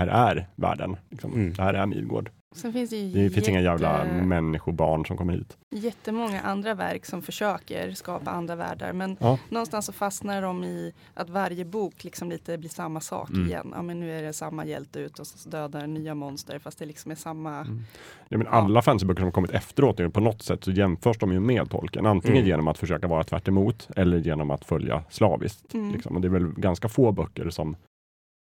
det 0.05 0.11
här 0.11 0.31
är 0.35 0.47
världen. 0.55 0.97
Liksom. 1.09 1.33
Mm. 1.33 1.53
Det 1.53 1.63
här 1.63 1.73
är 1.73 1.85
Midgård. 1.85 2.29
Sen 2.55 2.73
finns 2.73 2.89
det 2.89 2.97
ju 2.97 3.23
Det 3.23 3.29
finns 3.29 3.49
inga 3.49 3.61
jävla 3.61 4.05
jätte- 4.05 4.21
människobarn 4.25 5.05
som 5.05 5.17
kommer 5.17 5.33
hit. 5.33 5.57
jättemånga 5.75 6.41
andra 6.41 6.73
verk 6.73 7.05
som 7.05 7.21
försöker 7.21 7.91
skapa 7.91 8.31
andra 8.31 8.55
världar. 8.55 8.93
Men 8.93 9.17
Ja. 9.19 9.39
någonstans 9.49 9.85
så 9.85 9.93
fastnar 9.93 10.41
de 10.41 10.63
i 10.63 10.93
att 11.13 11.29
varje 11.29 11.65
bok 11.65 12.03
liksom 12.03 12.29
lite 12.29 12.57
blir 12.57 12.69
samma 12.69 12.99
sak 13.01 13.29
Mm. 13.29 13.47
igen. 13.47 13.71
Ja, 13.75 13.81
men 13.81 13.99
nu 13.99 14.11
är 14.19 14.23
det 14.23 14.33
samma 14.33 14.65
hjälte 14.65 14.99
ut 14.99 15.19
och 15.19 15.27
så 15.27 15.49
dödar 15.49 15.87
nya 15.87 16.15
monster 16.15 16.59
fast 16.59 16.79
det 16.79 16.85
liksom 16.85 17.11
är 17.11 17.15
samma. 17.15 17.57
Mm. 17.59 17.81
Ja, 18.29 18.37
men 18.37 18.47
alla 18.47 18.81
fantasyböcker 18.81 19.21
som 19.21 19.31
kommit 19.31 19.51
efteråt, 19.51 19.99
är 19.99 20.07
på 20.09 20.19
något 20.19 20.41
sätt 20.41 20.63
så 20.63 20.71
jämförs 20.71 21.17
de 21.17 21.31
ju 21.33 21.39
med 21.39 21.69
tolken. 21.69 22.05
Antingen 22.05 22.37
Mm. 22.37 22.47
genom 22.47 22.67
att 22.67 22.77
försöka 22.77 23.07
vara 23.07 23.23
tvärt 23.23 23.47
emot 23.47 23.87
eller 23.95 24.17
genom 24.17 24.51
att 24.51 24.65
följa 24.65 25.03
slaviskt. 25.09 25.73
Mm. 25.73 25.91
Liksom. 25.91 26.15
Och 26.15 26.21
det 26.21 26.27
är 26.27 26.29
väl 26.29 26.47
ganska 26.47 26.89
få 26.89 27.11
böcker 27.11 27.49
som, 27.49 27.75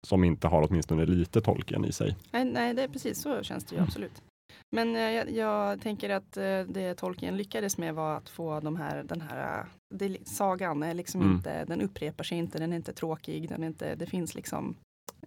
som 0.08 0.24
inte 0.24 0.48
har 0.48 0.68
åtminstone 0.70 1.06
lite 1.06 1.42
tolken 1.42 1.86
i 1.86 1.92
sig. 1.92 2.16
Nej, 2.32 2.46
nej, 2.46 2.74
det 2.74 2.82
är 2.84 2.88
precis 2.88 3.22
så 3.22 3.44
känns 3.44 3.64
det 3.66 3.76
ju 3.76 3.82
absolut. 3.82 4.22
Men 4.76 4.96
eh, 4.96 5.02
jag, 5.02 5.32
jag 5.32 5.82
tänker 5.82 6.10
att 6.10 6.38
eh, 6.38 6.60
det 6.68 6.94
Tolkien 6.96 7.38
lyckades 7.38 7.78
med 7.78 7.96
var 7.96 8.18
att 8.18 8.30
få 8.30 8.60
de 8.60 8.76
här, 8.76 9.04
den 9.04 9.22
här 9.22 9.60
eh, 9.60 9.66
det, 9.96 10.18
sagan 10.28 10.84
är 10.84 10.94
liksom 10.94 11.22
Mm. 11.22 11.34
inte, 11.36 11.66
den 11.66 11.82
upprepar 11.82 12.24
sig 12.24 12.38
inte, 12.38 12.58
den 12.58 12.72
är 12.74 12.76
inte 12.78 12.94
tråkig, 12.94 13.50
den 13.50 13.64
är 13.64 13.68
inte, 13.68 13.96
det 13.96 14.06
finns 14.06 14.36
liksom 14.36 14.76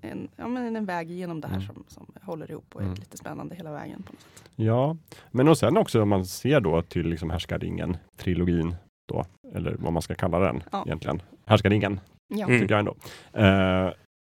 en, 0.00 0.28
ja, 0.36 0.48
men 0.48 0.76
en 0.76 0.84
väg 0.84 1.10
igenom 1.10 1.40
det 1.40 1.48
här 1.48 1.54
Mm. 1.56 1.66
som, 1.66 1.84
som 1.88 2.06
håller 2.22 2.50
ihop 2.50 2.74
och 2.74 2.80
är 2.80 2.84
Mm. 2.84 2.98
lite 2.98 3.16
spännande 3.16 3.54
hela 3.54 3.72
vägen. 3.72 4.02
På 4.02 4.12
något 4.12 4.20
sätt. 4.20 4.40
Ja, 4.56 4.96
men 5.30 5.48
och 5.48 5.58
sen 5.58 5.76
också 5.76 6.02
om 6.02 6.08
man 6.08 6.26
ser 6.26 6.60
då 6.60 6.82
till 6.82 7.06
liksom 7.08 7.30
Härskaringen, 7.30 7.96
trilogin 8.16 8.74
då, 9.08 9.24
eller 9.54 9.76
vad 9.78 9.92
man 9.92 10.02
ska 10.02 10.14
kalla 10.14 10.38
den 10.38 10.62
Ja. 10.72 10.82
egentligen. 10.86 11.22
Härskaringen 11.44 12.00
Ja. 12.28 12.46
Mm. 12.46 12.60
tycker 12.60 12.74
jag 12.74 12.78
ändå. 12.78 12.94
Eh, 13.32 13.92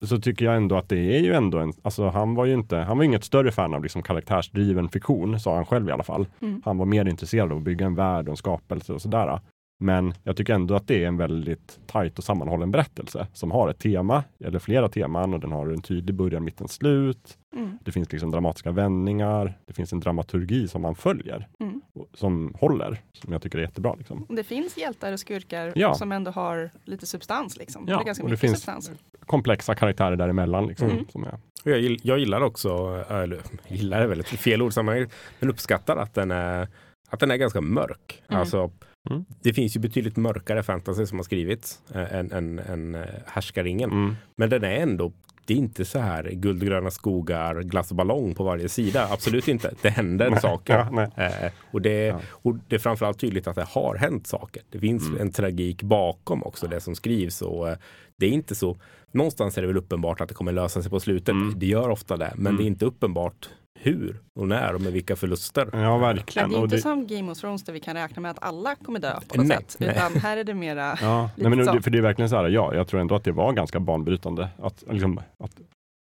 så 0.06 0.18
tycker 0.18 0.46
jag 0.46 0.56
ändå 0.56 0.78
att 0.78 0.90
det 0.90 1.18
är 1.18 1.20
ju 1.20 1.34
ändå 1.34 1.60
en, 1.60 1.74
alltså 1.82 2.10
han 2.10 2.36
var 2.36 2.46
ju 2.46 2.54
inte, 2.54 2.78
han 2.78 2.98
var 2.98 3.04
inget 3.04 3.24
större 3.24 3.52
fan 3.52 3.74
av 3.74 3.84
liksom 3.84 4.04
karaktärsdriven 4.04 4.90
fiktion, 4.90 5.40
sa 5.40 5.56
han 5.56 5.66
själv 5.66 5.90
i 5.90 5.92
alla 5.92 6.04
fall. 6.04 6.28
Mm. 6.42 6.62
Han 6.66 6.78
var 6.78 6.86
mer 6.86 7.06
intresserad 7.06 7.52
av 7.52 7.58
att 7.58 7.64
bygga 7.64 7.86
en 7.86 7.96
värld 7.96 8.26
och 8.28 8.32
en 8.32 8.38
skapelse 8.38 8.94
och 8.94 9.02
sådär. 9.02 9.40
Men 9.80 10.14
jag 10.24 10.38
tycker 10.38 10.54
ändå 10.54 10.76
att 10.76 10.88
det 10.88 11.04
är 11.04 11.08
en 11.08 11.18
väldigt 11.18 11.80
tajt 11.88 12.18
och 12.18 12.24
sammanhållen 12.24 12.72
berättelse 12.72 13.28
som 13.34 13.52
har 13.52 13.70
ett 13.70 13.80
tema, 13.80 14.24
eller 14.40 14.60
flera 14.60 14.90
teman 14.90 15.34
och 15.34 15.40
den 15.40 15.52
har 15.52 15.68
en 15.68 15.82
tydlig 15.82 16.16
början, 16.16 16.44
mitten, 16.44 16.68
slut. 16.68 17.38
Mm. 17.56 17.78
Det 17.82 17.92
finns 17.92 18.12
liksom 18.12 18.32
dramatiska 18.32 18.72
vändningar. 18.72 19.58
Det 19.68 19.74
finns 19.74 19.94
en 19.94 20.00
dramaturgi 20.00 20.68
som 20.68 20.82
man 20.82 20.96
följer, 20.96 21.48
Mm. 21.60 21.82
och- 21.96 22.08
som 22.14 22.56
håller, 22.60 23.02
som 23.14 23.34
jag 23.34 23.42
tycker 23.42 23.58
är 23.58 23.62
jättebra. 23.62 23.96
Liksom. 23.98 24.26
Det 24.30 24.44
finns 24.44 24.78
hjältar 24.78 25.14
och 25.14 25.20
skurkar 25.20 25.74
Ja. 25.76 25.94
som 25.96 26.12
ändå 26.12 26.32
har 26.32 26.70
lite 26.84 27.06
substans. 27.06 27.58
Liksom. 27.58 27.86
Ja, 27.88 27.96
det 27.98 28.02
är 28.04 28.06
ganska 28.06 28.24
och 28.24 28.30
det 28.30 28.34
mycket 28.34 28.42
finns- 28.42 28.54
substans. 28.64 28.92
Komplexa 29.26 29.76
karaktärer 29.76 30.16
däremellan 30.16 30.68
liksom, 30.68 30.90
Mm. 30.90 31.06
som 31.10 31.24
är 31.24 31.38
Jag, 31.64 31.98
jag 32.04 32.20
gillar 32.20 32.42
också, 32.42 32.70
eller 33.10 33.40
gillar 33.68 34.02
är 34.02 34.08
väl 34.08 34.20
ett 34.20 34.28
fel 34.28 34.62
ord 34.62 34.74
men 34.86 35.08
uppskattar 35.50 35.98
att 35.98 36.14
den 36.14 36.32
är, 36.32 36.68
att 37.10 37.20
den 37.20 37.32
är 37.32 37.36
ganska 37.38 37.62
mörk. 37.62 38.24
Mm. 38.30 38.40
Alltså, 38.40 38.72
Mm. 39.10 39.26
Det 39.42 39.54
finns 39.54 39.76
ju 39.76 39.80
betydligt 39.80 40.16
mörkare 40.18 40.64
fantasy 40.64 41.06
som 41.06 41.20
har 41.20 41.24
skrivits 41.24 41.80
eh, 41.96 42.16
än, 42.16 42.32
än, 42.32 42.60
än 42.60 42.96
eh, 42.96 43.02
Härskaringen. 43.26 43.92
Mm. 43.92 44.16
Men 44.36 44.50
den 44.50 44.64
är 44.64 44.72
ändå, 44.76 45.12
det 45.46 45.54
är 45.54 45.58
inte 45.58 45.86
så 45.86 46.00
här 46.00 46.24
guldgröna 46.32 46.92
skogar, 46.92 47.62
glass 47.62 47.90
och 47.92 47.98
ballong 47.98 48.36
på 48.36 48.44
varje 48.44 48.70
sida. 48.70 49.08
Absolut 49.12 49.48
inte. 49.48 49.74
Det 49.82 49.90
händer 49.90 50.36
saker. 50.42 50.88
ja. 50.92 51.24
Eh, 51.24 51.52
och, 51.72 51.82
det, 51.82 52.06
Ja. 52.06 52.20
och 52.32 52.56
det 52.68 52.76
är 52.76 52.80
framförallt 52.80 53.20
tydligt 53.20 53.48
att 53.48 53.56
det 53.56 53.64
har 53.70 53.96
hänt 53.96 54.28
saker. 54.28 54.64
Det 54.70 54.80
finns 54.80 55.08
Mm. 55.08 55.22
en 55.22 55.32
tragik 55.32 55.84
bakom 55.84 56.44
också 56.44 56.68
det 56.68 56.80
som 56.80 56.96
skrivs. 56.96 57.42
Och, 57.42 57.70
eh, 57.70 57.78
det 58.20 58.26
är 58.26 58.30
inte 58.32 58.56
så, 58.56 58.78
någonstans 59.12 59.58
är 59.58 59.62
det 59.62 59.68
väl 59.68 59.78
uppenbart 59.78 60.22
att 60.22 60.30
det 60.30 60.36
kommer 60.36 60.52
lösa 60.52 60.82
sig 60.82 60.92
på 60.92 61.00
slutet. 61.00 61.30
Mm. 61.30 61.54
Det 61.60 61.66
gör 61.66 61.90
ofta 61.90 62.18
det, 62.18 62.34
men 62.36 62.48
Mm. 62.48 62.58
det 62.58 62.64
är 62.64 62.68
inte 62.68 62.86
uppenbart 62.86 63.50
hur 63.80 64.20
och 64.40 64.48
när 64.48 64.74
och 64.76 64.82
med 64.82 64.94
vilka 64.94 65.16
förluster. 65.16 65.70
Ja, 65.74 65.98
verkligen. 65.98 66.50
det 66.50 66.56
är 66.56 66.58
Och 66.60 66.64
inte 66.64 66.76
det, 66.76 66.82
som 66.82 67.08
Game 67.08 67.32
of 67.32 67.38
Thrones 67.38 67.64
där 67.64 67.74
vi 67.74 67.80
kan 67.80 67.94
räkna 67.96 68.22
med 68.22 68.32
att 68.32 68.44
alla 68.44 68.76
kommer 68.76 69.00
dö 69.00 69.14
på 69.28 69.38
något 69.38 69.48
Nej, 69.48 69.58
sätt. 69.58 69.76
nej. 69.80 69.90
Utan 69.90 70.14
här 70.16 70.38
är 70.38 70.44
det 70.44 70.54
mera, 70.54 70.98
ja, 71.02 71.30
nej, 71.36 71.50
men, 71.50 71.60
det- 71.76 71.82
för 71.82 71.92
det 71.92 71.98
är 71.98 72.02
verkligen 72.02 72.30
så 72.30 72.36
här, 72.36 72.50
ja, 72.50 72.74
jag 72.74 72.88
tror 72.88 73.00
ändå 73.02 73.16
att 73.16 73.24
det 73.24 73.32
var 73.32 73.54
ganska 73.54 73.80
banbrytande. 73.80 74.50
Att, 74.58 74.84
liksom, 74.92 75.20
att 75.44 75.60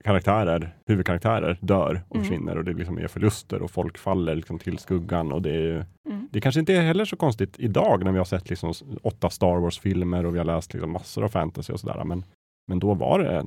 karaktärer, 0.05 0.75
huvudkaraktärer 0.87 1.59
dör 1.61 2.01
och 2.09 2.17
Mm. 2.17 2.25
försvinner 2.29 2.59
och 2.59 2.65
det 2.65 2.73
liksom 2.73 2.99
är 2.99 3.09
förluster 3.09 3.63
och 3.63 3.71
folk 3.71 3.99
faller 3.99 4.35
liksom 4.35 4.59
till 4.59 4.79
skuggan. 4.79 5.33
Och 5.33 5.43
det, 5.43 5.51
är, 5.51 5.61
ju- 5.61 5.85
mm. 6.09 6.29
det 6.31 6.41
kanske 6.41 6.61
inte 6.61 6.75
är 6.75 6.83
heller 6.83 7.05
så 7.05 7.17
konstigt 7.17 7.55
idag 7.59 8.05
när 8.05 8.13
vi 8.13 8.19
har 8.19 8.25
sett 8.25 8.51
liksom 8.51 8.73
åtta 9.03 9.31
Star 9.31 9.57
Wars-filmer 9.61 10.27
och 10.27 10.35
vi 10.35 10.39
har 10.39 10.45
läst 10.45 10.73
liksom 10.73 10.93
massor 10.93 11.25
av 11.25 11.29
fantasy 11.29 11.73
och 11.73 11.81
sådär. 11.81 12.05
Men, 12.05 12.25
men 12.69 12.79
då 12.79 12.95
var 12.95 13.19
det 13.19 13.47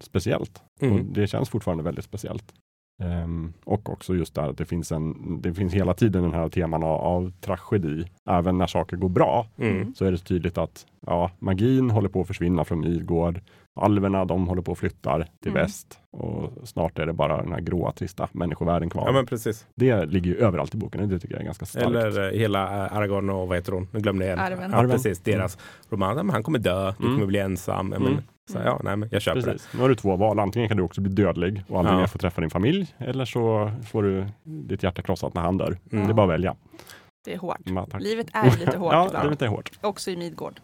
speciellt. 0.00 0.62
Och 0.80 0.86
Mm. 0.86 1.12
det 1.12 1.26
känns 1.26 1.48
fortfarande 1.50 1.84
väldigt 1.84 2.04
speciellt. 2.04 2.54
Ehm, 3.02 3.52
och 3.64 3.90
också 3.90 4.14
just 4.14 4.34
där 4.34 4.50
att 4.50 4.58
det 4.58 4.64
finns, 4.64 4.92
en, 4.92 5.40
det 5.42 5.54
finns 5.54 5.74
hela 5.74 5.94
tiden 5.94 6.22
den 6.22 6.32
här 6.32 6.48
teman 6.48 6.82
av, 6.82 7.00
av 7.00 7.32
tragedi. 7.40 8.04
Även 8.30 8.58
när 8.58 8.66
saker 8.66 8.96
går 8.96 9.08
bra 9.08 9.46
Mm. 9.58 9.94
så 9.94 10.04
är 10.04 10.12
det 10.12 10.18
tydligt 10.18 10.58
att 10.58 10.86
ja, 11.06 11.30
magin 11.38 11.90
håller 11.90 12.08
på 12.08 12.20
att 12.20 12.26
försvinna 12.26 12.64
från 12.64 12.80
Midgård. 12.80 13.40
Alverna 13.80 14.24
de 14.24 14.48
håller 14.48 14.62
på 14.62 14.72
att 14.72 14.78
flytta 14.78 15.18
till 15.42 15.50
Mm. 15.50 15.62
väst 15.62 15.98
och 16.10 16.50
snart 16.68 16.98
är 16.98 17.06
det 17.06 17.12
bara 17.12 17.42
den 17.42 17.52
här 17.52 17.60
gråa 17.60 17.92
trista 17.92 18.28
människovärlden 18.32 18.90
kvar. 18.90 19.06
Ja 19.06 19.12
men 19.12 19.26
precis. 19.26 19.66
Det 19.74 20.04
ligger 20.06 20.30
ju 20.30 20.36
överallt 20.36 20.74
i 20.74 20.78
boken 20.78 21.00
och 21.02 21.08
det 21.08 21.18
tycker 21.18 21.34
jag 21.34 21.40
är 21.40 21.44
ganska 21.44 21.66
starkt. 21.66 21.86
Eller 21.86 22.32
eh, 22.32 22.38
hela 22.38 22.86
eh, 22.86 22.96
Aragorn 22.96 23.30
och 23.30 23.48
vad 23.48 23.56
heter 23.56 23.72
hon? 23.72 23.88
Nu 23.92 24.00
glömde 24.00 24.24
jag 24.26 24.36
igen. 24.38 24.52
Arwen. 24.52 24.70
Ja, 24.70 24.76
Arwen. 24.76 24.90
precis. 24.90 25.20
Deras 25.20 25.58
roman. 25.90 26.16
Ja, 26.16 26.22
men 26.22 26.30
han 26.34 26.42
kommer 26.42 26.58
dö, 26.58 26.92
du 26.98 27.04
Mm. 27.04 27.14
kommer 27.16 27.26
bli 27.26 27.38
ensam. 27.38 27.90
Ja, 27.92 27.96
Mm. 27.96 28.12
Men, 28.14 28.22
så, 28.52 28.58
ja, 28.64 28.80
nej, 28.84 28.96
men 28.96 29.08
jag 29.12 29.22
köper 29.22 29.40
Precis. 29.42 29.68
Nu 29.74 29.80
har 29.80 29.88
du 29.88 29.94
två 29.94 30.16
val. 30.16 30.38
Antingen 30.38 30.68
kan 30.68 30.76
du 30.76 30.82
också 30.82 31.00
bli 31.00 31.12
dödlig 31.12 31.62
och 31.68 31.78
aldrig 31.78 31.94
Ja. 31.94 31.98
mer 32.00 32.06
få 32.06 32.18
träffa 32.18 32.40
din 32.40 32.50
familj. 32.50 32.94
Eller 32.98 33.24
så 33.24 33.70
får 33.90 34.02
du 34.02 34.26
ditt 34.44 34.82
hjärta 34.82 35.02
krossat 35.02 35.34
när 35.34 35.42
han 35.42 35.58
dör. 35.58 35.76
Mm. 35.92 36.04
Det 36.06 36.12
är 36.12 36.14
bara 36.14 36.26
att 36.26 36.32
välja. 36.32 36.56
det 37.24 37.34
är 37.34 37.38
hårt. 37.38 37.58
Livet 38.00 38.26
är 38.32 38.58
lite 38.58 38.78
hårt 38.78 38.92
ja, 38.92 39.06
ibland. 39.06 39.24
livet 39.24 39.42
är 39.42 39.46
hårt. 39.46 39.70
Också 39.80 40.10
i 40.10 40.16
Midgård. 40.16 40.60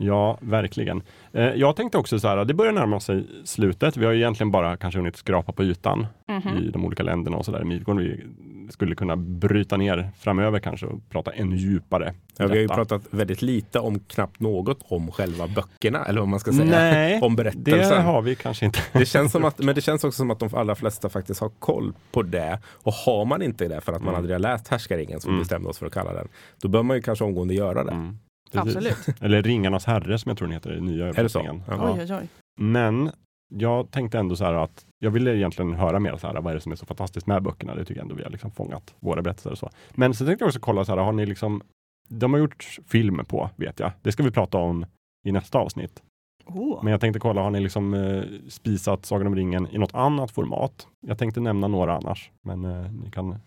Mm. 0.00 0.08
Ja, 0.08 0.38
verkligen. 0.40 1.02
Eh, 1.32 1.42
jag 1.44 1.76
tänkte 1.76 1.98
också 1.98 2.18
så 2.20 2.28
här, 2.28 2.44
det 2.44 2.54
börjar 2.54 2.72
närma 2.72 3.00
sig 3.00 3.26
slutet. 3.44 3.96
Vi 3.96 4.04
har 4.04 4.12
ju 4.12 4.18
egentligen 4.18 4.50
bara 4.50 4.76
kanske 4.76 4.98
hunnit 5.00 5.16
skrapa 5.16 5.52
på 5.52 5.64
ytan 5.64 6.06
Mhm. 6.28 6.58
i 6.58 6.70
de 6.70 6.84
olika 6.84 7.02
länderna 7.02 7.36
och 7.36 7.44
sådär 7.44 7.60
i 7.62 7.64
Midgård. 7.64 7.98
Vi 8.00 8.24
skulle 8.70 8.94
kunna 8.94 9.16
bryta 9.16 9.76
ner 9.76 10.10
framöver 10.18 10.58
kanske 10.58 10.86
och 10.86 11.00
prata 11.08 11.30
ännu 11.32 11.56
djupare. 11.56 12.14
Ja, 12.36 12.46
vi 12.46 12.50
har 12.52 12.56
ju 12.56 12.68
pratat 12.68 13.02
väldigt 13.10 13.42
lite 13.42 13.78
om 13.80 13.98
knappt 13.98 14.40
något 14.40 14.78
om 14.88 15.10
själva 15.12 15.46
böckerna. 15.48 16.04
Eller 16.04 16.20
vad 16.20 16.28
man 16.28 16.40
ska 16.40 16.52
säga. 16.52 16.64
Nej, 16.70 17.20
Om 17.22 17.36
det 17.36 17.42
berättelsen. 17.44 18.02
har 18.02 18.22
vi 18.22 18.34
kanske 18.34 18.64
inte. 18.66 18.78
Det 18.92 19.06
känns 19.06 19.32
som 19.32 19.44
att, 19.44 19.58
men 19.58 19.74
det 19.74 19.80
känns 19.80 20.04
också 20.04 20.16
som 20.16 20.30
att 20.30 20.38
de 20.38 20.54
allra 20.54 20.74
flesta 20.74 21.08
faktiskt 21.08 21.40
har 21.40 21.48
koll 21.58 21.92
på 22.12 22.22
det. 22.22 22.58
Och 22.66 22.92
har 22.92 23.24
man 23.24 23.42
inte 23.42 23.68
det 23.68 23.80
för 23.80 23.92
att 23.92 24.00
man 24.02 24.08
Mm. 24.08 24.18
aldrig 24.18 24.34
har 24.34 24.40
läst 24.40 24.68
Härskaringen 24.68 25.20
som 25.20 25.28
vi 25.28 25.32
Mm. 25.34 25.42
bestämde 25.42 25.68
oss 25.68 25.78
för 25.78 25.86
att 25.86 25.92
kalla 25.94 26.12
den. 26.12 26.28
Då 26.62 26.68
bör 26.68 26.82
man 26.82 26.96
ju 26.96 27.02
kanske 27.02 27.24
omgående 27.24 27.54
göra 27.54 27.84
det. 27.84 27.92
Mm, 27.92 28.18
precis. 28.52 28.76
Absolut. 28.76 29.20
Eller 29.22 29.42
Ringarnas 29.42 29.84
herre 29.84 30.18
som 30.18 30.30
jag 30.30 30.38
tror 30.38 30.48
den 30.48 30.54
heter 30.54 30.76
i 30.76 30.80
nya 30.80 31.06
det 31.06 31.14
så? 31.14 31.20
översättningen. 31.20 31.62
Ja. 31.68 31.94
Oj, 31.94 32.00
oj, 32.00 32.14
oj. 32.14 32.28
Men 32.60 33.10
jag 33.54 33.90
tänkte 33.90 34.18
ändå 34.18 34.36
så 34.36 34.44
här 34.44 34.54
att 34.54 34.86
jag 34.98 35.10
ville 35.10 35.36
egentligen 35.36 35.74
höra 35.74 35.98
mer 35.98 36.16
så 36.16 36.26
här, 36.26 36.40
vad 36.40 36.50
är 36.50 36.54
det 36.54 36.60
som 36.60 36.72
är 36.72 36.76
så 36.76 36.86
fantastiskt 36.86 37.26
med 37.26 37.42
böckerna? 37.42 37.74
Det 37.74 37.84
tycker 37.84 38.00
jag 38.00 38.02
ändå 38.02 38.14
vi 38.14 38.22
har 38.22 38.30
liksom 38.30 38.50
fångat 38.50 38.94
våra 39.00 39.22
berättelser 39.22 39.50
och 39.50 39.58
så. 39.58 39.70
Men 39.94 40.14
så 40.14 40.26
tänkte 40.26 40.42
jag 40.42 40.48
också 40.48 40.60
kolla 40.60 40.84
så 40.84 40.92
här, 40.92 40.98
har 40.98 41.12
ni 41.12 41.26
liksom, 41.26 41.62
de 42.08 42.32
har 42.32 42.40
gjort 42.40 42.78
film 42.86 43.24
på, 43.24 43.50
vet 43.56 43.80
jag. 43.80 43.92
Det 44.02 44.12
ska 44.12 44.22
vi 44.22 44.30
prata 44.30 44.58
om 44.58 44.86
i 45.26 45.32
nästa 45.32 45.58
avsnitt. 45.58 46.02
Oh. 46.44 46.84
Men 46.84 46.90
jag 46.90 47.00
tänkte 47.00 47.20
kolla, 47.20 47.42
har 47.42 47.50
ni 47.50 47.60
liksom 47.60 47.94
eh, 47.94 48.22
spisat 48.48 49.06
Sagan 49.06 49.26
om 49.26 49.36
ringen 49.36 49.68
i 49.70 49.78
något 49.78 49.94
annat 49.94 50.30
format? 50.30 50.86
Jag 51.06 51.18
tänkte 51.18 51.40
nämna 51.40 51.68
några 51.68 51.96
annars, 51.96 52.30
men 52.42 52.64
eh, 52.64 52.92
ni 52.92 53.10
kan, 53.10 53.38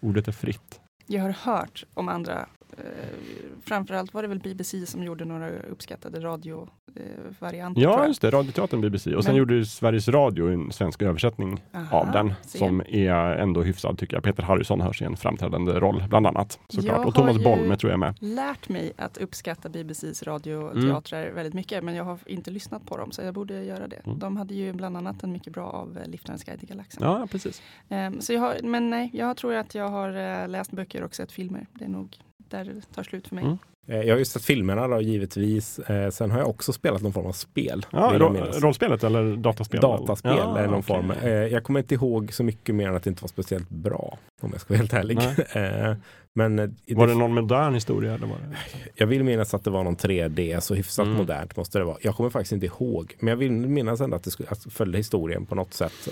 ordet 0.00 0.28
är 0.28 0.32
fritt. 0.32 0.80
Jag 1.10 1.22
har 1.22 1.30
hört 1.30 1.84
om 1.94 2.08
andra, 2.08 2.46
eh, 2.78 2.84
framförallt 3.64 4.14
var 4.14 4.22
det 4.22 4.28
väl 4.28 4.38
BBC 4.40 4.86
som 4.86 5.02
gjorde 5.02 5.24
några 5.24 5.48
uppskattade 5.50 6.20
radiovarianter. 6.20 7.80
tror 7.80 7.92
Ja, 7.92 7.98
jag. 7.98 8.08
just 8.08 8.22
det, 8.22 8.30
Radioteatern 8.30 8.80
BBC. 8.80 9.14
Och 9.14 9.24
sen 9.24 9.32
Men- 9.32 9.38
gjorde 9.38 9.54
ju 9.54 9.64
Sveriges 9.64 10.08
Radio 10.08 10.52
en 10.52 10.72
svensk 10.72 11.02
översättning 11.02 11.64
Aha, 11.74 11.98
av 12.00 12.12
den 12.12 12.34
se. 12.42 12.58
som 12.58 12.80
är 12.88 13.12
ändå 13.36 13.62
hyfsad 13.62 13.98
tycker 13.98 14.16
jag. 14.16 14.24
Peter 14.24 14.42
Harrison 14.42 14.80
hörs 14.80 15.02
i 15.02 15.04
en 15.04 15.16
framträdande 15.16 15.72
roll 15.72 16.04
bland 16.08 16.26
annat. 16.26 16.58
Såklart. 16.68 16.96
Jag 16.98 17.06
Och 17.06 17.14
Thomas 17.14 17.36
har 17.36 17.44
Bolme 17.44 17.76
tror 17.76 17.90
jag 17.90 17.96
är 17.96 17.98
med. 17.98 18.14
lärt 18.20 18.68
mig 18.68 18.92
att 18.96 19.18
uppskatta 19.18 19.68
BBCs 19.68 20.22
Mm. 20.22 20.32
radioteatrar 20.34 21.30
väldigt 21.30 21.54
mycket 21.54 21.84
men 21.84 21.94
jag 21.94 22.04
har 22.04 22.18
inte 22.26 22.50
lyssnat 22.50 22.86
på 22.86 22.96
dem 22.96 23.10
så 23.12 23.22
jag 23.22 23.34
borde 23.34 23.64
göra 23.64 23.88
det. 23.88 24.00
Mm. 24.06 24.18
De 24.18 24.36
hade 24.36 24.54
ju 24.54 24.72
bland 24.72 24.96
annat 24.96 25.22
en 25.22 25.32
mycket 25.32 25.52
bra 25.52 25.66
av 25.66 25.98
eh, 25.98 26.08
Liftarens 26.08 26.44
guide 26.44 26.58
till 26.60 26.68
galaxen. 26.68 27.02
Ja, 27.02 27.26
precis. 27.30 27.62
Ehm, 27.88 28.20
så 28.20 28.32
jag 28.32 28.40
har, 28.40 28.56
men 28.62 28.90
nej, 28.90 29.10
jag 29.12 29.36
tror 29.36 29.54
att 29.54 29.74
jag 29.74 29.88
har 29.88 30.08
eh, 30.42 30.48
läst 30.48 30.70
böcker 30.70 30.97
och 31.02 31.14
sett 31.14 31.32
filmer. 31.32 31.66
Det 31.74 31.84
är 31.84 31.88
nog 31.88 32.16
där 32.48 32.64
det 32.64 32.94
tar 32.94 33.02
slut 33.02 33.28
för 33.28 33.34
mig. 33.34 33.44
Mm. 33.44 33.58
Eh, 33.88 34.00
Jag 34.00 34.14
har 34.14 34.18
ju 34.18 34.24
sett 34.24 34.42
filmerna 34.44 34.88
då, 34.88 35.00
givetvis. 35.00 35.78
Eh, 35.78 36.10
sen 36.10 36.30
har 36.30 36.38
jag 36.38 36.48
också 36.48 36.72
spelat 36.72 37.02
någon 37.02 37.12
form 37.12 37.26
av 37.26 37.32
spel. 37.32 37.86
Ja, 37.92 38.12
rollspelet 38.60 39.04
eller 39.04 39.36
dataspel? 39.36 39.80
Dataspel 39.80 40.34
Ja, 40.38 40.58
eller 40.58 40.66
någon 40.68 40.78
okej. 40.78 40.96
form. 40.96 41.10
Eh, 41.10 41.28
jag 41.30 41.64
kommer 41.64 41.80
inte 41.80 41.94
ihåg 41.94 42.32
så 42.32 42.44
mycket 42.44 42.74
mer 42.74 42.88
än 42.88 42.96
att 42.96 43.02
det 43.02 43.10
inte 43.10 43.22
var 43.22 43.28
speciellt 43.28 43.68
bra. 43.68 44.18
Om 44.42 44.50
jag 44.52 44.60
ska 44.60 44.74
vara 44.74 44.78
helt 44.78 44.92
ärlig. 44.92 45.18
Men 46.34 46.56
Var 46.56 46.66
det- 47.06 47.12
det 47.12 47.18
någon 47.18 47.34
modern 47.34 47.74
historia? 47.74 48.14
Eller 48.14 48.26
var 48.26 48.36
det? 48.36 48.56
jag 48.94 49.06
vill 49.06 49.24
minnas 49.24 49.54
att 49.54 49.64
det 49.64 49.70
var 49.70 49.84
någon 49.84 49.96
3D, 49.96 50.60
så 50.60 50.74
hyfsat 50.74 51.04
Mm. 51.06 51.16
modernt 51.18 51.56
måste 51.56 51.78
det 51.78 51.84
vara. 51.84 51.96
Jag 52.00 52.14
kommer 52.14 52.30
faktiskt 52.30 52.52
inte 52.52 52.66
ihåg, 52.66 53.14
men 53.20 53.28
jag 53.28 53.36
vill 53.36 53.52
minnas 53.52 54.00
ändå 54.00 54.16
att 54.16 54.24
det 54.24 54.30
skulle, 54.30 54.48
att 54.48 54.64
följde 54.72 54.98
historien 54.98 55.46
på 55.46 55.54
något 55.54 55.74
sätt. 55.74 56.08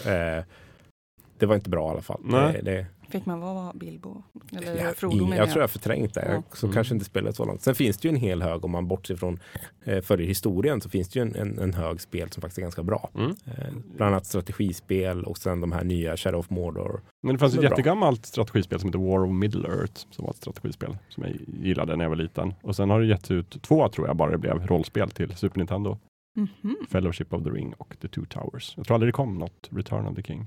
Det 1.39 1.47
var 1.47 1.55
inte 1.55 1.70
bra 1.70 1.89
i 1.89 1.91
alla 1.91 2.03
fall. 2.03 2.20
Nej. 2.24 2.61
Det, 2.62 2.70
det, 2.70 2.87
Fick 3.09 3.27
man 3.27 3.41
vara 3.41 3.73
Bilbo? 3.75 4.23
Eller 4.57 4.77
jag, 4.85 4.97
Frodo 4.97 5.29
jag, 5.29 5.37
jag 5.39 5.51
tror 5.51 5.61
jag 5.63 5.71
förträngt 5.71 6.15
det. 6.15 6.33
Ja. 6.33 6.43
Så 6.57 6.67
Mm. 6.67 6.75
kanske 6.75 6.95
inte 6.95 7.05
spelet 7.07 7.37
så 7.37 7.45
långt. 7.45 7.63
Sen 7.63 7.75
finns 7.75 7.99
det 7.99 8.09
ju 8.09 8.15
en 8.15 8.21
hel 8.21 8.43
hög, 8.43 8.65
om 8.65 8.71
man 8.71 8.89
bortser 8.89 9.17
från 9.17 9.39
eh, 9.85 10.01
förr 10.01 10.21
i 10.21 10.27
historien, 10.27 10.81
så 10.81 10.89
finns 10.89 11.09
det 11.09 11.19
ju 11.19 11.23
en, 11.23 11.35
en, 11.35 11.59
en 11.59 11.75
hög 11.75 12.01
spel 12.01 12.31
som 12.31 12.41
faktiskt 12.41 12.59
är 12.59 12.63
ganska 12.63 12.83
bra. 12.83 13.11
Mm. 13.15 13.31
Eh, 13.31 13.55
bland 13.97 14.13
annat 14.15 14.27
strategispel 14.27 15.25
och 15.25 15.39
sen 15.39 15.61
de 15.61 15.73
här 15.73 15.85
nya 15.85 16.17
Shadow 16.17 16.41
of 16.41 16.51
Mordor. 16.51 17.01
Men 17.23 17.35
det 17.35 17.39
fanns 17.39 17.53
ett 17.53 17.59
är 17.59 17.63
bra. 17.63 17.71
jättegammalt 17.71 18.27
strategispel 18.27 18.81
som 18.81 18.89
heter 18.89 18.99
War 18.99 19.25
of 19.25 19.33
Middle 19.33 19.69
Earth 19.69 20.07
som 20.11 20.25
var 20.25 20.31
ett 20.31 20.37
strategispel 20.37 20.97
som 21.09 21.23
jag 21.25 21.37
gillade 21.67 21.97
när 21.97 22.05
jag 22.05 22.11
var 22.11 22.17
liten. 22.17 22.55
Och 22.63 22.77
sen 22.77 22.91
har 22.91 23.01
det 23.01 23.07
getts 23.07 23.31
ut 23.31 23.63
två 23.63 23.89
tror 23.89 24.07
jag 24.07 24.17
bara 24.17 24.31
det 24.31 24.39
blev 24.39 24.67
rollspel 24.67 25.11
till 25.11 25.37
Super 25.37 25.59
Nintendo. 25.59 25.99
Mhm. 26.37 26.77
Fellowship 26.91 27.33
of 27.33 27.45
the 27.45 27.51
Ring 27.51 27.75
och 27.79 27.97
The 28.01 28.09
Two 28.09 28.25
Towers. 28.29 28.75
Jag 28.77 28.87
tror 28.87 28.95
aldrig 28.95 29.09
det 29.09 29.13
kom 29.17 29.39
något 29.39 29.69
Return 29.71 30.07
of 30.07 30.17
the 30.17 30.23
King. 30.23 30.47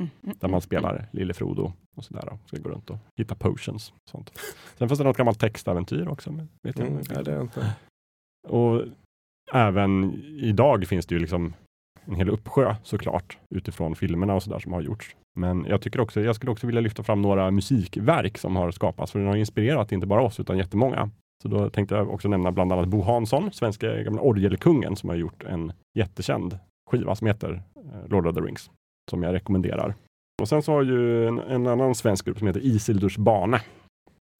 Mhm. 0.00 0.10
Där 0.40 0.48
man 0.48 0.60
spelar 0.60 1.08
Lille 1.12 1.34
Frodo 1.34 1.72
och 1.96 2.04
sådär. 2.04 2.28
Och 2.32 2.38
ska 2.48 2.56
gå 2.58 2.68
runt 2.68 2.90
och 2.90 2.98
hitta 3.18 3.34
potions. 3.34 3.90
Och 3.90 4.10
sånt. 4.10 4.32
Sen 4.78 4.88
finns 4.88 4.98
det 4.98 5.04
något 5.04 5.16
gammalt 5.16 5.40
textäventyr 5.40 6.08
också. 6.08 6.32
Men 6.32 6.48
vet 6.62 6.78
jag 6.78 6.86
Mm, 6.86 6.98
inte. 6.98 7.14
nej, 7.14 7.24
det 7.24 7.32
är 7.32 7.40
inte. 7.40 7.76
Och 8.48 8.82
även 9.52 10.14
idag 10.24 10.86
finns 10.86 11.06
det 11.06 11.14
ju 11.14 11.18
liksom 11.18 11.54
en 12.04 12.14
hel 12.14 12.28
uppsjö 12.28 12.74
såklart 12.82 13.38
utifrån 13.54 13.94
filmerna 13.94 14.34
och 14.34 14.42
sådär 14.42 14.58
som 14.58 14.72
har 14.72 14.80
gjorts. 14.80 15.16
Men 15.38 15.64
jag 15.64 15.82
tycker 15.82 16.00
också, 16.00 16.20
jag 16.20 16.36
skulle 16.36 16.52
också 16.52 16.66
vilja 16.66 16.80
lyfta 16.80 17.02
fram 17.02 17.22
några 17.22 17.50
musikverk 17.50 18.38
som 18.38 18.56
har 18.56 18.70
skapats, 18.70 19.12
för 19.12 19.18
den 19.18 19.28
har 19.28 19.36
inspirerat 19.36 19.92
inte 19.92 20.06
bara 20.06 20.22
oss 20.22 20.40
utan 20.40 20.58
jättemånga. 20.58 21.10
Så 21.42 21.48
då 21.48 21.70
tänkte 21.70 21.94
jag 21.94 22.10
också 22.10 22.28
nämna 22.28 22.52
bland 22.52 22.72
annat 22.72 22.88
Bo 22.88 23.02
Hansson, 23.02 23.52
svenska 23.52 24.02
gamla 24.02 24.20
orgelkungen 24.22 24.96
som 24.96 25.08
har 25.08 25.16
gjort 25.16 25.44
en 25.44 25.72
jättekänd 25.98 26.58
skiva 26.90 27.14
som 27.14 27.26
heter 27.26 27.62
eh, 27.76 28.08
Lord 28.08 28.26
of 28.26 28.34
the 28.34 28.40
Rings, 28.40 28.70
som 29.10 29.22
jag 29.22 29.32
rekommenderar. 29.32 29.94
Och 30.42 30.48
sen 30.48 30.62
så 30.62 30.72
har 30.72 30.82
ju 30.82 31.28
en, 31.28 31.38
en 31.38 31.66
annan 31.66 31.94
svensk 31.94 32.24
grupp 32.24 32.38
som 32.38 32.46
heter 32.46 32.60
Isildurs 32.60 33.16
bane 33.16 33.60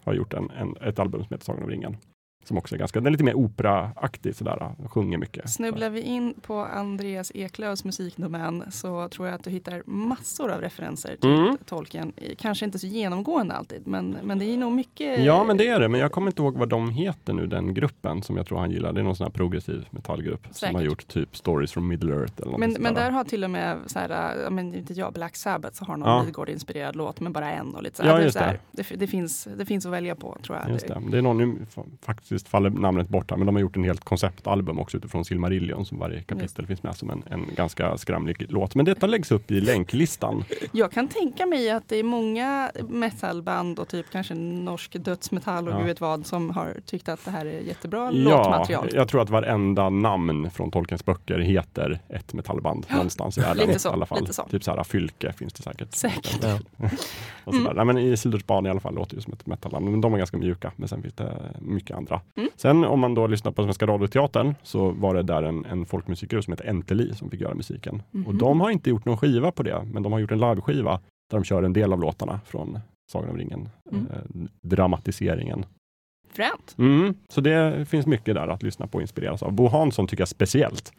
har 0.04 0.14
gjort 0.14 0.34
en, 0.34 0.50
en, 0.50 0.76
ett 0.76 0.98
album 0.98 1.24
som 1.24 1.34
heter 1.34 1.44
Sagan 1.44 1.62
om 1.62 1.70
ringen. 1.70 1.96
Som 2.44 2.58
också 2.58 2.74
är 2.74 2.78
ganska, 2.78 3.00
den 3.00 3.06
är 3.06 3.10
lite 3.10 3.24
mer 3.24 3.34
operaaktig 3.34 4.34
sådär, 4.36 4.70
sjunger 4.88 5.18
mycket. 5.18 5.50
Snubblar 5.50 5.90
vi 5.90 6.00
in 6.00 6.34
på 6.42 6.54
Andreas 6.58 7.32
Eklövs 7.34 7.84
musikdomän 7.84 8.64
så 8.72 9.08
tror 9.08 9.26
jag 9.28 9.34
att 9.34 9.44
du 9.44 9.50
hittar 9.50 9.82
massor 9.86 10.50
av 10.50 10.60
referenser 10.60 11.16
till 11.16 11.30
Mm. 11.30 11.56
Tolkien. 11.66 12.12
Kanske 12.38 12.64
inte 12.64 12.78
så 12.78 12.86
genomgående 12.86 13.54
alltid, 13.54 13.86
men, 13.86 14.16
men 14.22 14.38
det 14.38 14.44
är 14.44 14.56
nog 14.56 14.72
mycket. 14.72 15.24
Ja, 15.24 15.44
men 15.44 15.56
det 15.56 15.68
är 15.68 15.80
det. 15.80 15.88
Men 15.88 16.00
jag 16.00 16.12
kommer 16.12 16.26
inte 16.30 16.42
ihåg 16.42 16.56
vad 16.58 16.68
de 16.68 16.90
heter 16.90 17.32
nu, 17.32 17.46
den 17.46 17.74
gruppen 17.74 18.22
som 18.22 18.36
jag 18.36 18.46
tror 18.46 18.58
han 18.58 18.70
gillar. 18.70 18.92
Det 18.92 19.00
är 19.00 19.04
någon 19.04 19.16
sån 19.16 19.24
här 19.24 19.30
progressiv 19.32 19.86
metallgrupp 19.90 20.44
som 20.44 20.54
Säkert. 20.54 20.74
har 20.76 20.82
gjort 20.82 21.08
typ 21.08 21.36
Stories 21.36 21.72
from 21.72 21.88
Middle 21.88 22.14
Earth. 22.14 22.32
Eller 22.42 22.58
Men, 22.58 22.76
men 22.80 22.94
där. 22.94 23.10
har 23.10 23.24
till 23.24 23.44
och 23.44 23.50
med, 23.50 23.78
så 23.86 23.98
här, 23.98 24.50
men 24.50 24.74
inte 24.74 24.92
jag, 24.92 25.12
Black 25.12 25.36
Sabbath, 25.36 25.74
så 25.78 25.84
har 25.84 25.96
någon 25.96 26.08
Ja. 26.08 26.22
Midgård-inspirerad 26.24 26.96
låt, 26.96 27.20
men 27.20 27.32
bara 27.32 27.52
en. 27.52 27.74
Och 27.74 27.82
lite 27.82 27.96
så 27.96 28.02
Ja, 28.06 28.12
här. 28.14 28.20
just 28.22 28.38
det. 28.38 28.58
det, 28.72 28.96
det, 28.96 29.06
finns, 29.06 29.48
det 29.58 29.66
finns 29.66 29.86
att 29.86 29.92
välja 29.92 30.14
på, 30.14 30.36
tror 30.46 30.58
jag. 30.58 30.70
Just 30.72 30.88
det. 30.88 31.02
det 31.10 31.18
är 31.18 31.22
någon, 31.22 31.66
faktiskt 32.32 32.48
faller 32.48 32.70
namnet 32.70 33.08
bort 33.08 33.30
här, 33.30 33.38
men 33.38 33.46
de 33.46 33.54
har 33.54 33.60
gjort 33.60 33.76
en 33.76 33.84
helt 33.84 34.04
konceptalbum 34.04 34.78
också 34.78 34.96
utifrån 34.96 35.24
Silmarillion 35.24 35.84
som 35.84 35.98
varje 35.98 36.22
kapitel 36.22 36.66
finns 36.66 36.82
med 36.82 36.96
som 36.96 37.10
en, 37.10 37.22
en 37.30 37.46
ganska 37.56 37.98
skramlig 37.98 38.46
låt. 38.48 38.74
Men 38.74 38.84
detta 38.84 39.06
läggs 39.06 39.30
upp 39.32 39.50
i 39.50 39.60
länklistan. 39.60 40.44
Jag 40.72 40.92
kan 40.92 41.08
tänka 41.08 41.46
mig 41.46 41.70
att 41.70 41.88
det 41.88 41.96
är 41.96 42.02
många 42.04 42.70
metalband 42.88 43.78
och 43.78 43.88
typ 43.88 44.06
kanske 44.12 44.34
norsk 44.34 44.96
dödsmetall 45.04 45.68
och 45.68 45.74
Ja. 45.74 45.78
gud 45.78 45.86
vet 45.86 46.00
vad 46.00 46.26
som 46.26 46.50
har 46.50 46.76
tyckt 46.86 47.08
att 47.08 47.24
det 47.24 47.30
här 47.30 47.46
är 47.46 47.60
jättebra 47.60 47.98
Ja, 47.98 48.10
låtmaterial. 48.10 48.88
jag 48.92 49.08
tror 49.08 49.22
att 49.22 49.30
varenda 49.30 49.90
namn 49.90 50.50
från 50.50 50.70
Tolkiens 50.70 51.04
böcker 51.04 51.38
heter 51.38 52.00
ett 52.08 52.34
metallband 52.34 52.86
Ja, 52.88 52.94
någonstans 52.94 53.38
i 53.38 53.40
världen. 53.40 53.66
lite 53.66 53.78
så, 53.78 53.88
i 53.88 53.92
alla 53.92 54.06
fall. 54.06 54.20
lite 54.20 54.32
så. 54.32 54.42
Typ 54.50 54.64
så 54.64 54.70
här, 54.76 54.84
Fylke 54.84 55.32
finns 55.32 55.52
det 55.52 55.62
säkert. 55.62 55.94
Säkert. 55.94 56.38
Ja. 56.42 56.58
Och 57.44 57.54
sådär. 57.54 57.70
Mm. 57.70 57.76
Nej, 57.76 57.84
men 57.94 57.98
Isildurs 57.98 58.46
barn 58.46 58.66
i 58.66 58.70
alla 58.70 58.80
fall 58.80 58.94
låter 58.94 59.14
ju 59.14 59.20
som 59.20 59.32
ett 59.32 59.46
metalband, 59.46 59.84
men 59.84 60.00
de 60.00 60.14
är 60.14 60.18
ganska 60.18 60.36
mjuka. 60.36 60.72
Men 60.76 60.88
sen 60.88 61.02
finns 61.02 61.14
det 61.14 61.32
mycket 61.60 61.96
andra. 61.96 62.20
Mm. 62.36 62.48
Sen 62.56 62.84
om 62.84 63.00
man 63.00 63.14
då 63.14 63.26
lyssnar 63.26 63.52
på 63.52 63.62
Svenska 63.62 63.86
Radioteatern 63.86 64.54
så 64.62 64.90
var 64.90 65.14
det 65.14 65.22
där 65.22 65.42
en, 65.42 65.64
en 65.64 65.86
folkmusikgrupp 65.86 66.44
som 66.44 66.52
heter 66.52 66.68
Enteli 66.68 67.14
som 67.14 67.30
fick 67.30 67.40
göra 67.40 67.54
musiken. 67.54 68.02
Och 68.10 68.16
Mhm. 68.18 68.38
de 68.38 68.60
har 68.60 68.70
inte 68.70 68.90
gjort 68.90 69.04
någon 69.04 69.16
skiva 69.16 69.50
på 69.50 69.62
det, 69.62 69.84
men 69.92 70.02
de 70.02 70.12
har 70.12 70.18
gjort 70.20 70.30
en 70.32 70.38
liveskiva 70.40 71.00
där 71.30 71.38
de 71.38 71.44
kör 71.44 71.62
en 71.62 71.72
del 71.72 71.92
av 71.92 72.00
låtarna 72.00 72.40
från 72.46 72.78
Sagan 73.12 73.30
om 73.30 73.36
ringen, 73.36 73.68
Mm. 73.92 74.06
eh, 74.10 74.18
dramatiseringen. 74.62 75.64
Fränt. 76.32 76.74
Mm, 76.78 77.14
så 77.28 77.40
det 77.40 77.88
finns 77.88 78.06
mycket 78.06 78.34
där 78.34 78.48
att 78.48 78.62
lyssna 78.62 78.86
på 78.86 78.96
och 78.98 79.02
inspireras 79.02 79.42
av. 79.42 79.52
Bo 79.52 79.68
Hansson 79.68 80.06
tycker 80.06 80.20
jag 80.20 80.28
speciellt 80.28 80.92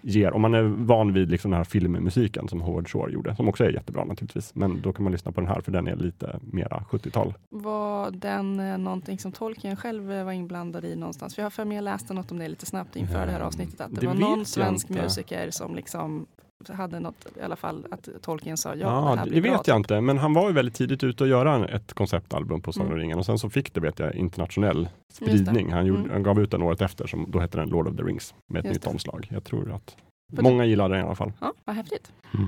ger, 0.00 0.32
om 0.32 0.42
man 0.42 0.54
är 0.54 0.62
van 0.62 1.12
vid 1.12 1.30
liksom 1.30 1.50
den 1.50 1.58
här 1.58 1.64
filmmusiken 1.64 2.48
som 2.48 2.60
Howard 2.60 2.88
Shore 2.88 3.12
gjorde, 3.12 3.36
som 3.36 3.48
också 3.48 3.64
är 3.64 3.70
jättebra 3.70 4.04
naturligtvis, 4.04 4.54
men 4.54 4.80
då 4.80 4.92
kan 4.92 5.02
man 5.02 5.12
lyssna 5.12 5.32
på 5.32 5.40
den 5.40 5.48
här 5.48 5.60
för 5.60 5.72
den 5.72 5.88
är 5.88 5.96
lite 5.96 6.40
mera 6.40 6.84
70-tal. 6.90 7.34
Var 7.50 8.10
den 8.10 8.60
eh, 8.60 8.78
någonting 8.78 9.18
som 9.18 9.32
Tolkien 9.32 9.76
själv 9.76 10.12
eh, 10.12 10.24
var 10.24 10.32
inblandad 10.32 10.84
i 10.84 10.96
någonstans? 10.96 11.34
För 11.34 11.42
jag 11.42 11.44
har 11.44 11.50
för 11.50 11.64
mig 11.64 11.74
jag 11.74 11.82
läste 11.82 12.14
något 12.14 12.32
om 12.32 12.38
det 12.38 12.48
lite 12.48 12.66
snabbt 12.66 12.96
inför 12.96 13.26
det 13.26 13.32
här 13.32 13.40
avsnittet. 13.40 13.80
Att 13.80 13.94
det, 13.94 14.00
det 14.00 14.06
var 14.06 14.14
någon 14.14 14.44
svensk 14.44 14.88
musiker 14.88 15.50
som 15.50 15.74
liksom 15.74 16.26
hade 16.68 17.00
något, 17.00 17.26
i 17.36 17.40
alla 17.42 17.56
fall 17.56 17.86
att 17.90 18.08
Tolkien 18.22 18.56
sa 18.56 18.68
ja, 18.68 18.74
det 18.74 18.80
Ja, 18.80 19.14
här 19.14 19.26
det, 19.26 19.40
bra. 19.40 19.52
vet 19.52 19.66
jag 19.68 19.76
inte, 19.76 20.00
men 20.00 20.18
han 20.18 20.34
var 20.34 20.48
ju 20.48 20.54
väldigt 20.54 20.74
tidigt 20.74 21.04
ute 21.04 21.24
och 21.24 21.28
göra 21.30 21.68
ett 21.68 21.92
konceptalbum 21.92 22.60
på 22.60 22.72
Sagan 22.72 22.86
om 22.86 22.92
Mm. 22.92 23.00
ringen 23.02 23.18
och 23.18 23.26
sen 23.26 23.38
så 23.38 23.50
fick 23.50 23.74
det, 23.74 23.80
vet 23.80 23.98
jag, 23.98 24.14
internationell 24.14 24.82
det. 24.84 25.14
spridning. 25.14 25.72
Han, 25.72 25.86
gjorde, 25.86 26.00
Mm. 26.00 26.12
han 26.12 26.22
gav 26.22 26.40
ut 26.40 26.50
den 26.50 26.62
året 26.62 26.82
efter, 26.82 27.06
som 27.06 27.30
då 27.30 27.38
hette 27.40 27.58
den 27.58 27.68
Lord 27.68 27.88
of 27.88 27.96
the 27.96 28.02
Rings, 28.02 28.34
med 28.52 28.60
ett 28.60 28.64
Just 28.64 28.74
nytt 28.74 28.82
det. 28.82 28.90
omslag. 28.90 29.26
Jag 29.30 29.44
tror 29.44 29.72
att 29.72 29.96
För 30.36 30.42
många 30.42 30.64
gillar 30.64 30.88
den 30.88 30.98
i 30.98 31.02
alla 31.02 31.14
fall. 31.14 31.32
Ja, 31.40 31.52
vad 31.64 31.76
häftigt. 31.76 32.12
Mm. 32.34 32.46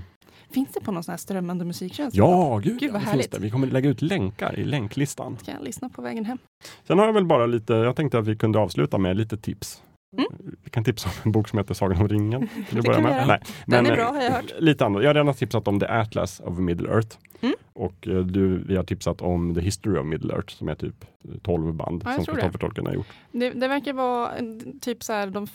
Finns 0.50 0.68
det 0.72 0.80
på 0.80 0.92
någon 0.92 1.02
sån 1.02 1.12
här 1.12 1.16
strömmande 1.16 1.64
musiktjänst? 1.64 2.16
Ja, 2.16 2.60
gud, 2.64 2.80
Gud, 2.80 2.92
vad 2.92 3.02
det 3.02 3.06
härligt. 3.06 3.32
det. 3.32 3.38
Vi 3.38 3.50
kommer 3.50 3.66
lägga 3.66 3.90
ut 3.90 4.02
länkar 4.02 4.58
i 4.58 4.64
länklistan. 4.64 5.36
Kan 5.44 5.54
jag 5.54 5.64
lyssna 5.64 5.88
på 5.88 6.02
vägen 6.02 6.24
hem? 6.24 6.38
Sen 6.86 6.98
har 6.98 7.06
jag 7.06 7.12
väl 7.12 7.24
bara 7.26 7.46
lite, 7.46 7.72
jag 7.74 7.96
tänkte 7.96 8.18
att 8.18 8.26
vi 8.26 8.36
kunde 8.36 8.58
avsluta 8.58 8.98
med 8.98 9.16
lite 9.16 9.36
tips. 9.36 9.82
Mm. 10.18 10.56
Vi 10.64 10.70
kan 10.70 10.84
tipsa 10.84 11.08
om 11.08 11.14
en 11.24 11.32
bok 11.32 11.48
som 11.48 11.58
heter 11.58 11.74
Sagan 11.74 12.00
om 12.00 12.08
ringen. 12.08 12.48
Till 12.68 12.78
att 12.78 12.84
börja 12.84 13.00
med. 13.00 13.26
Nej, 13.26 13.40
Den 13.66 13.86
är 13.86 13.90
eh, 13.90 13.96
bra 13.96 14.04
har 14.04 14.22
jag 14.22 14.30
hört. 14.30 14.52
Lite 14.58 14.86
annat. 14.86 15.02
Jag 15.02 15.08
har 15.08 15.14
redan 15.14 15.34
tipsat 15.34 15.68
om 15.68 15.80
The 15.80 15.86
Atlas 15.86 16.40
of 16.40 16.58
Middle 16.58 16.88
Earth. 16.88 17.16
Mm. 17.40 17.54
Och 17.72 18.08
eh, 18.08 18.18
du, 18.18 18.64
vi 18.64 18.76
har 18.76 18.84
tipsat 18.84 19.22
om 19.22 19.54
The 19.54 19.60
History 19.60 19.98
of 19.98 20.06
Middle 20.06 20.34
Earth 20.34 20.54
som 20.56 20.68
är 20.68 20.74
typ 20.74 21.04
12 21.42 21.74
band 21.74 22.02
Ja, 22.06 22.24
som 22.24 22.36
Tolkien 22.60 22.86
har 22.86 22.94
gjort. 22.94 23.06
Det, 23.32 23.50
det 23.50 23.68
verkar 23.68 23.92
vara 23.92 24.30
en, 24.32 24.80
typ 24.80 25.02
så 25.02 25.12
här, 25.12 25.26
de, 25.26 25.46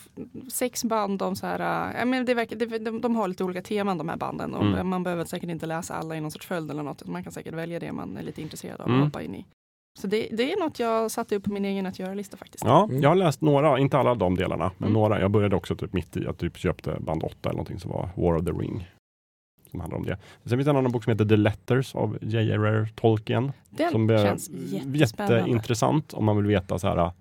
sex 0.51 0.83
band 0.83 1.21
om 1.21 1.35
så 1.35 1.47
här, 1.47 1.93
äh, 1.99 2.05
men 2.05 2.25
det 2.25 2.33
verkar, 2.33 2.55
det, 2.55 2.65
de, 2.65 3.01
de 3.01 3.15
har 3.15 3.27
lite 3.27 3.43
olika 3.43 3.61
teman 3.61 3.97
de 3.97 4.09
här 4.09 4.17
banden 4.17 4.53
och 4.53 4.65
Mm. 4.65 4.87
man 4.87 5.03
behöver 5.03 5.25
säkert 5.25 5.49
inte 5.49 5.65
läsa 5.65 5.93
alla 5.95 6.15
i 6.15 6.21
någon 6.21 6.31
sorts 6.31 6.47
följd 6.47 6.71
eller 6.71 6.83
något. 6.83 7.07
Man 7.07 7.23
kan 7.23 7.31
säkert 7.31 7.53
välja 7.53 7.79
det 7.79 7.91
man 7.91 8.17
är 8.17 8.23
lite 8.23 8.41
intresserad 8.41 8.81
av 8.81 8.87
Mm. 8.87 8.99
och 8.99 9.05
hoppa 9.05 9.21
in 9.21 9.35
i. 9.35 9.45
Så 9.99 10.07
det, 10.07 10.27
det 10.31 10.51
är 10.53 10.59
något 10.59 10.79
jag 10.79 11.11
satte 11.11 11.35
upp 11.35 11.43
på 11.43 11.51
min 11.53 11.65
egen 11.65 11.85
att 11.85 11.99
göra-lista 11.99 12.37
faktiskt. 12.37 12.63
Ja, 12.63 12.83
Mm. 12.83 13.01
jag 13.01 13.09
har 13.09 13.15
läst 13.15 13.41
några, 13.41 13.79
inte 13.79 13.97
alla 13.97 14.15
de 14.15 14.35
delarna, 14.35 14.71
men 14.77 14.89
Mm. 14.89 14.93
några. 15.01 15.19
Jag 15.21 15.31
började 15.31 15.55
också 15.55 15.75
typ 15.75 15.93
mitt 15.93 16.17
i, 16.17 16.23
jag 16.23 16.37
typ 16.37 16.57
köpte 16.57 16.97
band 16.99 17.23
8 17.23 17.35
eller 17.43 17.51
någonting 17.53 17.79
som 17.79 17.91
var 17.91 18.09
War 18.15 18.35
of 18.37 18.45
the 18.45 18.51
Ring. 18.51 18.87
Som 19.71 19.79
handlar 19.79 19.97
om 19.97 20.05
det. 20.05 20.17
Sen 20.43 20.49
finns 20.49 20.65
det 20.65 20.69
en 20.71 20.77
annan 20.77 20.91
bok 20.91 21.03
som 21.03 21.11
heter 21.11 21.25
The 21.25 21.35
Letters 21.35 21.95
av 21.95 22.17
J.R.R. 22.21 22.89
Tolkien. 22.95 23.51
Den 23.69 23.91
som 23.91 24.07
känns 24.07 24.49
jätteintressant 24.93 26.13
om 26.13 26.25
man 26.25 26.37
vill 26.37 26.45
veta 26.45 26.79
så 26.79 26.87
här, 26.87 27.11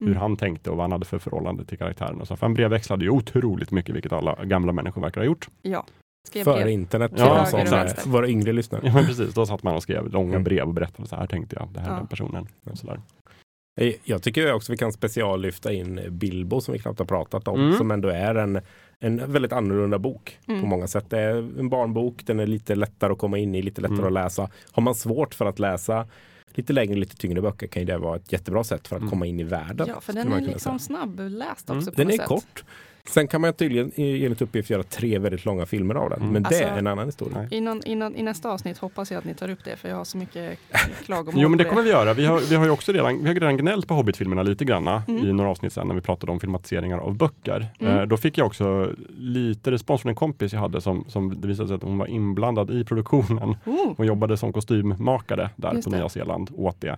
hur 0.00 0.06
Mm. 0.06 0.18
han 0.20 0.36
tänkte 0.36 0.70
och 0.70 0.76
vad 0.76 0.84
han 0.84 0.92
hade 0.92 1.04
för 1.04 1.18
förhållande 1.18 1.64
till 1.64 1.78
karaktären. 1.78 2.20
Och 2.20 2.26
så. 2.28 2.36
För 2.36 2.46
han 2.46 2.54
brevväxlade 2.54 3.04
ju 3.04 3.10
otroligt 3.10 3.70
mycket, 3.70 3.94
vilket 3.94 4.12
alla 4.12 4.44
gamla 4.44 4.72
människor 4.72 5.02
verkar 5.02 5.20
ha 5.20 5.26
gjort. 5.26 5.48
Ja. 5.62 5.86
Skrev 6.26 6.44
Före 6.44 6.56
brev. 6.56 6.68
internet 6.68 7.12
Ja, 7.16 7.46
som, 7.46 7.58
vänster. 7.64 8.08
våra 8.10 8.28
yngre 8.28 8.52
lyssnare. 8.52 8.82
Ja, 8.84 8.92
precis. 9.06 9.34
Då 9.34 9.46
satt 9.46 9.62
man 9.62 9.74
och 9.74 9.82
skrev 9.82 10.08
långa 10.12 10.30
Mm. 10.30 10.44
brev 10.44 10.62
och 10.66 10.74
berättade 10.74 11.08
så 11.08 11.16
här 11.16 11.26
tänkte 11.26 11.56
jag, 11.58 11.68
det 11.72 11.80
här 11.80 11.88
är 11.88 11.92
Ja. 11.92 11.98
den 11.98 12.06
personen. 12.06 12.46
Och 12.70 12.78
så 12.78 12.86
där. 12.86 13.00
Eh, 13.80 13.94
Jag 14.04 14.22
tycker 14.22 14.52
också 14.52 14.72
vi 14.72 14.78
kan 14.78 14.92
speciallyfta 14.92 15.72
in 15.72 16.00
Bilbo 16.10 16.60
som 16.60 16.72
vi 16.72 16.78
knappt 16.78 16.98
har 16.98 17.06
pratat 17.06 17.48
om. 17.48 17.60
Mm. 17.60 17.76
Som 17.76 17.90
ändå 17.90 18.08
är 18.08 18.34
en, 18.34 18.60
en 19.00 19.32
väldigt 19.32 19.52
annorlunda 19.52 19.98
bok 19.98 20.38
Mm. 20.48 20.60
på 20.60 20.66
många 20.66 20.86
sätt. 20.86 21.04
Det 21.10 21.18
är 21.18 21.36
en 21.36 21.68
barnbok, 21.68 22.22
den 22.26 22.40
är 22.40 22.46
lite 22.46 22.74
lättare 22.74 23.12
att 23.12 23.18
komma 23.18 23.38
in 23.38 23.54
i, 23.54 23.62
lite 23.62 23.80
lättare 23.80 23.96
Mm. 23.98 24.06
att 24.06 24.12
läsa. 24.12 24.50
Har 24.72 24.82
man 24.82 24.94
svårt 24.94 25.34
för 25.34 25.46
att 25.46 25.58
läsa 25.58 26.06
lite 26.54 26.72
längre, 26.72 26.94
lite 26.94 27.16
tyngre 27.16 27.40
böcker 27.42 27.66
kan 27.66 27.82
ju 27.82 27.86
det 27.86 27.98
vara 27.98 28.16
ett 28.16 28.32
jättebra 28.32 28.64
sätt 28.64 28.88
för 28.88 28.96
att 28.96 29.00
Mm. 29.00 29.10
komma 29.10 29.26
in 29.26 29.40
i 29.40 29.44
världen. 29.44 29.86
Ja, 29.88 30.00
för 30.00 30.12
den 30.12 30.32
är 30.32 30.40
liksom 30.40 30.58
säga. 30.58 30.78
snabbläst 30.78 31.70
Mm. 31.70 31.78
också. 31.78 31.90
På 31.90 31.96
Den 31.96 32.06
något 32.06 32.14
är 32.14 32.18
sätt. 32.18 32.26
kort. 32.28 32.64
Sen 33.08 33.28
kan 33.28 33.40
man 33.40 33.52
tydligen 33.52 33.92
enligt 33.96 34.42
uppgift 34.42 34.70
göra 34.70 34.82
tre 34.82 35.18
väldigt 35.18 35.44
långa 35.44 35.66
filmer 35.66 35.94
av 35.94 36.10
den. 36.10 36.20
Mm. 36.20 36.32
Men 36.32 36.42
det 36.42 36.48
Alltså- 36.48 36.62
är 36.64 36.78
en 36.78 36.86
annan 36.86 37.06
historia. 37.06 37.48
Innan, 37.50 37.82
innan, 37.84 38.16
I 38.16 38.22
nästa 38.22 38.50
avsnitt 38.50 38.78
hoppas 38.78 39.10
jag 39.10 39.18
att 39.18 39.24
ni 39.24 39.34
tar 39.34 39.50
upp 39.50 39.64
det 39.64 39.76
för 39.76 39.88
jag 39.88 39.96
har 39.96 40.04
så 40.04 40.18
mycket 40.18 40.58
klagomål 41.04 41.42
Jo 41.42 41.48
men 41.48 41.58
det 41.58 41.64
kommer 41.64 41.82
vi 41.82 41.90
göra. 41.90 42.14
Vi 42.14 42.26
har, 42.26 42.40
vi 42.40 42.54
har 42.56 42.64
ju 42.64 42.70
också 42.70 42.92
redan, 42.92 43.22
vi 43.22 43.26
har 43.28 43.34
redan 43.34 43.56
gnällt 43.56 43.88
på 43.88 43.94
Hobbit-filmerna 43.94 44.42
lite 44.42 44.64
granna 44.64 45.02
Mm. 45.08 45.26
i 45.26 45.32
några 45.32 45.50
avsnitt 45.50 45.72
sen 45.72 45.88
när 45.88 45.94
vi 45.94 46.00
pratade 46.00 46.32
om 46.32 46.40
filmatiseringar 46.40 46.98
av 46.98 47.16
böcker. 47.16 47.66
Mm. 47.80 47.96
Eh, 47.98 48.02
då 48.06 48.16
fick 48.16 48.38
jag 48.38 48.46
också 48.46 48.92
lite 49.18 49.70
respons 49.70 50.02
från 50.02 50.10
en 50.10 50.16
kompis 50.16 50.52
jag 50.52 50.60
hade 50.60 50.80
som, 50.80 51.04
som 51.08 51.40
det 51.40 51.48
visade 51.48 51.68
sig 51.68 51.74
att 51.76 51.82
hon 51.82 51.98
var 51.98 52.06
inblandad 52.06 52.70
i 52.70 52.84
produktionen. 52.84 53.56
Oh, 53.66 53.92
Hon 53.96 54.06
jobbade 54.06 54.36
som 54.36 54.52
kostymmakare 54.52 55.50
där 55.56 55.72
Just 55.74 55.84
på 55.84 55.90
det. 55.90 55.96
Nya 55.96 56.08
Zeeland 56.08 56.50
åt 56.54 56.80
det. 56.80 56.96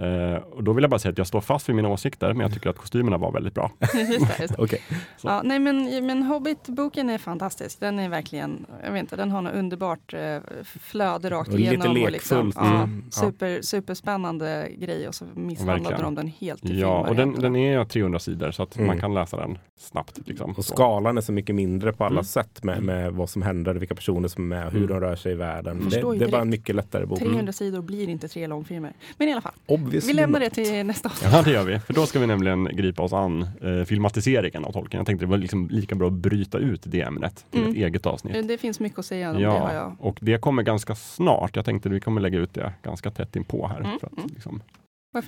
Eh, 0.00 0.36
och 0.42 0.64
då 0.64 0.72
vill 0.72 0.82
jag 0.82 0.90
bara 0.90 0.98
säga 0.98 1.12
att 1.12 1.18
jag 1.18 1.26
står 1.26 1.40
fast 1.40 1.68
vid 1.68 1.76
mina 1.76 1.88
åsikter, 1.88 2.28
men 2.32 2.40
jag 2.40 2.54
tycker 2.54 2.70
att 2.70 2.78
kostymerna 2.78 3.18
var 3.18 3.32
väldigt 3.32 3.54
bra. 3.54 3.70
just 3.94 4.08
det, 4.08 4.42
just 4.42 4.56
det. 4.70 4.78
Så. 5.16 5.28
Ja, 5.28 5.40
nej 5.44 5.58
men, 5.58 6.06
men 6.06 6.22
Hobbit-boken 6.22 7.10
är 7.10 7.18
fantastisk. 7.18 7.80
Den 7.80 7.98
är 7.98 8.08
verkligen, 8.08 8.66
jag 8.84 8.92
vet 8.92 9.00
inte, 9.00 9.16
den 9.16 9.30
har 9.30 9.42
något 9.42 9.54
underbart 9.54 10.14
eh, 10.14 10.38
flöde 10.80 11.30
rakt 11.30 11.48
Och 11.48 11.58
lite 11.58 11.74
igenom. 11.74 11.90
och 12.02 12.10
liksom, 12.10 12.36
lekfullt. 12.46 12.56
ja, 12.56 12.76
Mm. 12.82 13.04
Ja. 13.06 13.10
super, 13.20 13.62
superspännande 13.62 14.68
grej 14.78 15.08
och 15.08 15.14
så 15.14 15.24
misshandlade 15.34 16.02
de 16.02 16.14
den 16.14 16.28
helt 16.28 16.64
i 16.64 16.80
Ja, 16.80 17.06
och 17.08 17.16
den, 17.16 17.32
den 17.32 17.56
är 17.56 17.84
300 17.84 18.18
sidor 18.18 18.50
så 18.50 18.62
att 18.62 18.76
Mm. 18.76 18.86
man 18.86 19.00
kan 19.00 19.14
läsa 19.14 19.36
den 19.36 19.58
snabbt. 19.78 20.18
Liksom. 20.28 20.54
Och 20.56 20.64
skalan 20.64 21.16
är 21.16 21.20
så 21.20 21.32
mycket 21.32 21.54
mindre 21.54 21.92
på 21.92 22.04
alla 22.04 22.12
Mm. 22.12 22.24
sätt 22.24 22.64
med, 22.64 22.82
med 22.82 23.12
vad 23.12 23.30
som 23.30 23.42
händer, 23.42 23.74
vilka 23.74 23.94
personer 23.94 24.28
som 24.28 24.52
är 24.52 24.56
med, 24.56 24.72
hur 24.72 24.78
Mm. 24.84 24.88
de 24.88 25.00
rör 25.00 25.16
sig 25.16 25.32
i 25.32 25.34
världen. 25.34 25.88
Det, 25.90 26.18
det 26.18 26.24
är 26.24 26.30
bara 26.30 26.40
en 26.42 26.50
mycket 26.50 26.74
lättare 26.74 27.06
bok. 27.06 27.18
300 27.18 27.52
sidor 27.52 27.82
blir 27.82 28.08
inte 28.08 28.28
tre 28.28 28.46
långfilmer. 28.46 28.92
Men 29.18 29.28
i 29.28 29.32
alla 29.32 29.40
fall, 29.40 29.52
Obviously 29.66 29.85
vi 29.90 30.12
lämnar 30.12 30.40
det 30.40 30.50
till 30.50 30.86
nästa 30.86 31.08
avsnitt. 31.08 31.30
Ja, 31.32 31.42
det 31.42 31.50
gör 31.50 31.64
vi. 31.64 31.78
För 31.78 31.94
då 31.94 32.06
ska 32.06 32.18
vi 32.18 32.26
nämligen 32.26 32.64
gripa 32.64 33.02
oss 33.02 33.12
an 33.12 33.42
eh, 33.62 33.84
filmatiseringen 33.84 34.64
av 34.64 34.72
Tolkien. 34.72 34.98
Jag 35.00 35.06
tänkte 35.06 35.26
det 35.26 35.30
var 35.30 35.38
liksom 35.38 35.68
lika 35.68 35.94
bra 35.94 36.06
att 36.06 36.12
bryta 36.12 36.58
ut 36.58 36.82
det 36.86 37.00
ämnet 37.00 37.46
till 37.50 37.60
Mm. 37.60 37.70
ett 37.72 37.76
eget 37.78 38.06
avsnitt. 38.06 38.48
Det 38.48 38.58
finns 38.58 38.80
mycket 38.80 38.98
att 38.98 39.06
säga 39.06 39.30
om 39.30 39.36
det 39.36 39.44
har 39.46 39.54
Ja, 39.56 39.74
jag. 39.74 39.96
och 40.00 40.18
det 40.20 40.38
kommer 40.40 40.62
ganska 40.62 40.94
snart. 40.94 41.56
Jag 41.56 41.64
tänkte 41.64 41.88
att 41.88 41.94
vi 41.94 42.00
kommer 42.00 42.20
lägga 42.20 42.38
ut 42.38 42.54
det 42.54 42.72
ganska 42.82 43.10
tätt 43.10 43.36
inpå 43.36 43.66
här. 43.68 43.80
Mm, 43.80 43.98
För 44.00 44.06
att, 44.06 44.12
mm. 44.18 44.30
liksom. 44.34 44.62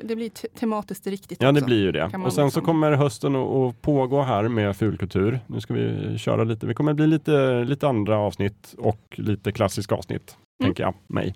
Det 0.03 0.17
blir 0.17 0.29
te- 0.31 0.49
tematiskt 0.49 1.07
riktigt 1.07 1.43
Ja, 1.43 1.47
det 1.53 1.59
också. 1.59 1.65
blir 1.67 1.81
ju 1.83 1.93
det. 1.93 2.05
Och 2.05 2.11
sen 2.13 2.31
så 2.33 2.45
liksom- 2.45 2.63
kommer 2.65 2.93
hösten 2.93 3.37
att- 3.37 3.49
att 3.49 3.83
pågå 3.83 4.23
här 4.23 4.49
med 4.49 4.77
fulkultur. 4.77 5.41
Nu 5.47 5.61
ska 5.61 5.75
vi 5.75 6.19
köra 6.19 6.45
lite. 6.45 6.67
Vi 6.67 6.75
kommer 6.75 6.95
bli 6.95 7.07
lite, 7.07 7.65
lite 7.65 7.89
andra 7.89 8.19
avsnitt 8.19 8.75
och 8.79 9.01
lite 9.19 9.53
klassiska 9.53 9.95
avsnitt, 9.95 10.37
Mm. 10.63 10.69
tänker 10.69 10.83
jag 10.83 10.95
mig. 11.07 11.35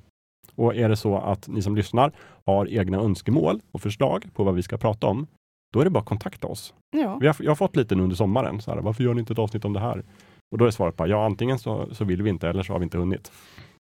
Och 0.56 0.76
är 0.76 0.88
det 0.88 0.96
så 0.96 1.16
att 1.16 1.48
ni 1.48 1.62
som 1.62 1.76
lyssnar 1.76 2.12
har 2.46 2.68
egna 2.68 2.98
önskemål 2.98 3.60
och 3.72 3.80
förslag 3.80 4.24
på 4.34 4.44
vad 4.44 4.54
vi 4.54 4.62
ska 4.62 4.78
prata 4.78 5.06
om, 5.06 5.26
då 5.72 5.80
är 5.80 5.84
det 5.84 5.90
bara 5.90 6.00
att 6.00 6.06
kontakta 6.06 6.46
oss. 6.46 6.74
Ja. 6.96 7.18
Vi 7.20 7.26
har, 7.26 7.36
jag 7.38 7.50
har 7.50 7.56
fått 7.56 7.76
lite 7.76 7.94
nu 7.94 8.02
under 8.02 8.16
sommaren, 8.16 8.60
så 8.60 8.70
här, 8.70 8.80
varför 8.80 9.04
gör 9.04 9.14
ni 9.14 9.20
inte 9.20 9.32
ett 9.32 9.38
avsnitt 9.38 9.64
om 9.64 9.72
det 9.72 9.80
här? 9.80 10.04
Och 10.52 10.58
då 10.58 10.64
är 10.64 10.70
svaret 10.70 10.96
bara, 10.96 11.08
ja 11.08 11.24
antingen 11.24 11.58
så, 11.58 11.94
så 11.94 12.04
vill 12.04 12.22
vi 12.22 12.30
inte 12.30 12.48
eller 12.48 12.62
så 12.62 12.72
har 12.72 12.78
vi 12.78 12.84
inte 12.84 12.98
hunnit. 12.98 13.32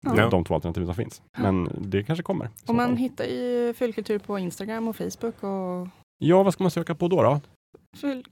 Ja. 0.06 0.14
Det 0.14 0.22
är 0.22 0.30
de 0.30 0.44
två 0.44 0.54
alternativen 0.54 0.86
som 0.86 0.94
finns. 0.94 1.22
Men 1.38 1.70
det 1.78 2.02
kanske 2.02 2.22
kommer. 2.22 2.48
Och 2.66 2.74
man 2.74 2.88
fall. 2.88 2.96
hittar 2.96 3.24
ju 3.24 3.74
Fullkultur 3.74 4.18
på 4.18 4.38
Instagram 4.38 4.88
och 4.88 4.96
Facebook 4.96 5.42
och 5.42 5.88
Ja, 6.18 6.42
vad 6.42 6.52
ska 6.52 6.64
man 6.64 6.70
söka 6.70 6.94
på 6.94 7.08
då? 7.08 7.22
då? 7.22 7.40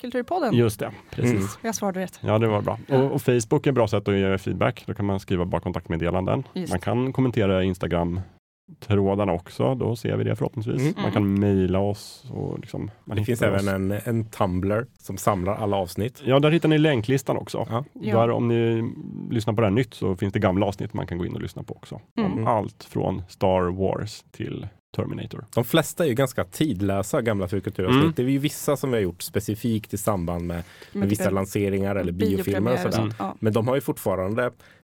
Kulturpodden. 0.01 0.55
Just 0.55 0.81
det, 0.81 0.91
precis. 1.11 1.33
Mm. 1.35 1.47
Jag 1.63 1.75
svarade 1.75 2.01
rätt. 2.01 2.19
Ja, 2.23 2.39
det 2.39 2.49
var 2.49 2.63
bra. 2.63 2.79
Och, 2.89 3.13
och 3.13 3.23
Facebook 3.23 3.67
är 3.67 3.71
ett 3.71 3.75
bra 3.75 3.89
sätt 3.89 4.09
att 4.09 4.15
ge 4.15 4.39
feedback. 4.39 4.85
Då 4.87 4.95
kan 4.95 5.05
man 5.07 5.21
skriva 5.21 5.45
bara 5.45 5.61
kontaktmeddelanden. 5.61 6.43
Just. 6.55 6.73
Man 6.73 6.81
kan 6.81 7.13
kommentera 7.13 7.65
Instagram-trådarna 7.65 9.33
också. 9.33 9.75
Då 9.75 9.97
ser 9.97 10.17
vi 10.17 10.25
det 10.25 10.37
förhoppningsvis. 10.37 10.83
Mm. 10.83 10.95
Man 11.03 11.13
kan 11.13 11.41
mejla 11.41 11.79
oss. 11.79 12.31
Och 12.33 12.59
liksom, 12.61 12.91
man 13.05 13.17
Det 13.17 13.25
finns 13.25 13.43
även 13.43 13.69
oss. 13.69 13.69
en, 13.69 13.93
en 14.05 14.25
Tumblr 14.25 14.87
som 14.99 15.17
samlar 15.17 15.55
alla 15.55 15.77
avsnitt. 15.77 16.23
Ja, 16.25 16.39
där 16.39 16.51
hittar 16.51 16.69
ni 16.69 16.79
länklistan 16.79 17.37
också. 17.37 17.67
Ja. 17.71 17.85
Ja. 18.01 18.19
Där 18.21 18.31
om 18.31 18.49
ni 18.49 18.93
lyssnar 19.31 19.55
på 19.55 19.61
det 19.61 19.67
här 19.67 19.75
nytt 19.75 19.95
så 19.95 20.17
finns 20.17 20.33
det 20.33 20.39
gamla 20.39 20.67
avsnitt 20.67 20.95
man 20.95 21.07
kan 21.07 21.19
gå 21.19 21.27
in 21.27 21.35
och 21.35 21.43
lyssna 21.43 21.63
på 21.63 21.75
också. 21.75 22.01
Mm. 22.19 22.33
Om 22.33 22.47
allt 22.47 22.85
från 22.85 23.23
Star 23.29 23.63
Wars 23.63 24.25
till 24.31 24.67
Terminator. 24.97 25.45
De 25.55 25.65
flesta 25.65 26.05
är 26.05 26.09
ju 26.09 26.15
ganska 26.15 26.45
tidlösa 26.45 27.23
gamla 27.23 27.49
fulkulturavsnitt. 27.49 28.03
Mm. 28.03 28.13
Det 28.17 28.23
är 28.23 28.27
ju 28.27 28.39
vissa 28.39 28.77
som 28.77 28.91
vi 28.91 28.97
har 28.97 29.03
gjort 29.03 29.23
specifikt 29.23 29.95
i 29.95 29.99
samband 29.99 30.47
med, 30.47 30.57
med 30.57 30.65
Men 30.93 31.09
vissa 31.09 31.25
typ 31.25 31.33
lanseringar 31.33 31.97
eller 31.97 32.13
biofilmer 32.13 32.73
och 32.73 32.79
sådär. 32.95 33.15
Ja. 33.19 33.37
Men 33.41 33.53
de 33.53 33.69
har 33.69 33.75
ju 33.75 33.81
fortfarande 33.81 34.45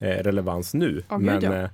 eh, 0.05 0.09
relevans 0.09 0.74
nu. 0.74 1.05
Gud, 1.09 1.20
men 1.20 1.42
ja. 1.42 1.55
eh, 1.55 1.70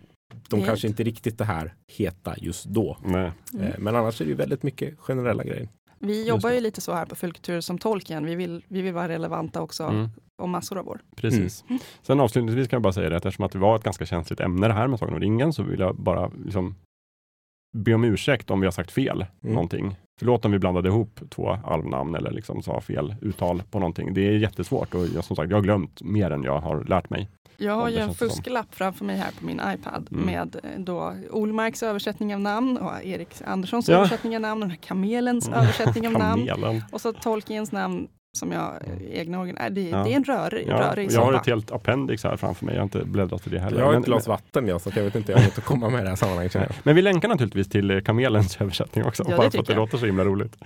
de 0.49 0.61
är 0.61 0.65
kanske 0.65 0.87
inte 0.87 1.03
riktigt 1.03 1.39
det 1.39 1.45
här 1.45 1.75
heta 1.93 2.35
just 2.37 2.65
då. 2.65 2.99
Nej. 3.05 3.33
Mm. 3.55 3.67
Eh, 3.67 3.75
men 3.79 3.97
annars 3.97 4.21
är 4.21 4.25
det 4.25 4.29
ju 4.31 4.37
väldigt 4.37 4.63
mycket 4.63 4.99
generella 4.99 5.45
grejer. 5.45 5.69
Vi 5.99 6.29
jobbar 6.29 6.51
ju 6.51 6.61
lite 6.61 6.81
så 6.81 6.93
här 6.93 7.07
på 7.07 7.15
Fulkultur 7.15 7.61
som 7.61 7.79
tolken. 7.79 8.27
Vi 8.27 8.35
vill, 8.35 8.65
vi 8.69 8.83
vill 8.83 8.95
vara 8.95 9.09
relevanta 9.09 9.63
också 9.63 9.83
Mm. 9.85 10.09
om 10.43 10.51
massor 10.51 10.79
av 10.79 10.89
år. 10.89 11.01
Precis. 11.17 11.65
Mm. 11.69 11.81
Sen 12.03 12.21
avslutningsvis 12.21 12.69
kan 12.69 12.77
jag 12.77 12.83
bara 12.83 12.93
säga 12.93 13.11
det 13.11 13.17
att 13.17 13.27
eftersom 13.27 13.45
att 13.45 13.53
det 13.53 13.59
var 13.59 13.77
ett 13.77 13.83
ganska 13.83 14.07
känsligt 14.07 14.41
ämne 14.41 14.69
det 14.69 14.75
här 14.75 14.87
med 14.87 14.99
Sagan 14.99 15.15
om 15.15 15.21
ringen 15.21 15.53
så 15.53 15.63
vill 15.63 15.81
jag 15.81 15.97
bara 15.97 16.31
liksom 16.45 16.75
be 17.77 17.95
om 17.95 18.05
ursäkt 18.05 18.51
om 18.51 18.61
vi 18.61 18.67
har 18.67 18.73
sagt 18.73 18.91
fel 18.91 19.25
Mm. 19.43 19.55
någonting. 19.55 19.97
Förlåt 20.19 20.45
om 20.45 20.53
vi 20.53 20.59
blandade 20.59 20.89
ihop 20.89 21.21
två 21.31 21.59
alvnamn 21.65 22.15
eller 22.15 22.31
liksom 22.31 22.63
sa 22.63 22.81
fel 22.81 23.15
uttal 23.21 23.63
på 23.71 23.79
någonting. 23.79 24.15
Det 24.15 24.21
är 24.29 24.33
jättesvårt 24.33 24.95
och 24.95 25.07
jag, 25.15 25.25
som 25.25 25.37
sagt, 25.37 25.51
jag 25.51 25.57
har 25.57 25.63
glömt 25.63 26.03
mer 26.03 26.31
än 26.31 26.43
jag 26.43 26.59
har 26.61 26.85
lärt 26.85 27.11
mig. 27.11 27.29
Jag 27.59 27.75
har 27.75 27.89
ju 27.89 27.97
en 27.99 28.15
fusklapp 28.15 28.75
framför 28.75 29.05
mig 29.05 29.17
här 29.17 29.31
på 29.41 29.47
min 29.47 29.61
iPad 29.75 30.09
Mm. 30.13 30.27
med 30.27 30.57
eh, 30.65 30.71
då 30.81 31.13
Olmarks 31.31 31.83
översättning 31.83 32.35
av 32.35 32.41
namn 32.41 32.77
och 32.79 33.05
Erik 33.05 33.29
Anderssons 33.45 33.89
Ja. 33.89 33.97
översättning 33.97 34.35
av 34.37 34.41
namn 34.43 34.63
och 34.63 34.69
den 34.69 34.71
här 34.71 34.83
kamelens 34.83 35.49
Mm. 35.49 35.61
översättning 35.61 36.07
av 36.07 36.13
namn. 36.13 36.83
Och 36.93 37.01
så 37.01 37.13
Tolkiens 37.13 37.73
namn 37.73 38.09
som 38.37 38.53
jag 38.53 38.73
eh, 38.87 39.21
egna 39.21 39.41
organ. 39.41 39.57
Äh, 39.57 39.71
det, 39.71 39.81
Ja. 39.91 40.05
det 40.05 40.13
är 40.13 40.17
en 40.17 40.25
rör, 40.25 40.63
Ja, 40.67 40.75
rörig 40.75 41.13
jag 41.13 41.21
har 41.25 41.33
ett 41.33 41.47
helt 41.47 41.71
appendix 41.73 42.25
här 42.25 42.37
framför 42.37 42.65
mig. 42.65 42.75
Jag 42.75 42.81
har 42.81 42.85
inte 42.85 43.05
bläddrat 43.05 43.41
för 43.43 43.51
det 43.51 43.59
heller. 43.59 43.79
Jag 43.79 43.85
har 43.85 43.93
Men- 43.93 44.01
ett 44.03 44.07
glas 44.07 44.27
vatten 44.29 44.69
jag, 44.69 44.81
så 44.81 44.91
jag 44.97 45.03
vet 45.05 45.15
inte, 45.15 45.33
jag 45.33 45.39
har 45.39 45.45
komma 45.61 45.91
med 45.91 46.01
i 46.01 46.03
det 46.03 46.09
här 46.09 46.17
sammanhanget. 46.17 46.57
Men 46.83 46.97
vi 46.97 47.03
länkar 47.03 47.29
naturligtvis 47.29 47.69
till 47.69 47.91
eh, 47.91 48.01
kamelens 48.01 48.57
översättning 48.61 49.05
också. 49.05 49.25
Ja, 49.29 49.37
bara 49.37 49.43
för 49.43 49.51
tycker 49.51 49.61
att 49.63 49.67
det 49.67 49.73
jag. 49.73 49.81
låter 49.81 49.99
så 49.99 50.07
himla 50.07 50.25
roligt. 50.25 50.57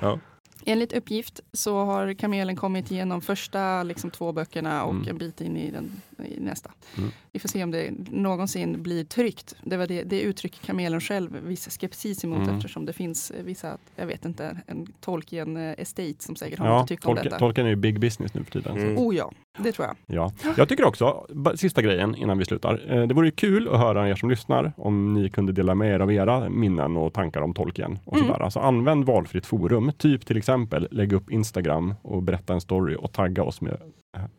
Enligt 0.67 0.93
uppgift 0.93 1.41
så 1.53 1.85
har 1.85 2.15
kamelen 2.15 2.57
kommit 2.57 2.91
igenom 2.91 3.21
första 3.21 3.83
liksom, 3.83 4.11
två 4.11 4.33
böckerna 4.33 4.85
och 4.85 4.95
Mm. 4.95 5.09
en 5.09 5.19
bit 5.19 5.41
in 5.41 5.57
i, 5.57 5.71
den, 5.71 5.91
i 6.27 6.41
nästa. 6.41 6.71
Mm. 6.99 7.11
Vi 7.33 7.39
får 7.41 7.49
se 7.49 7.65
om 7.65 7.71
det 7.71 7.91
någonsin 8.11 8.83
blir 8.83 9.05
tryckt. 9.05 9.55
Det 9.65 9.77
var 9.77 9.87
det, 9.87 10.03
det 10.03 10.21
uttrycker 10.21 10.67
kamelen 10.67 11.01
själv 11.01 11.37
viss 11.47 11.79
skepsis 11.81 12.25
emot 12.25 12.39
Mm. 12.39 12.57
eftersom 12.57 12.87
det 12.87 12.93
finns 12.93 13.33
vissa, 13.45 13.79
jag 13.97 14.07
vet 14.07 14.25
inte, 14.25 14.61
en 14.67 14.87
Tolkien 15.01 15.57
eh, 15.57 15.75
Estate 15.79 16.15
som 16.19 16.37
säkert 16.37 16.59
har 16.59 16.67
Ja, 16.67 16.73
något 16.73 16.83
att 16.83 16.89
tycka 16.89 17.09
om 17.09 17.15
detta. 17.15 17.39
Tolkien 17.39 17.67
är 17.67 17.71
ju 17.71 17.77
big 17.77 18.01
business 18.01 18.35
nu 18.35 18.45
för 18.45 18.51
tiden. 18.53 18.79
Mm. 18.79 18.99
Oh 18.99 19.17
ja, 19.17 19.33
det 19.59 19.73
tror 19.73 19.87
jag. 19.89 19.97
Ja. 20.17 20.33
Jag 20.57 20.69
tycker 20.69 20.85
också, 20.85 21.27
sista 21.55 21.83
grejen 21.83 22.15
innan 22.15 22.39
vi 22.39 22.45
slutar. 22.45 22.83
Eh, 22.89 23.07
det 23.07 23.15
vore 23.15 23.27
ju 23.27 23.31
kul 23.33 23.69
att 23.69 23.79
höra 23.81 24.09
er 24.09 24.15
som 24.15 24.31
lyssnar 24.31 24.73
om 24.77 25.15
ni 25.15 25.31
kunde 25.31 25.53
dela 25.53 25.75
med 25.75 25.95
er 25.95 26.01
av 26.01 26.13
era 26.13 26.49
minnen 26.49 26.97
och 26.97 27.13
tankar 27.13 27.41
om 27.41 27.55
Tolkien. 27.55 27.99
Och 28.05 28.17
Mm. 28.17 28.27
sådär. 28.27 28.41
Alltså 28.43 28.61
använd 28.61 29.05
valfritt 29.05 29.47
forum, 29.47 29.93
typ 29.99 30.27
till 30.27 30.37
exempel 30.37 30.89
lägg 30.91 31.13
upp 31.13 31.31
Instagram 31.31 31.95
och 32.03 32.23
berätta 32.23 32.55
en 32.55 32.61
story 32.61 32.97
och 32.99 33.13
tagga 33.13 33.43
oss 33.43 33.61
med 33.61 33.77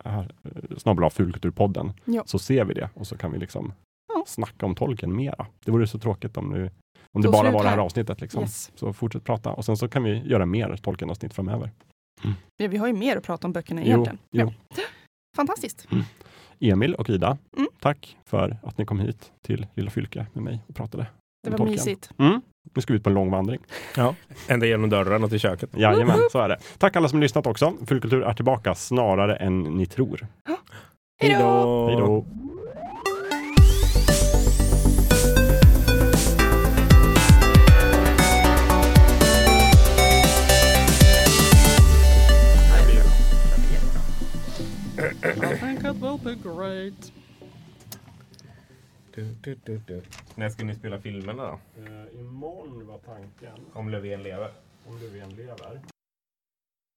äh, 0.04 0.18
äh, 0.18 0.24
snabel 0.76 1.10
fulkulturpodden. 1.10 1.92
Ja. 2.04 2.22
Så 2.26 2.38
ser 2.38 2.64
vi 2.64 2.74
det 2.74 2.88
och 2.94 3.06
så 3.06 3.16
kan 3.16 3.32
vi 3.32 3.38
liksom 3.38 3.72
Ja. 4.14 4.24
snacka 4.26 4.66
om 4.66 4.74
Tolkien 4.74 5.16
mera. 5.16 5.46
Det 5.64 5.70
vore 5.72 5.86
så 5.86 5.98
tråkigt 5.98 6.36
om, 6.36 6.50
nu, 6.50 6.70
om 7.12 7.22
det 7.22 7.28
bara 7.28 7.50
var 7.50 7.62
det 7.62 7.68
här 7.68 7.76
här. 7.76 7.84
avsnittet. 7.84 8.20
Liksom. 8.20 8.42
Yes. 8.42 8.70
Så 8.74 8.92
fortsätt 8.92 9.24
prata 9.24 9.52
och 9.52 9.64
sen 9.64 9.76
så 9.76 9.88
kan 9.88 10.02
vi 10.04 10.22
göra 10.24 10.46
mer 10.46 10.76
Tolkien-avsnitt 10.76 11.34
framöver. 11.34 11.70
Ja, 12.56 12.68
vi 12.68 12.76
har 12.76 12.86
ju 12.86 12.92
mer 12.92 13.16
att 13.16 13.22
prata 13.24 13.46
om 13.46 13.52
böckerna 13.52 13.80
Jo, 13.80 13.86
egentligen. 13.86 14.18
jo. 14.30 14.52
Ja. 14.76 14.82
Fantastiskt. 15.36 15.88
Emil 16.60 16.94
och 16.94 17.10
Ida, 17.10 17.38
Mm. 17.56 17.68
tack 17.80 18.16
för 18.26 18.56
att 18.62 18.78
ni 18.78 18.84
kom 18.86 19.00
hit 19.00 19.32
till 19.42 19.66
Lilla 19.74 19.90
Fylke 19.90 20.26
med 20.32 20.42
mig 20.44 20.60
och 20.68 20.74
pratade. 20.76 21.06
Det 21.44 21.50
var 21.50 21.58
Tolkien. 21.58 21.74
mysigt. 21.74 22.10
Mm. 22.18 22.40
Nu 22.74 22.82
ska 22.82 22.92
vi 22.92 22.96
ut 22.96 23.04
på 23.04 23.10
en 23.10 23.14
lång 23.14 23.30
vandring. 23.30 23.60
Ja. 23.96 24.14
Ända 24.48 24.66
genom 24.66 24.90
dörren 24.90 25.24
och 25.24 25.30
till 25.30 25.38
köket. 25.40 25.70
Jajamän, 25.76 26.18
så 26.32 26.38
är 26.38 26.48
det. 26.48 26.58
Tack 26.78 26.96
alla 26.96 27.08
som 27.08 27.20
lyssnat 27.20 27.46
också. 27.46 27.72
Fullkultur 27.86 28.22
är 28.22 28.34
tillbaka 28.34 28.74
snarare 28.74 29.36
än 29.36 29.62
ni 29.62 29.86
tror. 29.86 30.26
Hej 31.22 31.36
då! 31.40 32.26
I 45.24 45.56
think 45.58 45.84
it 45.84 45.96
will 46.02 46.18
be 46.18 46.34
great. 46.34 47.12
Du, 49.14 49.34
du, 49.42 49.56
du, 49.64 49.78
du. 49.86 50.02
När 50.34 50.48
ska 50.48 50.64
ni 50.64 50.74
spela 50.74 51.00
filmerna 51.00 51.42
då? 51.46 51.58
imorgon 52.20 52.86
var 52.86 52.98
tanken, 52.98 53.64
Om 53.72 53.88
Löfven 53.88 54.22
lever. 54.22 54.50
om 54.86 54.98
Löfven 54.98 55.30
lever. 55.30 55.80